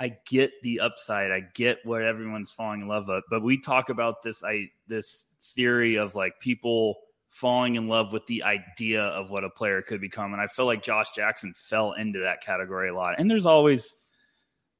I 0.00 0.16
get 0.26 0.52
the 0.62 0.80
upside. 0.80 1.30
I 1.30 1.40
get 1.54 1.78
what 1.84 2.02
everyone's 2.02 2.52
falling 2.52 2.82
in 2.82 2.88
love 2.88 3.08
with. 3.08 3.24
But 3.30 3.42
we 3.42 3.60
talk 3.60 3.88
about 3.88 4.22
this 4.22 4.44
I 4.44 4.70
this 4.86 5.24
theory 5.54 5.96
of 5.96 6.14
like 6.14 6.40
people 6.40 6.98
falling 7.28 7.74
in 7.74 7.88
love 7.88 8.12
with 8.12 8.26
the 8.26 8.42
idea 8.42 9.02
of 9.02 9.30
what 9.30 9.44
a 9.44 9.50
player 9.50 9.82
could 9.82 10.00
become. 10.00 10.32
And 10.32 10.42
I 10.42 10.46
feel 10.46 10.66
like 10.66 10.82
Josh 10.82 11.10
Jackson 11.14 11.52
fell 11.54 11.92
into 11.92 12.20
that 12.20 12.42
category 12.42 12.88
a 12.88 12.94
lot. 12.94 13.16
And 13.18 13.30
there's 13.30 13.46
always 13.46 13.96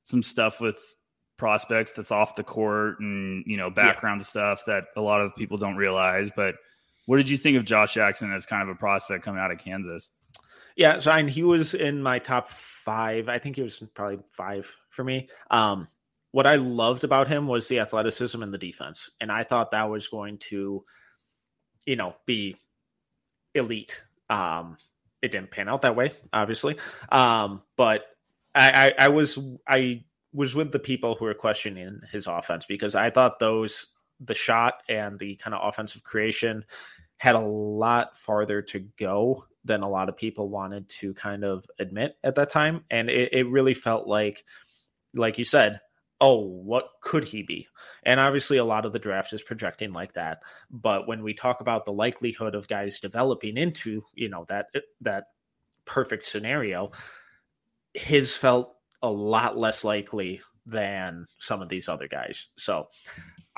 some 0.05 0.23
stuff 0.23 0.61
with 0.61 0.79
prospects 1.37 1.93
that's 1.93 2.11
off 2.11 2.35
the 2.35 2.43
court 2.43 3.01
and, 3.01 3.45
you 3.47 3.57
know, 3.57 3.71
background 3.71 4.21
yeah. 4.21 4.27
stuff 4.27 4.65
that 4.67 4.85
a 4.97 5.01
lot 5.01 5.21
of 5.21 5.37
people 5.37 5.59
don't 5.59 5.77
realize. 5.77 6.31
But 6.35 6.57
what 7.09 7.17
did 7.17 7.31
you 7.31 7.39
think 7.39 7.57
of 7.57 7.65
Josh 7.65 7.95
Jackson 7.95 8.33
as 8.33 8.45
kind 8.45 8.63
of 8.63 8.69
a 8.69 8.79
prospect 8.79 9.25
coming 9.25 9.41
out 9.41 9.51
of 9.51 9.59
Kansas? 9.59 10.11
Yeah, 10.77 11.01
so 11.01 11.11
I 11.11 11.17
mean, 11.17 11.29
he 11.29 11.43
was 11.43 11.75
in 11.75 12.03
my 12.03 12.19
top 12.19 12.51
five. 12.51 13.29
I 13.29 13.39
think 13.39 13.57
he 13.57 13.63
was 13.63 13.83
probably 13.95 14.19
five 14.37 14.69
for 14.91 15.03
me. 15.03 15.29
Um, 15.51 15.89
what 16.31 16.47
I 16.47 16.57
loved 16.57 17.05
about 17.05 17.27
him 17.27 17.49
was 17.49 17.67
the 17.67 17.81
athleticism 17.81 18.43
and 18.43 18.53
the 18.53 18.59
defense. 18.59 19.11
And 19.21 19.33
I 19.33 19.45
thought 19.45 19.71
that 19.71 19.91
was 19.91 20.09
going 20.09 20.39
to– 20.51 20.85
you 21.89 21.97
know, 21.97 22.15
be 22.27 22.55
elite. 23.55 24.03
Um, 24.29 24.77
it 25.23 25.33
didn't 25.33 25.51
pan 25.51 25.71
out 25.71 25.83
that 25.83 25.97
way, 25.97 26.13
obviously. 26.35 26.77
Um, 27.11 27.63
but 27.79 28.03
I, 28.55 28.93
I, 28.99 29.07
I 29.07 29.09
was 29.09 29.39
I 29.67 30.05
was 30.35 30.55
with 30.55 30.71
the 30.71 30.79
people 30.79 31.15
who 31.15 31.25
were 31.25 31.33
questioning 31.33 32.03
his 32.13 32.27
offense 32.27 32.67
because 32.67 32.95
I 32.95 33.09
thought 33.09 33.39
those 33.39 33.87
the 34.21 34.35
shot 34.35 34.83
and 34.91 35.19
the 35.19 35.37
kind 35.37 35.55
of 35.55 35.67
offensive 35.67 36.03
creation 36.03 36.67
had 37.19 37.35
a 37.35 37.41
lot 37.41 38.17
farther 38.19 38.63
to 38.63 38.81
go 38.99 39.45
than 39.65 39.83
a 39.83 39.89
lot 39.89 40.09
of 40.09 40.17
people 40.17 40.49
wanted 40.49 40.89
to 40.89 41.13
kind 41.15 41.45
of 41.45 41.65
admit 41.79 42.17
at 42.25 42.37
that 42.37 42.51
time. 42.51 42.85
And 42.91 43.11
it, 43.11 43.33
it 43.33 43.49
really 43.49 43.75
felt 43.75 44.07
like, 44.07 44.45
like 45.15 45.39
you 45.39 45.45
said, 45.45 45.81
oh, 46.21 46.41
what 46.41 46.89
could 47.01 47.25
he 47.25 47.43
be? 47.43 47.69
And 48.03 48.19
obviously, 48.19 48.57
a 48.57 48.65
lot 48.65 48.87
of 48.87 48.93
the 48.93 48.99
draft 48.99 49.33
is 49.33 49.43
projecting 49.43 49.93
like 49.93 50.15
that. 50.15 50.39
But 50.71 51.07
when 51.07 51.23
we 51.23 51.35
talk 51.35 51.61
about 51.61 51.85
the 51.85 51.93
likelihood 51.93 52.55
of 52.55 52.69
guys 52.69 53.01
developing 53.01 53.57
into, 53.57 54.03
you 54.15 54.29
know, 54.29 54.47
that 54.49 54.67
that 55.03 55.25
perfect 55.85 56.27
scenario, 56.27 56.93
his 57.95 58.33
felt 58.33 58.75
a 59.03 59.11
lot 59.11 59.57
less 59.57 59.85
likely 59.85 60.41
than 60.67 61.27
some 61.39 61.63
of 61.63 61.69
these 61.69 61.89
other 61.89 62.09
guys. 62.09 62.47
So 62.57 62.89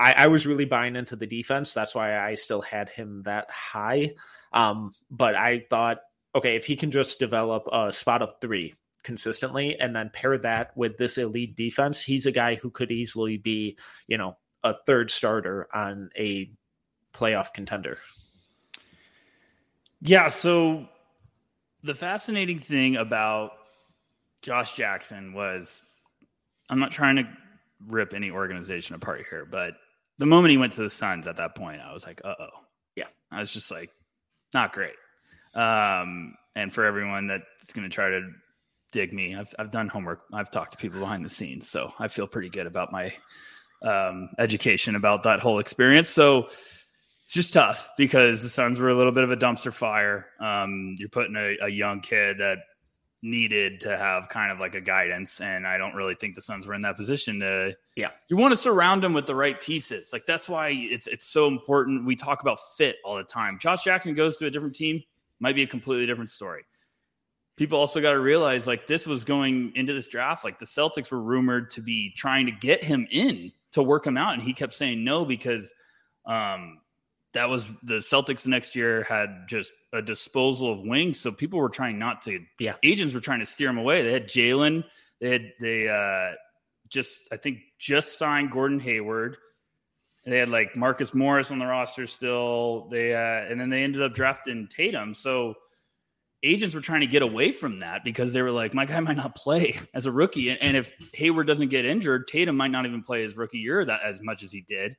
I, 0.01 0.15
I 0.17 0.27
was 0.29 0.47
really 0.47 0.65
buying 0.65 0.97
into 0.97 1.15
the 1.15 1.27
defense. 1.27 1.73
That's 1.73 1.95
why 1.95 2.19
I 2.19 2.35
still 2.35 2.63
had 2.63 2.89
him 2.89 3.23
that 3.27 3.51
high. 3.51 4.15
Um, 4.53 4.95
but 5.11 5.35
I 5.35 5.67
thought, 5.69 5.99
okay, 6.35 6.57
if 6.57 6.65
he 6.65 6.75
can 6.75 6.91
just 6.91 7.19
develop 7.19 7.69
a 7.73 7.93
spot 7.93 8.23
up 8.23 8.41
three, 8.41 8.75
consistently 9.03 9.77
and 9.79 9.95
then 9.95 10.11
pair 10.13 10.39
that 10.39 10.77
with 10.77 10.97
this 10.99 11.19
elite 11.19 11.57
defense, 11.57 12.01
he's 12.01 12.27
a 12.27 12.33
guy 12.33 12.55
who 12.55 12.71
could 12.71 12.91
easily 12.91 13.37
be, 13.37 13.77
you 14.07 14.19
know, 14.19 14.37
a 14.63 14.75
third 14.87 15.11
starter 15.11 15.69
on 15.75 16.11
a 16.19 16.51
playoff 17.15 17.53
contender. 17.53 17.99
Yeah, 20.01 20.29
so 20.29 20.87
the 21.83 21.95
fascinating 21.95 22.59
thing 22.59 22.97
about 22.97 23.53
Josh 24.43 24.75
Jackson 24.75 25.33
was 25.33 25.83
I'm 26.69 26.79
not 26.79 26.93
trying 26.93 27.17
to 27.17 27.29
rip 27.87 28.15
any 28.15 28.31
organization 28.31 28.95
apart 28.95 29.25
here, 29.29 29.47
but 29.51 29.75
the 30.21 30.27
moment 30.27 30.53
he 30.53 30.59
went 30.59 30.75
to 30.75 30.83
the 30.83 30.91
Suns 30.91 31.27
at 31.27 31.39
that 31.39 31.57
point, 31.57 31.81
I 31.81 31.93
was 31.93 32.07
like, 32.07 32.21
uh 32.25 32.35
oh. 32.39 32.49
Yeah. 32.95 33.09
I 33.33 33.41
was 33.41 33.53
just 33.53 33.71
like, 33.71 33.91
not 34.55 34.73
great. 34.73 34.95
Um, 35.55 36.35
and 36.55 36.73
for 36.73 36.85
everyone 36.85 37.27
that's 37.27 37.73
going 37.73 37.89
to 37.89 37.93
try 37.93 38.11
to 38.11 38.21
dig 38.93 39.13
me. 39.13 39.35
I've 39.35 39.55
I've 39.59 39.71
done 39.71 39.89
homework. 39.89 40.23
I've 40.33 40.51
talked 40.51 40.73
to 40.73 40.79
people 40.79 41.01
behind 41.01 41.25
the 41.25 41.31
scenes, 41.31 41.69
so 41.69 41.93
I 41.99 42.09
feel 42.09 42.27
pretty 42.27 42.51
good 42.51 42.67
about 42.67 42.93
my 42.93 43.13
um, 43.83 44.31
education 44.39 44.97
about 44.97 45.23
that 45.25 45.41
whole 45.41 45.59
experience. 45.59 46.09
So 46.09 46.49
it's 47.25 47.35
just 47.35 47.53
tough 47.53 47.89
because 47.97 48.43
the 48.43 48.49
Suns 48.49 48.79
were 48.79 48.89
a 48.89 48.95
little 48.95 49.13
bit 49.13 49.25
of 49.25 49.31
a 49.31 49.37
dumpster 49.37 49.73
fire. 49.73 50.27
Um, 50.41 50.97
you're 50.99 51.09
putting 51.09 51.37
a, 51.37 51.57
a, 51.63 51.69
young 51.69 52.01
kid 52.01 52.39
that 52.39 52.59
needed 53.23 53.81
to 53.81 53.97
have 53.97 54.29
kind 54.29 54.51
of 54.51 54.59
like 54.59 54.75
a 54.75 54.81
guidance, 54.81 55.41
and 55.41 55.67
I 55.67 55.79
don't 55.79 55.95
really 55.95 56.15
think 56.15 56.35
the 56.35 56.41
Suns 56.41 56.67
were 56.67 56.75
in 56.75 56.81
that 56.83 56.97
position 56.97 57.41
to. 57.41 57.77
Yeah, 57.97 58.11
you 58.29 58.37
want 58.37 58.53
to 58.53 58.57
surround 58.57 59.03
them 59.03 59.13
with 59.13 59.27
the 59.27 59.35
right 59.35 59.61
pieces. 59.61 60.11
Like 60.13 60.27
that's 60.27 60.49
why 60.49 60.71
it's 60.71 61.07
it's 61.07 61.27
so 61.27 61.47
important. 61.47 62.07
We 62.07 62.17
talk 62.17 62.43
about 62.43 62.59
fit 62.77 62.97
all 63.05 63.17
the 63.17 63.25
time. 63.25 63.59
Josh 63.61 63.85
Jackson 63.85 64.15
goes 64.15 64.37
to 64.39 64.47
a 64.47 64.51
different 64.51 64.75
team, 64.75 65.03
might 65.39 65.55
be 65.55 65.63
a 65.63 65.67
completely 65.67 66.07
different 66.07 66.31
story 66.31 66.65
people 67.61 67.79
also 67.79 68.01
got 68.01 68.13
to 68.13 68.21
realize 68.21 68.67
like 68.67 68.87
this 68.87 69.07
was 69.07 69.23
going 69.23 69.71
into 69.75 69.93
this 69.93 70.09
draft 70.09 70.45
like 70.45 70.59
the 70.59 70.65
celtics 70.65 71.11
were 71.11 71.21
rumored 71.21 71.71
to 71.71 71.83
be 71.83 72.11
trying 72.17 72.47
to 72.47 72.53
get 72.53 72.83
him 72.83 73.07
in 73.11 73.53
to 73.71 73.83
work 73.83 74.07
him 74.07 74.17
out 74.17 74.33
and 74.33 74.43
he 74.43 74.55
kept 74.55 74.73
saying 74.73 75.05
no 75.05 75.27
because 75.27 75.75
um 76.25 76.79
that 77.35 77.49
was 77.49 77.67
the 77.83 77.95
celtics 77.95 78.43
the 78.43 78.51
next 78.51 78.75
year 78.75 79.03
had 79.05 79.47
just 79.49 79.73
a 79.93 80.03
disposal 80.03 80.73
of 80.73 80.81
wings 80.81 81.19
so 81.19 81.31
people 81.31 81.59
were 81.59 81.69
trying 81.69 81.99
not 81.99 82.23
to 82.23 82.41
yeah. 82.59 82.75
agents 82.83 83.15
were 83.15 83.21
trying 83.21 83.41
to 83.41 83.47
steer 83.47 83.69
him 83.69 83.79
away. 83.79 84.03
They 84.03 84.13
had 84.13 84.29
jaylen 84.29 84.85
they 85.21 85.31
had 85.31 85.53
they 85.61 85.89
uh 85.89 86.35
just 86.89 87.29
i 87.31 87.37
think 87.37 87.59
just 87.79 88.19
signed 88.19 88.51
gordon 88.51 88.81
hayward. 88.81 89.37
They 90.27 90.39
had 90.39 90.49
like 90.49 90.77
marcus 90.77 91.15
morris 91.15 91.51
on 91.51 91.59
the 91.59 91.67
roster 91.67 92.07
still. 92.07 92.89
They 92.91 93.15
uh 93.15 93.51
and 93.51 93.61
then 93.61 93.71
they 93.71 93.83
ended 93.83 94.03
up 94.03 94.15
drafting 94.15 94.69
tatum. 94.69 95.15
So 95.15 95.55
agents 96.43 96.75
were 96.75 96.81
trying 96.81 97.01
to 97.01 97.07
get 97.07 97.23
away 97.23 97.53
from 97.53 97.81
that 97.81 98.05
because 98.05 98.33
they 98.33 98.43
were 98.43 98.51
like, 98.51 98.73
my 98.75 98.85
guy 98.85 99.01
might 99.01 99.17
not 99.17 99.35
play 99.35 99.79
as 99.95 100.07
a 100.07 100.13
rookie. 100.13 100.51
And, 100.51 100.77
if 100.77 100.93
Hayward 101.15 101.47
doesn't 101.47 101.69
get 101.69 101.85
injured, 101.85 102.29
Tatum 102.29 102.57
might 102.57 102.71
not 102.71 102.87
even 102.87 103.03
play 103.03 103.23
his 103.23 103.37
rookie 103.37 103.59
year 103.59 103.85
that 103.85 104.01
as 104.05 104.21
much 104.23 104.43
as 104.43 104.51
he 104.51 104.63
did. 104.63 104.97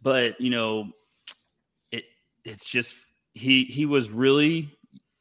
But, 0.00 0.40
you 0.40 0.50
know, 0.50 0.90
it's 2.48 2.64
just 2.64 2.96
he 3.34 3.64
he 3.64 3.86
was 3.86 4.10
really 4.10 4.76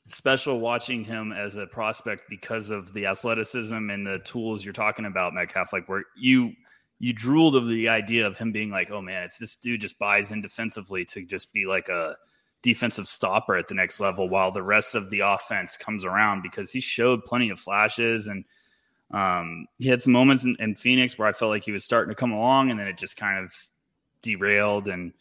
special 0.10 0.60
watching 0.60 1.04
him 1.04 1.32
as 1.32 1.58
a 1.58 1.68
prospect 1.68 2.24
because 2.30 2.72
of 2.72 2.94
the 2.94 3.06
athleticism 3.08 3.90
and 3.90 4.08
the 4.08 4.20
tools 4.20 4.64
you're 4.64 4.74
talking 4.74 5.06
about, 5.06 5.34
Metcalf. 5.34 5.74
Like 5.74 5.88
where 5.90 6.04
you 6.16 6.54
you 7.00 7.14
drooled 7.14 7.56
of 7.56 7.68
the 7.68 7.90
idea 7.90 8.26
of 8.26 8.38
him 8.38 8.52
being 8.52 8.72
like, 8.72 8.90
oh 8.90 9.02
man, 9.02 9.24
it's 9.24 9.38
this 9.38 9.56
dude 9.56 9.82
just 9.82 10.00
buys 10.00 10.32
in 10.32 10.42
defensively 10.42 11.06
to 11.06 11.26
just 11.26 11.54
be 11.54 11.66
like 11.66 11.90
a 11.90 12.16
defensive 12.64 13.08
stopper 13.08 13.56
at 13.56 13.68
the 13.68 13.76
next 13.76 14.00
level 14.00 14.28
while 14.28 14.52
the 14.52 14.64
rest 14.64 14.96
of 14.96 15.10
the 15.10 15.20
offense 15.20 15.78
comes 15.78 16.06
around 16.06 16.42
because 16.42 16.72
he 16.72 16.80
showed 16.80 17.24
plenty 17.24 17.50
of 17.50 17.60
flashes 17.60 18.28
and 18.28 18.46
Um, 19.10 19.68
he 19.78 19.88
had 19.88 20.02
some 20.02 20.12
moments 20.12 20.44
in, 20.44 20.56
in, 20.60 20.76
Phoenix 20.76 21.18
where 21.18 21.30
I 21.30 21.32
felt 21.32 21.52
like 21.52 21.64
he 21.64 21.72
was 21.72 21.86
starting 21.86 22.12
to 22.12 22.20
come 22.20 22.34
along, 22.34 22.72
and 22.72 22.78
then 22.78 22.88
it 22.88 22.98
just 22.98 23.16
kind 23.16 23.40
of 23.40 23.54
derailed, 24.22 24.90
and 24.90 25.14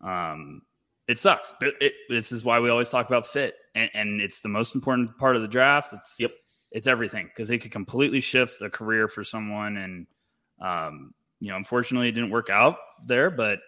um, 0.00 0.62
it 1.08 1.18
sucks. 1.18 1.52
But 1.60 1.74
it, 1.80 1.94
this 2.08 2.32
is 2.32 2.44
why 2.44 2.60
we 2.60 2.70
always 2.70 2.90
talk 2.90 3.08
about 3.08 3.26
fit, 3.26 3.54
and, 3.74 3.90
and, 3.94 4.20
it's 4.20 4.40
the 4.40 4.48
most 4.48 4.74
important 4.74 5.16
part 5.18 5.36
of 5.36 5.42
the 5.42 5.48
draft. 5.48 5.92
It's 5.92 6.16
yep, 6.18 6.32
it's 6.70 6.86
everything 6.86 7.26
because 7.26 7.50
it 7.50 7.58
could 7.58 7.72
completely 7.72 8.20
shift 8.20 8.62
a 8.62 8.70
career 8.70 9.08
for 9.08 9.24
someone, 9.24 9.76
and 9.76 10.06
um, 10.60 11.14
you 11.40 11.50
know, 11.50 11.56
unfortunately, 11.56 12.08
it 12.08 12.12
didn't 12.12 12.30
work 12.30 12.50
out 12.50 12.76
there, 13.06 13.30
but 13.30 13.60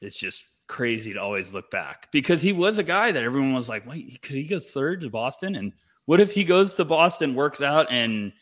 it's 0.00 0.16
just 0.16 0.46
crazy 0.66 1.14
to 1.14 1.20
always 1.20 1.54
look 1.54 1.70
back 1.70 2.08
because 2.12 2.42
he 2.42 2.52
was 2.52 2.78
a 2.78 2.82
guy 2.82 3.10
that 3.10 3.24
everyone 3.24 3.54
was 3.54 3.68
like, 3.68 3.86
wait, 3.86 4.20
could 4.22 4.36
he 4.36 4.44
go 4.44 4.58
third 4.58 5.00
to 5.00 5.08
Boston? 5.08 5.56
And 5.56 5.72
what 6.04 6.20
if 6.20 6.32
he 6.32 6.44
goes 6.44 6.74
to 6.74 6.84
Boston, 6.84 7.34
works 7.34 7.62
out, 7.62 7.90
and 7.90 8.32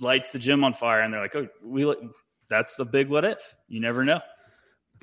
lights 0.00 0.30
the 0.30 0.38
gym 0.38 0.62
on 0.62 0.74
fire? 0.74 1.00
And 1.00 1.12
they're 1.12 1.22
like, 1.22 1.34
oh, 1.34 1.48
we 1.62 1.94
that's 2.48 2.76
the 2.76 2.84
big 2.84 3.08
what 3.08 3.24
if. 3.24 3.54
You 3.68 3.80
never 3.80 4.04
know. 4.04 4.20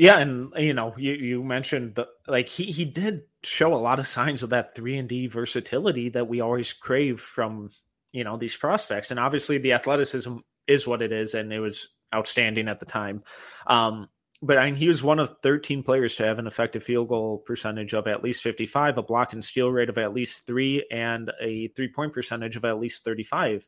Yeah, 0.01 0.17
and 0.17 0.51
you 0.57 0.73
know, 0.73 0.95
you 0.97 1.13
you 1.13 1.43
mentioned 1.43 1.93
the 1.93 2.07
like 2.25 2.49
he 2.49 2.71
he 2.71 2.85
did 2.85 3.21
show 3.43 3.75
a 3.75 3.77
lot 3.77 3.99
of 3.99 4.07
signs 4.07 4.41
of 4.41 4.49
that 4.49 4.73
three 4.73 4.97
and 4.97 5.07
D 5.07 5.27
versatility 5.27 6.09
that 6.09 6.27
we 6.27 6.41
always 6.41 6.73
crave 6.73 7.21
from 7.21 7.69
you 8.11 8.23
know 8.23 8.35
these 8.35 8.55
prospects, 8.55 9.11
and 9.11 9.19
obviously 9.19 9.59
the 9.59 9.73
athleticism 9.73 10.37
is 10.65 10.87
what 10.87 11.03
it 11.03 11.11
is, 11.11 11.35
and 11.35 11.53
it 11.53 11.59
was 11.59 11.89
outstanding 12.15 12.67
at 12.67 12.79
the 12.79 12.87
time. 12.87 13.21
Um, 13.67 14.09
but 14.41 14.57
I 14.57 14.65
mean, 14.65 14.73
he 14.73 14.87
was 14.87 15.03
one 15.03 15.19
of 15.19 15.35
13 15.43 15.83
players 15.83 16.15
to 16.15 16.25
have 16.25 16.39
an 16.39 16.47
effective 16.47 16.81
field 16.83 17.07
goal 17.07 17.43
percentage 17.45 17.93
of 17.93 18.07
at 18.07 18.23
least 18.23 18.41
55, 18.41 18.97
a 18.97 19.03
block 19.03 19.33
and 19.33 19.45
steal 19.45 19.69
rate 19.69 19.89
of 19.89 19.99
at 19.99 20.15
least 20.15 20.47
three, 20.47 20.83
and 20.91 21.31
a 21.39 21.67
three 21.75 21.89
point 21.93 22.11
percentage 22.11 22.57
of 22.57 22.65
at 22.65 22.79
least 22.79 23.03
35. 23.03 23.67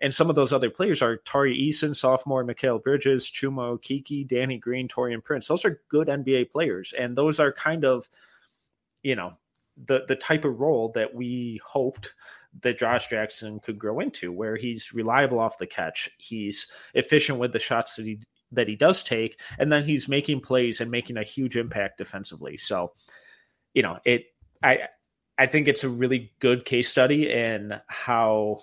And 0.00 0.14
some 0.14 0.30
of 0.30 0.36
those 0.36 0.52
other 0.52 0.70
players 0.70 1.02
are 1.02 1.18
Tari 1.18 1.56
Eason, 1.56 1.94
sophomore, 1.94 2.44
Mikal 2.44 2.82
Bridges, 2.82 3.28
Chuma 3.28 3.78
Okeke, 3.78 4.26
Danny 4.26 4.58
Green, 4.58 4.88
Taurean 4.88 5.22
Prince. 5.22 5.46
Those 5.46 5.64
are 5.64 5.80
good 5.88 6.08
NBA 6.08 6.50
players. 6.50 6.94
And 6.98 7.16
those 7.16 7.38
are 7.38 7.52
kind 7.52 7.84
of, 7.84 8.08
you 9.02 9.14
know, 9.14 9.34
the 9.86 10.04
the 10.08 10.16
type 10.16 10.44
of 10.44 10.60
role 10.60 10.92
that 10.94 11.14
we 11.14 11.60
hoped 11.64 12.14
that 12.62 12.78
Josh 12.78 13.08
Jackson 13.08 13.60
could 13.60 13.78
grow 13.78 14.00
into, 14.00 14.32
where 14.32 14.56
he's 14.56 14.92
reliable 14.92 15.38
off 15.38 15.58
the 15.58 15.66
catch, 15.66 16.10
he's 16.18 16.66
efficient 16.94 17.38
with 17.38 17.52
the 17.52 17.58
shots 17.58 17.96
that 17.96 18.06
he 18.06 18.20
that 18.52 18.68
he 18.68 18.76
does 18.76 19.02
take, 19.02 19.38
and 19.58 19.72
then 19.72 19.84
he's 19.84 20.08
making 20.08 20.40
plays 20.40 20.80
and 20.80 20.90
making 20.90 21.16
a 21.16 21.22
huge 21.22 21.56
impact 21.56 21.98
defensively. 21.98 22.56
So, 22.56 22.92
you 23.74 23.82
know, 23.82 23.98
it 24.04 24.26
I 24.62 24.88
I 25.38 25.46
think 25.46 25.68
it's 25.68 25.84
a 25.84 25.88
really 25.88 26.32
good 26.40 26.64
case 26.64 26.88
study 26.88 27.30
in 27.30 27.80
how 27.86 28.62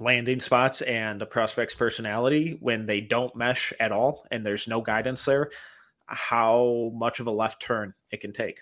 landing 0.00 0.40
spots 0.40 0.82
and 0.82 1.22
a 1.22 1.26
prospect's 1.26 1.74
personality 1.74 2.56
when 2.60 2.86
they 2.86 3.00
don't 3.00 3.34
mesh 3.36 3.72
at 3.78 3.92
all 3.92 4.26
and 4.30 4.44
there's 4.44 4.66
no 4.66 4.80
guidance 4.80 5.24
there, 5.24 5.50
how 6.06 6.90
much 6.94 7.20
of 7.20 7.26
a 7.26 7.30
left 7.30 7.62
turn 7.62 7.94
it 8.10 8.20
can 8.20 8.32
take. 8.32 8.60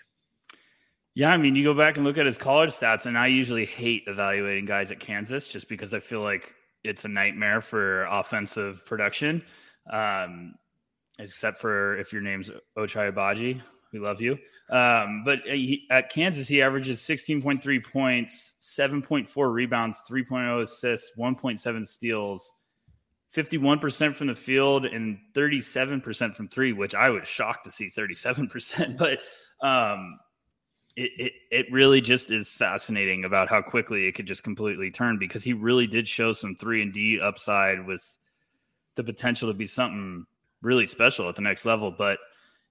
Yeah, 1.15 1.31
I 1.31 1.37
mean, 1.37 1.55
you 1.55 1.63
go 1.63 1.75
back 1.75 1.97
and 1.97 2.05
look 2.05 2.17
at 2.17 2.25
his 2.25 2.37
college 2.39 2.71
stats, 2.71 3.05
and 3.05 3.15
I 3.17 3.27
usually 3.27 3.65
hate 3.65 4.03
evaluating 4.07 4.65
guys 4.65 4.91
at 4.91 4.99
Kansas 4.99 5.47
just 5.47 5.69
because 5.69 5.93
I 5.93 5.99
feel 5.99 6.21
like 6.21 6.55
it's 6.83 7.05
a 7.05 7.07
nightmare 7.07 7.61
for 7.61 8.05
offensive 8.05 8.83
production. 8.85 9.43
Um, 9.91 10.55
except 11.19 11.59
for 11.59 11.97
if 11.97 12.13
your 12.13 12.21
name's 12.21 12.49
Ochai 12.77 13.13
Agbaji, 13.13 13.61
we 13.93 13.99
love 13.99 14.19
you. 14.19 14.37
Um, 14.69 15.23
but 15.23 15.39
he, 15.45 15.85
at 15.91 16.09
Kansas, 16.09 16.47
he 16.47 16.61
averages 16.61 16.99
16.3 16.99 17.83
points, 17.85 18.55
7.4 18.61 19.53
rebounds, 19.53 20.01
3.0 20.09 20.61
assists, 20.61 21.11
1.7 21.17 21.87
steals, 21.87 22.51
51% 23.35 24.15
from 24.15 24.27
the 24.27 24.35
field, 24.35 24.85
and 24.85 25.19
37% 25.33 26.35
from 26.35 26.47
three, 26.47 26.73
which 26.73 26.95
I 26.95 27.09
was 27.09 27.27
shocked 27.27 27.65
to 27.65 27.71
see 27.71 27.89
37%. 27.89 28.97
But 28.97 29.23
um, 29.65 30.19
it, 30.95 31.11
it, 31.17 31.33
it 31.51 31.71
really 31.71 32.01
just 32.01 32.31
is 32.31 32.51
fascinating 32.53 33.25
about 33.25 33.49
how 33.49 33.61
quickly 33.61 34.07
it 34.07 34.13
could 34.13 34.27
just 34.27 34.43
completely 34.43 34.91
turn 34.91 35.17
because 35.17 35.43
he 35.43 35.53
really 35.53 35.87
did 35.87 36.07
show 36.07 36.31
some 36.31 36.55
three 36.55 36.81
and 36.81 36.93
D 36.93 37.19
upside 37.19 37.85
with 37.85 38.17
the 38.95 39.03
potential 39.03 39.49
to 39.49 39.53
be 39.53 39.65
something 39.65 40.25
really 40.61 40.85
special 40.85 41.27
at 41.27 41.35
the 41.35 41.41
next 41.41 41.65
level. 41.65 41.91
But 41.91 42.19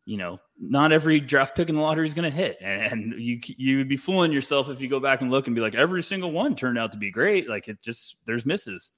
you 0.05 0.17
know, 0.17 0.41
not 0.59 0.93
every 0.93 1.21
draft 1.21 1.57
pick 1.57 1.69
in 1.69 1.75
the 1.75 1.81
lottery 1.81 2.07
is 2.07 2.15
going 2.15 2.31
to 2.31 2.37
hit, 2.37 2.59
and, 2.61 3.15
you 3.17 3.41
you 3.57 3.79
would 3.79 3.89
be 3.89 3.97
fooling 3.97 4.33
yourself 4.33 4.69
if 4.69 4.81
you 4.81 4.89
go 4.89 5.01
back 5.01 5.21
and 5.21 5.31
look 5.31 5.47
and 5.47 5.55
be 5.55 5.63
like, 5.63 5.75
every 5.75 6.03
single 6.03 6.33
one 6.33 6.57
turned 6.57 6.79
out 6.79 6.93
to 6.93 6.99
be 6.99 7.11
great. 7.11 7.49
Like 7.49 7.69
it 7.69 7.81
just 7.83 8.17
there's 8.27 8.47
misses. 8.47 8.91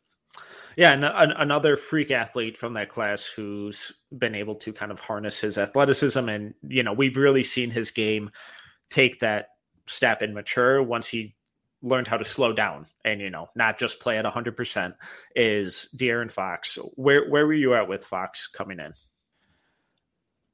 Yeah, 0.77 0.93
and 0.93 1.05
another 1.05 1.77
freak 1.77 2.11
athlete 2.11 2.59
from 2.59 2.75
that 2.75 2.89
class 2.89 3.25
who's 3.25 3.93
been 4.19 4.35
able 4.35 4.57
to 4.57 4.73
kind 4.73 4.91
of 4.91 4.99
harness 4.99 5.39
his 5.39 5.59
athleticism, 5.59 6.29
and 6.29 6.55
you 6.67 6.83
know, 6.83 6.93
we've 6.93 7.17
really 7.17 7.45
seen 7.45 7.71
his 7.71 7.91
game 7.91 8.31
take 8.91 9.21
that 9.21 9.51
step 9.87 10.23
and 10.23 10.35
mature 10.35 10.83
once 10.83 11.07
he 11.07 11.35
learned 11.83 12.09
how 12.09 12.17
to 12.17 12.25
slow 12.25 12.53
down 12.53 12.87
and 13.05 13.21
you 13.21 13.29
know 13.29 13.47
not 13.55 13.79
just 13.79 14.01
play 14.01 14.17
at 14.17 14.25
100% 14.25 14.95
is 15.37 15.89
De'Aaron 15.97 16.31
Fox. 16.31 16.79
Where 16.95 17.29
where 17.29 17.47
were 17.47 17.53
you 17.53 17.75
at 17.75 17.89
with 17.89 18.05
Fox 18.05 18.47
coming 18.49 18.81
in? 18.81 18.95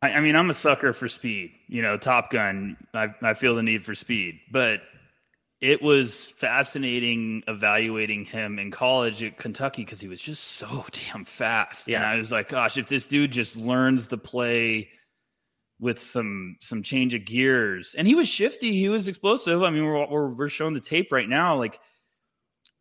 I, 0.03 0.13
I 0.13 0.21
mean, 0.21 0.37
I'm 0.37 0.51
a 0.51 0.55
sucker 0.55 0.93
for 0.93 1.09
speed. 1.09 1.53
You 1.69 1.83
know, 1.83 1.97
Top 1.97 2.31
Gun. 2.31 2.77
I, 2.95 3.09
I 3.23 3.35
feel 3.35 3.55
the 3.55 3.63
need 3.63 3.85
for 3.85 3.95
speed, 3.95 4.41
but 4.51 4.81
it 5.61 5.83
was 5.83 6.27
fascinating 6.39 7.43
evaluating 7.47 8.25
him 8.25 8.59
in 8.59 8.71
college 8.71 9.23
at 9.23 9.37
Kentucky 9.37 9.85
because 9.85 10.01
he 10.01 10.09
was 10.09 10.21
just 10.21 10.43
so 10.43 10.87
damn 10.93 11.25
fast. 11.25 11.87
Yeah. 11.87 11.99
And 11.99 12.07
I 12.07 12.17
was 12.17 12.33
like, 12.33 12.49
gosh, 12.49 12.79
if 12.79 12.89
this 12.89 13.07
dude 13.07 13.31
just 13.31 13.57
learns 13.57 14.07
to 14.09 14.17
play 14.17 14.89
with 15.79 15.99
some 15.99 16.57
some 16.61 16.83
change 16.83 17.15
of 17.15 17.25
gears. 17.25 17.95
And 17.97 18.07
he 18.07 18.15
was 18.15 18.29
shifty. 18.29 18.73
He 18.73 18.89
was 18.89 19.09
explosive. 19.09 19.63
I 19.63 19.71
mean, 19.71 19.85
we're 19.85 20.07
we're, 20.07 20.29
we're 20.29 20.49
showing 20.49 20.75
the 20.75 20.81
tape 20.81 21.11
right 21.11 21.29
now. 21.29 21.59
Like 21.59 21.81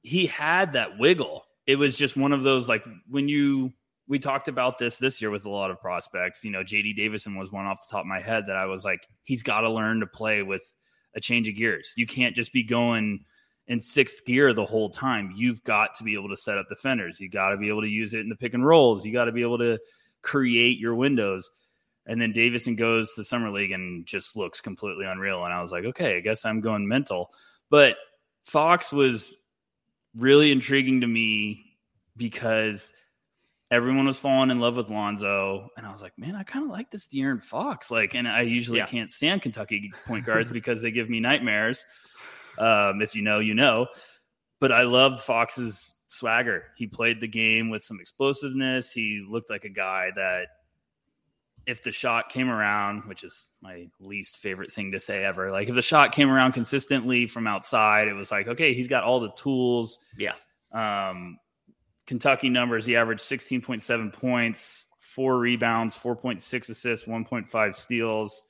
he 0.02 0.26
had 0.26 0.74
that 0.74 0.98
wiggle. 1.00 1.46
It 1.66 1.78
was 1.78 1.96
just 1.96 2.18
one 2.18 2.34
of 2.34 2.44
those 2.44 2.68
like 2.68 2.86
when 3.10 3.30
you 3.30 3.74
we 4.10 4.18
talked 4.18 4.47
about 4.47 4.80
this 4.80 4.97
this 4.97 5.22
year 5.22 5.30
with 5.30 5.45
a 5.45 5.49
lot 5.49 5.70
of 5.70 5.80
prospects. 5.80 6.43
You 6.43 6.49
know, 6.49 6.64
JD 6.64 6.95
Davison 6.95 7.36
was 7.36 7.51
one 7.51 7.68
off 7.68 7.88
the 7.88 7.91
top 7.91 8.01
of 8.01 8.07
my 8.07 8.20
head 8.20 8.47
that 8.47 8.55
I 8.55 8.66
was 8.66 8.84
like, 8.84 9.07
he's 9.24 9.43
got 9.43 9.62
to 9.62 9.70
learn 9.70 9.99
to 9.99 10.07
play 10.07 10.41
with 10.41 10.74
a 11.16 11.22
change 11.22 11.47
of 11.47 11.55
gears. 11.55 11.93
You 11.95 12.07
can't 12.07 12.36
just 12.36 12.51
be 12.51 12.64
going 12.64 13.24
in 13.68 13.80
sixth 13.80 14.26
gear 14.26 14.51
the 14.51 14.66
whole 14.66 14.89
time. 14.89 15.32
You've 15.36 15.64
got 15.64 15.93
to 15.95 16.03
be 16.03 16.16
able 16.16 16.30
to 16.30 16.36
set 16.36 16.57
up 16.57 16.68
defenders. 16.68 17.20
You 17.20 17.30
got 17.30 17.49
to 17.49 17.57
be 17.57 17.70
able 17.70 17.82
to 17.82 17.88
use 17.88 18.16
it 18.16 18.22
in 18.22 18.30
the 18.30 18.36
pick 18.36 18.55
and 18.55 18.66
rolls. 18.66 19.05
You 19.05 19.14
got 19.14 19.26
to 19.26 19.32
be 19.32 19.43
able 19.43 19.60
to 19.60 19.78
create 20.24 20.80
your 20.80 20.95
windows. 20.95 21.51
And 22.07 22.20
then 22.20 22.32
Davison 22.32 22.76
goes 22.76 23.14
to 23.14 23.24
summer 23.24 23.51
league 23.51 23.72
and 23.72 24.07
just 24.07 24.36
looks 24.36 24.60
completely 24.60 25.05
unreal. 25.05 25.45
And 25.45 25.53
I 25.53 25.62
was 25.62 25.72
like, 25.72 25.86
okay, 25.86 26.18
I 26.18 26.22
guess 26.22 26.45
I'm 26.45 26.62
going 26.62 26.88
mental. 26.88 27.32
But 27.70 27.95
Fox 28.41 28.91
was 28.91 29.38
really 30.16 30.51
intriguing 30.51 31.01
to 31.01 31.07
me 31.07 31.64
because 32.18 32.91
everyone 33.72 34.06
was 34.06 34.20
falling 34.20 34.50
in 34.50 34.60
love 34.60 34.76
with 34.76 34.90
Lonzo, 34.90 35.70
and 35.78 35.86
I 35.86 35.92
was 35.92 36.02
like, 36.02 36.18
man, 36.18 36.36
I 36.36 36.44
kind 36.44 36.66
of 36.66 36.72
like 36.72 36.90
this 36.92 37.08
De'Aaron 37.08 37.42
Fox. 37.42 37.92
Like, 37.92 38.16
and 38.16 38.28
I 38.28 38.42
usually 38.42 38.80
yeah. 38.80 38.86
can't 38.86 39.12
stand 39.12 39.42
Kentucky 39.42 39.92
point 40.06 40.26
guards 40.26 40.52
because 40.52 40.82
they 40.82 40.92
give 40.92 41.10
me 41.10 41.20
nightmares. 41.20 41.86
Um, 42.58 43.02
if 43.02 43.16
you 43.16 43.22
know, 43.22 43.40
you 43.40 43.54
know. 43.54 43.88
But 44.60 44.72
I 44.72 44.84
loved 44.84 45.22
Fox's 45.22 45.94
swagger. 46.10 46.64
He 46.76 46.88
played 46.88 47.22
the 47.22 47.28
game 47.28 47.70
with 47.70 47.84
some 47.84 48.00
explosiveness. 48.00 48.92
He 48.92 49.26
looked 49.28 49.50
like 49.50 49.64
a 49.64 49.70
guy 49.70 50.12
that 50.16 50.48
if 51.66 51.84
the 51.84 51.92
shot 51.92 52.30
came 52.30 52.50
around, 52.50 53.06
which 53.06 53.24
is 53.24 53.48
my 53.62 53.88
least 54.00 54.38
favorite 54.38 54.72
thing 54.72 54.92
to 54.92 55.00
say 55.00 55.24
ever, 55.24 55.52
like 55.52 55.70
if 55.70 55.76
the 55.76 55.82
shot 55.82 56.12
came 56.12 56.30
around 56.30 56.54
consistently 56.54 57.28
from 57.28 57.48
outside, 57.48 58.08
it 58.08 58.14
was 58.14 58.32
like, 58.32 58.48
okay, 58.48 58.74
he's 58.74 58.88
got 58.88 59.04
all 59.04 59.20
the 59.20 59.32
tools. 59.34 60.00
Yeah. 60.18 60.34
Um, 60.74 61.38
Kentucky 62.10 62.49
numbers, 62.49 62.86
he 62.86 62.95
averaged 62.95 63.22
16.7 63.22 64.12
points, 64.12 64.88
four 64.97 65.38
rebounds, 65.38 65.95
4.6 65.95 66.70
assists, 66.70 67.07
1.5 67.07 67.76
steals, 67.76 68.43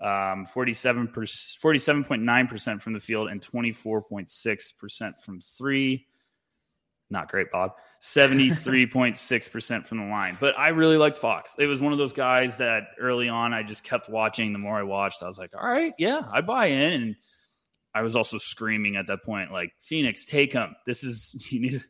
um, 0.00 0.46
47 0.46 1.08
47.9% 1.08 2.80
from 2.82 2.92
the 2.92 3.00
field, 3.00 3.28
and 3.28 3.40
24.6% 3.40 5.20
from 5.20 5.40
three 5.40 6.06
not 7.10 7.28
great, 7.28 7.50
Bob. 7.50 7.72
73.6% 8.00 9.86
from 9.88 9.98
the 9.98 10.04
line. 10.04 10.38
But 10.40 10.58
I 10.58 10.68
really 10.68 10.96
liked 10.96 11.18
Fox. 11.18 11.56
It 11.58 11.66
was 11.66 11.80
one 11.80 11.92
of 11.92 11.98
those 11.98 12.12
guys 12.12 12.56
that 12.58 12.84
early 12.98 13.28
on 13.28 13.52
I 13.52 13.62
just 13.62 13.84
kept 13.84 14.08
watching. 14.08 14.52
The 14.52 14.58
more 14.58 14.78
I 14.78 14.84
watched, 14.84 15.22
I 15.22 15.26
was 15.26 15.38
like, 15.38 15.54
all 15.54 15.68
right, 15.68 15.92
yeah, 15.98 16.22
I 16.32 16.40
buy 16.40 16.66
in. 16.66 16.92
And 16.92 17.16
I 17.94 18.02
was 18.02 18.14
also 18.14 18.38
screaming 18.38 18.96
at 18.96 19.08
that 19.08 19.24
point, 19.24 19.52
like, 19.52 19.72
Phoenix, 19.80 20.24
take 20.24 20.52
him. 20.52 20.76
This 20.86 21.02
is, 21.02 21.34
you 21.50 21.60
need, 21.60 21.84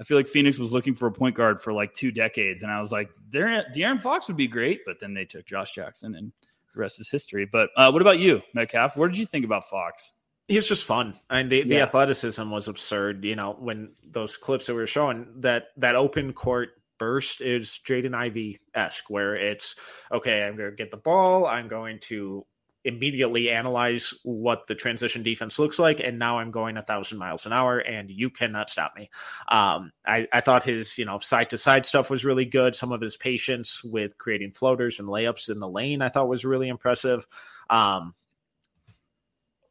I 0.00 0.04
feel 0.04 0.16
like 0.16 0.28
Phoenix 0.28 0.58
was 0.58 0.72
looking 0.72 0.94
for 0.94 1.06
a 1.06 1.12
point 1.12 1.34
guard 1.34 1.60
for 1.60 1.72
like 1.72 1.92
two 1.92 2.10
decades. 2.10 2.62
And 2.62 2.70
I 2.70 2.80
was 2.80 2.92
like, 2.92 3.10
De'Aaron 3.30 4.00
Fox 4.00 4.28
would 4.28 4.36
be 4.36 4.46
great. 4.46 4.80
But 4.86 5.00
then 5.00 5.14
they 5.14 5.24
took 5.24 5.46
Josh 5.46 5.72
Jackson 5.72 6.14
and 6.14 6.32
the 6.74 6.80
rest 6.80 7.00
is 7.00 7.10
history. 7.10 7.46
But 7.50 7.70
uh, 7.76 7.90
what 7.90 8.02
about 8.02 8.18
you, 8.18 8.42
Metcalf? 8.54 8.96
What 8.96 9.08
did 9.08 9.18
you 9.18 9.26
think 9.26 9.44
about 9.44 9.68
Fox? 9.68 10.12
he 10.48 10.56
was 10.56 10.66
just 10.66 10.84
fun. 10.84 11.14
and 11.30 11.52
the, 11.52 11.58
yeah. 11.58 11.64
the 11.64 11.80
athleticism 11.82 12.50
was 12.50 12.68
absurd. 12.68 13.22
You 13.24 13.36
know, 13.36 13.56
when 13.58 13.90
those 14.10 14.36
clips 14.36 14.66
that 14.66 14.74
we 14.74 14.80
were 14.80 14.86
showing 14.86 15.26
that 15.36 15.66
that 15.76 15.94
open 15.94 16.32
court 16.32 16.70
burst 16.98 17.40
is 17.40 17.78
Jaden 17.86 18.14
Ivey 18.14 18.58
esque, 18.74 19.08
where 19.10 19.36
it's 19.36 19.76
okay. 20.10 20.42
I'm 20.42 20.56
going 20.56 20.70
to 20.70 20.76
get 20.76 20.90
the 20.90 20.96
ball. 20.96 21.46
I'm 21.46 21.68
going 21.68 22.00
to 22.04 22.44
immediately 22.88 23.50
analyze 23.50 24.12
what 24.24 24.66
the 24.66 24.74
transition 24.74 25.22
defense 25.22 25.58
looks 25.58 25.78
like, 25.78 26.00
and 26.00 26.18
now 26.18 26.38
I'm 26.38 26.50
going 26.50 26.76
a 26.76 26.82
thousand 26.82 27.18
miles 27.18 27.46
an 27.46 27.52
hour, 27.52 27.78
and 27.78 28.10
you 28.10 28.30
cannot 28.30 28.70
stop 28.70 28.92
me. 28.96 29.10
Um, 29.48 29.92
I, 30.06 30.26
I 30.32 30.40
thought 30.40 30.64
his 30.64 30.98
you 30.98 31.04
know 31.04 31.20
side 31.20 31.50
to 31.50 31.58
side 31.58 31.86
stuff 31.86 32.10
was 32.10 32.24
really 32.24 32.44
good. 32.46 32.74
Some 32.74 32.92
of 32.92 33.00
his 33.00 33.16
patience 33.16 33.82
with 33.84 34.18
creating 34.18 34.52
floaters 34.52 34.98
and 34.98 35.08
layups 35.08 35.50
in 35.50 35.60
the 35.60 35.68
lane 35.68 36.02
I 36.02 36.08
thought 36.08 36.28
was 36.28 36.44
really 36.44 36.68
impressive. 36.68 37.26
Um, 37.70 38.14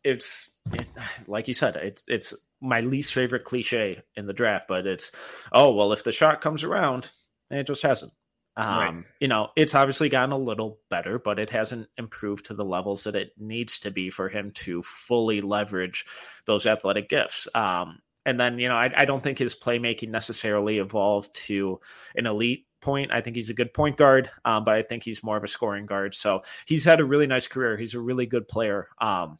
it's 0.03 0.49
it, 0.73 0.87
like 1.27 1.47
you 1.47 1.53
said, 1.53 1.75
it's 1.75 2.03
it's 2.07 2.33
my 2.61 2.81
least 2.81 3.13
favorite 3.13 3.43
cliche 3.43 4.01
in 4.15 4.25
the 4.25 4.33
draft, 4.33 4.65
but 4.67 4.87
it's 4.87 5.11
oh 5.51 5.73
well, 5.73 5.91
if 5.91 6.03
the 6.03 6.11
shot 6.11 6.41
comes 6.41 6.63
around, 6.63 7.09
and 7.49 7.59
it 7.59 7.67
just 7.67 7.81
hasn't. 7.81 8.13
Um, 8.57 8.79
right. 8.79 9.05
You 9.19 9.27
know, 9.27 9.49
it's 9.55 9.75
obviously 9.75 10.09
gotten 10.09 10.31
a 10.31 10.37
little 10.37 10.79
better, 10.89 11.19
but 11.19 11.37
it 11.37 11.51
hasn't 11.51 11.87
improved 11.95 12.47
to 12.47 12.55
the 12.55 12.65
levels 12.65 13.03
that 13.03 13.15
it 13.15 13.31
needs 13.37 13.79
to 13.79 13.91
be 13.91 14.09
for 14.09 14.29
him 14.29 14.51
to 14.55 14.81
fully 14.81 15.41
leverage 15.41 16.05
those 16.45 16.65
athletic 16.65 17.07
gifts. 17.07 17.47
Um, 17.53 17.99
and 18.25 18.39
then, 18.39 18.57
you 18.57 18.67
know, 18.67 18.75
I, 18.75 18.91
I 18.93 19.05
don't 19.05 19.23
think 19.23 19.37
his 19.37 19.55
playmaking 19.55 20.09
necessarily 20.09 20.79
evolved 20.79 21.33
to 21.45 21.79
an 22.15 22.25
elite 22.25 22.65
point. 22.81 23.11
I 23.11 23.21
think 23.21 23.35
he's 23.35 23.51
a 23.51 23.53
good 23.53 23.75
point 23.75 23.95
guard, 23.95 24.31
um, 24.43 24.65
but 24.65 24.73
I 24.73 24.81
think 24.81 25.03
he's 25.03 25.23
more 25.23 25.37
of 25.37 25.43
a 25.43 25.47
scoring 25.47 25.85
guard. 25.85 26.15
So 26.15 26.41
he's 26.65 26.83
had 26.83 26.99
a 26.99 27.05
really 27.05 27.27
nice 27.27 27.45
career. 27.45 27.77
He's 27.77 27.93
a 27.93 27.99
really 27.99 28.25
good 28.25 28.47
player. 28.47 28.87
Um, 28.99 29.37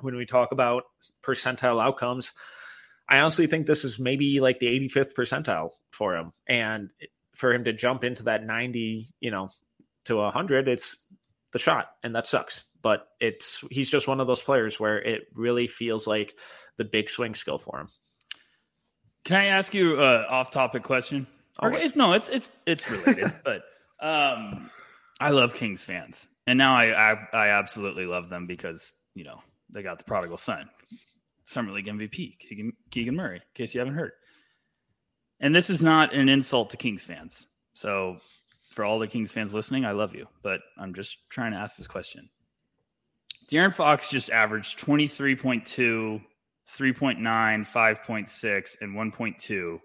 when 0.00 0.16
we 0.16 0.24
talk 0.24 0.52
about 0.52 0.84
percentile 1.22 1.82
outcomes, 1.84 2.32
I 3.08 3.20
honestly 3.20 3.46
think 3.46 3.66
this 3.66 3.84
is 3.84 3.98
maybe 3.98 4.40
like 4.40 4.58
the 4.58 4.66
85th 4.66 5.12
percentile 5.12 5.70
for 5.90 6.16
him. 6.16 6.32
And 6.46 6.90
for 7.38 7.54
him 7.54 7.64
to 7.64 7.72
jump 7.72 8.04
into 8.04 8.24
that 8.24 8.44
90, 8.44 9.14
you 9.20 9.30
know, 9.30 9.50
to 10.04 10.16
100, 10.16 10.68
it's 10.68 10.96
the 11.52 11.58
shot, 11.58 11.90
and 12.02 12.14
that 12.14 12.26
sucks. 12.26 12.64
But 12.82 13.08
it's 13.20 13.64
he's 13.70 13.88
just 13.88 14.08
one 14.08 14.20
of 14.20 14.26
those 14.26 14.42
players 14.42 14.78
where 14.78 14.98
it 14.98 15.22
really 15.34 15.66
feels 15.66 16.06
like 16.06 16.34
the 16.76 16.84
big 16.84 17.08
swing 17.08 17.34
skill 17.34 17.58
for 17.58 17.80
him. 17.80 17.88
Can 19.24 19.36
I 19.36 19.46
ask 19.46 19.74
you 19.74 20.00
a 20.00 20.24
off-topic 20.26 20.82
question? 20.82 21.26
Or, 21.60 21.72
no, 21.96 22.12
it's 22.12 22.28
it's 22.28 22.50
it's 22.66 22.90
related, 22.90 23.32
but 23.44 23.62
um, 24.00 24.70
I 25.18 25.30
love 25.30 25.54
Kings 25.54 25.82
fans, 25.82 26.28
and 26.46 26.56
now 26.56 26.76
I, 26.76 27.12
I 27.12 27.16
I 27.32 27.48
absolutely 27.48 28.06
love 28.06 28.28
them 28.28 28.46
because 28.46 28.94
you 29.14 29.24
know 29.24 29.40
they 29.70 29.82
got 29.82 29.98
the 29.98 30.04
prodigal 30.04 30.36
son, 30.36 30.68
Summer 31.46 31.72
League 31.72 31.86
MVP, 31.86 32.38
Keegan, 32.38 32.72
Keegan 32.90 33.16
Murray, 33.16 33.36
in 33.36 33.42
case 33.54 33.74
you 33.74 33.80
haven't 33.80 33.94
heard. 33.96 34.12
And 35.40 35.54
this 35.54 35.70
is 35.70 35.82
not 35.82 36.12
an 36.14 36.28
insult 36.28 36.70
to 36.70 36.76
Kings 36.76 37.04
fans. 37.04 37.46
So, 37.74 38.18
for 38.70 38.84
all 38.84 38.98
the 38.98 39.06
Kings 39.06 39.32
fans 39.32 39.54
listening, 39.54 39.84
I 39.84 39.92
love 39.92 40.14
you, 40.14 40.26
but 40.42 40.60
I'm 40.76 40.94
just 40.94 41.16
trying 41.30 41.52
to 41.52 41.58
ask 41.58 41.76
this 41.76 41.86
question. 41.86 42.28
De'Aaron 43.50 43.74
Fox 43.74 44.10
just 44.10 44.30
averaged 44.30 44.78
23.2, 44.78 46.20
3.9, 46.76 47.18
5.6, 47.18 48.76
and 48.80 48.94
1.2. 48.94 49.80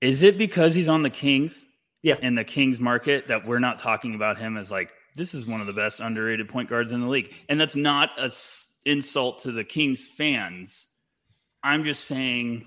Is 0.00 0.22
it 0.22 0.38
because 0.38 0.74
he's 0.74 0.88
on 0.88 1.02
the 1.02 1.10
Kings? 1.10 1.64
Yeah. 2.02 2.16
In 2.22 2.34
the 2.34 2.44
Kings 2.44 2.80
market 2.80 3.28
that 3.28 3.46
we're 3.46 3.58
not 3.58 3.78
talking 3.78 4.14
about 4.14 4.38
him 4.38 4.56
as 4.56 4.70
like 4.70 4.92
this 5.16 5.34
is 5.34 5.46
one 5.46 5.60
of 5.60 5.66
the 5.66 5.72
best 5.72 6.00
underrated 6.00 6.48
point 6.48 6.68
guards 6.68 6.92
in 6.92 7.00
the 7.02 7.08
league. 7.08 7.34
And 7.48 7.60
that's 7.60 7.76
not 7.76 8.10
a 8.18 8.30
insult 8.86 9.40
to 9.40 9.52
the 9.52 9.64
Kings 9.64 10.06
fans. 10.06 10.88
I'm 11.62 11.84
just 11.84 12.04
saying 12.04 12.66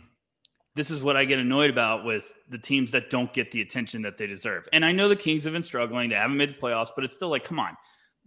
this 0.76 0.90
is 0.90 1.04
what 1.04 1.16
I 1.16 1.26
get 1.26 1.40
annoyed 1.40 1.70
about 1.70 2.04
with 2.04 2.34
the 2.50 2.58
teams 2.58 2.92
that 2.92 3.10
don't 3.10 3.32
get 3.34 3.52
the 3.52 3.62
attention 3.62 4.02
that 4.04 4.18
they 4.18 4.28
deserve. 4.28 4.68
And 4.74 4.84
I 4.84 4.92
know 4.92 5.08
the 5.08 5.16
Kings 5.16 5.44
have 5.44 5.54
been 5.54 5.64
struggling; 5.64 6.10
they 6.10 6.16
haven't 6.16 6.38
made 6.38 6.50
the 6.50 6.54
playoffs, 6.54 6.90
but 6.96 7.04
it's 7.04 7.14
still 7.14 7.30
like, 7.30 7.44
come 7.44 7.60
on, 7.60 7.76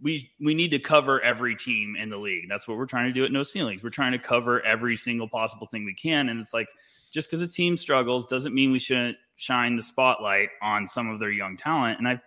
we 0.01 0.31
we 0.39 0.53
need 0.53 0.71
to 0.71 0.79
cover 0.79 1.21
every 1.21 1.55
team 1.55 1.95
in 1.95 2.09
the 2.09 2.17
league. 2.17 2.47
That's 2.49 2.67
what 2.67 2.77
we're 2.77 2.85
trying 2.85 3.07
to 3.07 3.13
do 3.13 3.25
at 3.25 3.31
No 3.31 3.43
Ceilings. 3.43 3.83
We're 3.83 3.89
trying 3.89 4.13
to 4.13 4.19
cover 4.19 4.61
every 4.65 4.97
single 4.97 5.27
possible 5.27 5.67
thing 5.67 5.85
we 5.85 5.95
can, 5.95 6.29
and 6.29 6.39
it's 6.39 6.53
like 6.53 6.67
just 7.11 7.29
because 7.29 7.41
a 7.41 7.47
team 7.47 7.77
struggles 7.77 8.27
doesn't 8.27 8.53
mean 8.53 8.71
we 8.71 8.79
shouldn't 8.79 9.17
shine 9.37 9.75
the 9.75 9.83
spotlight 9.83 10.49
on 10.61 10.87
some 10.87 11.09
of 11.09 11.19
their 11.19 11.31
young 11.31 11.57
talent. 11.57 11.99
And 11.99 12.07
I 12.07 12.21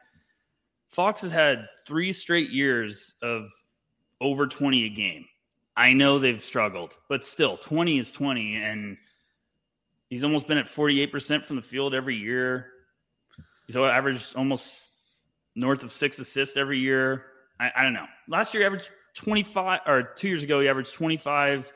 Fox 0.88 1.20
has 1.22 1.32
had 1.32 1.66
three 1.86 2.12
straight 2.12 2.51
years 2.51 3.14
of 3.22 3.49
over 4.20 4.47
20 4.47 4.84
a 4.84 4.88
game. 4.88 5.24
I 5.81 5.95
know 5.95 6.18
they've 6.18 6.43
struggled, 6.43 6.95
but 7.09 7.24
still, 7.24 7.57
20 7.57 7.99
is 7.99 8.12
20. 8.12 8.57
And 8.57 8.99
he's 10.11 10.24
almost 10.24 10.47
been 10.47 10.59
at 10.59 10.66
48% 10.66 11.47
from 11.47 11.57
the 11.57 11.62
field 11.62 11.95
every 11.95 12.16
year. 12.16 12.66
He's 13.66 13.76
averaged 13.76 14.37
almost 14.37 14.91
north 15.55 15.83
of 15.83 15.91
six 15.91 16.18
assists 16.18 16.59
every 16.59 16.81
year. 16.81 17.24
I, 17.59 17.70
I 17.74 17.83
don't 17.83 17.95
know. 17.95 18.05
Last 18.28 18.53
year, 18.53 18.61
he 18.62 18.66
averaged 18.66 18.91
25, 19.14 19.81
or 19.87 20.03
two 20.03 20.28
years 20.28 20.43
ago, 20.43 20.61
he 20.61 20.68
averaged 20.68 20.93
25, 20.93 21.72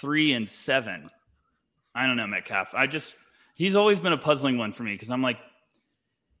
three, 0.00 0.34
and 0.34 0.46
seven. 0.46 1.08
I 1.94 2.06
don't 2.06 2.18
know, 2.18 2.26
Metcalf. 2.26 2.74
I 2.74 2.88
just, 2.88 3.14
he's 3.54 3.74
always 3.74 4.00
been 4.00 4.12
a 4.12 4.18
puzzling 4.18 4.58
one 4.58 4.72
for 4.72 4.82
me 4.82 4.92
because 4.92 5.10
I'm 5.10 5.22
like, 5.22 5.38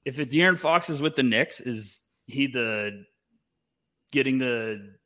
if 0.04 0.18
De'Aaron 0.18 0.58
Fox 0.58 0.90
is 0.90 1.00
with 1.00 1.16
the 1.16 1.22
Knicks, 1.22 1.62
is 1.62 2.02
he 2.26 2.46
the 2.46 3.04
getting 4.12 4.36
the 4.36 4.98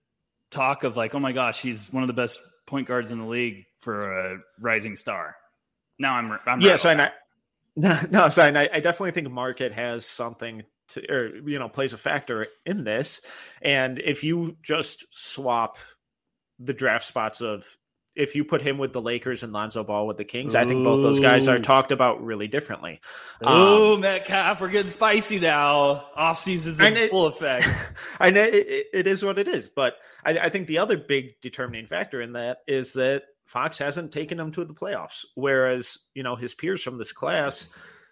talk 0.53 0.85
of 0.85 0.97
like, 0.97 1.15
oh 1.15 1.19
my 1.19 1.33
gosh, 1.33 1.61
he's 1.61 1.93
one 1.93 2.05
of 2.05 2.07
the 2.07 2.13
best 2.13 2.39
point 2.67 2.87
guards 2.87 3.11
in 3.11 3.19
the 3.19 3.27
league 3.27 3.65
for 3.81 4.13
a 4.13 4.39
rising 4.61 4.95
star? 4.95 5.35
Now 5.99 6.15
I'm, 6.15 6.39
I'm 6.47 6.61
yeah, 6.61 6.77
so 6.77 6.91
I, 6.91 7.11
no, 7.77 7.99
no, 8.11 8.29
so 8.29 8.43
I, 8.43 8.69
I 8.73 8.81
definitely 8.81 9.13
think 9.13 9.31
market 9.31 9.73
has 9.73 10.07
something 10.07 10.63
to, 10.89 11.13
or 11.13 11.37
you 11.49 11.59
know, 11.59 11.69
plays 11.69 11.93
a 11.93 11.99
factor 11.99 12.47
in 12.67 12.85
this. 12.85 13.21
And 13.61 13.99
if 13.99 14.23
you 14.23 14.57
just 14.63 15.07
swap 15.13 15.77
the 16.59 16.75
draft 16.75 17.05
spots 17.05 17.41
of 17.41 17.65
if 18.15 18.35
you 18.35 18.45
put 18.45 18.61
him 18.63 18.79
with 18.79 18.93
the 18.93 19.01
Lakers 19.01 19.43
and 19.43 19.53
Lonzo 19.53 19.83
Ball 19.85 20.07
with 20.07 20.19
the 20.19 20.25
Kings, 20.25 20.55
Ooh. 20.55 20.59
I 20.59 20.65
think 20.65 20.85
both 20.85 21.03
those 21.03 21.21
guys 21.21 21.49
are 21.49 21.59
talked 21.59 21.93
about 21.93 22.23
really 22.23 22.47
differently. 22.47 23.01
Oh, 23.41 23.95
um, 23.95 24.01
Metcalf, 24.01 24.61
we're 24.61 24.69
getting 24.69 24.91
spicy 24.91 25.39
now. 25.39 26.07
Off 26.15 26.39
season's 26.39 26.79
in 26.81 26.97
it, 26.97 27.11
full 27.11 27.27
effect. 27.27 27.67
I 28.21 28.31
know 28.31 28.43
it, 28.43 28.87
it 28.93 29.07
is 29.07 29.23
what 29.23 29.39
it 29.39 29.49
is, 29.49 29.71
but 29.75 29.95
I, 30.25 30.39
I, 30.39 30.49
think 30.51 30.67
the 30.67 30.79
other 30.79 30.97
big 30.97 31.41
determining 31.41 31.87
factor 31.87 32.21
in 32.21 32.33
that 32.35 32.59
is 32.67 32.93
that 32.95 33.25
Fox 33.47 33.79
hasn't 33.79 34.13
taken 34.13 34.39
him 34.39 34.53
to 34.53 34.65
the 34.65 34.75
playoffs, 34.75 35.25
whereas 35.35 35.99
you 36.15 36.23
know 36.23 36.37
his 36.37 36.55
peers 36.55 36.83
from 36.83 36.99
this 36.99 37.13
class, 37.13 37.69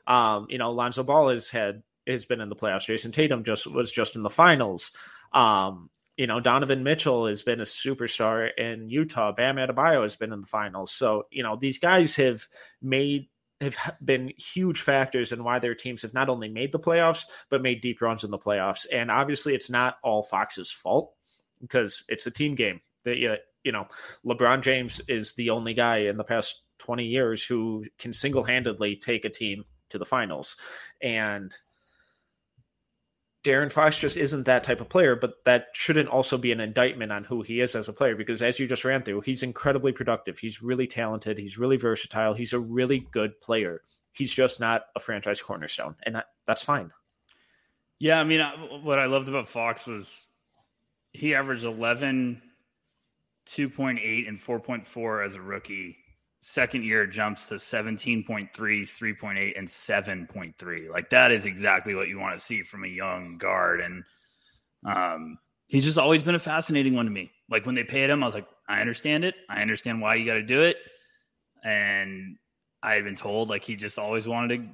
um, 0.06 0.46
you 0.48 0.58
know 0.58 0.72
Lonzo 0.72 1.02
Ball 1.02 1.30
has 1.30 1.50
had 1.50 1.82
has 2.06 2.24
been 2.24 2.40
in 2.40 2.48
the 2.48 2.56
playoffs. 2.56 2.86
Jayson 2.86 3.12
Tatum 3.12 3.44
just 3.44 3.66
was 3.66 3.92
just 3.92 4.16
in 4.16 4.22
the 4.22 4.30
finals. 4.30 4.92
Um, 5.32 5.90
you 6.20 6.26
know, 6.26 6.38
Donovan 6.38 6.84
Mitchell 6.84 7.28
has 7.28 7.40
been 7.40 7.60
a 7.60 7.64
superstar 7.64 8.50
in 8.58 8.90
Utah. 8.90 9.32
Bam 9.32 9.56
Adebayo 9.56 10.02
has 10.02 10.16
been 10.16 10.34
in 10.34 10.42
the 10.42 10.46
finals. 10.46 10.92
So, 10.92 11.24
you 11.30 11.42
know, 11.42 11.56
these 11.56 11.78
guys 11.78 12.14
have 12.16 12.46
made 12.82 13.28
have 13.62 13.74
been 14.04 14.30
huge 14.36 14.82
factors 14.82 15.32
in 15.32 15.42
why 15.42 15.60
their 15.60 15.74
teams 15.74 16.02
have 16.02 16.12
not 16.12 16.28
only 16.28 16.50
made 16.50 16.72
the 16.72 16.78
playoffs 16.78 17.24
but 17.48 17.62
made 17.62 17.80
deep 17.80 18.02
runs 18.02 18.22
in 18.22 18.30
the 18.30 18.38
playoffs. 18.38 18.84
And 18.92 19.10
obviously, 19.10 19.54
it's 19.54 19.70
not 19.70 19.96
all 20.02 20.22
Fox's 20.22 20.70
fault 20.70 21.14
because 21.62 22.04
it's 22.06 22.26
a 22.26 22.30
team 22.30 22.54
game. 22.54 22.82
That 23.06 23.12
uh, 23.12 23.36
you 23.64 23.72
know, 23.72 23.86
LeBron 24.22 24.60
James 24.60 25.00
is 25.08 25.32
the 25.36 25.48
only 25.48 25.72
guy 25.72 26.00
in 26.00 26.18
the 26.18 26.24
past 26.24 26.60
twenty 26.76 27.06
years 27.06 27.42
who 27.42 27.86
can 27.98 28.12
single 28.12 28.44
handedly 28.44 28.94
take 28.96 29.24
a 29.24 29.30
team 29.30 29.64
to 29.88 29.96
the 29.96 30.04
finals, 30.04 30.58
and 31.00 31.50
De'Aaron 33.42 33.72
Fox 33.72 33.96
just 33.96 34.18
isn't 34.18 34.44
that 34.44 34.64
type 34.64 34.80
of 34.80 34.90
player, 34.90 35.16
but 35.16 35.42
that 35.46 35.68
shouldn't 35.72 36.10
also 36.10 36.36
be 36.36 36.52
an 36.52 36.60
indictment 36.60 37.10
on 37.10 37.24
who 37.24 37.40
he 37.40 37.60
is 37.60 37.74
as 37.74 37.88
a 37.88 37.92
player 37.92 38.14
because 38.14 38.42
as 38.42 38.58
you 38.58 38.66
just 38.66 38.84
ran 38.84 39.02
through, 39.02 39.22
he's 39.22 39.42
incredibly 39.42 39.92
productive. 39.92 40.38
He's 40.38 40.60
really 40.62 40.86
talented. 40.86 41.38
He's 41.38 41.56
really 41.56 41.78
versatile. 41.78 42.34
He's 42.34 42.52
a 42.52 42.60
really 42.60 43.06
good 43.12 43.40
player. 43.40 43.82
He's 44.12 44.32
just 44.32 44.60
not 44.60 44.82
a 44.94 45.00
franchise 45.00 45.40
cornerstone, 45.40 45.94
and 46.02 46.16
that, 46.16 46.26
that's 46.46 46.62
fine. 46.62 46.90
Yeah, 47.98 48.20
I 48.20 48.24
mean, 48.24 48.40
what 48.82 48.98
I 48.98 49.06
loved 49.06 49.28
about 49.28 49.48
Fox 49.48 49.86
was 49.86 50.26
he 51.12 51.34
averaged 51.34 51.64
11, 51.64 52.42
2.8, 53.46 54.28
and 54.28 54.38
4.4 54.38 55.26
as 55.26 55.36
a 55.36 55.40
rookie 55.40 55.96
second 56.40 56.84
year 56.84 57.06
jumps 57.06 57.46
to 57.46 57.54
17.3, 57.54 58.50
3.8, 58.50 59.58
and 59.58 59.68
7.3. 59.68 60.90
Like 60.90 61.10
that 61.10 61.30
is 61.30 61.46
exactly 61.46 61.94
what 61.94 62.08
you 62.08 62.18
want 62.18 62.34
to 62.34 62.44
see 62.44 62.62
from 62.62 62.84
a 62.84 62.88
young 62.88 63.36
guard. 63.36 63.80
And 63.80 64.04
um, 64.84 65.38
he's 65.68 65.84
just 65.84 65.98
always 65.98 66.22
been 66.22 66.34
a 66.34 66.40
fascinating 66.40 66.94
one 66.94 67.04
to 67.04 67.10
me. 67.10 67.30
Like 67.50 67.66
when 67.66 67.74
they 67.74 67.84
paid 67.84 68.10
him, 68.10 68.22
I 68.22 68.26
was 68.26 68.34
like, 68.34 68.48
I 68.68 68.80
understand 68.80 69.24
it. 69.24 69.34
I 69.48 69.60
understand 69.60 70.00
why 70.00 70.14
you 70.14 70.24
got 70.24 70.34
to 70.34 70.42
do 70.42 70.62
it. 70.62 70.76
And 71.62 72.36
I 72.82 72.94
had 72.94 73.04
been 73.04 73.16
told 73.16 73.50
like 73.50 73.62
he 73.62 73.76
just 73.76 73.98
always 73.98 74.26
wanted 74.26 74.62
to 74.62 74.68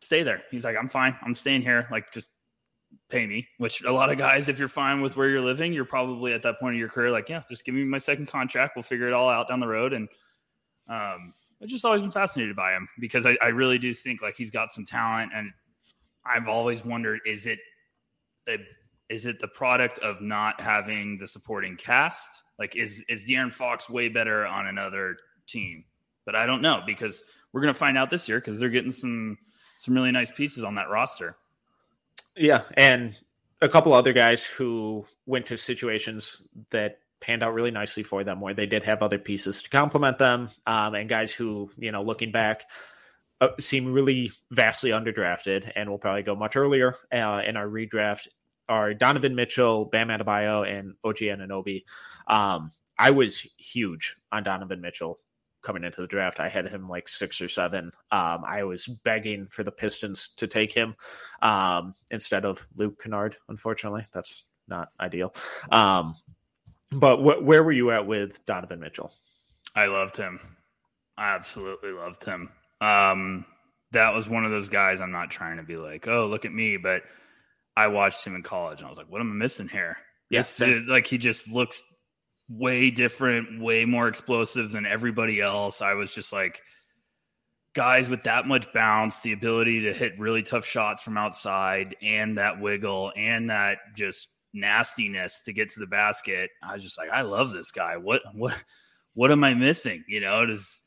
stay 0.00 0.22
there. 0.22 0.42
He's 0.50 0.64
like, 0.64 0.76
I'm 0.76 0.88
fine. 0.88 1.16
I'm 1.22 1.34
staying 1.34 1.62
here. 1.62 1.88
Like 1.90 2.12
just 2.12 2.28
pay 3.10 3.26
me, 3.26 3.48
which 3.58 3.82
a 3.82 3.90
lot 3.90 4.10
of 4.10 4.18
guys, 4.18 4.48
if 4.48 4.58
you're 4.58 4.68
fine 4.68 5.00
with 5.00 5.16
where 5.16 5.28
you're 5.28 5.40
living, 5.40 5.72
you're 5.72 5.84
probably 5.84 6.32
at 6.32 6.42
that 6.42 6.60
point 6.60 6.74
of 6.74 6.78
your 6.78 6.88
career, 6.88 7.10
like, 7.10 7.28
yeah, 7.28 7.42
just 7.50 7.64
give 7.64 7.74
me 7.74 7.84
my 7.84 7.98
second 7.98 8.26
contract. 8.26 8.76
We'll 8.76 8.82
figure 8.84 9.08
it 9.08 9.12
all 9.12 9.28
out 9.28 9.48
down 9.48 9.60
the 9.60 9.66
road. 9.66 9.92
And 9.92 10.08
um, 10.88 11.34
I've 11.62 11.68
just 11.68 11.84
always 11.84 12.02
been 12.02 12.10
fascinated 12.10 12.54
by 12.54 12.72
him 12.72 12.88
because 12.98 13.26
I, 13.26 13.36
I 13.42 13.48
really 13.48 13.78
do 13.78 13.92
think 13.92 14.22
like 14.22 14.36
he's 14.36 14.50
got 14.50 14.70
some 14.70 14.84
talent. 14.84 15.32
And 15.34 15.50
I've 16.24 16.48
always 16.48 16.84
wondered, 16.84 17.20
is 17.26 17.46
it 17.46 17.58
a, 18.48 18.58
is 19.08 19.26
it 19.26 19.40
the 19.40 19.48
product 19.48 19.98
of 20.00 20.20
not 20.20 20.60
having 20.60 21.18
the 21.18 21.26
supporting 21.26 21.76
cast? 21.76 22.28
Like, 22.58 22.76
is 22.76 23.04
is 23.08 23.24
De'Aaron 23.24 23.52
Fox 23.52 23.88
way 23.88 24.08
better 24.08 24.46
on 24.46 24.66
another 24.66 25.16
team? 25.46 25.84
But 26.24 26.34
I 26.34 26.46
don't 26.46 26.62
know 26.62 26.82
because 26.86 27.22
we're 27.52 27.60
gonna 27.60 27.74
find 27.74 27.96
out 27.96 28.10
this 28.10 28.28
year 28.28 28.38
because 28.38 28.60
they're 28.60 28.68
getting 28.68 28.92
some 28.92 29.38
some 29.78 29.94
really 29.94 30.12
nice 30.12 30.30
pieces 30.30 30.64
on 30.64 30.74
that 30.76 30.90
roster. 30.90 31.36
Yeah, 32.36 32.62
and 32.76 33.16
a 33.60 33.68
couple 33.68 33.92
other 33.92 34.12
guys 34.12 34.44
who 34.44 35.06
went 35.26 35.46
to 35.46 35.56
situations 35.56 36.42
that 36.70 36.98
panned 37.20 37.42
out 37.42 37.54
really 37.54 37.70
nicely 37.70 38.02
for 38.02 38.24
them, 38.24 38.40
where 38.40 38.54
they 38.54 38.66
did 38.66 38.84
have 38.84 39.02
other 39.02 39.18
pieces 39.18 39.62
to 39.62 39.70
complement 39.70 40.18
them, 40.18 40.50
um, 40.66 40.94
and 40.94 41.08
guys 41.08 41.32
who, 41.32 41.70
you 41.76 41.92
know, 41.92 42.02
looking 42.02 42.32
back, 42.32 42.62
uh, 43.40 43.48
seem 43.60 43.92
really 43.92 44.32
vastly 44.50 44.90
underdrafted, 44.90 45.70
and 45.76 45.88
will 45.88 45.98
probably 45.98 46.22
go 46.22 46.34
much 46.34 46.56
earlier 46.56 46.96
uh, 47.12 47.42
in 47.46 47.56
our 47.56 47.66
redraft. 47.66 48.28
Are 48.68 48.92
Donovan 48.92 49.34
Mitchell, 49.34 49.86
Bam 49.86 50.08
Adebayo, 50.08 50.68
and 50.68 50.94
OG 51.02 51.18
Anunoby. 51.18 51.84
Um, 52.26 52.72
I 52.98 53.12
was 53.12 53.46
huge 53.56 54.16
on 54.30 54.42
Donovan 54.42 54.80
Mitchell 54.80 55.18
coming 55.62 55.84
into 55.84 56.00
the 56.00 56.06
draft. 56.06 56.40
I 56.40 56.48
had 56.48 56.66
him 56.66 56.88
like 56.88 57.08
six 57.08 57.40
or 57.40 57.48
seven. 57.48 57.92
Um, 58.10 58.42
I 58.46 58.64
was 58.64 58.86
begging 58.86 59.48
for 59.50 59.62
the 59.62 59.70
Pistons 59.70 60.30
to 60.36 60.46
take 60.46 60.72
him 60.72 60.94
um, 61.42 61.94
instead 62.10 62.44
of 62.44 62.66
Luke 62.76 63.00
Kennard. 63.02 63.36
Unfortunately, 63.48 64.06
that's 64.12 64.44
not 64.66 64.88
ideal. 65.00 65.34
Um, 65.70 66.14
but 66.90 67.18
wh- 67.18 67.44
where 67.44 67.62
were 67.62 67.72
you 67.72 67.90
at 67.90 68.06
with 68.06 68.44
Donovan 68.46 68.80
Mitchell? 68.80 69.12
I 69.74 69.86
loved 69.86 70.16
him. 70.16 70.40
I 71.16 71.34
absolutely 71.34 71.92
loved 71.92 72.24
him. 72.24 72.50
Um, 72.80 73.44
that 73.92 74.14
was 74.14 74.28
one 74.28 74.44
of 74.44 74.50
those 74.50 74.68
guys. 74.68 75.00
I'm 75.00 75.12
not 75.12 75.30
trying 75.30 75.56
to 75.56 75.62
be 75.62 75.76
like, 75.76 76.06
oh, 76.06 76.26
look 76.26 76.44
at 76.44 76.52
me, 76.52 76.76
but 76.76 77.02
I 77.76 77.88
watched 77.88 78.24
him 78.24 78.34
in 78.34 78.42
college 78.42 78.80
and 78.80 78.86
I 78.86 78.90
was 78.90 78.98
like, 78.98 79.10
what 79.10 79.20
am 79.20 79.32
I 79.32 79.34
missing 79.34 79.68
here? 79.68 79.96
Yes, 80.30 80.60
like 80.60 81.06
he 81.06 81.16
just 81.16 81.50
looks 81.50 81.82
way 82.48 82.90
different, 82.90 83.60
way 83.60 83.84
more 83.84 84.08
explosive 84.08 84.70
than 84.70 84.84
everybody 84.84 85.40
else. 85.40 85.80
I 85.80 85.94
was 85.94 86.12
just 86.12 86.32
like, 86.32 86.62
guys 87.74 88.10
with 88.10 88.24
that 88.24 88.46
much 88.46 88.72
bounce, 88.72 89.20
the 89.20 89.32
ability 89.32 89.82
to 89.82 89.92
hit 89.92 90.18
really 90.18 90.42
tough 90.42 90.66
shots 90.66 91.02
from 91.02 91.16
outside, 91.16 91.96
and 92.02 92.36
that 92.38 92.60
wiggle, 92.60 93.12
and 93.16 93.50
that 93.50 93.78
just 93.94 94.28
nastiness 94.52 95.40
to 95.44 95.52
get 95.52 95.70
to 95.70 95.80
the 95.80 95.86
basket. 95.86 96.50
I 96.62 96.74
was 96.74 96.82
just 96.82 96.98
like, 96.98 97.10
I 97.10 97.22
love 97.22 97.52
this 97.52 97.70
guy. 97.70 97.96
What 97.96 98.22
what 98.34 98.54
what 99.14 99.30
am 99.30 99.44
I 99.44 99.54
missing? 99.54 100.04
You 100.08 100.20
know, 100.20 100.42
it 100.42 100.50
is. 100.50 100.82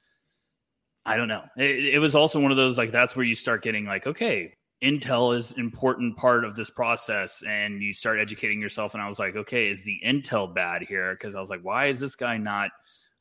I 1.05 1.18
don't 1.18 1.28
know. 1.28 1.43
It, 1.57 1.95
it 1.95 1.99
was 1.99 2.16
also 2.16 2.39
one 2.39 2.51
of 2.51 2.57
those 2.57 2.78
like 2.78 2.91
that's 2.91 3.16
where 3.16 3.26
you 3.26 3.36
start 3.36 3.64
getting 3.64 3.86
like, 3.86 4.05
okay, 4.05 4.53
intel 4.82 5.36
is 5.36 5.51
important 5.53 6.18
part 6.18 6.43
of 6.43 6.55
this 6.55 6.70
process 6.70 7.43
and 7.47 7.82
you 7.82 7.93
start 7.93 8.20
educating 8.20 8.59
yourself 8.59 8.95
and 8.95 9.03
i 9.03 9.07
was 9.07 9.20
like 9.20 9.36
okay 9.36 9.68
is 9.68 9.84
the 9.84 9.99
intel 10.03 10.51
bad 10.51 10.82
here 10.82 11.14
because 11.14 11.36
i 11.36 11.39
was 11.39 11.51
like 11.51 11.62
why 11.62 11.86
is 11.86 11.99
this 11.99 12.16
guy 12.16 12.36
not 12.36 12.72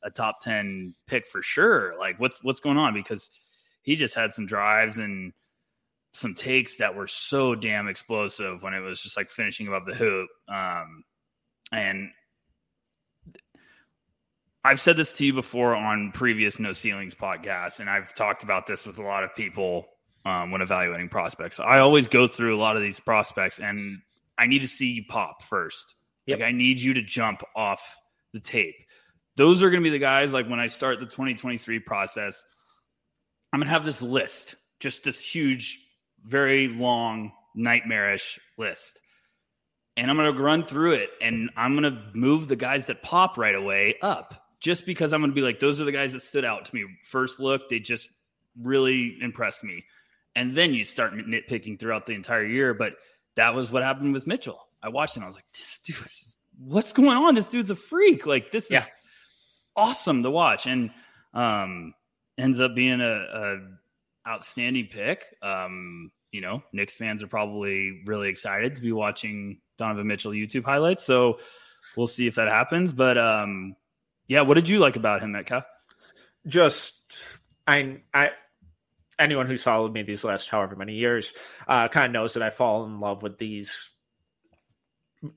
a 0.03 0.09
top 0.09 0.41
10 0.41 0.95
pick 1.05 1.27
for 1.27 1.43
sure 1.43 1.93
like 1.99 2.19
what's 2.19 2.43
what's 2.43 2.59
going 2.59 2.77
on 2.77 2.95
because 2.95 3.29
he 3.83 3.95
just 3.95 4.15
had 4.15 4.33
some 4.33 4.47
drives 4.47 4.97
and 4.97 5.33
some 6.13 6.33
takes 6.33 6.77
that 6.77 6.95
were 6.95 7.07
so 7.07 7.55
damn 7.55 7.87
explosive 7.87 8.63
when 8.63 8.73
it 8.73 8.81
was 8.81 9.01
just 9.01 9.15
like 9.15 9.29
finishing 9.29 9.67
above 9.67 9.85
the 9.85 9.93
hoop 9.93 10.29
um 10.49 11.03
and 11.71 12.09
I've 14.63 14.79
said 14.79 14.95
this 14.95 15.13
to 15.13 15.25
you 15.25 15.33
before 15.33 15.73
on 15.75 16.11
previous 16.11 16.59
No 16.59 16.71
Ceilings 16.71 17.15
podcasts, 17.15 17.79
and 17.79 17.89
I've 17.89 18.13
talked 18.13 18.43
about 18.43 18.67
this 18.67 18.85
with 18.85 18.99
a 18.99 19.01
lot 19.01 19.23
of 19.23 19.33
people 19.35 19.87
um, 20.23 20.51
when 20.51 20.61
evaluating 20.61 21.09
prospects. 21.09 21.59
I 21.59 21.79
always 21.79 22.07
go 22.07 22.27
through 22.27 22.55
a 22.55 22.59
lot 22.59 22.75
of 22.75 22.83
these 22.83 22.99
prospects, 22.99 23.59
and 23.59 23.99
I 24.37 24.45
need 24.45 24.59
to 24.59 24.67
see 24.67 24.87
you 24.87 25.03
pop 25.07 25.41
first. 25.41 25.95
Yep. 26.27 26.39
Like 26.39 26.47
I 26.47 26.51
need 26.51 26.79
you 26.79 26.93
to 26.93 27.01
jump 27.01 27.43
off 27.55 27.97
the 28.33 28.39
tape. 28.39 28.75
Those 29.35 29.63
are 29.63 29.71
going 29.71 29.81
to 29.81 29.89
be 29.89 29.91
the 29.91 29.99
guys. 29.99 30.31
Like 30.31 30.47
when 30.47 30.59
I 30.59 30.67
start 30.67 30.99
the 30.99 31.05
2023 31.07 31.79
process, 31.79 32.43
I'm 33.51 33.59
going 33.59 33.67
to 33.67 33.73
have 33.73 33.85
this 33.85 34.03
list, 34.03 34.55
just 34.79 35.03
this 35.03 35.19
huge, 35.19 35.79
very 36.25 36.67
long, 36.67 37.31
nightmarish 37.55 38.39
list. 38.57 38.99
And 39.97 40.09
I'm 40.09 40.17
going 40.17 40.33
to 40.33 40.41
run 40.41 40.65
through 40.65 40.93
it 40.93 41.09
and 41.21 41.49
I'm 41.57 41.75
going 41.75 41.93
to 41.93 42.01
move 42.13 42.47
the 42.47 42.55
guys 42.55 42.85
that 42.85 43.03
pop 43.03 43.37
right 43.37 43.55
away 43.55 43.95
up 44.01 44.33
just 44.59 44.85
because 44.85 45.13
I'm 45.13 45.21
going 45.21 45.31
to 45.31 45.35
be 45.35 45.41
like, 45.41 45.59
those 45.59 45.81
are 45.81 45.83
the 45.83 45.91
guys 45.91 46.13
that 46.13 46.21
stood 46.21 46.45
out 46.45 46.65
to 46.65 46.75
me. 46.75 46.85
First 47.03 47.39
look, 47.39 47.69
they 47.69 47.79
just 47.79 48.09
really 48.55 49.17
impressed 49.21 49.63
me 49.63 49.83
and 50.35 50.55
then 50.55 50.73
you 50.73 50.83
start 50.83 51.13
nitpicking 51.13 51.79
throughout 51.79 52.05
the 52.05 52.13
entire 52.13 52.45
year. 52.45 52.73
But 52.73 52.93
that 53.35 53.53
was 53.53 53.71
what 53.71 53.83
happened 53.83 54.13
with 54.13 54.27
Mitchell. 54.27 54.59
I 54.81 54.89
watched 54.89 55.17
him. 55.17 55.23
I 55.23 55.27
was 55.27 55.35
like, 55.35 55.45
this 55.53 55.79
dude, 55.83 55.97
what's 56.57 56.93
going 56.93 57.17
on? 57.17 57.35
This 57.35 57.47
dude's 57.47 57.69
a 57.69 57.75
freak. 57.75 58.25
Like 58.25 58.51
this 58.51 58.71
yeah. 58.71 58.81
is 58.81 58.91
awesome 59.75 60.23
to 60.23 60.31
watch, 60.31 60.65
and 60.65 60.91
um, 61.33 61.93
ends 62.37 62.59
up 62.59 62.75
being 62.75 63.01
a, 63.01 63.13
a 63.13 63.57
outstanding 64.27 64.87
pick. 64.87 65.25
Um, 65.41 66.11
you 66.31 66.41
know, 66.41 66.63
Knicks 66.71 66.93
fans 66.93 67.23
are 67.23 67.27
probably 67.27 68.01
really 68.05 68.29
excited 68.29 68.75
to 68.75 68.81
be 68.81 68.91
watching 68.91 69.59
Donovan 69.77 70.07
Mitchell 70.07 70.31
YouTube 70.31 70.63
highlights. 70.63 71.03
So 71.03 71.39
we'll 71.95 72.07
see 72.07 72.27
if 72.27 72.35
that 72.35 72.47
happens. 72.47 72.93
But 72.93 73.17
um, 73.17 73.75
yeah, 74.27 74.41
what 74.41 74.55
did 74.55 74.69
you 74.69 74.79
like 74.79 74.95
about 74.95 75.21
him, 75.21 75.33
Metcalf? 75.33 75.65
Just 76.47 77.01
I 77.67 77.97
I 78.13 78.31
anyone 79.19 79.47
who's 79.47 79.61
followed 79.63 79.93
me 79.93 80.03
these 80.03 80.23
last 80.23 80.49
however 80.49 80.75
many 80.75 80.93
years 80.93 81.33
uh, 81.67 81.87
kind 81.87 82.07
of 82.07 82.11
knows 82.11 82.33
that 82.33 82.43
I 82.43 82.49
fall 82.49 82.85
in 82.85 82.99
love 82.99 83.21
with 83.21 83.37
these 83.37 83.89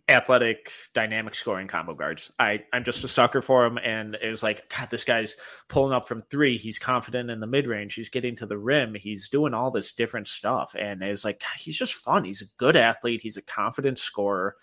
athletic, 0.09 0.71
dynamic 0.95 1.35
scoring 1.35 1.69
combo 1.69 1.95
guards. 1.95 2.33
I, 2.39 2.65
I'm 2.73 2.85
just 2.85 3.05
a 3.05 3.09
sucker 3.09 3.43
for 3.43 3.67
him. 3.67 3.79
And 3.79 4.17
it 4.23 4.31
was 4.31 4.43
like, 4.43 4.73
God, 4.75 4.89
this 4.91 5.05
guy's 5.05 5.37
pulling 5.69 5.93
up 5.93 6.09
from 6.09 6.23
three. 6.31 6.57
He's 6.57 6.79
confident 6.79 7.31
in 7.31 7.41
the 7.41 7.47
mid 7.47 7.67
range. 7.67 7.95
He's 7.95 8.09
getting 8.09 8.37
to 8.37 8.47
the 8.47 8.59
rim. 8.59 8.95
He's 8.95 9.29
doing 9.29 9.53
all 9.53 9.71
this 9.71 9.93
different 9.93 10.29
stuff. 10.29 10.75
And 10.79 11.03
it's 11.03 11.25
like, 11.25 11.41
God, 11.41 11.59
he's 11.59 11.77
just 11.77 11.95
fun. 11.95 12.25
He's 12.25 12.43
a 12.43 12.57
good 12.57 12.77
athlete. 12.77 13.21
He's 13.23 13.37
a 13.37 13.43
confident 13.43 13.99
scorer. 13.99 14.57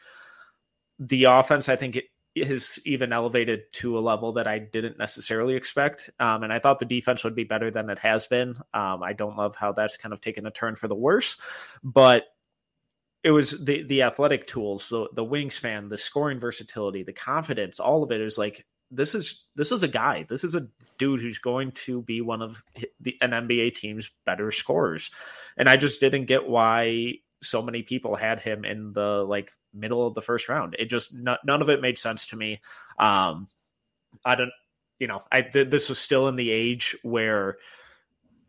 The 0.97 1.25
offense, 1.25 1.69
I 1.69 1.75
think, 1.75 1.99
has 2.35 2.79
even 2.85 3.11
elevated 3.11 3.63
to 3.73 3.97
a 3.97 4.01
level 4.01 4.33
that 4.33 4.47
I 4.47 4.57
didn't 4.59 4.97
necessarily 4.97 5.55
expect. 5.55 6.09
Um, 6.19 6.43
and 6.43 6.53
I 6.53 6.59
thought 6.59 6.79
the 6.79 6.85
defense 6.85 7.23
would 7.23 7.35
be 7.35 7.43
better 7.43 7.69
than 7.71 7.89
it 7.89 7.99
has 7.99 8.25
been. 8.25 8.55
Um, 8.73 9.03
I 9.03 9.13
don't 9.13 9.37
love 9.37 9.55
how 9.55 9.73
that's 9.73 9.97
kind 9.97 10.13
of 10.13 10.21
taken 10.21 10.45
a 10.45 10.51
turn 10.51 10.75
for 10.75 10.87
the 10.87 10.95
worse, 10.95 11.37
but 11.83 12.23
it 13.23 13.31
was 13.31 13.51
the 13.51 13.83
the 13.83 14.03
athletic 14.03 14.47
tools, 14.47 14.89
the 14.89 15.07
the 15.13 15.25
wingspan, 15.25 15.89
the 15.89 15.97
scoring 15.97 16.39
versatility, 16.39 17.03
the 17.03 17.13
confidence, 17.13 17.79
all 17.79 18.03
of 18.03 18.11
it 18.11 18.21
is 18.21 18.37
like 18.37 18.65
this 18.91 19.15
is 19.15 19.45
this 19.55 19.71
is 19.71 19.83
a 19.83 19.87
guy. 19.87 20.25
This 20.29 20.43
is 20.43 20.55
a 20.55 20.67
dude 20.97 21.21
who's 21.21 21.39
going 21.39 21.71
to 21.71 22.01
be 22.01 22.21
one 22.21 22.41
of 22.41 22.63
the 22.99 23.17
an 23.21 23.31
NBA 23.31 23.75
team's 23.75 24.09
better 24.25 24.51
scorers. 24.51 25.09
And 25.57 25.69
I 25.69 25.77
just 25.77 25.99
didn't 25.99 26.25
get 26.25 26.47
why 26.47 27.15
so 27.41 27.61
many 27.61 27.81
people 27.81 28.15
had 28.15 28.39
him 28.39 28.65
in 28.65 28.93
the 28.93 29.25
like 29.27 29.51
middle 29.73 30.05
of 30.05 30.13
the 30.13 30.21
first 30.21 30.49
round. 30.49 30.75
It 30.77 30.89
just 30.89 31.13
n- 31.13 31.37
none 31.45 31.61
of 31.61 31.69
it 31.69 31.81
made 31.81 31.97
sense 31.97 32.27
to 32.27 32.35
me. 32.35 32.61
Um, 32.99 33.47
I 34.25 34.35
don't, 34.35 34.51
you 34.99 35.07
know, 35.07 35.23
I 35.31 35.41
th- 35.41 35.69
this 35.69 35.89
was 35.89 35.97
still 35.97 36.27
in 36.27 36.35
the 36.35 36.51
age 36.51 36.95
where 37.01 37.57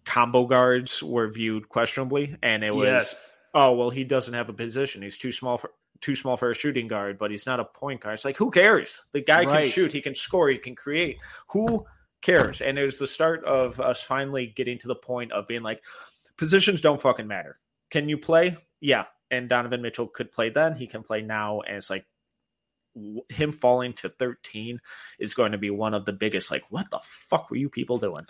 combo 0.04 0.46
guards 0.46 1.02
were 1.02 1.28
viewed 1.28 1.68
questionably, 1.68 2.36
and 2.42 2.64
it 2.64 2.74
was 2.74 2.86
yes. 2.86 3.30
Oh 3.54 3.72
well, 3.72 3.90
he 3.90 4.04
doesn't 4.04 4.34
have 4.34 4.48
a 4.48 4.54
position. 4.54 5.02
He's 5.02 5.18
too 5.18 5.32
small 5.32 5.58
for 5.58 5.72
too 6.00 6.16
small 6.16 6.36
for 6.36 6.50
a 6.50 6.54
shooting 6.54 6.88
guard, 6.88 7.18
but 7.18 7.30
he's 7.30 7.46
not 7.46 7.60
a 7.60 7.64
point 7.64 8.00
guard. 8.00 8.14
It's 8.14 8.24
like 8.24 8.36
who 8.36 8.50
cares? 8.50 9.02
The 9.12 9.20
guy 9.20 9.44
right. 9.44 9.64
can 9.64 9.70
shoot, 9.70 9.92
he 9.92 10.00
can 10.00 10.14
score, 10.14 10.48
he 10.48 10.58
can 10.58 10.74
create. 10.74 11.18
Who 11.50 11.86
cares? 12.22 12.60
And 12.60 12.78
it 12.78 12.84
was 12.84 12.98
the 12.98 13.06
start 13.06 13.44
of 13.44 13.80
us 13.80 14.02
finally 14.02 14.46
getting 14.46 14.78
to 14.78 14.88
the 14.88 14.94
point 14.94 15.32
of 15.32 15.46
being 15.46 15.62
like, 15.62 15.82
positions 16.36 16.80
don't 16.80 17.00
fucking 17.00 17.26
matter. 17.26 17.58
Can 17.90 18.08
you 18.08 18.18
play? 18.18 18.56
Yeah, 18.80 19.04
and 19.30 19.48
Donovan 19.48 19.82
Mitchell 19.82 20.08
could 20.08 20.32
play 20.32 20.50
then. 20.50 20.74
He 20.74 20.86
can 20.86 21.02
play 21.02 21.22
now, 21.22 21.60
and 21.60 21.76
it's 21.76 21.90
like 21.90 22.04
him 23.28 23.52
falling 23.52 23.94
to 23.94 24.08
13 24.08 24.80
is 25.18 25.34
going 25.34 25.52
to 25.52 25.58
be 25.58 25.70
one 25.70 25.94
of 25.94 26.04
the 26.04 26.12
biggest. 26.12 26.50
Like, 26.50 26.64
what 26.68 26.90
the 26.90 27.00
fuck 27.02 27.50
were 27.50 27.56
you 27.56 27.68
people 27.68 27.98
doing? 27.98 28.26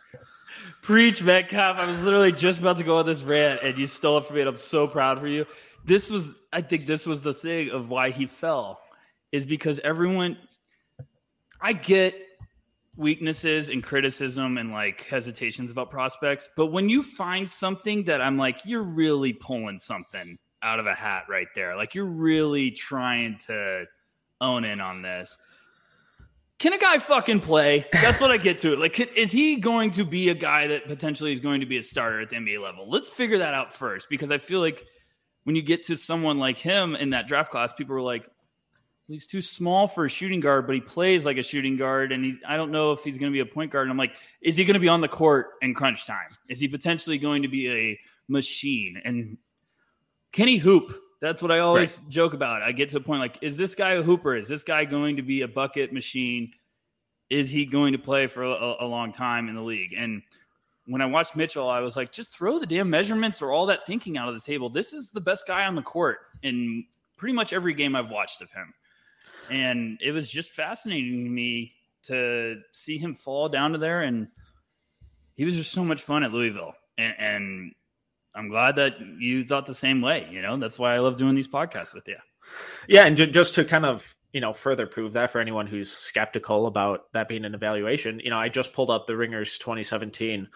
Preach, 0.82 1.22
Metcalf. 1.22 1.78
I 1.78 1.86
was 1.86 2.02
literally 2.04 2.32
just 2.32 2.60
about 2.60 2.78
to 2.78 2.84
go 2.84 2.98
on 2.98 3.06
this 3.06 3.22
rant, 3.22 3.60
and 3.62 3.78
you 3.78 3.86
stole 3.86 4.18
it 4.18 4.26
from 4.26 4.36
me. 4.36 4.42
And 4.42 4.48
I'm 4.50 4.56
so 4.56 4.86
proud 4.86 5.20
for 5.20 5.28
you. 5.28 5.46
This 5.84 6.10
was, 6.10 6.32
I 6.52 6.60
think, 6.60 6.86
this 6.86 7.06
was 7.06 7.22
the 7.22 7.34
thing 7.34 7.70
of 7.70 7.88
why 7.90 8.10
he 8.10 8.26
fell, 8.26 8.80
is 9.30 9.46
because 9.46 9.80
everyone. 9.80 10.38
I 11.64 11.74
get 11.74 12.16
weaknesses 12.96 13.70
and 13.70 13.84
criticism 13.84 14.58
and 14.58 14.72
like 14.72 15.02
hesitations 15.02 15.70
about 15.70 15.90
prospects, 15.90 16.48
but 16.56 16.66
when 16.66 16.88
you 16.88 17.02
find 17.02 17.48
something 17.48 18.04
that 18.04 18.20
I'm 18.20 18.36
like, 18.36 18.60
you're 18.64 18.82
really 18.82 19.32
pulling 19.32 19.78
something 19.78 20.38
out 20.62 20.78
of 20.78 20.86
a 20.86 20.94
hat 20.94 21.24
right 21.28 21.48
there. 21.54 21.76
Like 21.76 21.94
you're 21.94 22.04
really 22.04 22.70
trying 22.70 23.38
to 23.46 23.86
own 24.40 24.64
in 24.64 24.80
on 24.80 25.02
this. 25.02 25.38
Can 26.62 26.72
a 26.72 26.78
guy 26.78 26.98
fucking 26.98 27.40
play? 27.40 27.86
That's 27.92 28.20
what 28.20 28.30
I 28.30 28.36
get 28.36 28.60
to. 28.60 28.76
Like, 28.76 29.00
is 29.00 29.32
he 29.32 29.56
going 29.56 29.90
to 29.92 30.04
be 30.04 30.28
a 30.28 30.34
guy 30.34 30.68
that 30.68 30.86
potentially 30.86 31.32
is 31.32 31.40
going 31.40 31.58
to 31.58 31.66
be 31.66 31.76
a 31.76 31.82
starter 31.82 32.20
at 32.20 32.30
the 32.30 32.36
NBA 32.36 32.62
level? 32.62 32.88
Let's 32.88 33.08
figure 33.08 33.38
that 33.38 33.52
out 33.52 33.74
first 33.74 34.08
because 34.08 34.30
I 34.30 34.38
feel 34.38 34.60
like 34.60 34.86
when 35.42 35.56
you 35.56 35.62
get 35.62 35.82
to 35.86 35.96
someone 35.96 36.38
like 36.38 36.56
him 36.56 36.94
in 36.94 37.10
that 37.10 37.26
draft 37.26 37.50
class, 37.50 37.72
people 37.72 37.96
were 37.96 38.00
like, 38.00 38.28
he's 39.08 39.26
too 39.26 39.42
small 39.42 39.88
for 39.88 40.04
a 40.04 40.08
shooting 40.08 40.38
guard, 40.38 40.68
but 40.68 40.76
he 40.76 40.80
plays 40.80 41.26
like 41.26 41.36
a 41.36 41.42
shooting 41.42 41.76
guard. 41.76 42.12
And 42.12 42.24
he, 42.24 42.38
I 42.46 42.56
don't 42.56 42.70
know 42.70 42.92
if 42.92 43.02
he's 43.02 43.18
going 43.18 43.32
to 43.32 43.34
be 43.34 43.40
a 43.40 43.52
point 43.52 43.72
guard. 43.72 43.86
And 43.86 43.90
I'm 43.90 43.98
like, 43.98 44.14
is 44.40 44.54
he 44.54 44.64
going 44.64 44.74
to 44.74 44.80
be 44.80 44.88
on 44.88 45.00
the 45.00 45.08
court 45.08 45.54
in 45.62 45.74
crunch 45.74 46.06
time? 46.06 46.36
Is 46.48 46.60
he 46.60 46.68
potentially 46.68 47.18
going 47.18 47.42
to 47.42 47.48
be 47.48 47.72
a 47.72 47.98
machine? 48.28 49.02
And 49.04 49.36
can 50.30 50.46
he 50.46 50.58
hoop? 50.58 50.96
That's 51.22 51.40
what 51.40 51.52
I 51.52 51.60
always 51.60 51.98
right. 51.98 52.08
joke 52.08 52.34
about. 52.34 52.62
I 52.62 52.72
get 52.72 52.88
to 52.90 52.96
a 52.96 53.00
point 53.00 53.20
like, 53.20 53.38
is 53.42 53.56
this 53.56 53.76
guy 53.76 53.92
a 53.92 54.02
hooper? 54.02 54.34
Is 54.34 54.48
this 54.48 54.64
guy 54.64 54.84
going 54.84 55.16
to 55.16 55.22
be 55.22 55.42
a 55.42 55.48
bucket 55.48 55.92
machine? 55.92 56.50
Is 57.30 57.48
he 57.48 57.64
going 57.64 57.92
to 57.92 57.98
play 57.98 58.26
for 58.26 58.42
a, 58.42 58.74
a 58.80 58.84
long 58.84 59.12
time 59.12 59.48
in 59.48 59.54
the 59.54 59.62
league? 59.62 59.94
And 59.96 60.22
when 60.86 61.00
I 61.00 61.06
watched 61.06 61.36
Mitchell, 61.36 61.70
I 61.70 61.78
was 61.78 61.96
like, 61.96 62.10
just 62.10 62.36
throw 62.36 62.58
the 62.58 62.66
damn 62.66 62.90
measurements 62.90 63.40
or 63.40 63.52
all 63.52 63.66
that 63.66 63.86
thinking 63.86 64.18
out 64.18 64.28
of 64.28 64.34
the 64.34 64.40
table. 64.40 64.68
This 64.68 64.92
is 64.92 65.12
the 65.12 65.20
best 65.20 65.46
guy 65.46 65.64
on 65.64 65.76
the 65.76 65.82
court 65.82 66.18
in 66.42 66.84
pretty 67.16 67.34
much 67.34 67.52
every 67.52 67.72
game 67.72 67.94
I've 67.94 68.10
watched 68.10 68.42
of 68.42 68.50
him. 68.50 68.74
And 69.48 70.00
it 70.02 70.10
was 70.10 70.28
just 70.28 70.50
fascinating 70.50 71.22
to 71.22 71.30
me 71.30 71.72
to 72.04 72.62
see 72.72 72.98
him 72.98 73.14
fall 73.14 73.48
down 73.48 73.70
to 73.72 73.78
there. 73.78 74.02
And 74.02 74.26
he 75.36 75.44
was 75.44 75.54
just 75.54 75.70
so 75.70 75.84
much 75.84 76.02
fun 76.02 76.24
at 76.24 76.32
Louisville. 76.32 76.74
And, 76.98 77.14
and 77.16 77.74
I'm 78.34 78.48
glad 78.48 78.76
that 78.76 78.94
you 79.18 79.42
thought 79.42 79.66
the 79.66 79.74
same 79.74 80.00
way. 80.00 80.28
You 80.30 80.42
know, 80.42 80.56
that's 80.56 80.78
why 80.78 80.94
I 80.94 80.98
love 80.98 81.16
doing 81.16 81.34
these 81.34 81.48
podcasts 81.48 81.94
with 81.94 82.08
you. 82.08 82.16
Yeah. 82.88 83.06
And 83.06 83.16
just 83.16 83.54
to 83.56 83.64
kind 83.64 83.84
of, 83.84 84.04
you 84.32 84.40
know, 84.40 84.52
further 84.52 84.86
prove 84.86 85.12
that 85.12 85.30
for 85.30 85.40
anyone 85.40 85.66
who's 85.66 85.92
skeptical 85.92 86.66
about 86.66 87.12
that 87.12 87.28
being 87.28 87.44
an 87.44 87.54
evaluation, 87.54 88.20
you 88.20 88.30
know, 88.30 88.38
I 88.38 88.48
just 88.48 88.72
pulled 88.72 88.90
up 88.90 89.06
the 89.06 89.16
Ringers 89.16 89.58
2017 89.58 90.48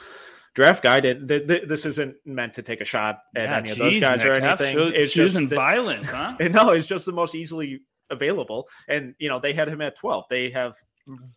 draft 0.55 0.83
guide. 0.83 1.05
And 1.05 1.29
th- 1.29 1.47
th- 1.47 1.69
this 1.69 1.85
isn't 1.85 2.17
meant 2.25 2.55
to 2.55 2.63
take 2.63 2.81
a 2.81 2.85
shot 2.85 3.21
at 3.35 3.45
yeah, 3.45 3.57
any 3.57 3.69
geez, 3.69 3.73
of 3.73 3.79
those 3.79 4.01
guys 4.01 4.25
or 4.25 4.33
anything. 4.33 4.75
Show, 4.75 4.89
it's 4.89 5.13
just 5.13 5.39
violence, 5.51 6.09
huh? 6.09 6.37
no, 6.41 6.71
it's 6.71 6.87
just 6.87 7.05
the 7.05 7.13
most 7.13 7.35
easily 7.35 7.83
available. 8.11 8.69
And, 8.89 9.15
you 9.19 9.29
know, 9.29 9.39
they 9.39 9.53
had 9.53 9.69
him 9.69 9.83
at 9.83 9.97
12. 9.99 10.25
They 10.31 10.51
have 10.51 10.75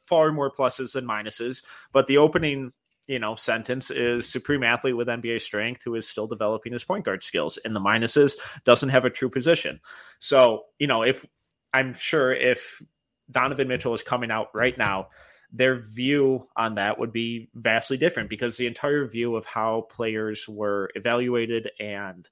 far 0.07 0.31
more 0.31 0.51
pluses 0.51 0.93
than 0.93 1.05
minuses, 1.05 1.63
but 1.91 2.07
the 2.07 2.17
opening 2.17 2.71
you 3.09 3.17
know 3.17 3.33
sentence 3.35 3.89
is 3.89 4.29
supreme 4.29 4.63
athlete 4.63 4.95
with 4.95 5.07
NBA 5.07 5.41
strength 5.41 5.81
who 5.83 5.95
is 5.95 6.07
still 6.07 6.27
developing 6.27 6.71
his 6.71 6.83
point 6.83 7.03
guard 7.03 7.23
skills. 7.23 7.57
In 7.65 7.73
the 7.73 7.81
minuses, 7.81 8.35
doesn't 8.63 8.89
have 8.89 9.03
a 9.03 9.09
true 9.09 9.29
position. 9.29 9.81
So 10.19 10.65
you 10.77 10.87
know 10.87 11.01
if 11.01 11.25
I'm 11.73 11.95
sure 11.95 12.31
if 12.31 12.81
Donovan 13.29 13.67
Mitchell 13.67 13.93
is 13.93 14.01
coming 14.01 14.31
out 14.31 14.49
right 14.53 14.77
now, 14.77 15.09
their 15.51 15.79
view 15.79 16.47
on 16.55 16.75
that 16.75 16.99
would 16.99 17.11
be 17.11 17.49
vastly 17.55 17.97
different 17.97 18.29
because 18.29 18.57
the 18.57 18.67
entire 18.67 19.07
view 19.07 19.35
of 19.35 19.45
how 19.45 19.87
players 19.89 20.47
were 20.47 20.91
evaluated 20.95 21.71
and 21.79 22.29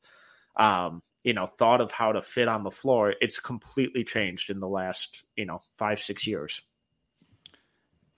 um, 0.56 1.02
you 1.24 1.34
know 1.34 1.48
thought 1.58 1.82
of 1.82 1.92
how 1.92 2.12
to 2.12 2.22
fit 2.22 2.48
on 2.48 2.64
the 2.64 2.72
floor 2.72 3.14
it's 3.20 3.40
completely 3.40 4.04
changed 4.04 4.52
in 4.52 4.60
the 4.60 4.68
last 4.68 5.24
you 5.36 5.46
know 5.46 5.62
five 5.78 6.00
six 6.00 6.28
years 6.28 6.62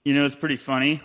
you 0.03 0.13
know 0.13 0.25
it's 0.25 0.35
pretty 0.35 0.57
funny 0.57 1.01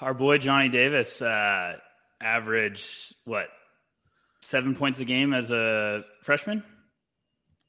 our 0.00 0.14
boy 0.14 0.38
Johnny 0.38 0.68
Davis 0.68 1.22
uh, 1.22 1.76
averaged 2.20 3.14
what 3.24 3.48
seven 4.40 4.74
points 4.74 5.00
a 5.00 5.04
game 5.04 5.32
as 5.32 5.50
a 5.50 6.04
freshman. 6.22 6.62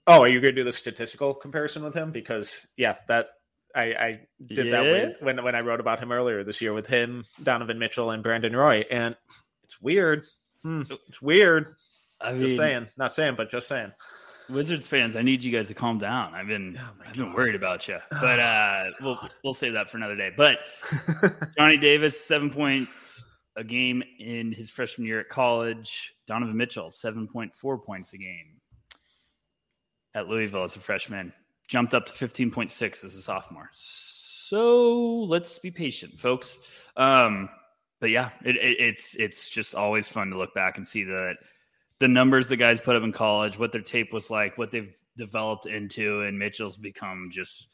Oh, 0.08 0.22
are 0.22 0.28
you 0.28 0.40
going 0.40 0.56
to 0.56 0.62
do 0.62 0.64
the 0.64 0.74
statistical 0.74 1.34
comparison 1.34 1.84
with 1.84 1.96
him? 1.96 2.12
Because 2.12 2.54
yeah, 2.78 2.96
that 3.08 3.28
I, 3.76 3.82
I 3.84 4.20
did 4.46 4.68
yeah. 4.68 4.72
that 4.72 4.84
with, 4.84 5.14
when 5.22 5.44
when 5.44 5.56
I 5.56 5.62
wrote 5.62 5.80
about 5.80 6.00
him 6.00 6.12
earlier 6.12 6.44
this 6.44 6.62
year 6.62 6.74
with 6.74 6.88
him, 6.88 7.26
Donovan 7.42 7.80
Mitchell, 7.80 8.12
and 8.12 8.24
Brandon 8.24 8.56
Roy, 8.56 8.86
and 8.90 9.16
it's 9.64 9.82
weird. 9.82 10.26
Hmm, 10.64 10.84
it's 11.08 11.22
weird. 11.22 11.76
I 12.22 12.34
mean, 12.34 12.48
just 12.48 12.58
saying, 12.58 12.88
not 12.98 13.14
saying, 13.14 13.36
but 13.36 13.52
just 13.52 13.68
saying. 13.68 13.92
Wizards 14.50 14.88
fans, 14.88 15.16
I 15.16 15.22
need 15.22 15.44
you 15.44 15.52
guys 15.52 15.68
to 15.68 15.74
calm 15.74 15.98
down. 15.98 16.34
I've 16.34 16.48
been 16.48 16.80
oh 16.80 16.94
I've 17.06 17.16
been 17.16 17.34
worried 17.34 17.56
about 17.56 17.88
you, 17.88 17.96
oh 17.96 18.18
but 18.22 18.40
uh, 18.40 18.86
we'll 19.02 19.20
we'll 19.44 19.54
save 19.54 19.74
that 19.74 19.90
for 19.90 19.98
another 19.98 20.16
day. 20.16 20.32
But 20.36 20.60
Johnny 21.58 21.78
Davis, 21.78 22.20
seven 22.20 22.50
points 22.50 23.24
a 23.56 23.64
game 23.64 24.04
in 24.20 24.52
his 24.52 24.70
freshman 24.70 25.08
year 25.08 25.20
at 25.20 25.30
college. 25.30 26.14
Donovan 26.28 26.58
Mitchell, 26.58 26.92
seven 26.92 27.28
point 27.28 27.54
four 27.54 27.78
points 27.78 28.14
a 28.14 28.18
game 28.18 28.62
at 30.14 30.28
Louisville 30.28 30.64
as 30.64 30.76
a 30.76 30.80
freshman. 30.80 31.34
Jumped 31.68 31.94
up 31.94 32.06
to 32.06 32.14
fifteen 32.14 32.52
point 32.52 32.72
six 32.72 33.04
as 33.04 33.16
a 33.16 33.22
sophomore. 33.22 33.70
So 33.74 35.24
let's 35.24 35.58
be 35.58 35.72
patient, 35.72 36.20
folks. 36.20 36.90
Um, 36.96 37.50
but 38.00 38.12
yeah, 38.12 38.30
it, 38.44 38.58
it, 38.58 38.80
it's 38.80 39.16
it's 39.16 39.50
just 39.50 39.74
always 39.74 40.08
fun 40.08 40.30
to 40.30 40.38
look 40.38 40.54
back 40.54 40.78
and 40.78 40.88
see 40.88 41.04
that 41.06 41.38
the 42.00 42.08
numbers 42.08 42.48
the 42.48 42.58
guys 42.58 42.82
put 42.82 42.96
up 42.96 43.04
in 43.04 43.12
college, 43.12 43.58
what 43.58 43.72
their 43.72 43.82
tape 43.82 44.12
was 44.12 44.30
like, 44.30 44.58
what 44.58 44.72
they've 44.72 44.94
developed 45.18 45.66
into, 45.66 46.22
and 46.22 46.38
Mitchell's 46.38 46.78
become 46.78 47.30
just 47.32 47.68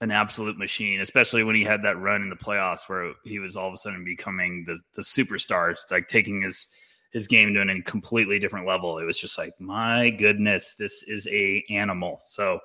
an 0.00 0.10
absolute 0.10 0.58
machine, 0.58 1.00
especially 1.00 1.42
when 1.42 1.56
he 1.56 1.64
had 1.64 1.82
that 1.82 1.98
run 1.98 2.22
in 2.22 2.30
the 2.30 2.36
playoffs 2.36 2.88
where 2.88 3.14
he 3.24 3.38
was 3.38 3.56
all 3.56 3.68
of 3.68 3.74
a 3.74 3.78
sudden 3.78 4.04
becoming 4.04 4.64
the 4.66 4.78
the 4.94 5.02
superstar. 5.02 5.72
It's 5.72 5.90
like 5.90 6.08
taking 6.08 6.42
his 6.42 6.66
his 7.10 7.26
game 7.26 7.54
to 7.54 7.62
a 7.62 7.82
completely 7.82 8.38
different 8.38 8.66
level. 8.66 8.98
It 8.98 9.04
was 9.04 9.18
just 9.18 9.38
like, 9.38 9.52
my 9.58 10.10
goodness, 10.10 10.74
this 10.78 11.02
is 11.02 11.26
a 11.28 11.64
animal. 11.70 12.20
So 12.24 12.60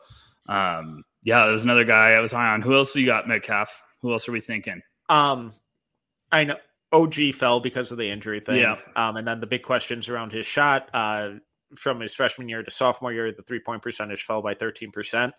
um 0.47 1.03
yeah, 1.23 1.45
there's 1.45 1.63
another 1.63 1.85
guy 1.85 2.11
I 2.11 2.19
was 2.19 2.33
high 2.33 2.53
on. 2.53 2.61
Who 2.61 2.75
else 2.75 2.91
do 2.91 2.99
you 2.99 3.07
got, 3.07 3.27
Metcalf? 3.27 3.81
Who 4.01 4.11
else 4.11 4.27
are 4.27 4.33
we 4.33 4.41
thinking? 4.41 4.81
Um 5.09 5.53
I 6.31 6.43
know 6.43 6.57
OG 6.93 7.35
fell 7.35 7.59
because 7.59 7.91
of 7.91 7.97
the 7.97 8.09
injury 8.09 8.39
thing. 8.39 8.57
Yeah. 8.57 8.77
Um, 8.95 9.17
and 9.17 9.27
then 9.27 9.39
the 9.39 9.47
big 9.47 9.63
questions 9.63 10.07
around 10.07 10.31
his 10.31 10.45
shot 10.45 10.89
uh, 10.93 11.31
from 11.75 11.99
his 11.99 12.13
freshman 12.13 12.47
year 12.47 12.63
to 12.63 12.71
sophomore 12.71 13.11
year, 13.11 13.31
the 13.31 13.43
three 13.43 13.59
point 13.59 13.81
percentage 13.81 14.23
fell 14.23 14.41
by 14.41 14.53
13%. 14.53 15.31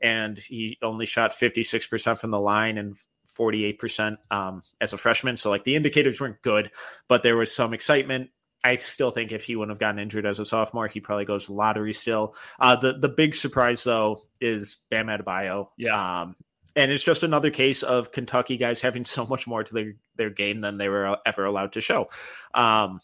And 0.00 0.38
he 0.38 0.78
only 0.82 1.06
shot 1.06 1.34
56% 1.38 2.18
from 2.20 2.30
the 2.30 2.38
line 2.38 2.78
and 2.78 2.96
48% 3.38 4.16
um, 4.30 4.62
as 4.80 4.92
a 4.92 4.98
freshman. 4.98 5.36
So, 5.36 5.50
like, 5.50 5.64
the 5.64 5.76
indicators 5.76 6.20
weren't 6.20 6.42
good, 6.42 6.70
but 7.08 7.22
there 7.22 7.36
was 7.36 7.54
some 7.54 7.72
excitement. 7.72 8.30
I 8.64 8.76
still 8.76 9.12
think 9.12 9.30
if 9.30 9.44
he 9.44 9.54
wouldn't 9.54 9.76
have 9.76 9.80
gotten 9.80 10.00
injured 10.00 10.26
as 10.26 10.40
a 10.40 10.44
sophomore, 10.44 10.88
he 10.88 11.00
probably 11.00 11.24
goes 11.24 11.48
lottery 11.48 11.94
still. 11.94 12.34
Uh, 12.58 12.74
the 12.74 12.98
the 12.98 13.08
big 13.08 13.36
surprise 13.36 13.84
though 13.84 14.22
is 14.40 14.78
Bam 14.90 15.06
Adebayo. 15.06 15.68
Yeah, 15.78 16.22
um, 16.22 16.36
and 16.76 16.90
it's 16.90 17.02
just 17.02 17.22
another 17.22 17.50
case 17.50 17.82
of 17.82 18.12
Kentucky 18.12 18.56
guys 18.56 18.80
having 18.80 19.04
so 19.04 19.26
much 19.26 19.46
more 19.46 19.64
to 19.64 19.74
their, 19.74 19.94
their 20.16 20.30
game 20.30 20.60
than 20.60 20.78
they 20.78 20.88
were 20.88 21.16
ever 21.24 21.44
allowed 21.44 21.72
to 21.72 21.80
show. 21.80 22.08
Um, 22.54 23.00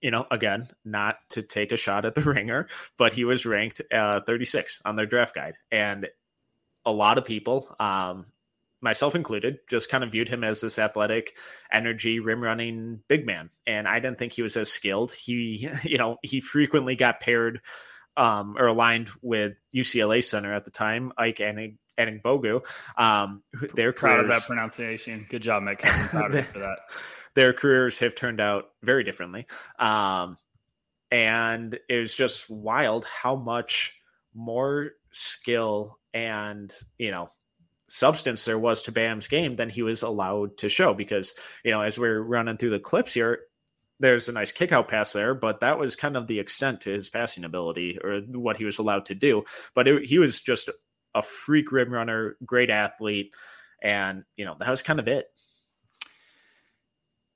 you 0.00 0.10
know, 0.10 0.26
again, 0.30 0.68
not 0.84 1.16
to 1.30 1.42
take 1.42 1.72
a 1.72 1.76
shot 1.76 2.04
at 2.04 2.14
the 2.14 2.22
ringer, 2.22 2.68
but 2.96 3.12
he 3.12 3.24
was 3.24 3.46
ranked 3.46 3.80
uh, 3.92 4.20
36 4.26 4.82
on 4.84 4.96
their 4.96 5.06
draft 5.06 5.34
guide. 5.34 5.54
And 5.72 6.06
a 6.84 6.92
lot 6.92 7.18
of 7.18 7.24
people, 7.24 7.74
um, 7.80 8.26
myself 8.80 9.14
included, 9.14 9.58
just 9.68 9.88
kind 9.88 10.04
of 10.04 10.12
viewed 10.12 10.28
him 10.28 10.44
as 10.44 10.60
this 10.60 10.78
athletic, 10.78 11.34
energy, 11.72 12.20
rim 12.20 12.42
running 12.42 13.00
big 13.08 13.26
man. 13.26 13.50
And 13.66 13.88
I 13.88 13.98
didn't 13.98 14.18
think 14.18 14.32
he 14.32 14.42
was 14.42 14.56
as 14.56 14.70
skilled. 14.70 15.12
He, 15.12 15.68
you 15.82 15.98
know, 15.98 16.18
he 16.22 16.40
frequently 16.40 16.94
got 16.94 17.20
paired 17.20 17.60
um, 18.16 18.56
or 18.58 18.66
aligned 18.66 19.10
with 19.22 19.54
UCLA 19.74 20.22
center 20.22 20.54
at 20.54 20.64
the 20.64 20.70
time, 20.70 21.12
Ike 21.18 21.40
Enig- 21.98 22.22
Anigbogu. 22.22 22.64
Um, 22.96 23.42
their 23.74 23.92
proud 23.92 24.20
of 24.20 24.28
that 24.28 24.42
pronunciation. 24.42 25.26
Good 25.28 25.42
job, 25.42 25.62
Mike. 25.62 25.82
Proud 25.82 26.34
of 26.34 26.46
for 26.48 26.58
that. 26.60 26.78
Their 27.34 27.52
careers 27.52 27.98
have 27.98 28.14
turned 28.14 28.40
out 28.40 28.70
very 28.82 29.04
differently, 29.04 29.46
um, 29.78 30.38
and 31.10 31.78
it 31.88 32.00
was 32.00 32.14
just 32.14 32.48
wild 32.48 33.04
how 33.04 33.36
much 33.36 33.94
more 34.34 34.92
skill 35.12 35.98
and 36.12 36.72
you 36.98 37.10
know 37.10 37.30
substance 37.88 38.44
there 38.44 38.58
was 38.58 38.82
to 38.82 38.92
Bam's 38.92 39.28
game 39.28 39.56
than 39.56 39.70
he 39.70 39.82
was 39.82 40.02
allowed 40.02 40.58
to 40.58 40.68
show. 40.68 40.94
Because 40.94 41.34
you 41.64 41.70
know, 41.72 41.82
as 41.82 41.98
we're 41.98 42.20
running 42.20 42.56
through 42.56 42.70
the 42.70 42.80
clips 42.80 43.12
here, 43.12 43.40
there's 44.00 44.28
a 44.28 44.32
nice 44.32 44.52
kick 44.52 44.72
out 44.72 44.88
pass 44.88 45.12
there, 45.12 45.34
but 45.34 45.60
that 45.60 45.78
was 45.78 45.96
kind 45.96 46.16
of 46.16 46.26
the 46.26 46.38
extent 46.38 46.82
to 46.82 46.90
his 46.90 47.08
passing 47.08 47.44
ability 47.44 47.98
or 48.02 48.20
what 48.20 48.56
he 48.56 48.64
was 48.64 48.78
allowed 48.78 49.06
to 49.06 49.14
do. 49.14 49.44
But 49.74 49.88
it, 49.88 50.04
he 50.04 50.18
was 50.18 50.40
just 50.40 50.68
a 51.16 51.22
freak 51.22 51.72
rim 51.72 51.90
runner, 51.90 52.36
great 52.44 52.70
athlete, 52.70 53.34
and 53.82 54.22
you 54.36 54.44
know 54.44 54.54
that 54.60 54.68
was 54.68 54.82
kind 54.82 55.00
of 55.00 55.08
it. 55.08 55.26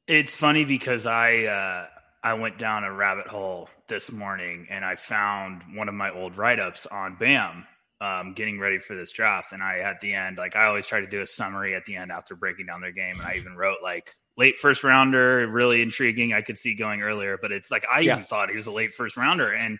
It's 0.07 0.35
funny 0.35 0.65
because 0.65 1.07
I 1.07 1.45
uh, 1.45 1.87
I 2.23 2.35
went 2.35 2.59
down 2.59 2.85
a 2.85 2.93
rabbit 2.93 3.27
hole 3.27 3.71
this 3.89 4.13
morning 4.13 4.67
and 4.71 4.85
I 4.85 4.97
found 4.97 5.63
one 5.75 5.89
of 5.89 5.95
my 5.95 6.11
old 6.11 6.37
write 6.37 6.61
ups 6.61 6.87
on 6.87 7.17
Bam. 7.17 7.67
Um, 8.03 8.33
getting 8.33 8.59
ready 8.59 8.79
for 8.79 8.97
this 8.97 9.13
draft, 9.13 9.53
and 9.53 9.63
I 9.63 9.81
at 9.81 10.01
the 10.01 10.15
end, 10.15 10.39
like 10.39 10.57
I 10.57 10.65
always 10.65 10.87
try 10.87 11.01
to 11.01 11.07
do 11.07 11.21
a 11.21 11.27
summary 11.27 11.75
at 11.75 11.85
the 11.85 11.97
end 11.97 12.11
after 12.11 12.35
breaking 12.35 12.65
down 12.65 12.81
their 12.81 12.93
game, 12.93 13.21
and 13.21 13.29
I 13.29 13.35
even 13.35 13.55
wrote 13.55 13.83
like 13.83 14.15
late 14.39 14.57
first 14.57 14.83
rounder, 14.83 15.47
really 15.47 15.83
intriguing. 15.83 16.33
I 16.33 16.41
could 16.41 16.57
see 16.57 16.75
going 16.75 17.03
earlier, 17.03 17.39
but 17.41 17.53
it's 17.53 17.71
like 17.71 17.85
I 17.93 18.01
yeah. 18.01 18.15
even 18.15 18.25
thought 18.25 18.49
he 18.49 18.57
was 18.57 18.67
a 18.67 18.73
late 18.73 18.95
first 18.95 19.19
rounder, 19.19 19.53
and 19.53 19.79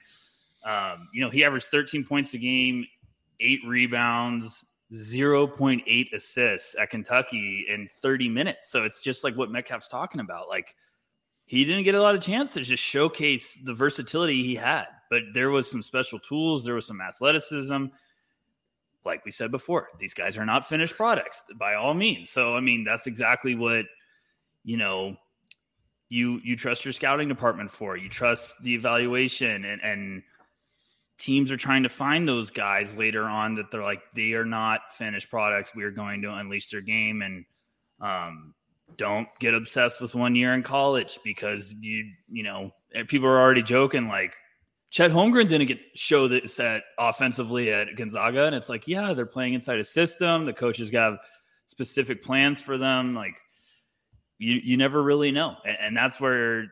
um, 0.67 1.09
you 1.15 1.23
know 1.23 1.31
he 1.31 1.45
averaged 1.45 1.69
13 1.69 2.05
points 2.05 2.35
a 2.35 2.39
game, 2.39 2.85
eight 3.41 3.61
rebounds, 3.67 4.65
0.8 4.93 6.13
assists 6.13 6.75
at 6.79 6.91
Kentucky 6.91 7.67
in 7.69 7.89
30 8.03 8.29
minutes. 8.29 8.71
So 8.71 8.83
it's 8.85 9.01
just 9.01 9.23
like 9.23 9.37
what 9.37 9.51
Metcalf's 9.51 9.89
talking 9.89 10.21
about. 10.21 10.49
Like 10.49 10.75
he 11.47 11.65
didn't 11.65 11.85
get 11.85 11.95
a 11.95 12.03
lot 12.03 12.15
of 12.15 12.21
chance 12.21 12.53
to 12.53 12.63
just 12.63 12.83
showcase 12.83 13.59
the 13.65 13.75
versatility 13.75 14.43
he 14.43 14.57
had, 14.57 14.87
but 15.11 15.23
there 15.33 15.51
was 15.51 15.71
some 15.71 15.83
special 15.83 16.19
tools, 16.19 16.65
there 16.65 16.75
was 16.75 16.87
some 16.87 17.01
athleticism. 17.01 17.87
Like 19.05 19.25
we 19.25 19.31
said 19.31 19.51
before, 19.51 19.89
these 19.99 20.13
guys 20.13 20.37
are 20.37 20.45
not 20.45 20.67
finished 20.67 20.97
products 20.97 21.43
by 21.59 21.75
all 21.75 21.95
means. 21.95 22.31
So 22.31 22.55
I 22.55 22.61
mean, 22.61 22.85
that's 22.85 23.07
exactly 23.07 23.55
what 23.55 23.87
you 24.63 24.77
know 24.77 25.17
you 26.11 26.41
you 26.45 26.57
trust 26.57 26.85
your 26.85 26.93
scouting 26.93 27.29
department 27.29 27.71
for. 27.71 27.97
You 27.97 28.09
trust 28.11 28.63
the 28.63 28.75
evaluation 28.75 29.65
and 29.65 29.81
and 29.81 30.23
teams 31.21 31.53
are 31.53 31.57
trying 31.57 31.83
to 31.83 31.89
find 31.89 32.27
those 32.27 32.51
guys 32.51 32.97
later 32.97 33.25
on 33.25 33.55
that 33.57 33.71
they're 33.71 33.83
like 33.83 34.01
they 34.15 34.33
are 34.33 34.45
not 34.45 34.95
finished 34.95 35.31
products. 35.31 35.75
We 35.75 35.85
are 35.85 35.91
going 35.91 36.23
to 36.23 36.35
unleash 36.35 36.71
their 36.71 36.81
game 36.81 37.23
and 37.23 37.45
um, 38.01 38.55
don't 38.97 39.29
get 39.39 39.55
obsessed 39.55 40.01
with 40.01 40.15
one 40.15 40.35
year 40.35 40.55
in 40.55 40.63
college 40.63 41.21
because 41.23 41.75
you 41.79 42.11
you 42.29 42.43
know 42.43 42.71
people 43.07 43.29
are 43.29 43.39
already 43.39 43.63
joking 43.63 44.09
like 44.09 44.35
Chet 44.91 45.13
Holmgren 45.13 45.49
didn't 45.49 45.69
get 45.69 45.79
show 45.95 46.27
this 46.27 46.59
at 46.59 46.83
offensively 46.99 47.73
at 47.73 47.95
Gonzaga, 47.97 48.47
and 48.47 48.55
it's 48.55 48.69
like 48.69 48.89
yeah 48.89 49.13
they're 49.13 49.27
playing 49.27 49.55
inside 49.55 49.79
a 49.79 49.85
system. 49.85 50.47
The 50.47 50.53
coaches 50.53 50.91
got 50.91 51.19
specific 51.67 52.25
plans 52.25 52.61
for 52.61 52.79
them. 52.79 53.15
Like 53.15 53.37
you 54.39 54.55
you 54.55 54.77
never 54.77 55.03
really 55.03 55.31
know, 55.31 55.57
and, 55.65 55.77
and 55.81 55.97
that's 55.97 56.21
where 56.21 56.65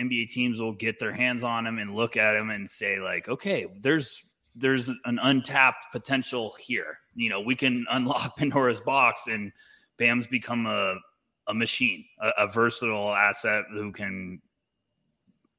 NBA 0.00 0.30
teams 0.30 0.60
will 0.60 0.72
get 0.72 0.98
their 0.98 1.12
hands 1.12 1.44
on 1.44 1.66
him 1.66 1.78
and 1.78 1.94
look 1.94 2.16
at 2.16 2.36
him 2.36 2.50
and 2.50 2.68
say 2.68 2.98
like, 3.00 3.28
okay, 3.28 3.66
there's 3.80 4.24
there's 4.54 4.88
an 4.88 5.18
untapped 5.22 5.86
potential 5.92 6.54
here. 6.58 6.98
You 7.14 7.30
know, 7.30 7.40
we 7.40 7.54
can 7.54 7.86
unlock 7.90 8.36
Pandora's 8.38 8.80
box 8.80 9.26
and 9.26 9.52
Bam's 9.98 10.26
become 10.26 10.66
a 10.66 10.96
a 11.46 11.54
machine, 11.54 12.04
a, 12.20 12.30
a 12.38 12.46
versatile 12.46 13.12
asset 13.12 13.64
who 13.72 13.92
can 13.92 14.40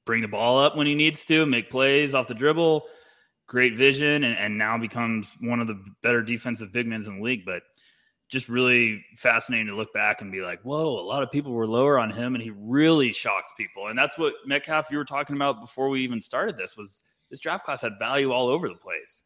bring 0.05 0.21
the 0.21 0.27
ball 0.27 0.59
up 0.59 0.75
when 0.75 0.87
he 0.87 0.95
needs 0.95 1.25
to, 1.25 1.45
make 1.45 1.69
plays 1.69 2.15
off 2.15 2.27
the 2.27 2.33
dribble, 2.33 2.85
great 3.47 3.75
vision, 3.75 4.23
and, 4.23 4.37
and 4.37 4.57
now 4.57 4.77
becomes 4.77 5.35
one 5.41 5.59
of 5.59 5.67
the 5.67 5.81
better 6.01 6.21
defensive 6.21 6.71
big 6.71 6.87
men 6.87 7.03
in 7.03 7.17
the 7.17 7.23
league. 7.23 7.45
But 7.45 7.63
just 8.31 8.47
really 8.47 9.03
fascinating 9.17 9.67
to 9.67 9.75
look 9.75 9.93
back 9.93 10.21
and 10.21 10.31
be 10.31 10.41
like, 10.41 10.61
whoa, 10.61 10.87
a 10.87 11.03
lot 11.03 11.21
of 11.21 11.29
people 11.29 11.51
were 11.51 11.67
lower 11.67 11.99
on 11.99 12.09
him 12.09 12.33
and 12.33 12.41
he 12.41 12.51
really 12.55 13.11
shocks 13.11 13.51
people. 13.57 13.87
And 13.87 13.99
that's 13.99 14.17
what 14.17 14.33
Metcalf 14.45 14.89
you 14.89 14.97
were 14.97 15.05
talking 15.05 15.35
about 15.35 15.59
before 15.59 15.89
we 15.89 16.01
even 16.01 16.21
started 16.21 16.55
this 16.55 16.77
was 16.77 17.01
this 17.29 17.39
draft 17.39 17.65
class 17.65 17.81
had 17.81 17.99
value 17.99 18.31
all 18.31 18.47
over 18.47 18.69
the 18.69 18.75
place. 18.75 19.23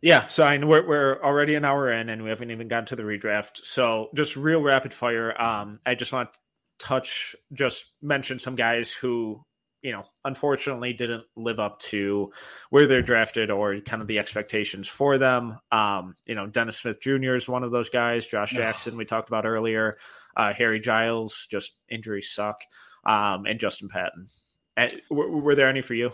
Yeah, 0.00 0.26
so 0.26 0.42
I 0.42 0.56
know 0.56 0.66
we're, 0.66 0.86
we're 0.86 1.22
already 1.22 1.54
an 1.54 1.64
hour 1.64 1.92
in 1.92 2.08
and 2.08 2.24
we 2.24 2.28
haven't 2.28 2.50
even 2.50 2.66
gotten 2.66 2.86
to 2.86 2.96
the 2.96 3.04
redraft. 3.04 3.60
So 3.62 4.10
just 4.16 4.34
real 4.34 4.62
rapid 4.62 4.92
fire. 4.92 5.40
Um, 5.40 5.78
I 5.86 5.94
just 5.94 6.12
want 6.12 6.32
to 6.32 6.38
touch, 6.84 7.36
just 7.52 7.84
mention 8.02 8.40
some 8.40 8.56
guys 8.56 8.90
who 8.90 9.40
you 9.82 9.92
know, 9.92 10.04
unfortunately 10.24 10.92
didn't 10.92 11.24
live 11.36 11.58
up 11.58 11.80
to 11.80 12.32
where 12.70 12.86
they're 12.86 13.02
drafted 13.02 13.50
or 13.50 13.80
kind 13.80 14.00
of 14.00 14.08
the 14.08 14.20
expectations 14.20 14.86
for 14.86 15.18
them. 15.18 15.58
Um, 15.72 16.16
you 16.24 16.34
know, 16.34 16.46
Dennis 16.46 16.78
Smith 16.78 17.00
Jr. 17.00 17.34
is 17.34 17.48
one 17.48 17.64
of 17.64 17.72
those 17.72 17.90
guys. 17.90 18.26
Josh 18.26 18.52
Jackson, 18.52 18.96
we 18.96 19.04
talked 19.04 19.28
about 19.28 19.44
earlier. 19.44 19.98
Uh, 20.36 20.52
Harry 20.54 20.78
Giles, 20.78 21.46
just 21.50 21.72
injuries 21.90 22.30
suck. 22.32 22.60
Um, 23.04 23.46
and 23.46 23.58
Justin 23.58 23.88
Patton. 23.88 24.28
And, 24.76 25.02
were, 25.10 25.28
were, 25.28 25.54
there 25.56 25.68
any 25.68 25.82
for 25.82 25.94
you 25.94 26.12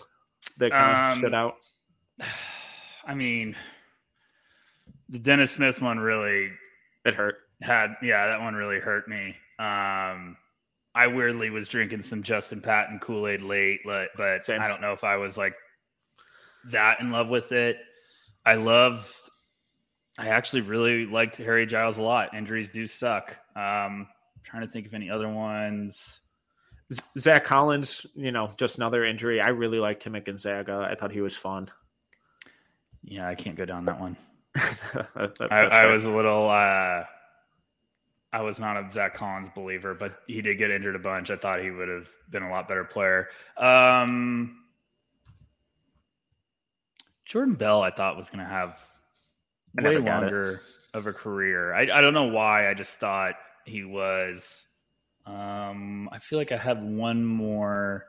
that 0.56 0.72
kind 0.72 0.90
of 0.90 1.12
um, 1.12 1.18
stood 1.18 1.34
out? 1.34 1.54
I 3.06 3.14
mean, 3.14 3.54
the 5.10 5.18
Dennis 5.18 5.52
Smith 5.52 5.82
one 5.82 5.98
really 5.98 6.50
it 7.04 7.14
hurt. 7.14 7.36
Had 7.60 7.96
yeah, 8.02 8.28
that 8.28 8.40
one 8.40 8.54
really 8.54 8.78
hurt 8.78 9.08
me. 9.08 9.34
Um, 9.58 10.36
I 10.94 11.06
weirdly 11.06 11.50
was 11.50 11.68
drinking 11.68 12.02
some 12.02 12.22
Justin 12.22 12.60
Patton 12.60 12.98
Kool 12.98 13.28
Aid 13.28 13.42
late, 13.42 13.80
but, 13.84 14.08
but 14.16 14.48
I 14.48 14.68
don't 14.68 14.80
know 14.80 14.92
if 14.92 15.04
I 15.04 15.16
was 15.16 15.38
like 15.38 15.54
that 16.70 17.00
in 17.00 17.10
love 17.10 17.28
with 17.28 17.52
it. 17.52 17.78
I 18.44 18.54
loved. 18.54 19.06
I 20.18 20.28
actually 20.28 20.62
really 20.62 21.06
liked 21.06 21.36
Harry 21.36 21.66
Giles 21.66 21.98
a 21.98 22.02
lot. 22.02 22.34
Injuries 22.34 22.70
do 22.70 22.86
suck. 22.86 23.36
Um, 23.54 24.08
trying 24.42 24.62
to 24.62 24.68
think 24.68 24.86
of 24.86 24.94
any 24.94 25.10
other 25.10 25.28
ones. 25.28 26.20
Zach 27.18 27.44
Collins, 27.44 28.06
you 28.14 28.32
know, 28.32 28.50
just 28.56 28.78
another 28.78 29.04
injury. 29.04 29.40
I 29.40 29.48
really 29.48 29.78
liked 29.78 30.02
him 30.02 30.16
at 30.16 30.24
Gonzaga. 30.24 30.88
I 30.90 30.94
thought 30.94 31.12
he 31.12 31.20
was 31.20 31.36
fun. 31.36 31.70
Yeah, 33.04 33.28
I 33.28 33.34
can't 33.34 33.56
go 33.56 33.66
down 33.66 33.84
that 33.84 34.00
one. 34.00 34.16
that, 34.54 35.48
I, 35.50 35.60
I 35.64 35.86
was 35.86 36.04
a 36.06 36.12
little. 36.12 36.48
Uh, 36.48 37.04
I 38.32 38.42
was 38.42 38.58
not 38.58 38.76
a 38.76 38.92
Zach 38.92 39.14
Collins 39.14 39.48
believer, 39.54 39.94
but 39.94 40.20
he 40.26 40.42
did 40.42 40.58
get 40.58 40.70
injured 40.70 40.96
a 40.96 40.98
bunch. 40.98 41.30
I 41.30 41.36
thought 41.36 41.62
he 41.62 41.70
would 41.70 41.88
have 41.88 42.08
been 42.30 42.42
a 42.42 42.50
lot 42.50 42.68
better 42.68 42.84
player. 42.84 43.28
Um, 43.56 44.64
Jordan 47.24 47.54
Bell, 47.54 47.82
I 47.82 47.90
thought 47.90 48.16
was 48.16 48.28
going 48.28 48.44
to 48.44 48.50
have 48.50 48.78
way 49.74 49.96
longer 49.96 50.62
of 50.92 51.06
a 51.06 51.12
career. 51.12 51.74
I, 51.74 51.82
I 51.82 52.00
don't 52.00 52.14
know 52.14 52.28
why. 52.28 52.68
I 52.68 52.74
just 52.74 52.94
thought 52.94 53.34
he 53.64 53.84
was. 53.84 54.66
Um, 55.26 56.08
I 56.10 56.18
feel 56.18 56.38
like 56.38 56.52
I 56.52 56.56
have 56.56 56.78
one 56.80 57.24
more. 57.24 58.04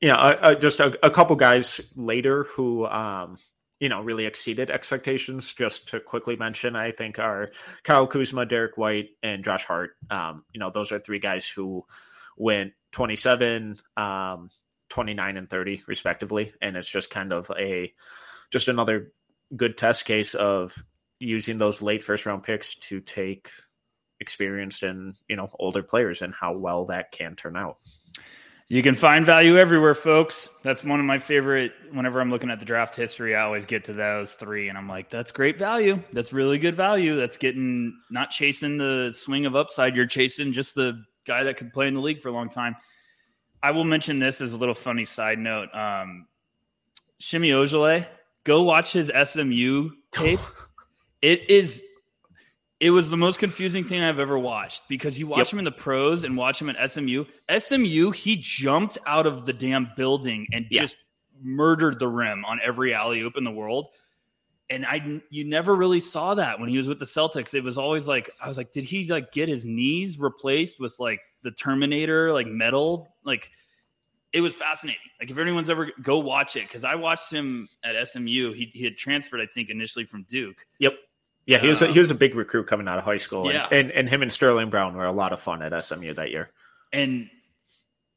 Yeah, 0.00 0.16
uh, 0.16 0.38
uh, 0.40 0.54
just 0.54 0.80
a, 0.80 0.98
a, 1.04 1.10
couple 1.10 1.34
guys 1.36 1.80
later 1.96 2.44
who 2.44 2.86
um, 2.86 3.38
you 3.80 3.88
know, 3.88 4.00
really 4.00 4.26
exceeded 4.26 4.70
expectations. 4.70 5.52
Just 5.54 5.88
to 5.90 6.00
quickly 6.00 6.36
mention, 6.36 6.76
I 6.76 6.92
think 6.92 7.18
are 7.18 7.50
Kyle 7.84 8.06
Kuzma, 8.06 8.46
Derek 8.46 8.76
White, 8.76 9.10
and 9.22 9.44
Josh 9.44 9.64
Hart. 9.64 9.90
Um, 10.10 10.44
you 10.52 10.60
know, 10.60 10.70
those 10.70 10.92
are 10.92 10.98
three 10.98 11.20
guys 11.20 11.46
who 11.46 11.84
went 12.36 12.72
27, 12.92 13.78
um, 13.96 14.50
29, 14.90 15.36
and 15.36 15.50
30 15.50 15.82
respectively. 15.86 16.52
And 16.60 16.76
it's 16.76 16.88
just 16.88 17.10
kind 17.10 17.32
of 17.32 17.50
a 17.56 17.92
just 18.50 18.68
another 18.68 19.12
good 19.54 19.76
test 19.76 20.04
case 20.04 20.34
of 20.34 20.74
using 21.20 21.58
those 21.58 21.82
late 21.82 22.02
first 22.02 22.26
round 22.26 22.42
picks 22.42 22.74
to 22.76 23.00
take 23.00 23.50
experienced 24.20 24.82
and 24.82 25.14
you 25.28 25.36
know 25.36 25.48
older 25.58 25.82
players 25.82 26.22
and 26.22 26.34
how 26.34 26.56
well 26.56 26.86
that 26.86 27.12
can 27.12 27.36
turn 27.36 27.56
out. 27.56 27.78
You 28.70 28.82
can 28.82 28.94
find 28.94 29.24
value 29.24 29.56
everywhere, 29.56 29.94
folks. 29.94 30.50
That's 30.62 30.84
one 30.84 31.00
of 31.00 31.06
my 31.06 31.18
favorite. 31.18 31.72
Whenever 31.90 32.20
I'm 32.20 32.30
looking 32.30 32.50
at 32.50 32.58
the 32.58 32.66
draft 32.66 32.94
history, 32.94 33.34
I 33.34 33.40
always 33.42 33.64
get 33.64 33.84
to 33.84 33.94
those 33.94 34.34
three, 34.34 34.68
and 34.68 34.76
I'm 34.76 34.86
like, 34.86 35.08
that's 35.08 35.32
great 35.32 35.56
value. 35.58 36.02
That's 36.12 36.34
really 36.34 36.58
good 36.58 36.74
value. 36.74 37.16
That's 37.16 37.38
getting 37.38 37.98
not 38.10 38.30
chasing 38.30 38.76
the 38.76 39.10
swing 39.16 39.46
of 39.46 39.56
upside. 39.56 39.96
You're 39.96 40.04
chasing 40.04 40.52
just 40.52 40.74
the 40.74 41.02
guy 41.26 41.44
that 41.44 41.56
could 41.56 41.72
play 41.72 41.88
in 41.88 41.94
the 41.94 42.00
league 42.00 42.20
for 42.20 42.28
a 42.28 42.32
long 42.32 42.50
time. 42.50 42.76
I 43.62 43.70
will 43.70 43.84
mention 43.84 44.18
this 44.18 44.42
as 44.42 44.52
a 44.52 44.58
little 44.58 44.74
funny 44.74 45.06
side 45.06 45.38
note. 45.38 45.74
Um, 45.74 46.26
Semi 47.20 47.48
Ojeleye, 47.50 48.06
go 48.44 48.64
watch 48.64 48.92
his 48.92 49.10
SMU 49.24 49.92
tape. 50.12 50.40
it 51.22 51.48
is 51.48 51.82
it 52.80 52.90
was 52.90 53.10
the 53.10 53.16
most 53.16 53.38
confusing 53.38 53.84
thing 53.84 54.02
I've 54.02 54.20
ever 54.20 54.38
watched 54.38 54.88
because 54.88 55.18
you 55.18 55.26
watch 55.26 55.38
yep. 55.38 55.48
him 55.48 55.58
in 55.58 55.64
the 55.64 55.72
pros 55.72 56.22
and 56.22 56.36
watch 56.36 56.62
him 56.62 56.70
at 56.70 56.90
SMU. 56.90 57.24
SMU, 57.56 58.10
he 58.12 58.36
jumped 58.36 58.98
out 59.06 59.26
of 59.26 59.46
the 59.46 59.52
damn 59.52 59.90
building 59.96 60.46
and 60.52 60.66
yeah. 60.70 60.82
just 60.82 60.96
murdered 61.42 61.98
the 61.98 62.06
rim 62.06 62.44
on 62.44 62.60
every 62.64 62.94
alley 62.94 63.20
oop 63.20 63.36
in 63.36 63.42
the 63.42 63.50
world. 63.50 63.88
And 64.70 64.86
I, 64.86 65.20
you 65.30 65.44
never 65.44 65.74
really 65.74 65.98
saw 65.98 66.34
that 66.34 66.60
when 66.60 66.68
he 66.68 66.76
was 66.76 66.86
with 66.86 66.98
the 67.00 67.04
Celtics. 67.04 67.54
It 67.54 67.64
was 67.64 67.78
always 67.78 68.06
like, 68.06 68.30
I 68.40 68.46
was 68.46 68.56
like, 68.56 68.70
did 68.70 68.84
he 68.84 69.08
like 69.08 69.32
get 69.32 69.48
his 69.48 69.64
knees 69.64 70.18
replaced 70.18 70.78
with 70.78 71.00
like 71.00 71.20
the 71.42 71.50
Terminator, 71.50 72.32
like 72.32 72.46
metal? 72.46 73.08
Like, 73.24 73.50
it 74.32 74.42
was 74.42 74.54
fascinating. 74.54 75.00
Like, 75.18 75.30
if 75.30 75.38
anyone's 75.38 75.70
ever 75.70 75.90
go 76.02 76.18
watch 76.18 76.54
it, 76.54 76.68
because 76.68 76.84
I 76.84 76.96
watched 76.96 77.32
him 77.32 77.66
at 77.82 78.06
SMU. 78.06 78.52
He, 78.52 78.70
he 78.74 78.84
had 78.84 78.98
transferred, 78.98 79.40
I 79.40 79.46
think, 79.46 79.70
initially 79.70 80.04
from 80.04 80.24
Duke. 80.24 80.66
Yep 80.78 80.92
yeah, 81.48 81.60
he 81.60 81.68
was 81.68 81.80
a, 81.80 81.86
he 81.86 81.98
was 81.98 82.10
a 82.10 82.14
big 82.14 82.34
recruit 82.34 82.66
coming 82.66 82.86
out 82.86 82.98
of 82.98 83.04
high 83.04 83.16
school. 83.16 83.50
Yeah. 83.50 83.66
And, 83.70 83.90
and, 83.90 83.90
and 83.92 84.08
him 84.08 84.20
and 84.20 84.30
Sterling 84.30 84.68
Brown 84.68 84.94
were 84.94 85.06
a 85.06 85.12
lot 85.12 85.32
of 85.32 85.40
fun 85.40 85.62
at 85.62 85.84
SMU 85.84 86.12
that 86.14 86.30
year. 86.30 86.50
And 86.92 87.30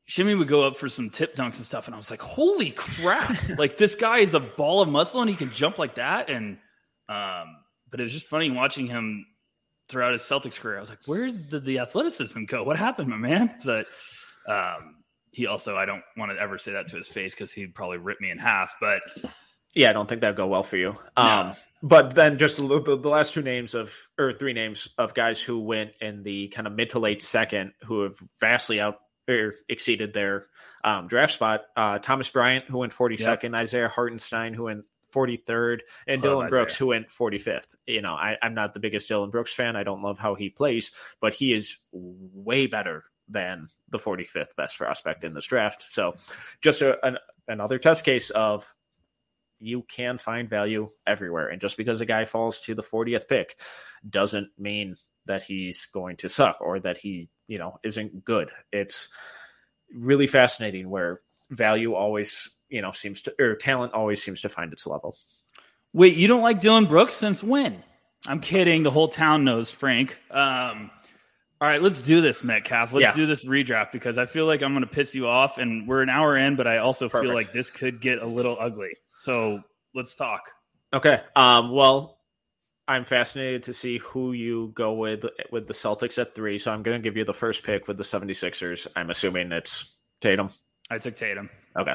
Shimmy 0.06 0.36
would 0.36 0.50
go 0.50 0.64
up 0.64 0.76
for 0.76 0.90
some 0.90 1.10
tip 1.10 1.36
dunks 1.36 1.56
and 1.56 1.66
stuff, 1.66 1.88
and 1.88 1.96
I 1.96 1.98
was 1.98 2.12
like, 2.12 2.22
"Holy 2.22 2.72
crap! 2.72 3.38
like 3.58 3.78
this 3.78 3.96
guy 3.96 4.18
is 4.20 4.34
a 4.34 4.42
ball 4.42 4.82
of 4.82 4.90
muscle, 4.90 5.22
and 5.22 5.30
he 5.30 5.36
can 5.38 5.50
jump 5.52 5.80
like 5.80 5.96
that." 5.96 6.30
And 6.30 6.58
um, 7.08 7.56
but 7.90 8.02
it 8.02 8.04
was 8.04 8.12
just 8.12 8.28
funny 8.28 8.52
watching 8.52 8.88
him 8.88 9.26
throughout 9.88 10.12
his 10.12 10.22
Celtics 10.22 10.60
career. 10.60 10.76
I 10.76 10.82
was 10.82 10.90
like, 10.90 11.00
"Where 11.06 11.30
did 11.30 11.64
the 11.64 11.80
athleticism 11.80 12.44
go? 12.46 12.64
What 12.64 12.78
happened, 12.78 13.08
my 13.10 13.16
man?" 13.16 13.56
But 13.64 13.86
um, 14.46 14.98
he 15.32 15.48
also, 15.48 15.78
I 15.78 15.86
don't 15.86 16.04
want 16.18 16.34
to 16.34 16.38
ever 16.38 16.58
say 16.58 16.74
that 16.74 16.88
to 16.88 16.98
his 16.98 17.08
face 17.08 17.34
because 17.34 17.54
he'd 17.54 17.74
probably 17.74 17.98
rip 17.98 18.20
me 18.20 18.30
in 18.30 18.38
half. 18.38 18.76
But 18.82 19.02
Yeah, 19.74 19.90
I 19.90 19.94
don't 19.94 20.10
think 20.10 20.20
that'd 20.20 20.36
go 20.36 20.48
well 20.48 20.64
for 20.64 20.76
you. 20.76 20.98
No. 21.18 21.56
But 21.84 22.14
then 22.14 22.38
just 22.38 22.58
the, 22.58 22.64
the 22.68 23.10
last 23.10 23.34
two 23.34 23.42
names 23.42 23.74
of 23.74 23.92
or 24.18 24.34
three 24.34 24.54
names 24.54 24.88
of 24.98 25.14
guys 25.14 25.42
who 25.42 25.60
went 25.60 25.92
in 26.00 26.24
the 26.24 26.50
kind 26.50 26.68
of 26.68 26.74
mid 26.74 26.92
to 26.92 27.00
late 27.00 27.24
second 27.24 27.74
who 27.86 28.04
have 28.04 28.16
vastly 28.40 28.80
out 28.80 29.00
or 29.28 29.56
exceeded 29.68 30.14
their 30.14 30.48
um, 30.84 31.08
draft 31.08 31.34
spot. 31.34 31.62
Uh, 31.76 32.00
Thomas 32.00 32.30
Bryant, 32.30 32.66
who 32.66 32.80
went 32.80 32.94
42nd, 32.94 33.44
yep. 33.44 33.54
Isaiah 33.54 33.88
Hartenstein, 33.88 34.54
who 34.54 34.64
went 34.64 34.86
43rd, 35.14 35.80
and 36.08 36.22
Dillon 36.22 36.50
Brooks, 36.50 36.76
who 36.76 36.88
went 36.88 37.08
45th. 37.10 37.66
You 37.86 38.02
know, 38.02 38.14
I, 38.14 38.38
am 38.42 38.54
not 38.54 38.74
the 38.74 38.80
biggest 38.80 39.08
Dillon 39.08 39.30
Brooks 39.30 39.54
fan. 39.54 39.76
I 39.76 39.84
don't 39.84 40.02
love 40.02 40.18
how 40.18 40.36
he 40.36 40.50
plays, 40.50 40.92
but 41.20 41.34
he 41.34 41.54
is 41.54 41.78
way 41.92 42.68
better 42.68 43.04
than 43.28 43.70
the 43.90 44.00
45th 44.00 44.56
best 44.56 44.78
prospect 44.78 45.24
in 45.24 45.34
this 45.34 45.46
draft. 45.46 45.86
So, 45.92 46.16
just 46.62 46.82
a, 46.82 47.06
an, 47.06 47.18
another 47.48 47.78
test 47.78 48.04
case 48.06 48.30
of 48.30 48.66
you 49.62 49.84
can 49.84 50.18
find 50.18 50.50
value 50.50 50.90
everywhere. 51.06 51.50
And 51.50 51.62
just 51.62 51.78
because 51.78 52.02
a 52.02 52.06
guy 52.06 52.26
falls 52.26 52.60
to 52.62 52.76
the 52.76 52.84
40th 52.84 53.28
pick 53.28 53.58
doesn't 54.10 54.50
mean 54.58 54.96
that 55.28 55.44
he's 55.44 55.88
going 55.94 56.18
to 56.18 56.30
suck 56.30 56.58
or 56.62 56.80
that 56.80 56.98
he, 56.98 57.30
you 57.48 57.60
know, 57.60 57.80
isn't 57.84 58.26
good. 58.26 58.52
It's 58.72 59.10
really 59.94 60.28
fascinating 60.28 60.90
where 60.90 61.22
value 61.52 61.94
always, 61.94 62.50
you 62.70 62.82
know, 62.82 62.92
seems 62.92 63.22
to, 63.24 63.34
or 63.40 63.56
talent 63.56 63.94
always 63.94 64.24
seems 64.24 64.42
to 64.42 64.50
find 64.50 64.74
its 64.74 64.88
level. 64.88 65.16
Wait, 65.94 66.16
you 66.16 66.28
don't 66.28 66.42
like 66.42 66.60
Dillon 66.60 66.86
Brooks 66.86 67.14
since 67.14 67.44
when? 67.44 67.84
I'm 68.28 68.40
kidding. 68.40 68.84
The 68.84 68.92
whole 68.92 69.08
town 69.08 69.44
knows 69.44 69.72
Frank. 69.72 70.20
Um, 70.30 70.90
all 71.60 71.68
right, 71.68 71.82
let's 71.82 72.02
do 72.02 72.22
this, 72.22 72.44
Metcalf. 72.44 72.94
Let's 72.94 73.04
yeah. 73.04 73.14
do 73.14 73.28
this 73.28 73.46
redraft 73.46 73.92
because 73.92 74.18
I 74.18 74.26
feel 74.26 74.46
like 74.46 74.64
I'm 74.64 74.72
going 74.72 74.84
to 74.84 74.90
piss 74.90 75.14
you 75.14 75.28
off, 75.28 75.58
and 75.58 75.88
we're 75.88 76.02
an 76.02 76.10
hour 76.10 76.36
in, 76.36 76.56
but 76.56 76.66
I 76.66 76.78
also 76.78 77.08
Perfect. 77.08 77.28
feel 77.28 77.36
like 77.36 77.54
this 77.54 77.70
could 77.70 78.02
get 78.02 78.20
a 78.20 78.26
little 78.26 78.58
ugly. 78.60 78.92
So 79.22 79.62
let's 79.94 80.16
talk. 80.16 80.50
Okay. 80.92 81.22
Um, 81.36 81.72
well, 81.72 82.18
I'm 82.88 83.06
fascinated 83.06 83.62
to 83.64 83.74
see 83.74 84.00
who 84.00 84.34
you 84.34 84.72
go 84.74 84.94
with 84.94 85.26
with 85.52 85.68
the 85.68 85.76
Celtics 85.76 86.18
at 86.18 86.34
three. 86.34 86.58
So 86.58 86.72
I'm 86.72 86.82
going 86.82 87.00
to 87.00 87.08
give 87.08 87.16
you 87.16 87.24
the 87.24 87.34
first 87.34 87.62
pick 87.62 87.88
with 87.88 87.98
the 87.98 88.04
76ers. 88.04 88.88
I'm 88.96 89.12
assuming 89.12 89.52
it's 89.52 89.94
Tatum. 90.22 90.50
I 90.90 90.98
took 90.98 91.16
Tatum. 91.16 91.52
Okay. 91.78 91.94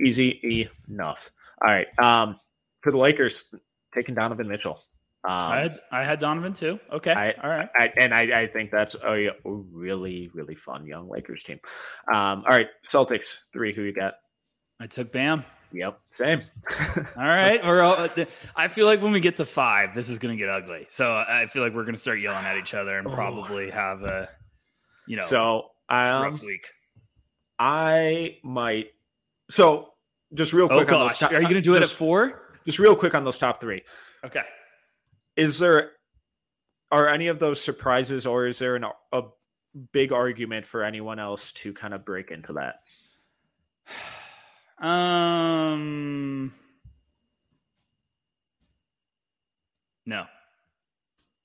Easy 0.00 0.70
enough. 0.88 1.30
All 1.62 1.70
right. 1.70 1.86
Um, 2.02 2.40
for 2.80 2.90
the 2.90 2.96
Lakers, 2.96 3.44
taking 3.94 4.14
Donovan 4.14 4.48
Mitchell. 4.48 4.80
Um, 5.24 5.30
I 5.30 5.60
had 5.60 5.80
I 5.92 6.04
had 6.04 6.18
Donovan 6.20 6.54
too. 6.54 6.80
Okay, 6.92 7.12
I, 7.12 7.30
all 7.32 7.48
right, 7.48 7.68
I, 7.76 7.92
and 7.96 8.12
I, 8.12 8.40
I 8.40 8.46
think 8.48 8.72
that's 8.72 8.96
a, 8.96 9.28
really 9.44 10.28
really 10.34 10.56
fun 10.56 10.84
young 10.84 11.08
Lakers 11.08 11.44
team. 11.44 11.60
Um, 12.12 12.42
all 12.44 12.48
right, 12.48 12.66
Celtics 12.84 13.36
three. 13.52 13.72
Who 13.72 13.82
you 13.82 13.92
got? 13.92 14.14
I 14.80 14.88
took 14.88 15.12
Bam. 15.12 15.44
Yep, 15.72 15.98
same. 16.10 16.42
all 17.16 17.24
right, 17.24 17.64
we're 17.64 17.80
all, 17.80 18.08
I 18.54 18.68
feel 18.68 18.86
like 18.86 19.00
when 19.00 19.12
we 19.12 19.20
get 19.20 19.36
to 19.38 19.44
five, 19.44 19.94
this 19.94 20.08
is 20.08 20.18
going 20.18 20.36
to 20.36 20.38
get 20.38 20.50
ugly. 20.50 20.86
So 20.90 21.12
I 21.12 21.46
feel 21.46 21.62
like 21.62 21.74
we're 21.74 21.84
going 21.84 21.94
to 21.94 22.00
start 22.00 22.20
yelling 22.20 22.44
at 22.44 22.56
each 22.58 22.74
other 22.74 22.98
and 22.98 23.06
oh. 23.06 23.14
probably 23.14 23.70
have 23.70 24.02
a, 24.02 24.28
you 25.06 25.16
know, 25.16 25.26
so 25.26 25.70
um, 25.88 26.22
rough 26.24 26.42
week. 26.42 26.66
I 27.58 28.38
might. 28.42 28.88
So 29.50 29.92
just 30.34 30.52
real 30.52 30.66
oh, 30.70 30.76
quick, 30.76 30.92
oh, 30.92 31.08
gosh. 31.08 31.20
Top, 31.20 31.32
are 31.32 31.36
you 31.36 31.42
going 31.42 31.54
to 31.54 31.60
do 31.60 31.74
just, 31.74 31.90
it 31.90 31.92
at 31.92 31.96
four? 31.96 32.42
Just 32.64 32.78
real 32.78 32.96
quick 32.96 33.14
on 33.14 33.24
those 33.24 33.38
top 33.38 33.60
three. 33.60 33.82
Okay. 34.24 34.42
Is 35.36 35.58
there 35.58 35.92
are 36.90 37.08
any 37.08 37.28
of 37.28 37.38
those 37.38 37.60
surprises, 37.60 38.26
or 38.26 38.46
is 38.46 38.58
there 38.58 38.76
an, 38.76 38.84
a 39.12 39.22
big 39.92 40.12
argument 40.12 40.66
for 40.66 40.84
anyone 40.84 41.18
else 41.18 41.52
to 41.52 41.72
kind 41.72 41.94
of 41.94 42.04
break 42.04 42.30
into 42.30 42.52
that? 42.52 42.80
Um, 44.82 46.52
no. 50.04 50.24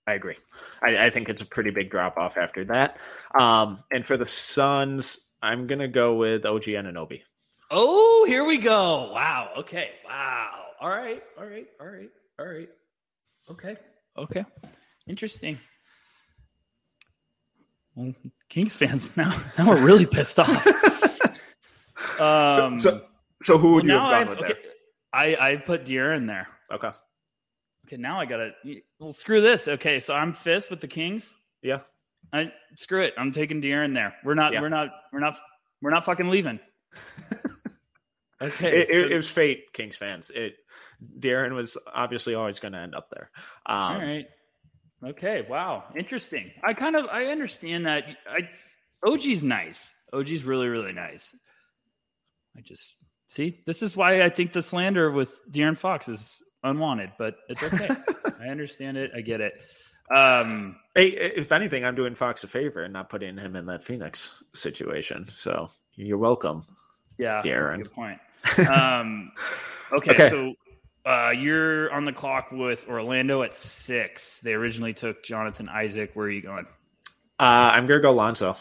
I 0.07 0.13
agree. 0.13 0.37
I, 0.81 1.05
I, 1.05 1.09
think 1.09 1.29
it's 1.29 1.41
a 1.41 1.45
pretty 1.45 1.69
big 1.69 1.91
drop 1.91 2.17
off 2.17 2.37
after 2.37 2.63
that. 2.65 2.97
Um, 3.37 3.83
and 3.91 4.07
for 4.07 4.15
the 4.15 4.25
Suns, 4.25 5.19
I'm 5.41 5.67
gonna 5.67 5.89
go 5.89 6.15
with 6.15 6.45
OG 6.45 6.63
Anunoby. 6.63 7.21
Oh, 7.69 8.25
here 8.27 8.45
we 8.45 8.57
go. 8.57 9.11
Wow. 9.11 9.49
Okay. 9.57 9.91
Wow. 10.05 10.63
All 10.79 10.89
right. 10.89 11.21
All 11.37 11.45
right. 11.45 11.67
All 11.79 11.87
right. 11.87 12.09
All 12.39 12.45
right. 12.45 12.69
Okay. 13.51 13.75
Okay. 14.17 14.45
Interesting. 15.07 15.59
Well, 17.95 18.13
Kings 18.49 18.75
fans 18.75 19.09
now 19.17 19.39
now 19.57 19.69
we're 19.69 19.83
really 19.83 20.05
pissed 20.05 20.39
off. 20.39 20.65
um, 22.19 22.79
so 22.79 23.01
so 23.43 23.57
who 23.57 23.73
would 23.73 23.87
well, 23.87 23.95
you 23.95 24.13
have 24.15 24.27
gone 24.27 24.37
with 24.37 24.45
okay, 24.45 24.59
there? 24.61 24.71
I 25.13 25.51
I 25.51 25.55
put 25.57 25.85
De'Aaron 25.85 26.27
there. 26.27 26.47
Okay. 26.71 26.91
Okay, 27.87 27.97
now 27.97 28.19
I 28.19 28.25
gotta. 28.25 28.51
Well, 28.99 29.13
screw 29.13 29.41
this. 29.41 29.67
Okay, 29.67 29.99
so 29.99 30.13
I'm 30.13 30.33
fifth 30.33 30.69
with 30.69 30.81
the 30.81 30.87
Kings. 30.87 31.33
Yeah. 31.61 31.79
I 32.33 32.51
screw 32.75 33.01
it. 33.01 33.13
I'm 33.17 33.31
taking 33.31 33.61
De'Aaron 33.61 33.93
there. 33.93 34.15
We're 34.23 34.35
not. 34.35 34.53
Yeah. 34.53 34.61
We're 34.61 34.69
not. 34.69 34.89
We're 35.13 35.19
not. 35.19 35.37
We're 35.81 35.91
not 35.91 36.03
fucking 36.03 36.29
leaving. 36.29 36.59
okay. 38.41 38.81
It, 38.81 38.89
so, 38.89 38.93
it, 38.93 39.11
it, 39.11 39.15
was 39.15 39.29
fate, 39.29 39.71
Kings 39.73 39.95
fans. 39.95 40.31
It. 40.33 40.55
De'Aaron 41.19 41.53
was 41.55 41.77
obviously 41.93 42.33
always 42.33 42.59
going 42.59 42.73
to 42.73 42.79
end 42.79 42.95
up 42.95 43.09
there. 43.11 43.29
Um, 43.67 43.77
all 43.77 43.97
right. 43.99 44.27
Okay. 45.05 45.45
Wow. 45.47 45.85
Interesting. 45.97 46.51
I 46.63 46.73
kind 46.73 46.95
of 46.95 47.05
I 47.05 47.27
understand 47.27 47.85
that. 47.85 48.03
I 48.29 48.49
OG's 49.07 49.43
nice. 49.43 49.95
OG's 50.11 50.43
really 50.43 50.67
really 50.67 50.93
nice. 50.93 51.33
I 52.57 52.61
just 52.61 52.95
See, 53.27 53.61
this 53.65 53.83
is 53.83 53.95
why 53.95 54.23
I 54.23 54.29
think 54.29 54.53
the 54.53 54.61
slander 54.61 55.11
with 55.11 55.41
De'Aaron 55.51 55.77
Fox 55.77 56.07
is 56.07 56.41
unwanted, 56.63 57.11
but 57.17 57.35
it's 57.49 57.61
okay. 57.61 57.89
I 58.39 58.47
understand 58.47 58.97
it. 58.97 59.11
I 59.15 59.21
get 59.21 59.41
it. 59.41 59.53
Um, 60.13 60.77
hey, 60.95 61.07
if 61.07 61.51
anything, 61.51 61.83
I'm 61.83 61.95
doing 61.95 62.15
Fox 62.15 62.43
a 62.45 62.47
favor 62.47 62.83
and 62.83 62.93
not 62.93 63.09
putting 63.09 63.37
him 63.37 63.55
in 63.57 63.65
that 63.65 63.83
Phoenix 63.83 64.43
situation. 64.53 65.27
So 65.33 65.69
you're 65.95 66.17
welcome. 66.17 66.65
Yeah, 67.17 67.41
De'Aaron. 67.43 67.77
good 67.77 67.93
point. 67.93 68.19
Um, 68.69 69.31
okay, 69.91 70.11
okay, 70.11 70.29
so 70.29 70.53
uh, 71.05 71.31
you're 71.31 71.91
on 71.91 72.05
the 72.05 72.13
clock 72.13 72.51
with 72.51 72.87
Orlando 72.87 73.41
at 73.41 73.55
six. 73.55 74.39
They 74.39 74.53
originally 74.53 74.93
took 74.93 75.23
Jonathan 75.23 75.67
Isaac. 75.69 76.11
Where 76.13 76.27
are 76.27 76.31
you 76.31 76.43
going? 76.43 76.65
Uh, 77.39 77.71
I'm 77.73 77.87
gonna 77.87 78.01
go 78.01 78.11
Lonzo. 78.11 78.55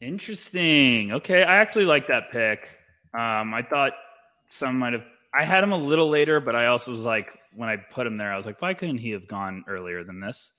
Interesting. 0.00 1.12
Okay, 1.12 1.42
I 1.42 1.56
actually 1.56 1.84
like 1.84 2.06
that 2.08 2.30
pick. 2.30 2.68
Um, 3.14 3.54
I 3.54 3.62
thought 3.68 3.92
some 4.48 4.78
might 4.78 4.92
have. 4.92 5.04
I 5.32 5.44
had 5.44 5.62
him 5.62 5.72
a 5.72 5.76
little 5.76 6.08
later, 6.08 6.40
but 6.40 6.56
I 6.56 6.66
also 6.66 6.90
was 6.90 7.04
like, 7.04 7.28
when 7.54 7.68
I 7.68 7.76
put 7.76 8.06
him 8.06 8.16
there, 8.16 8.32
I 8.32 8.36
was 8.36 8.46
like, 8.46 8.60
why 8.60 8.74
couldn't 8.74 8.98
he 8.98 9.10
have 9.10 9.28
gone 9.28 9.64
earlier 9.68 10.02
than 10.02 10.20
this? 10.20 10.50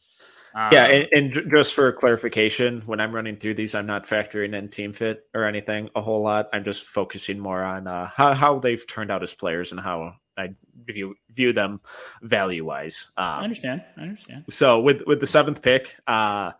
Um, 0.53 0.69
yeah, 0.73 0.85
and, 0.85 1.07
and, 1.13 1.51
just 1.51 1.73
for 1.73 1.91
clarification, 1.93 2.81
when 2.85 2.99
I'm 2.99 3.15
running 3.15 3.37
through 3.37 3.55
these, 3.55 3.73
I'm 3.73 3.85
not 3.85 4.05
factoring 4.05 4.53
in 4.53 4.67
team 4.67 4.91
fit 4.91 5.25
or 5.33 5.45
anything 5.45 5.89
a 5.95 6.01
whole 6.01 6.21
lot. 6.21 6.49
I'm 6.51 6.65
just 6.65 6.83
focusing 6.83 7.39
more 7.39 7.63
on 7.63 7.87
uh, 7.87 8.09
how, 8.13 8.33
how 8.33 8.59
they've 8.59 8.85
turned 8.85 9.11
out 9.11 9.23
as 9.23 9.33
players 9.33 9.71
and 9.71 9.79
how 9.79 10.15
I 10.37 10.49
view 10.85 11.15
view 11.33 11.53
them 11.53 11.79
value 12.21 12.65
wise. 12.65 13.11
Um, 13.15 13.25
I 13.25 13.43
understand. 13.43 13.83
I 13.97 14.01
understand. 14.01 14.45
So 14.49 14.81
with 14.81 15.03
with 15.07 15.21
the 15.21 15.27
seventh 15.27 15.61
pick, 15.61 15.95
uh, 16.07 16.51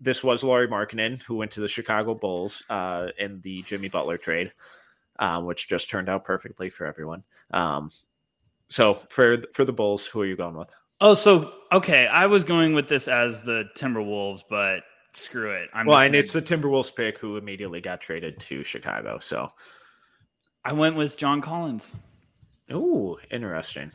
this 0.00 0.24
was 0.24 0.42
Lauri 0.42 0.68
Markkanen 0.68 1.22
who 1.22 1.34
went 1.34 1.50
to 1.52 1.60
the 1.60 1.68
Chicago 1.68 2.14
Bulls 2.14 2.62
uh, 2.70 3.08
in 3.18 3.40
the 3.42 3.62
Jimmy 3.62 3.88
Butler 3.88 4.16
trade 4.16 4.52
um, 5.20 5.44
which 5.44 5.68
just 5.68 5.88
turned 5.88 6.08
out 6.08 6.24
perfectly 6.24 6.70
for 6.70 6.86
everyone. 6.86 7.22
Um, 7.52 7.92
so 8.68 8.98
for 9.10 9.44
for 9.54 9.64
the 9.64 9.72
Bulls, 9.72 10.04
who 10.06 10.22
are 10.22 10.26
you 10.26 10.36
going 10.36 10.56
with? 10.56 10.68
Oh, 11.00 11.14
so 11.14 11.54
okay, 11.72 12.06
I 12.06 12.26
was 12.26 12.42
going 12.42 12.74
with 12.74 12.88
this 12.88 13.06
as 13.06 13.42
the 13.42 13.68
Timberwolves, 13.76 14.42
but 14.50 14.80
screw 15.12 15.52
it. 15.52 15.68
I'm 15.72 15.86
well, 15.86 15.98
and 15.98 16.12
gonna... 16.12 16.18
it's 16.18 16.32
the 16.32 16.42
Timberwolves 16.42 16.94
pick 16.94 17.18
who 17.18 17.36
immediately 17.36 17.80
got 17.80 18.00
traded 18.00 18.40
to 18.40 18.64
Chicago. 18.64 19.18
So 19.20 19.52
I 20.64 20.72
went 20.72 20.96
with 20.96 21.16
John 21.16 21.40
Collins. 21.40 21.94
Oh, 22.70 23.18
interesting. 23.30 23.92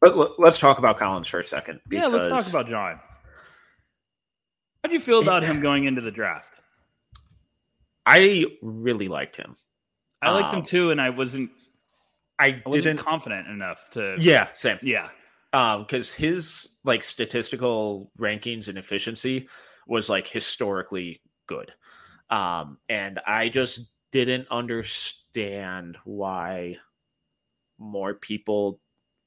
But 0.00 0.38
let's 0.38 0.58
talk 0.58 0.78
about 0.78 0.98
Collins 0.98 1.28
for 1.28 1.40
a 1.40 1.46
second. 1.46 1.80
Because... 1.88 2.02
Yeah, 2.02 2.08
let's 2.08 2.28
talk 2.28 2.46
about 2.46 2.68
John. 2.68 3.00
How 4.82 4.88
do 4.88 4.94
you 4.94 5.00
feel 5.00 5.20
about 5.20 5.42
him 5.42 5.60
going 5.60 5.84
into 5.84 6.02
the 6.02 6.10
draft? 6.10 6.60
I 8.04 8.44
really 8.60 9.06
liked 9.06 9.36
him. 9.36 9.56
I 10.24 10.30
liked 10.30 10.52
um, 10.52 10.60
him 10.60 10.64
too, 10.64 10.90
and 10.90 11.00
I 11.00 11.10
wasn't. 11.10 11.50
I, 12.38 12.62
I 12.64 12.68
wasn't 12.68 13.00
confident 13.00 13.48
enough 13.48 13.90
to. 13.90 14.16
Yeah, 14.18 14.48
same. 14.54 14.78
Yeah, 14.82 15.08
because 15.52 16.10
um, 16.12 16.16
his 16.16 16.68
like 16.84 17.02
statistical 17.02 18.10
rankings 18.18 18.68
and 18.68 18.78
efficiency 18.78 19.48
was 19.86 20.08
like 20.08 20.26
historically 20.26 21.20
good, 21.46 21.72
um, 22.30 22.78
and 22.88 23.20
I 23.26 23.48
just 23.48 23.80
didn't 24.12 24.46
understand 24.50 25.96
why 26.04 26.76
more 27.78 28.14
people 28.14 28.80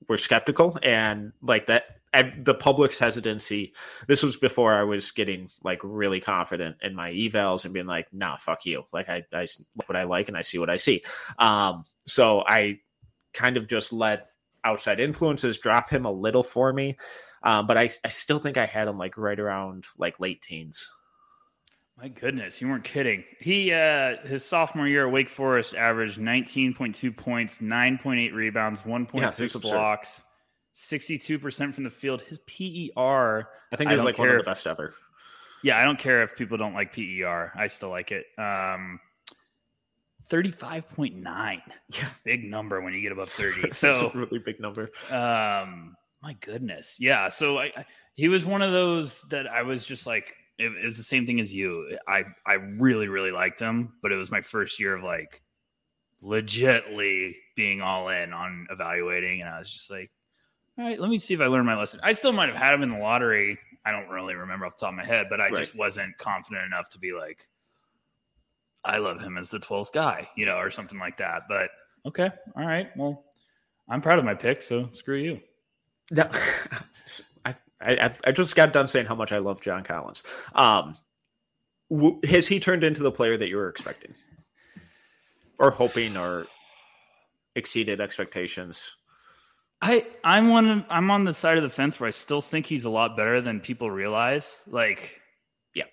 were 0.07 0.17
skeptical 0.17 0.77
and 0.83 1.33
like 1.41 1.67
that 1.67 1.96
I, 2.17 2.33
the 2.43 2.55
public's 2.55 2.97
hesitancy. 2.97 3.73
This 4.07 4.23
was 4.23 4.37
before 4.37 4.73
I 4.73 4.83
was 4.83 5.11
getting 5.11 5.49
like 5.63 5.79
really 5.83 6.19
confident 6.19 6.77
in 6.81 6.95
my 6.95 7.11
evals 7.11 7.63
and 7.63 7.73
being 7.75 7.85
like, 7.85 8.07
"Nah, 8.11 8.37
fuck 8.37 8.65
you." 8.65 8.85
Like 8.91 9.07
I, 9.07 9.23
I 9.31 9.47
what 9.85 9.95
I 9.95 10.03
like 10.03 10.27
and 10.27 10.35
I 10.35 10.41
see 10.41 10.57
what 10.57 10.69
I 10.69 10.77
see. 10.77 11.03
Um, 11.37 11.85
so 12.07 12.43
I 12.47 12.79
kind 13.33 13.55
of 13.55 13.67
just 13.67 13.93
let 13.93 14.31
outside 14.63 14.99
influences 14.99 15.59
drop 15.59 15.91
him 15.91 16.05
a 16.05 16.11
little 16.11 16.43
for 16.43 16.73
me. 16.73 16.97
Um, 17.43 17.67
but 17.67 17.77
I, 17.77 17.91
I 18.03 18.09
still 18.09 18.39
think 18.39 18.57
I 18.57 18.65
had 18.65 18.87
him 18.87 18.97
like 18.97 19.15
right 19.15 19.39
around 19.39 19.85
like 19.99 20.19
late 20.19 20.41
teens. 20.41 20.89
My 21.99 22.07
goodness, 22.07 22.61
you 22.61 22.67
weren't 22.67 22.83
kidding. 22.83 23.23
He 23.39 23.71
uh 23.71 24.17
his 24.25 24.43
sophomore 24.43 24.87
year 24.87 25.05
at 25.05 25.13
Wake 25.13 25.29
Forest 25.29 25.75
averaged 25.75 26.19
19.2 26.19 27.15
points, 27.15 27.59
9.8 27.59 28.33
rebounds, 28.33 28.81
1.6 28.81 29.53
yeah, 29.53 29.59
blocks, 29.61 30.23
62% 30.77 31.73
from 31.73 31.83
the 31.83 31.89
field. 31.89 32.21
His 32.21 32.39
PER, 32.39 33.49
I 33.71 33.75
think 33.75 33.89
he's 33.89 34.03
like 34.03 34.19
one 34.19 34.29
of 34.29 34.37
the 34.37 34.43
best 34.43 34.67
ever. 34.67 34.93
Yeah, 35.63 35.79
I 35.79 35.83
don't 35.83 35.97
care 35.97 36.21
if 36.21 36.35
people 36.35 36.57
don't 36.57 36.75
like 36.75 36.93
PER. 36.93 37.51
I 37.55 37.67
still 37.67 37.89
like 37.89 38.11
it. 38.11 38.25
Um 38.37 38.99
35.9. 40.29 41.23
Yeah. 41.23 42.09
Big 42.23 42.43
number 42.43 42.81
when 42.81 42.93
you 42.93 43.01
get 43.01 43.11
above 43.11 43.29
30. 43.29 43.71
so 43.71 44.11
really 44.13 44.39
big 44.39 44.59
number. 44.59 44.91
Um 45.09 45.95
my 46.21 46.33
goodness. 46.41 46.97
Yeah. 46.99 47.29
So 47.29 47.57
I, 47.57 47.71
I, 47.75 47.85
he 48.15 48.27
was 48.27 48.45
one 48.45 48.61
of 48.61 48.71
those 48.71 49.21
that 49.29 49.47
I 49.47 49.63
was 49.63 49.85
just 49.85 50.05
like, 50.05 50.33
it, 50.59 50.65
it, 50.65 50.85
was 50.85 50.97
the 50.97 51.03
same 51.03 51.25
thing 51.25 51.39
as 51.39 51.53
you. 51.53 51.97
I, 52.07 52.23
I 52.45 52.53
really, 52.53 53.07
really 53.07 53.31
liked 53.31 53.59
him, 53.59 53.93
but 54.01 54.11
it 54.11 54.15
was 54.15 54.31
my 54.31 54.41
first 54.41 54.79
year 54.79 54.95
of 54.95 55.03
like 55.03 55.41
legitly 56.23 57.35
being 57.55 57.81
all 57.81 58.09
in 58.09 58.33
on 58.33 58.67
evaluating. 58.71 59.41
And 59.41 59.49
I 59.49 59.59
was 59.59 59.71
just 59.71 59.91
like, 59.91 60.11
all 60.77 60.85
right, 60.85 60.99
let 60.99 61.09
me 61.09 61.17
see 61.17 61.33
if 61.33 61.39
I 61.39 61.47
learned 61.47 61.65
my 61.65 61.75
lesson. 61.75 61.99
I 62.03 62.11
still 62.11 62.33
might 62.33 62.49
have 62.49 62.57
had 62.57 62.73
him 62.73 62.83
in 62.83 62.91
the 62.91 62.99
lottery. 62.99 63.57
I 63.85 63.91
don't 63.91 64.09
really 64.09 64.35
remember 64.35 64.65
off 64.65 64.77
the 64.77 64.85
top 64.85 64.93
of 64.93 64.97
my 64.97 65.05
head, 65.05 65.27
but 65.29 65.41
I 65.41 65.45
right. 65.45 65.57
just 65.57 65.75
wasn't 65.75 66.17
confident 66.17 66.65
enough 66.65 66.89
to 66.91 66.99
be 66.99 67.13
like, 67.13 67.47
I 68.85 68.97
love 68.97 69.19
him 69.19 69.37
as 69.37 69.49
the 69.49 69.59
12th 69.59 69.91
guy, 69.91 70.29
you 70.35 70.45
know, 70.45 70.57
or 70.57 70.69
something 70.69 70.99
like 70.99 71.17
that. 71.17 71.43
But 71.49 71.69
okay. 72.05 72.29
All 72.55 72.65
right. 72.65 72.89
Well, 72.95 73.25
I'm 73.89 74.01
proud 74.01 74.19
of 74.19 74.25
my 74.25 74.35
pick. 74.35 74.61
So 74.61 74.89
screw 74.93 75.17
you. 75.17 75.39
No, 76.11 76.29
I, 77.45 77.55
I 77.81 78.13
I 78.25 78.31
just 78.31 78.55
got 78.55 78.71
done 78.71 78.87
saying 78.87 79.07
how 79.07 79.15
much 79.15 79.31
I 79.31 79.39
love 79.39 79.61
John 79.61 79.83
Collins. 79.83 80.23
Um, 80.53 80.97
has 82.25 82.47
he 82.47 82.59
turned 82.59 82.83
into 82.83 83.03
the 83.03 83.11
player 83.11 83.37
that 83.37 83.49
you 83.49 83.57
were 83.57 83.69
expecting, 83.69 84.13
or 85.59 85.71
hoping, 85.71 86.15
or 86.15 86.47
exceeded 87.55 87.99
expectations? 87.99 88.81
I 89.81 90.05
I'm 90.23 90.49
one 90.49 90.85
I'm 90.89 91.11
on 91.11 91.23
the 91.23 91.33
side 91.33 91.57
of 91.57 91.63
the 91.63 91.69
fence 91.69 91.99
where 91.99 92.07
I 92.07 92.11
still 92.11 92.41
think 92.41 92.65
he's 92.65 92.85
a 92.85 92.89
lot 92.89 93.15
better 93.15 93.41
than 93.41 93.59
people 93.59 93.91
realize. 93.91 94.61
Like, 94.65 95.21
yeah, 95.75 95.85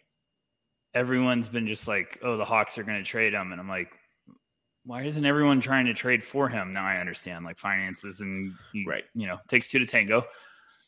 everyone's 0.95 1.49
been 1.49 1.67
just 1.67 1.87
like, 1.87 2.19
oh, 2.23 2.37
the 2.37 2.45
Hawks 2.45 2.79
are 2.79 2.83
going 2.83 3.03
to 3.03 3.09
trade 3.09 3.35
him, 3.35 3.53
and 3.53 3.61
I'm 3.61 3.69
like, 3.69 3.91
why 4.85 5.03
isn't 5.03 5.25
everyone 5.25 5.61
trying 5.61 5.87
to 5.87 5.95
trade 5.95 6.25
for 6.25 6.49
him? 6.49 6.73
Now 6.73 6.87
I 6.87 6.99
understand 6.99 7.45
like 7.45 7.59
finances 7.59 8.21
and 8.21 8.55
right, 8.87 9.05
you 9.15 9.27
know, 9.27 9.39
takes 9.49 9.69
two 9.69 9.79
to 9.79 9.87
tango. 9.87 10.25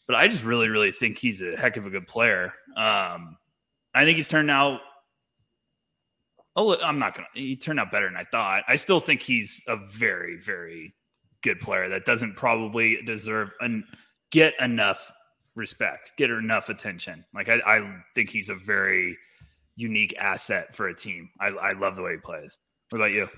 But 0.06 0.16
I 0.16 0.28
just 0.28 0.44
really, 0.44 0.68
really 0.68 0.92
think 0.92 1.18
he's 1.18 1.42
a 1.42 1.56
heck 1.56 1.76
of 1.76 1.86
a 1.86 1.90
good 1.90 2.06
player. 2.06 2.52
Um, 2.76 3.36
I 3.92 4.04
think 4.04 4.16
he's 4.16 4.28
turned 4.28 4.50
out. 4.50 4.80
Oh, 6.54 6.78
I'm 6.80 6.98
not 6.98 7.14
gonna. 7.14 7.28
He 7.34 7.56
turned 7.56 7.80
out 7.80 7.90
better 7.90 8.06
than 8.06 8.16
I 8.16 8.24
thought. 8.24 8.62
I 8.68 8.76
still 8.76 9.00
think 9.00 9.20
he's 9.20 9.60
a 9.66 9.76
very, 9.76 10.38
very 10.40 10.94
good 11.46 11.60
player 11.60 11.88
that 11.88 12.04
doesn't 12.04 12.34
probably 12.34 12.98
deserve 13.06 13.52
and 13.60 13.84
get 14.32 14.54
enough 14.60 15.12
respect, 15.54 16.12
get 16.16 16.30
enough 16.30 16.68
attention. 16.68 17.24
Like 17.32 17.48
I, 17.48 17.60
I 17.64 17.96
think 18.14 18.30
he's 18.30 18.50
a 18.50 18.56
very 18.56 19.16
unique 19.76 20.14
asset 20.18 20.74
for 20.74 20.88
a 20.88 20.94
team. 20.94 21.30
I, 21.40 21.48
I 21.48 21.72
love 21.72 21.94
the 21.94 22.02
way 22.02 22.12
he 22.12 22.18
plays. 22.18 22.58
What 22.90 22.98
about 22.98 23.12
you? 23.12 23.28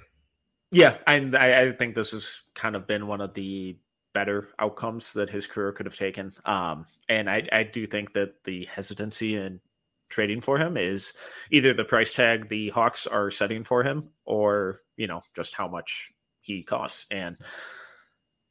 Yeah, 0.70 0.96
and 1.06 1.36
I, 1.36 1.62
I 1.62 1.72
think 1.72 1.94
this 1.94 2.10
has 2.12 2.40
kind 2.54 2.76
of 2.76 2.86
been 2.86 3.06
one 3.06 3.20
of 3.20 3.34
the 3.34 3.76
better 4.14 4.48
outcomes 4.58 5.12
that 5.12 5.30
his 5.30 5.46
career 5.46 5.72
could 5.72 5.86
have 5.86 5.96
taken. 5.96 6.32
Um, 6.44 6.86
and 7.08 7.28
I, 7.28 7.46
I 7.52 7.62
do 7.62 7.86
think 7.86 8.12
that 8.14 8.34
the 8.44 8.66
hesitancy 8.66 9.36
in 9.36 9.60
trading 10.08 10.40
for 10.40 10.58
him 10.58 10.76
is 10.76 11.12
either 11.50 11.74
the 11.74 11.84
price 11.84 12.12
tag 12.12 12.48
the 12.48 12.70
Hawks 12.70 13.06
are 13.06 13.30
setting 13.30 13.64
for 13.64 13.82
him, 13.82 14.08
or 14.24 14.80
you 14.96 15.06
know 15.06 15.22
just 15.36 15.54
how 15.54 15.68
much 15.68 16.10
he 16.40 16.62
costs. 16.62 17.06
And 17.10 17.36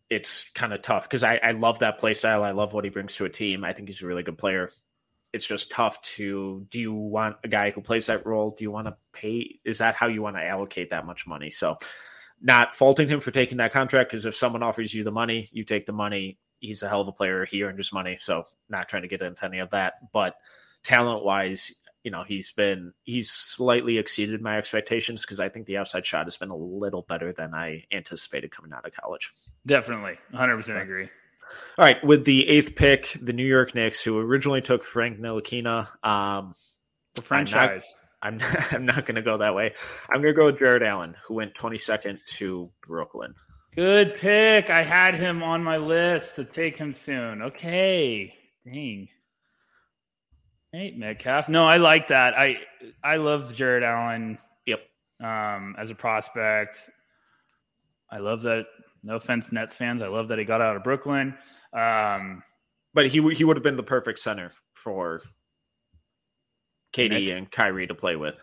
it's 0.09 0.49
kind 0.55 0.73
of 0.73 0.81
tough 0.81 1.03
because 1.03 1.23
I, 1.23 1.39
I 1.43 1.51
love 1.51 1.79
that 1.79 1.99
play 1.99 2.13
style. 2.13 2.43
I 2.43 2.51
love 2.51 2.73
what 2.73 2.83
he 2.83 2.89
brings 2.89 3.15
to 3.15 3.25
a 3.25 3.29
team. 3.29 3.63
I 3.63 3.73
think 3.73 3.89
he's 3.89 4.01
a 4.01 4.07
really 4.07 4.23
good 4.23 4.37
player. 4.37 4.71
It's 5.33 5.45
just 5.45 5.69
tough 5.69 6.01
to 6.03 6.65
do 6.71 6.79
you 6.79 6.93
want 6.93 7.37
a 7.43 7.47
guy 7.47 7.71
who 7.71 7.81
plays 7.81 8.05
that 8.07 8.25
role? 8.25 8.51
Do 8.51 8.63
you 8.63 8.71
want 8.71 8.87
to 8.87 8.95
pay? 9.11 9.59
Is 9.65 9.79
that 9.79 9.95
how 9.95 10.07
you 10.07 10.21
want 10.21 10.37
to 10.37 10.45
allocate 10.45 10.91
that 10.91 11.05
much 11.05 11.27
money? 11.27 11.51
So 11.51 11.77
not 12.41 12.75
faulting 12.75 13.07
him 13.07 13.19
for 13.19 13.31
taking 13.31 13.57
that 13.57 13.73
contract 13.73 14.11
because 14.11 14.25
if 14.25 14.35
someone 14.35 14.63
offers 14.63 14.93
you 14.93 15.03
the 15.03 15.11
money, 15.11 15.49
you 15.51 15.63
take 15.63 15.85
the 15.85 15.91
money. 15.91 16.37
He's 16.59 16.83
a 16.83 16.89
hell 16.89 17.01
of 17.01 17.07
a 17.07 17.11
player. 17.11 17.45
He 17.45 17.63
earned 17.63 17.77
his 17.77 17.93
money, 17.93 18.17
so 18.19 18.45
not 18.69 18.87
trying 18.87 19.03
to 19.03 19.07
get 19.07 19.21
into 19.21 19.45
any 19.45 19.59
of 19.59 19.71
that. 19.71 19.95
But 20.13 20.35
talent 20.83 21.23
wise, 21.23 21.73
you 22.07 22.11
know, 22.11 22.23
he's 22.25 22.53
been 22.53 22.93
he's 23.03 23.29
slightly 23.29 23.97
exceeded 23.97 24.41
my 24.41 24.57
expectations 24.57 25.23
because 25.23 25.41
I 25.41 25.49
think 25.49 25.65
the 25.65 25.75
outside 25.75 26.05
shot 26.05 26.23
has 26.23 26.37
been 26.37 26.51
a 26.51 26.55
little 26.55 27.01
better 27.01 27.33
than 27.33 27.53
I 27.53 27.83
anticipated 27.91 28.49
coming 28.49 28.71
out 28.71 28.85
of 28.85 28.93
college. 28.95 29.33
Definitely, 29.65 30.13
100 30.29 30.55
percent 30.55 30.79
agree. 30.79 31.09
All 31.77 31.83
right, 31.83 32.01
with 32.05 32.23
the 32.23 32.47
eighth 32.47 32.75
pick, 32.75 33.17
the 33.21 33.33
New 33.33 33.45
York 33.45 33.75
Knicks, 33.75 33.99
who 33.99 34.17
originally 34.19 34.61
took 34.61 34.85
Frank 34.85 35.19
Ntilikina, 35.19 35.89
um, 36.01 36.55
the 37.15 37.21
franchise. 37.21 37.93
I'm 38.21 38.37
not, 38.37 38.55
I'm 38.73 38.85
not 38.85 39.05
going 39.05 39.15
to 39.15 39.21
go 39.21 39.39
that 39.39 39.53
way. 39.53 39.73
I'm 40.09 40.21
going 40.21 40.33
to 40.33 40.39
go 40.39 40.45
with 40.45 40.59
Jarrett 40.59 40.83
Allen, 40.83 41.13
who 41.27 41.33
went 41.33 41.55
22nd 41.55 42.19
to 42.37 42.71
Brooklyn. 42.87 43.33
Good 43.75 44.15
pick. 44.15 44.69
I 44.69 44.83
had 44.83 45.15
him 45.15 45.43
on 45.43 45.61
my 45.61 45.75
list 45.75 46.37
to 46.37 46.45
take 46.45 46.77
him 46.77 46.95
soon. 46.95 47.41
Okay. 47.41 48.33
Dang. 48.65 49.09
Hey, 50.71 50.93
Metcalf. 50.95 51.49
No, 51.49 51.65
I 51.65 51.77
like 51.77 52.07
that. 52.07 52.33
I 52.37 52.57
I 53.03 53.17
love 53.17 53.53
Jarrett 53.53 53.83
Allen. 53.83 54.37
Yep. 54.65 54.81
Um, 55.23 55.75
as 55.77 55.89
a 55.89 55.95
prospect, 55.95 56.89
I 58.11 58.19
love 58.19 58.41
that. 58.43 58.65
No 59.03 59.15
offense, 59.15 59.51
Nets 59.51 59.75
fans. 59.75 60.01
I 60.01 60.07
love 60.07 60.27
that 60.27 60.39
he 60.39 60.45
got 60.45 60.61
out 60.61 60.75
of 60.75 60.83
Brooklyn. 60.83 61.35
Um, 61.71 62.43
but 62.93 63.07
he 63.07 63.21
he 63.33 63.43
would 63.43 63.55
have 63.55 63.63
been 63.63 63.77
the 63.77 63.83
perfect 63.83 64.19
center 64.19 64.51
for 64.73 65.21
KD 66.93 67.35
and 67.35 67.49
Kyrie 67.49 67.87
to 67.87 67.95
play 67.95 68.15
with. 68.15 68.35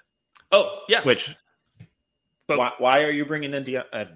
Oh 0.52 0.80
yeah, 0.88 1.02
which. 1.02 1.36
But 2.46 2.58
why, 2.58 2.72
why 2.78 3.02
are 3.02 3.10
you 3.10 3.24
bringing 3.24 3.54
in 3.54 3.66
a 3.92 4.06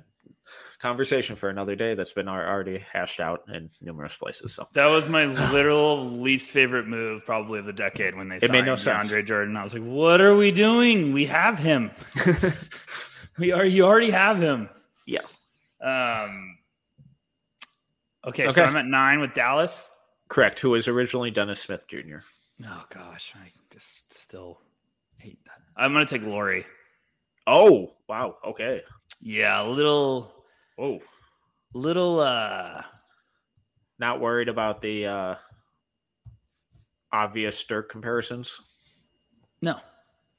conversation 0.78 1.36
for 1.36 1.48
another 1.48 1.74
day 1.74 1.94
that's 1.94 2.12
been 2.12 2.28
already 2.28 2.78
hashed 2.92 3.20
out 3.20 3.44
in 3.52 3.70
numerous 3.80 4.16
places? 4.16 4.55
So 4.55 4.68
that 4.72 4.86
was 4.86 5.09
my 5.09 5.24
literal 5.50 6.05
least 6.05 6.50
favorite 6.50 6.86
move, 6.86 7.24
probably 7.24 7.59
of 7.59 7.66
the 7.66 7.72
decade 7.72 8.14
when 8.14 8.28
they 8.28 8.36
it 8.36 8.42
signed 8.42 8.52
made 8.52 8.64
no 8.64 8.74
DeAndre 8.74 9.10
sense. 9.10 9.28
Jordan. 9.28 9.56
I 9.56 9.62
was 9.62 9.74
like, 9.74 9.82
"What 9.82 10.20
are 10.20 10.36
we 10.36 10.50
doing? 10.50 11.12
We 11.12 11.26
have 11.26 11.59
him. 11.59 11.90
we 13.38 13.52
are. 13.52 13.64
You 13.64 13.84
already 13.84 14.10
have 14.10 14.40
him." 14.40 14.68
Yeah. 15.06 15.20
Um. 15.82 16.59
Okay, 18.26 18.44
okay, 18.44 18.52
so 18.52 18.64
I'm 18.64 18.76
at 18.76 18.86
nine 18.86 19.20
with 19.20 19.34
Dallas. 19.34 19.88
Correct. 20.28 20.59
Who 20.60 20.70
was 20.70 20.88
originally 20.88 21.30
Dennis 21.30 21.60
Smith 21.60 21.86
Jr. 21.88 22.18
Oh 22.66 22.84
gosh, 22.90 23.32
I 23.36 23.52
just 23.72 24.02
still 24.12 24.60
hate 25.16 25.38
that. 25.44 25.60
I'm 25.76 25.92
gonna 25.92 26.06
take 26.06 26.24
Lauri. 26.24 26.66
Oh 27.46 27.94
wow. 28.09 28.36
Okay. 28.44 28.82
Yeah, 29.20 29.62
a 29.62 29.66
little. 29.66 30.32
Oh, 30.78 31.00
little. 31.74 32.20
uh 32.20 32.82
Not 33.98 34.20
worried 34.20 34.48
about 34.48 34.80
the 34.80 35.06
uh 35.06 35.34
obvious 37.12 37.62
Dirk 37.64 37.90
comparisons. 37.90 38.60
No. 39.62 39.80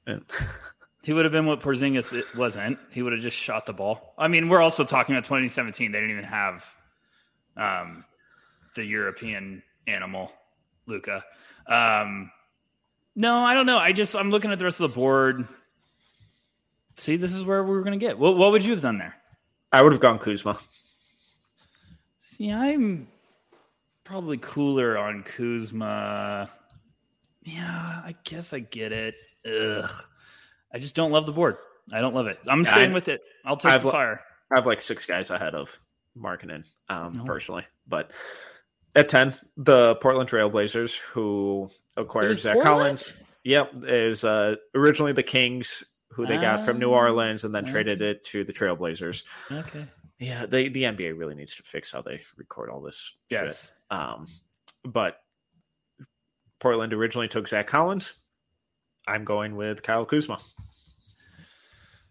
he 1.02 1.12
would 1.12 1.24
have 1.24 1.32
been 1.32 1.46
what 1.46 1.60
Porzingis 1.60 2.12
it 2.12 2.26
wasn't. 2.36 2.78
He 2.90 3.02
would 3.02 3.12
have 3.12 3.22
just 3.22 3.36
shot 3.36 3.66
the 3.66 3.72
ball. 3.72 4.14
I 4.18 4.28
mean, 4.28 4.48
we're 4.48 4.60
also 4.60 4.84
talking 4.84 5.14
about 5.14 5.24
2017. 5.24 5.92
They 5.92 5.98
didn't 5.98 6.10
even 6.10 6.24
have 6.24 6.66
um, 7.56 8.04
the 8.74 8.84
European 8.84 9.62
animal, 9.86 10.32
Luka. 10.86 11.24
Um, 11.66 12.30
no, 13.14 13.38
I 13.38 13.54
don't 13.54 13.66
know. 13.66 13.78
I 13.78 13.92
just 13.92 14.14
I'm 14.16 14.30
looking 14.30 14.52
at 14.52 14.58
the 14.58 14.64
rest 14.64 14.80
of 14.80 14.90
the 14.90 14.94
board. 14.94 15.46
See, 16.96 17.16
this 17.16 17.34
is 17.34 17.44
where 17.44 17.62
we 17.62 17.70
were 17.70 17.82
going 17.82 17.98
to 17.98 18.04
get. 18.04 18.18
What, 18.18 18.36
what 18.36 18.52
would 18.52 18.64
you 18.64 18.72
have 18.72 18.82
done 18.82 18.98
there? 18.98 19.14
I 19.72 19.82
would 19.82 19.92
have 19.92 20.00
gone 20.00 20.18
Kuzma. 20.18 20.58
See, 22.20 22.50
I'm 22.50 23.08
probably 24.04 24.38
cooler 24.38 24.98
on 24.98 25.22
Kuzma. 25.22 26.50
Yeah, 27.42 28.02
I 28.04 28.14
guess 28.24 28.52
I 28.52 28.60
get 28.60 28.92
it. 28.92 29.14
Ugh. 29.46 29.90
I 30.72 30.78
just 30.78 30.94
don't 30.94 31.12
love 31.12 31.26
the 31.26 31.32
board. 31.32 31.56
I 31.92 32.00
don't 32.00 32.14
love 32.14 32.26
it. 32.26 32.38
I'm 32.46 32.64
staying 32.64 32.90
I, 32.90 32.94
with 32.94 33.08
it. 33.08 33.20
I'll 33.44 33.56
take 33.56 33.72
I've, 33.72 33.82
the 33.82 33.90
fire. 33.90 34.20
I 34.52 34.58
have 34.58 34.66
like 34.66 34.82
six 34.82 35.06
guys 35.06 35.30
ahead 35.30 35.54
of 35.54 35.70
Markkanen, 36.16 36.64
um, 36.88 37.16
no. 37.16 37.24
personally. 37.24 37.64
But 37.86 38.10
at 38.94 39.08
10, 39.08 39.34
the 39.56 39.96
Portland 39.96 40.28
Trailblazers, 40.28 40.96
who 40.96 41.70
acquired 41.96 42.40
Zach 42.40 42.54
Portland? 42.54 42.78
Collins. 42.78 43.14
Yep, 43.44 43.72
is 43.84 44.24
uh, 44.24 44.56
originally 44.74 45.12
the 45.12 45.22
Kings, 45.22 45.82
who 46.12 46.26
they 46.26 46.38
got 46.38 46.64
from 46.64 46.78
New 46.78 46.92
ah, 46.92 46.96
Orleans, 46.96 47.44
and 47.44 47.54
then 47.54 47.64
okay. 47.64 47.72
traded 47.72 48.02
it 48.02 48.24
to 48.26 48.44
the 48.44 48.52
Trailblazers. 48.52 49.22
Okay. 49.50 49.86
Yeah, 50.18 50.44
they, 50.46 50.68
the 50.68 50.82
NBA 50.82 51.16
really 51.16 51.34
needs 51.34 51.54
to 51.56 51.62
fix 51.62 51.90
how 51.90 52.02
they 52.02 52.20
record 52.36 52.68
all 52.68 52.80
this. 52.80 53.14
Yes. 53.30 53.72
Shit. 53.90 53.98
Um, 53.98 54.28
but 54.84 55.20
Portland 56.58 56.92
originally 56.92 57.28
took 57.28 57.48
Zach 57.48 57.66
Collins. 57.66 58.14
I'm 59.06 59.24
going 59.24 59.56
with 59.56 59.82
Kyle 59.82 60.04
Kuzma. 60.04 60.40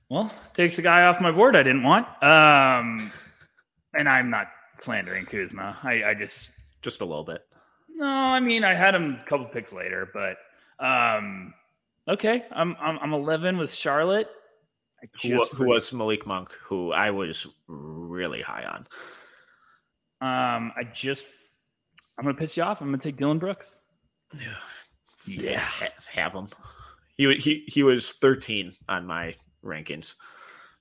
Well, 0.09 0.31
takes 0.53 0.75
the 0.75 0.81
guy 0.81 1.05
off 1.05 1.21
my 1.21 1.31
board 1.31 1.55
I 1.55 1.61
didn't 1.61 1.83
want. 1.83 2.07
Um, 2.23 3.11
and 3.93 4.09
I'm 4.09 4.29
not 4.29 4.47
slandering 4.79 5.25
Kuzma. 5.25 5.77
I, 5.83 6.03
I 6.03 6.13
just 6.15 6.49
just 6.81 7.01
a 7.01 7.05
little 7.05 7.23
bit. 7.23 7.41
No, 7.89 8.07
I 8.07 8.39
mean 8.39 8.63
I 8.63 8.73
had 8.73 8.95
him 8.95 9.19
a 9.23 9.29
couple 9.29 9.45
picks 9.45 9.71
later, 9.71 10.09
but 10.11 10.37
um, 10.83 11.53
okay. 12.09 12.45
I'm 12.51 12.75
I'm, 12.79 12.99
I'm 12.99 13.13
11 13.13 13.57
with 13.57 13.73
Charlotte. 13.73 14.29
Who, 15.21 15.43
who 15.45 15.65
was 15.65 15.93
Malik 15.93 16.27
Monk, 16.27 16.51
who 16.61 16.91
I 16.91 17.09
was 17.11 17.47
really 17.67 18.41
high 18.41 18.65
on. 18.65 18.85
Um, 20.21 20.73
I 20.75 20.83
just 20.93 21.25
I'm 22.17 22.25
gonna 22.25 22.35
piss 22.35 22.57
you 22.57 22.63
off. 22.63 22.81
I'm 22.81 22.87
gonna 22.87 22.97
take 22.97 23.15
Dillon 23.15 23.39
Brooks. 23.39 23.77
Yeah, 24.37 24.55
yeah, 25.25 25.65
have 26.11 26.33
him. 26.33 26.49
He 27.15 27.33
he 27.35 27.63
he 27.67 27.83
was 27.83 28.11
13 28.11 28.75
on 28.89 29.05
my 29.05 29.35
rankings. 29.63 30.15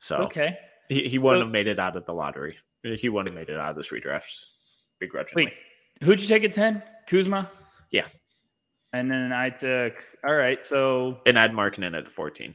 So 0.01 0.17
okay, 0.17 0.59
he, 0.89 1.09
he 1.09 1.19
wouldn't 1.19 1.43
so, 1.43 1.47
have 1.47 1.53
made 1.53 1.69
it 1.69 1.79
out 1.79 1.97
of 1.97 2.05
the 2.07 2.13
lottery. 2.13 2.57
He 2.83 3.09
wouldn't 3.09 3.35
have 3.35 3.39
made 3.39 3.53
it 3.53 3.61
out 3.61 3.71
of 3.71 3.77
this 3.77 3.89
redraft 3.89 4.45
begrudgingly. 4.99 5.47
Wait, 5.47 5.55
who'd 6.03 6.21
you 6.21 6.29
take 6.29 6.45
at 6.45 6.53
10? 6.53 6.83
Kuzma? 7.07 7.51
Yeah. 7.91 8.07
And 8.93 9.11
then 9.11 9.33
I 9.33 9.51
took, 9.51 10.03
all 10.27 10.35
right, 10.35 10.65
so. 10.65 11.19
And 11.27 11.39
I'd 11.39 11.53
mark 11.53 11.77
in 11.79 11.95
at 11.95 12.09
14. 12.09 12.55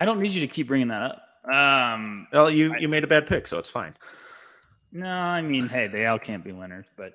I 0.00 0.04
don't 0.04 0.20
need 0.20 0.30
you 0.30 0.40
to 0.40 0.46
keep 0.46 0.68
bringing 0.68 0.88
that 0.88 1.02
up. 1.02 1.22
Um, 1.52 2.26
well, 2.32 2.50
you, 2.50 2.72
I, 2.74 2.78
you 2.78 2.88
made 2.88 3.04
a 3.04 3.06
bad 3.06 3.26
pick, 3.26 3.46
so 3.46 3.58
it's 3.58 3.70
fine. 3.70 3.94
No, 4.92 5.08
I 5.08 5.42
mean, 5.42 5.68
hey, 5.68 5.88
they 5.88 6.06
all 6.06 6.18
can't 6.18 6.44
be 6.44 6.52
winners, 6.52 6.86
but 6.96 7.12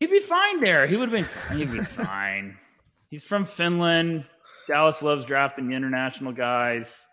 he'd 0.00 0.10
be 0.10 0.20
fine 0.20 0.60
there. 0.60 0.86
He 0.86 0.96
would 0.96 1.10
have 1.10 1.28
been, 1.28 1.56
he'd 1.56 1.70
be 1.70 1.84
fine. 1.84 2.56
He's 3.08 3.24
from 3.24 3.44
Finland. 3.44 4.24
Dallas 4.68 5.00
loves 5.02 5.24
drafting 5.24 5.68
the 5.68 5.74
international 5.74 6.32
guys. 6.32 7.06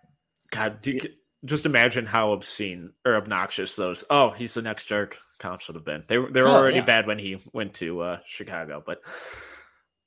God, 0.51 0.85
you, 0.85 0.99
just 1.45 1.65
imagine 1.65 2.05
how 2.05 2.31
obscene 2.31 2.91
or 3.05 3.15
obnoxious 3.15 3.75
those. 3.75 4.03
Oh, 4.09 4.31
he's 4.31 4.53
the 4.53 4.61
next 4.61 4.87
Dirk. 4.87 5.17
Counts 5.39 5.67
would 5.67 5.75
have 5.75 5.83
been. 5.83 6.03
They 6.07 6.15
they 6.15 6.41
were 6.41 6.47
oh, 6.47 6.53
already 6.53 6.77
yeah. 6.77 6.85
bad 6.85 7.05
when 7.05 7.19
he 7.19 7.43
went 7.51 7.73
to 7.75 7.99
uh, 8.01 8.19
Chicago, 8.25 8.81
but 8.85 9.01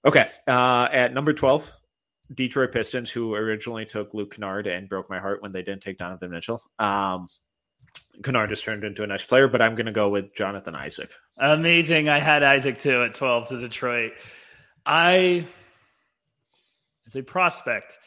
okay. 0.04 0.30
Uh, 0.46 0.88
at 0.90 1.14
number 1.14 1.32
twelve, 1.32 1.70
Detroit 2.34 2.72
Pistons, 2.72 3.10
who 3.10 3.34
originally 3.34 3.86
took 3.86 4.14
Luke 4.14 4.34
Kennard 4.34 4.66
and 4.66 4.88
broke 4.88 5.08
my 5.08 5.18
heart 5.18 5.42
when 5.42 5.52
they 5.52 5.62
didn't 5.62 5.82
take 5.82 5.98
Donovan 5.98 6.30
Mitchell. 6.30 6.62
Um, 6.78 7.28
Kennard 8.22 8.50
just 8.50 8.64
turned 8.64 8.84
into 8.84 9.02
a 9.02 9.06
nice 9.06 9.24
player, 9.24 9.48
but 9.48 9.60
I'm 9.60 9.74
going 9.74 9.86
to 9.86 9.92
go 9.92 10.08
with 10.08 10.34
Jonathan 10.34 10.74
Isaac. 10.74 11.10
Amazing. 11.38 12.08
I 12.08 12.18
had 12.18 12.42
Isaac 12.42 12.78
too 12.78 13.02
at 13.02 13.14
12 13.14 13.48
to 13.48 13.60
Detroit. 13.60 14.12
I 14.84 15.46
as 17.06 17.16
a 17.16 17.22
prospect, 17.22 17.98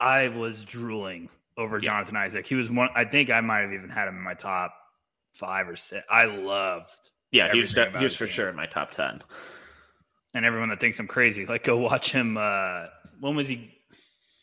I 0.00 0.28
was 0.28 0.64
drooling 0.64 1.28
over 1.56 1.78
yeah. 1.78 1.84
Jonathan 1.84 2.16
Isaac. 2.16 2.46
He 2.46 2.54
was 2.54 2.70
one. 2.70 2.88
I 2.94 3.04
think 3.04 3.30
I 3.30 3.40
might 3.40 3.60
have 3.60 3.72
even 3.72 3.88
had 3.90 4.08
him 4.08 4.16
in 4.16 4.22
my 4.22 4.34
top 4.34 4.74
five 5.34 5.68
or 5.68 5.76
six. 5.76 6.04
I 6.10 6.24
loved. 6.24 7.10
Yeah, 7.30 7.52
he 7.52 7.60
was. 7.60 7.72
He 7.72 8.04
was 8.04 8.16
for 8.16 8.26
game. 8.26 8.34
sure 8.34 8.48
in 8.48 8.56
my 8.56 8.66
top 8.66 8.90
ten. 8.90 9.22
And 10.34 10.46
everyone 10.46 10.70
that 10.70 10.80
thinks 10.80 10.98
I'm 10.98 11.06
crazy, 11.06 11.46
like 11.46 11.64
go 11.64 11.76
watch 11.76 12.12
him. 12.12 12.36
Uh, 12.36 12.86
when 13.20 13.36
was 13.36 13.48
he? 13.48 13.70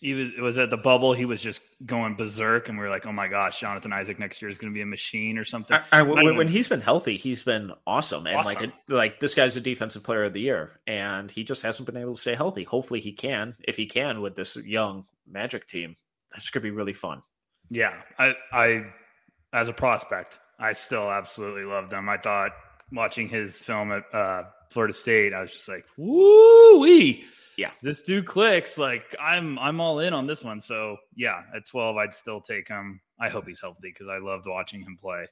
He 0.01 0.13
was. 0.13 0.29
It 0.29 0.41
was 0.41 0.57
at 0.57 0.69
the 0.69 0.77
bubble. 0.77 1.13
He 1.13 1.25
was 1.25 1.41
just 1.41 1.61
going 1.85 2.15
berserk, 2.15 2.69
and 2.69 2.77
we 2.77 2.83
were 2.83 2.89
like, 2.89 3.05
"Oh 3.05 3.11
my 3.11 3.27
gosh, 3.27 3.59
Jonathan 3.59 3.91
Isaac 3.91 4.19
next 4.19 4.41
year 4.41 4.49
is 4.49 4.57
going 4.57 4.71
to 4.71 4.75
be 4.75 4.81
a 4.81 4.85
machine 4.85 5.37
or 5.37 5.43
something." 5.43 5.77
I, 5.91 5.99
I, 5.99 6.01
when, 6.03 6.37
when, 6.37 6.47
he's 6.47 6.69
been 6.69 6.79
healthy, 6.79 7.17
he's 7.17 7.43
been 7.43 7.71
awesome, 7.85 8.27
and 8.27 8.37
awesome. 8.37 8.61
like 8.61 8.71
a, 8.89 8.93
like 8.93 9.19
this 9.19 9.33
guy's 9.33 9.57
a 9.57 9.61
defensive 9.61 10.03
player 10.03 10.23
of 10.23 10.33
the 10.33 10.41
year, 10.41 10.79
and 10.87 11.29
he 11.29 11.43
just 11.43 11.63
hasn't 11.63 11.85
been 11.85 11.97
able 11.97 12.15
to 12.15 12.21
stay 12.21 12.35
healthy. 12.35 12.63
Hopefully, 12.63 13.01
he 13.01 13.11
can. 13.11 13.55
If 13.67 13.75
he 13.75 13.87
can 13.87 14.21
with 14.21 14.35
this 14.35 14.55
young 14.55 15.05
Magic 15.27 15.67
team, 15.67 15.95
that's 16.31 16.49
going 16.49 16.61
to 16.61 16.63
be 16.63 16.71
really 16.71 16.93
fun. 16.93 17.21
Yeah, 17.69 17.93
I, 18.17 18.33
I, 18.51 18.85
as 19.53 19.69
a 19.69 19.73
prospect, 19.73 20.39
I 20.59 20.71
still 20.73 21.09
absolutely 21.11 21.65
love 21.65 21.89
them. 21.89 22.09
I 22.09 22.17
thought 22.17 22.51
watching 22.91 23.29
his 23.29 23.57
film 23.57 23.91
at 23.91 24.03
uh, 24.13 24.43
Florida 24.69 24.93
State, 24.93 25.33
I 25.33 25.41
was 25.41 25.51
just 25.51 25.67
like, 25.67 25.85
woo 25.97 26.79
wee 26.79 27.25
yeah, 27.59 27.71
this 27.81 28.01
dude 28.01 28.25
clicks. 28.25 28.77
Like 28.77 29.13
I'm, 29.19 29.59
I'm 29.59 29.81
all 29.81 29.99
in 29.99 30.13
on 30.13 30.25
this 30.25 30.45
one. 30.45 30.61
So 30.61 30.95
yeah, 31.13 31.41
at 31.53 31.65
12, 31.67 31.97
I'd 31.97 32.13
still 32.13 32.39
take 32.39 32.69
him. 32.69 33.01
I 33.19 33.27
hope 33.27 33.45
he's 33.45 33.59
healthy 33.59 33.89
because 33.89 34.07
I 34.07 34.17
loved 34.17 34.47
watching 34.47 34.81
him 34.81 34.95
play 34.95 35.27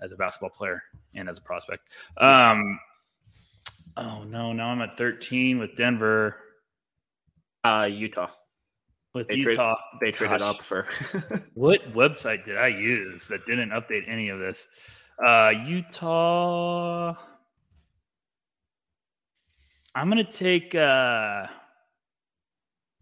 as 0.00 0.10
a 0.10 0.16
basketball 0.16 0.50
player 0.50 0.82
and 1.14 1.28
as 1.28 1.36
a 1.36 1.42
prospect. 1.42 1.82
Um, 2.16 2.80
oh 3.98 4.24
no, 4.24 4.54
now 4.54 4.68
I'm 4.68 4.80
at 4.80 4.96
13 4.96 5.58
with 5.58 5.76
Denver. 5.76 6.36
Uh, 7.62 7.88
Utah. 7.90 8.30
With 9.12 9.28
they 9.28 9.36
Utah, 9.36 9.74
tra- 9.74 9.98
they 10.00 10.12
traded 10.12 10.40
up 10.40 10.62
for. 10.62 10.88
what 11.54 11.92
website 11.92 12.46
did 12.46 12.56
I 12.56 12.68
use 12.68 13.26
that 13.28 13.44
didn't 13.44 13.70
update 13.70 14.08
any 14.08 14.30
of 14.30 14.38
this? 14.38 14.66
Uh, 15.22 15.52
Utah. 15.66 17.16
I'm 19.96 20.10
gonna 20.10 20.24
take. 20.24 20.74
uh 20.74 21.46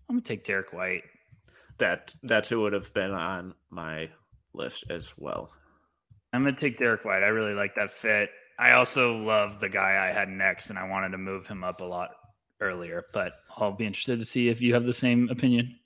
I'm 0.08 0.16
gonna 0.16 0.20
take 0.20 0.44
Derek 0.44 0.72
White. 0.72 1.02
That 1.78 2.14
that's 2.22 2.48
who 2.48 2.60
would 2.60 2.72
have 2.72 2.94
been 2.94 3.10
on 3.10 3.54
my 3.68 4.10
list 4.54 4.84
as 4.90 5.12
well. 5.18 5.50
I'm 6.32 6.44
gonna 6.44 6.56
take 6.56 6.78
Derek 6.78 7.04
White. 7.04 7.24
I 7.24 7.28
really 7.28 7.54
like 7.54 7.74
that 7.74 7.92
fit. 7.92 8.30
I 8.60 8.72
also 8.72 9.16
love 9.16 9.58
the 9.58 9.68
guy 9.68 10.08
I 10.08 10.12
had 10.12 10.28
next, 10.28 10.70
and 10.70 10.78
I 10.78 10.88
wanted 10.88 11.10
to 11.10 11.18
move 11.18 11.48
him 11.48 11.64
up 11.64 11.80
a 11.80 11.84
lot 11.84 12.10
earlier. 12.60 13.06
But 13.12 13.32
I'll 13.56 13.72
be 13.72 13.86
interested 13.86 14.20
to 14.20 14.24
see 14.24 14.48
if 14.48 14.62
you 14.62 14.74
have 14.74 14.86
the 14.86 14.92
same 14.92 15.28
opinion. 15.30 15.76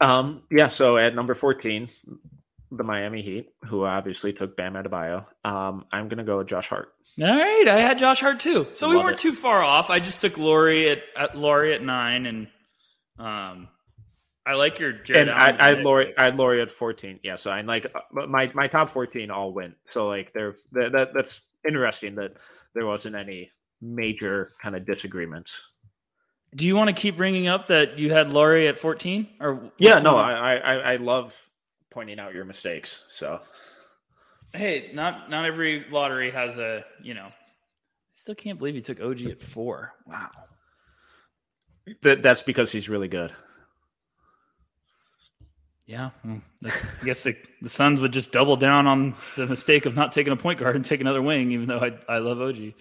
Um, 0.00 0.44
yeah. 0.50 0.70
So 0.70 0.96
at 0.96 1.14
number 1.14 1.34
14, 1.34 1.90
the 2.72 2.84
Miami 2.84 3.20
Heat, 3.20 3.50
who 3.66 3.84
obviously 3.84 4.32
took 4.32 4.56
Bam 4.56 4.74
Adebayo. 4.74 5.26
Um, 5.44 5.84
I'm 5.92 6.08
gonna 6.08 6.24
go 6.24 6.38
with 6.38 6.46
Josh 6.46 6.68
Hart. 6.68 6.88
All 7.20 7.26
right, 7.26 7.66
I 7.66 7.80
had 7.80 7.98
Josh 7.98 8.20
Hart 8.20 8.38
too, 8.38 8.68
so 8.72 8.86
Love 8.86 8.96
we 8.96 9.02
weren't 9.02 9.18
it. 9.18 9.22
too 9.22 9.34
far 9.34 9.62
off. 9.62 9.90
I 9.90 9.98
just 9.98 10.20
took 10.20 10.38
Lauri 10.38 10.88
at, 10.90 11.02
at 11.16 11.36
Lauri 11.36 11.74
at 11.74 11.82
nine, 11.82 12.26
and 12.26 12.46
um, 13.18 13.68
I 14.46 14.54
like 14.54 14.78
your 14.78 14.92
Jarrett 14.92 15.28
and 15.28 15.30
I, 15.30 15.56
I 15.58 15.68
had 15.74 15.82
Lauri, 15.82 16.14
I 16.16 16.24
had 16.26 16.36
Lauri 16.36 16.62
at 16.62 16.70
fourteen. 16.70 17.18
Yeah, 17.24 17.36
so 17.36 17.50
I'm 17.50 17.66
like 17.66 17.86
uh, 17.92 18.26
my 18.26 18.50
my 18.54 18.68
top 18.68 18.90
fourteen 18.90 19.30
all 19.30 19.52
went. 19.52 19.74
So 19.86 20.06
like 20.06 20.32
they're 20.32 20.56
that, 20.72 20.92
that 20.92 21.08
that's 21.12 21.40
interesting 21.66 22.14
that 22.14 22.34
there 22.74 22.86
wasn't 22.86 23.16
any 23.16 23.50
major 23.82 24.52
kind 24.62 24.76
of 24.76 24.86
disagreements. 24.86 25.60
Do 26.54 26.66
you 26.66 26.76
want 26.76 26.88
to 26.88 26.94
keep 26.94 27.16
bringing 27.16 27.46
up 27.46 27.66
that 27.66 27.98
you 27.98 28.12
had 28.12 28.32
Lauri 28.32 28.68
at 28.68 28.78
fourteen? 28.78 29.28
Or 29.40 29.72
yeah, 29.78 29.98
no, 29.98 30.16
I, 30.16 30.54
I 30.54 30.74
I 30.92 30.96
love 30.96 31.34
pointing 31.90 32.20
out 32.20 32.32
your 32.32 32.44
mistakes. 32.44 33.04
So 33.10 33.40
hey, 34.52 34.90
not 34.94 35.30
not 35.30 35.44
every 35.44 35.86
lottery 35.90 36.30
has 36.30 36.58
a 36.58 36.84
you 37.02 37.14
know. 37.14 37.26
I 37.26 38.20
still 38.20 38.34
can't 38.34 38.58
believe 38.58 38.74
he 38.74 38.80
took 38.80 39.00
OG 39.00 39.22
at 39.22 39.42
four. 39.42 39.92
Wow. 40.06 40.30
That 42.02 42.22
that's 42.22 42.42
because 42.42 42.72
he's 42.72 42.88
really 42.88 43.08
good. 43.08 43.32
Yeah, 45.86 46.10
well, 46.22 46.42
I 46.66 47.04
guess 47.04 47.22
the, 47.22 47.34
the 47.62 47.70
Suns 47.70 48.02
would 48.02 48.12
just 48.12 48.30
double 48.30 48.56
down 48.56 48.86
on 48.86 49.14
the 49.36 49.46
mistake 49.46 49.86
of 49.86 49.96
not 49.96 50.12
taking 50.12 50.34
a 50.34 50.36
point 50.36 50.58
guard 50.58 50.76
and 50.76 50.84
take 50.84 51.00
another 51.00 51.22
wing, 51.22 51.50
even 51.52 51.66
though 51.66 51.78
I 51.78 51.96
I 52.06 52.18
love 52.18 52.42
OG. 52.42 52.74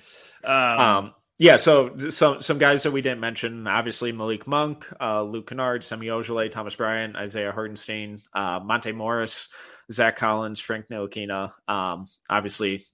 Um, 0.43 0.53
um, 0.79 1.13
yeah, 1.39 1.55
so 1.55 2.09
some 2.09 2.41
some 2.41 2.57
guys 2.57 2.83
that 2.83 2.91
we 2.91 3.01
didn't 3.01 3.21
mention, 3.21 3.65
obviously 3.65 4.11
Malik 4.11 4.45
Monk, 4.45 4.85
uh, 4.99 5.23
Luke 5.23 5.47
Kennard, 5.47 5.85
Semi 5.85 6.07
Ojeleye, 6.07 6.51
Thomas 6.51 6.75
Bryant, 6.75 7.15
Isaiah 7.15 7.53
Hartenstein, 7.53 8.23
uh, 8.33 8.59
Monte 8.61 8.91
Morris, 8.91 9.47
Zach 9.91 10.17
Collins, 10.17 10.59
Frank 10.59 10.87
Ntilikina. 10.89 11.53
Um, 11.67 12.09
obviously, 12.29 12.85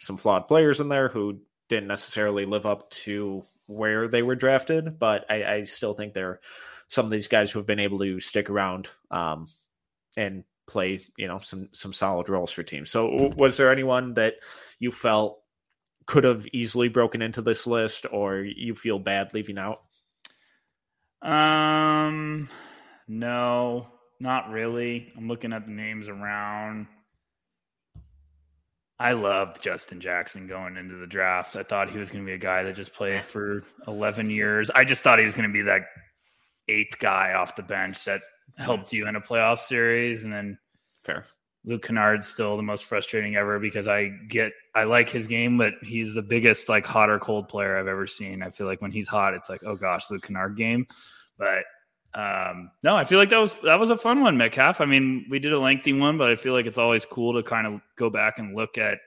some 0.00 0.16
flawed 0.16 0.48
players 0.48 0.80
in 0.80 0.88
there 0.88 1.08
who 1.08 1.40
didn't 1.68 1.88
necessarily 1.88 2.46
live 2.46 2.66
up 2.66 2.90
to 2.90 3.44
where 3.66 4.08
they 4.08 4.22
were 4.22 4.34
drafted, 4.34 4.98
but 4.98 5.26
I, 5.30 5.44
I 5.44 5.64
still 5.64 5.94
think 5.94 6.14
they're 6.14 6.40
some 6.88 7.04
of 7.04 7.10
these 7.10 7.28
guys 7.28 7.50
who 7.50 7.58
have 7.58 7.66
been 7.66 7.80
able 7.80 7.98
to 7.98 8.20
stick 8.20 8.48
around 8.48 8.88
um, 9.10 9.48
and 10.16 10.44
play, 10.66 11.00
you 11.16 11.28
know, 11.28 11.40
some 11.40 11.68
some 11.72 11.92
solid 11.92 12.28
roles 12.28 12.50
for 12.50 12.62
teams. 12.62 12.90
So, 12.90 13.32
was 13.36 13.56
there 13.56 13.70
anyone 13.70 14.14
that 14.14 14.34
you 14.78 14.90
felt 14.90 15.40
could 16.06 16.24
have 16.24 16.46
easily 16.52 16.88
broken 16.88 17.20
into 17.20 17.42
this 17.42 17.66
list, 17.66 18.06
or 18.10 18.38
you 18.38 18.74
feel 18.74 18.98
bad 18.98 19.34
leaving 19.34 19.58
out? 19.58 19.82
Um, 21.20 22.48
no, 23.06 23.88
not 24.20 24.50
really. 24.50 25.12
I'm 25.16 25.28
looking 25.28 25.52
at 25.52 25.66
the 25.66 25.72
names 25.72 26.08
around. 26.08 26.86
I 29.00 29.12
loved 29.12 29.62
Justin 29.62 30.00
Jackson 30.00 30.48
going 30.48 30.76
into 30.76 30.96
the 30.96 31.06
draft. 31.06 31.54
I 31.54 31.62
thought 31.62 31.90
he 31.90 31.98
was 31.98 32.10
going 32.10 32.24
to 32.24 32.26
be 32.26 32.34
a 32.34 32.38
guy 32.38 32.64
that 32.64 32.74
just 32.74 32.92
played 32.92 33.22
for 33.24 33.62
11 33.86 34.28
years. 34.28 34.70
I 34.70 34.84
just 34.84 35.02
thought 35.02 35.20
he 35.20 35.24
was 35.24 35.34
going 35.34 35.48
to 35.48 35.52
be 35.52 35.62
that 35.62 35.82
eighth 36.66 36.98
guy 36.98 37.34
off 37.34 37.54
the 37.54 37.62
bench 37.62 38.04
that 38.06 38.22
helped 38.56 38.92
you 38.92 39.06
in 39.06 39.14
a 39.14 39.20
playoff 39.20 39.60
series. 39.60 40.24
And 40.24 40.32
then 40.32 40.58
fair. 41.04 41.26
Luke 41.64 41.82
Kennard's 41.82 42.26
still 42.26 42.56
the 42.56 42.62
most 42.62 42.86
frustrating 42.86 43.36
ever 43.36 43.58
because 43.58 43.88
I 43.88 44.08
get 44.28 44.52
I 44.74 44.84
like 44.84 45.08
his 45.08 45.26
game, 45.26 45.58
but 45.58 45.74
he's 45.82 46.14
the 46.14 46.22
biggest 46.22 46.68
like 46.68 46.86
hot 46.86 47.10
or 47.10 47.18
cold 47.18 47.48
player 47.48 47.76
I've 47.76 47.88
ever 47.88 48.06
seen. 48.06 48.42
I 48.42 48.50
feel 48.50 48.66
like 48.66 48.80
when 48.80 48.90
he's 48.90 49.06
hot, 49.06 49.34
it's 49.34 49.48
like 49.48 49.62
oh 49.64 49.76
gosh, 49.76 50.10
Luke 50.10 50.22
Kennard 50.22 50.56
game. 50.56 50.86
But 51.36 51.64
um, 52.14 52.70
no, 52.82 52.96
I 52.96 53.04
feel 53.04 53.18
like 53.18 53.30
that 53.30 53.38
was 53.38 53.54
that 53.62 53.78
was 53.78 53.90
a 53.90 53.96
fun 53.96 54.20
one, 54.20 54.36
Metcalf. 54.36 54.80
I 54.80 54.86
mean, 54.86 55.26
we 55.30 55.38
did 55.38 55.52
a 55.52 55.58
lengthy 55.58 55.92
one, 55.92 56.16
but 56.16 56.30
I 56.30 56.36
feel 56.36 56.52
like 56.52 56.66
it's 56.66 56.78
always 56.78 57.04
cool 57.04 57.34
to 57.34 57.42
kind 57.42 57.66
of 57.66 57.80
go 57.96 58.08
back 58.08 58.38
and 58.38 58.56
look 58.56 58.78
at 58.78 58.98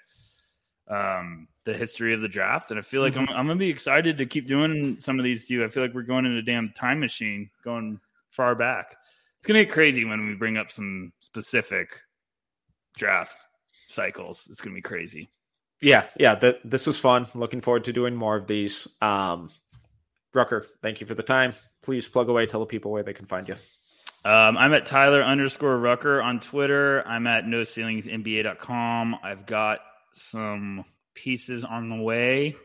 um, 0.88 1.48
the 1.64 1.74
history 1.74 2.14
of 2.14 2.22
the 2.22 2.28
draft. 2.28 2.70
And 2.70 2.80
I 2.80 2.84
feel 2.84 3.02
like 3.02 3.14
mm-hmm. 3.14 3.30
I'm, 3.30 3.38
I'm 3.38 3.48
gonna 3.48 3.58
be 3.58 3.70
excited 3.70 4.18
to 4.18 4.26
keep 4.26 4.48
doing 4.48 4.98
some 5.00 5.18
of 5.18 5.26
these 5.26 5.48
too. 5.48 5.64
I 5.64 5.70
feel 5.70 5.84
like 5.84 5.94
we're 5.94 6.04
going 6.04 6.26
in 6.26 6.34
a 6.34 6.42
damn 6.42 6.72
time 6.74 7.00
machine, 7.00 7.50
going 7.64 8.00
far 8.30 8.54
back. 8.56 8.96
It's 9.40 9.48
gonna 9.48 9.64
get 9.64 9.72
crazy 9.72 10.06
when 10.06 10.28
we 10.28 10.36
bring 10.36 10.58
up 10.58 10.72
some 10.72 11.12
specific 11.20 12.00
draft 12.98 13.48
cycles. 13.88 14.48
It's 14.52 14.62
gonna 14.62 14.76
be 14.76 14.82
crazy. 14.82 15.32
Yeah, 15.82 16.06
yeah. 16.20 16.36
That 16.36 16.60
this 16.64 16.86
was 16.86 17.00
fun. 17.00 17.28
Looking 17.34 17.62
forward 17.62 17.84
to 17.86 17.94
doing 17.94 18.16
more 18.16 18.36
of 18.36 18.46
these. 18.46 18.88
Um, 19.02 19.50
Rucker, 20.36 20.68
thank 20.84 21.02
you 21.02 21.08
for 21.08 21.16
the 21.16 21.24
time. 21.24 21.56
Please 21.84 22.08
plug 22.08 22.30
away. 22.30 22.46
Tell 22.46 22.60
the 22.60 22.66
people 22.66 22.92
where 22.92 23.04
they 23.04 23.14
can 23.14 23.26
find 23.26 23.48
you. 23.48 23.56
Um, 24.24 24.56
I'm 24.56 24.74
at 24.74 24.86
Tyler 24.86 25.24
underscore 25.24 25.78
Rucker 25.80 26.22
on 26.22 26.40
Twitter. 26.40 27.06
I'm 27.08 27.26
at 27.26 27.48
no 27.48 27.62
ceilingsnba.com. 27.62 29.16
I've 29.24 29.48
got 29.48 29.80
some 30.14 30.86
pieces 31.16 31.64
on 31.64 31.90
the 31.90 31.96
way, 31.96 32.56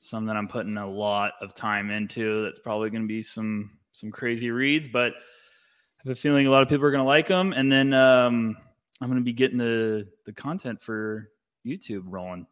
some 0.00 0.26
that 0.26 0.36
I'm 0.36 0.48
putting 0.48 0.76
a 0.76 0.86
lot 0.86 1.32
of 1.40 1.54
time 1.54 1.90
into. 1.90 2.44
That's 2.44 2.58
probably 2.58 2.90
going 2.90 3.02
to 3.02 3.08
be 3.08 3.22
some 3.22 3.70
some 3.92 4.10
crazy 4.10 4.50
reads, 4.50 4.88
but 4.88 5.14
I 5.14 6.08
have 6.08 6.12
a 6.12 6.14
feeling 6.14 6.46
a 6.46 6.50
lot 6.50 6.62
of 6.62 6.68
people 6.68 6.84
are 6.84 6.90
going 6.90 7.02
to 7.02 7.08
like 7.08 7.28
them. 7.28 7.54
And 7.54 7.72
then 7.72 7.94
um, 7.94 8.56
I'm 9.00 9.08
going 9.08 9.20
to 9.20 9.24
be 9.24 9.32
getting 9.32 9.56
the 9.56 10.08
the 10.26 10.32
content 10.32 10.82
for 10.82 11.30
YouTube 11.66 12.02
rolling. 12.04 12.46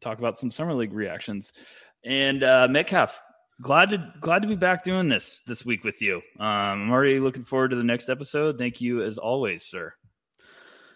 Talk 0.00 0.18
about 0.18 0.38
some 0.38 0.52
summer 0.52 0.74
league 0.74 0.92
reactions. 0.92 1.52
And 2.04 2.44
uh, 2.44 2.68
Metcalf, 2.70 3.20
glad 3.60 3.90
to 3.90 4.12
glad 4.20 4.42
to 4.42 4.48
be 4.48 4.56
back 4.56 4.84
doing 4.84 5.08
this 5.08 5.40
this 5.46 5.64
week 5.64 5.84
with 5.84 6.02
you. 6.02 6.16
Um, 6.38 6.46
I'm 6.46 6.90
already 6.90 7.20
looking 7.20 7.44
forward 7.44 7.68
to 7.70 7.76
the 7.76 7.84
next 7.84 8.08
episode. 8.08 8.58
Thank 8.58 8.80
you 8.80 9.02
as 9.02 9.18
always, 9.18 9.62
sir. 9.62 9.94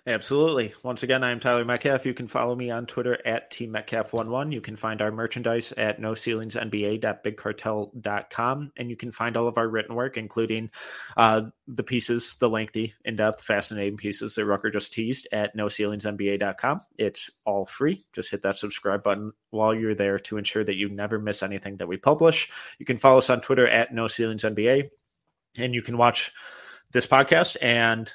Absolutely. 0.09 0.74
Once 0.82 1.02
again, 1.02 1.22
I'm 1.22 1.39
Tyler 1.39 1.66
Metcalf. 1.66 2.06
You 2.06 2.14
can 2.14 2.28
follow 2.28 2.56
me 2.56 2.70
on 2.70 2.86
Twitter 2.86 3.18
at 3.26 3.52
TeamMetcalf11. 3.52 4.55
You 4.55 4.62
can 4.62 4.74
find 4.74 5.02
our 5.02 5.12
merchandise 5.12 5.70
at 5.76 6.01
NoCeilingsNBA.BigCartel.com. 6.01 8.72
And 8.78 8.89
you 8.89 8.97
can 8.97 9.12
find 9.12 9.36
all 9.36 9.48
of 9.48 9.59
our 9.59 9.68
written 9.68 9.94
work, 9.94 10.16
including 10.16 10.70
uh, 11.18 11.43
the 11.66 11.82
pieces, 11.82 12.36
the 12.40 12.48
lengthy, 12.48 12.94
in 13.05 13.16
depth, 13.16 13.43
fascinating 13.43 13.98
pieces 13.98 14.35
that 14.35 14.47
Rucker 14.47 14.70
just 14.70 14.94
teased 14.94 15.28
at 15.30 15.55
NoCeilingsNBA.com. 15.55 16.80
It's 16.97 17.30
all 17.44 17.66
free. 17.66 18.06
Just 18.14 18.30
hit 18.30 18.40
that 18.44 18.56
subscribe 18.56 19.02
button 19.02 19.35
while 19.51 19.74
you're 19.74 19.94
there 19.94 20.18
to 20.20 20.39
ensure 20.39 20.64
that 20.64 20.76
you 20.76 20.89
never 20.89 21.18
miss 21.18 21.43
anything 21.43 21.76
that 21.76 21.89
we 21.89 21.98
publish. 21.98 22.51
You 22.78 22.86
can 22.86 22.97
follow 22.97 23.18
us 23.18 23.28
on 23.28 23.43
Twitter 23.43 23.68
at 23.68 23.93
NoCeilingsNBA. 23.93 24.89
And 25.59 25.74
you 25.74 25.82
can 25.82 25.98
watch 25.98 26.32
this 26.93 27.06
podcast 27.06 27.56
and 27.60 28.10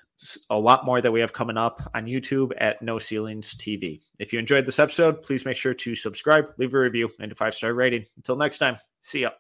a 0.50 0.58
lot 0.58 0.86
more 0.86 1.02
that 1.02 1.12
we 1.12 1.20
have 1.20 1.34
coming 1.34 1.58
up 1.58 1.90
on 1.94 2.06
YouTube 2.06 2.52
at 2.58 2.82
No 2.82 3.00
Ceilings 3.00 3.56
TV. 3.56 4.02
If 4.20 4.34
you 4.34 4.40
enjoyed 4.40 4.66
this 4.66 4.80
episode, 4.80 5.22
please 5.24 5.45
make 5.45 5.58
sure 5.58 5.74
to 5.74 5.95
subscribe, 5.95 6.45
leave 6.58 6.74
a 6.74 6.80
review, 6.80 7.10
and 7.20 7.32
a 7.32 7.36
five 7.36 7.54
star 7.56 7.74
rating. 7.74 8.06
Until 8.18 8.36
next 8.36 8.58
time, 8.58 8.78
see 9.02 9.22
ya. 9.22 9.32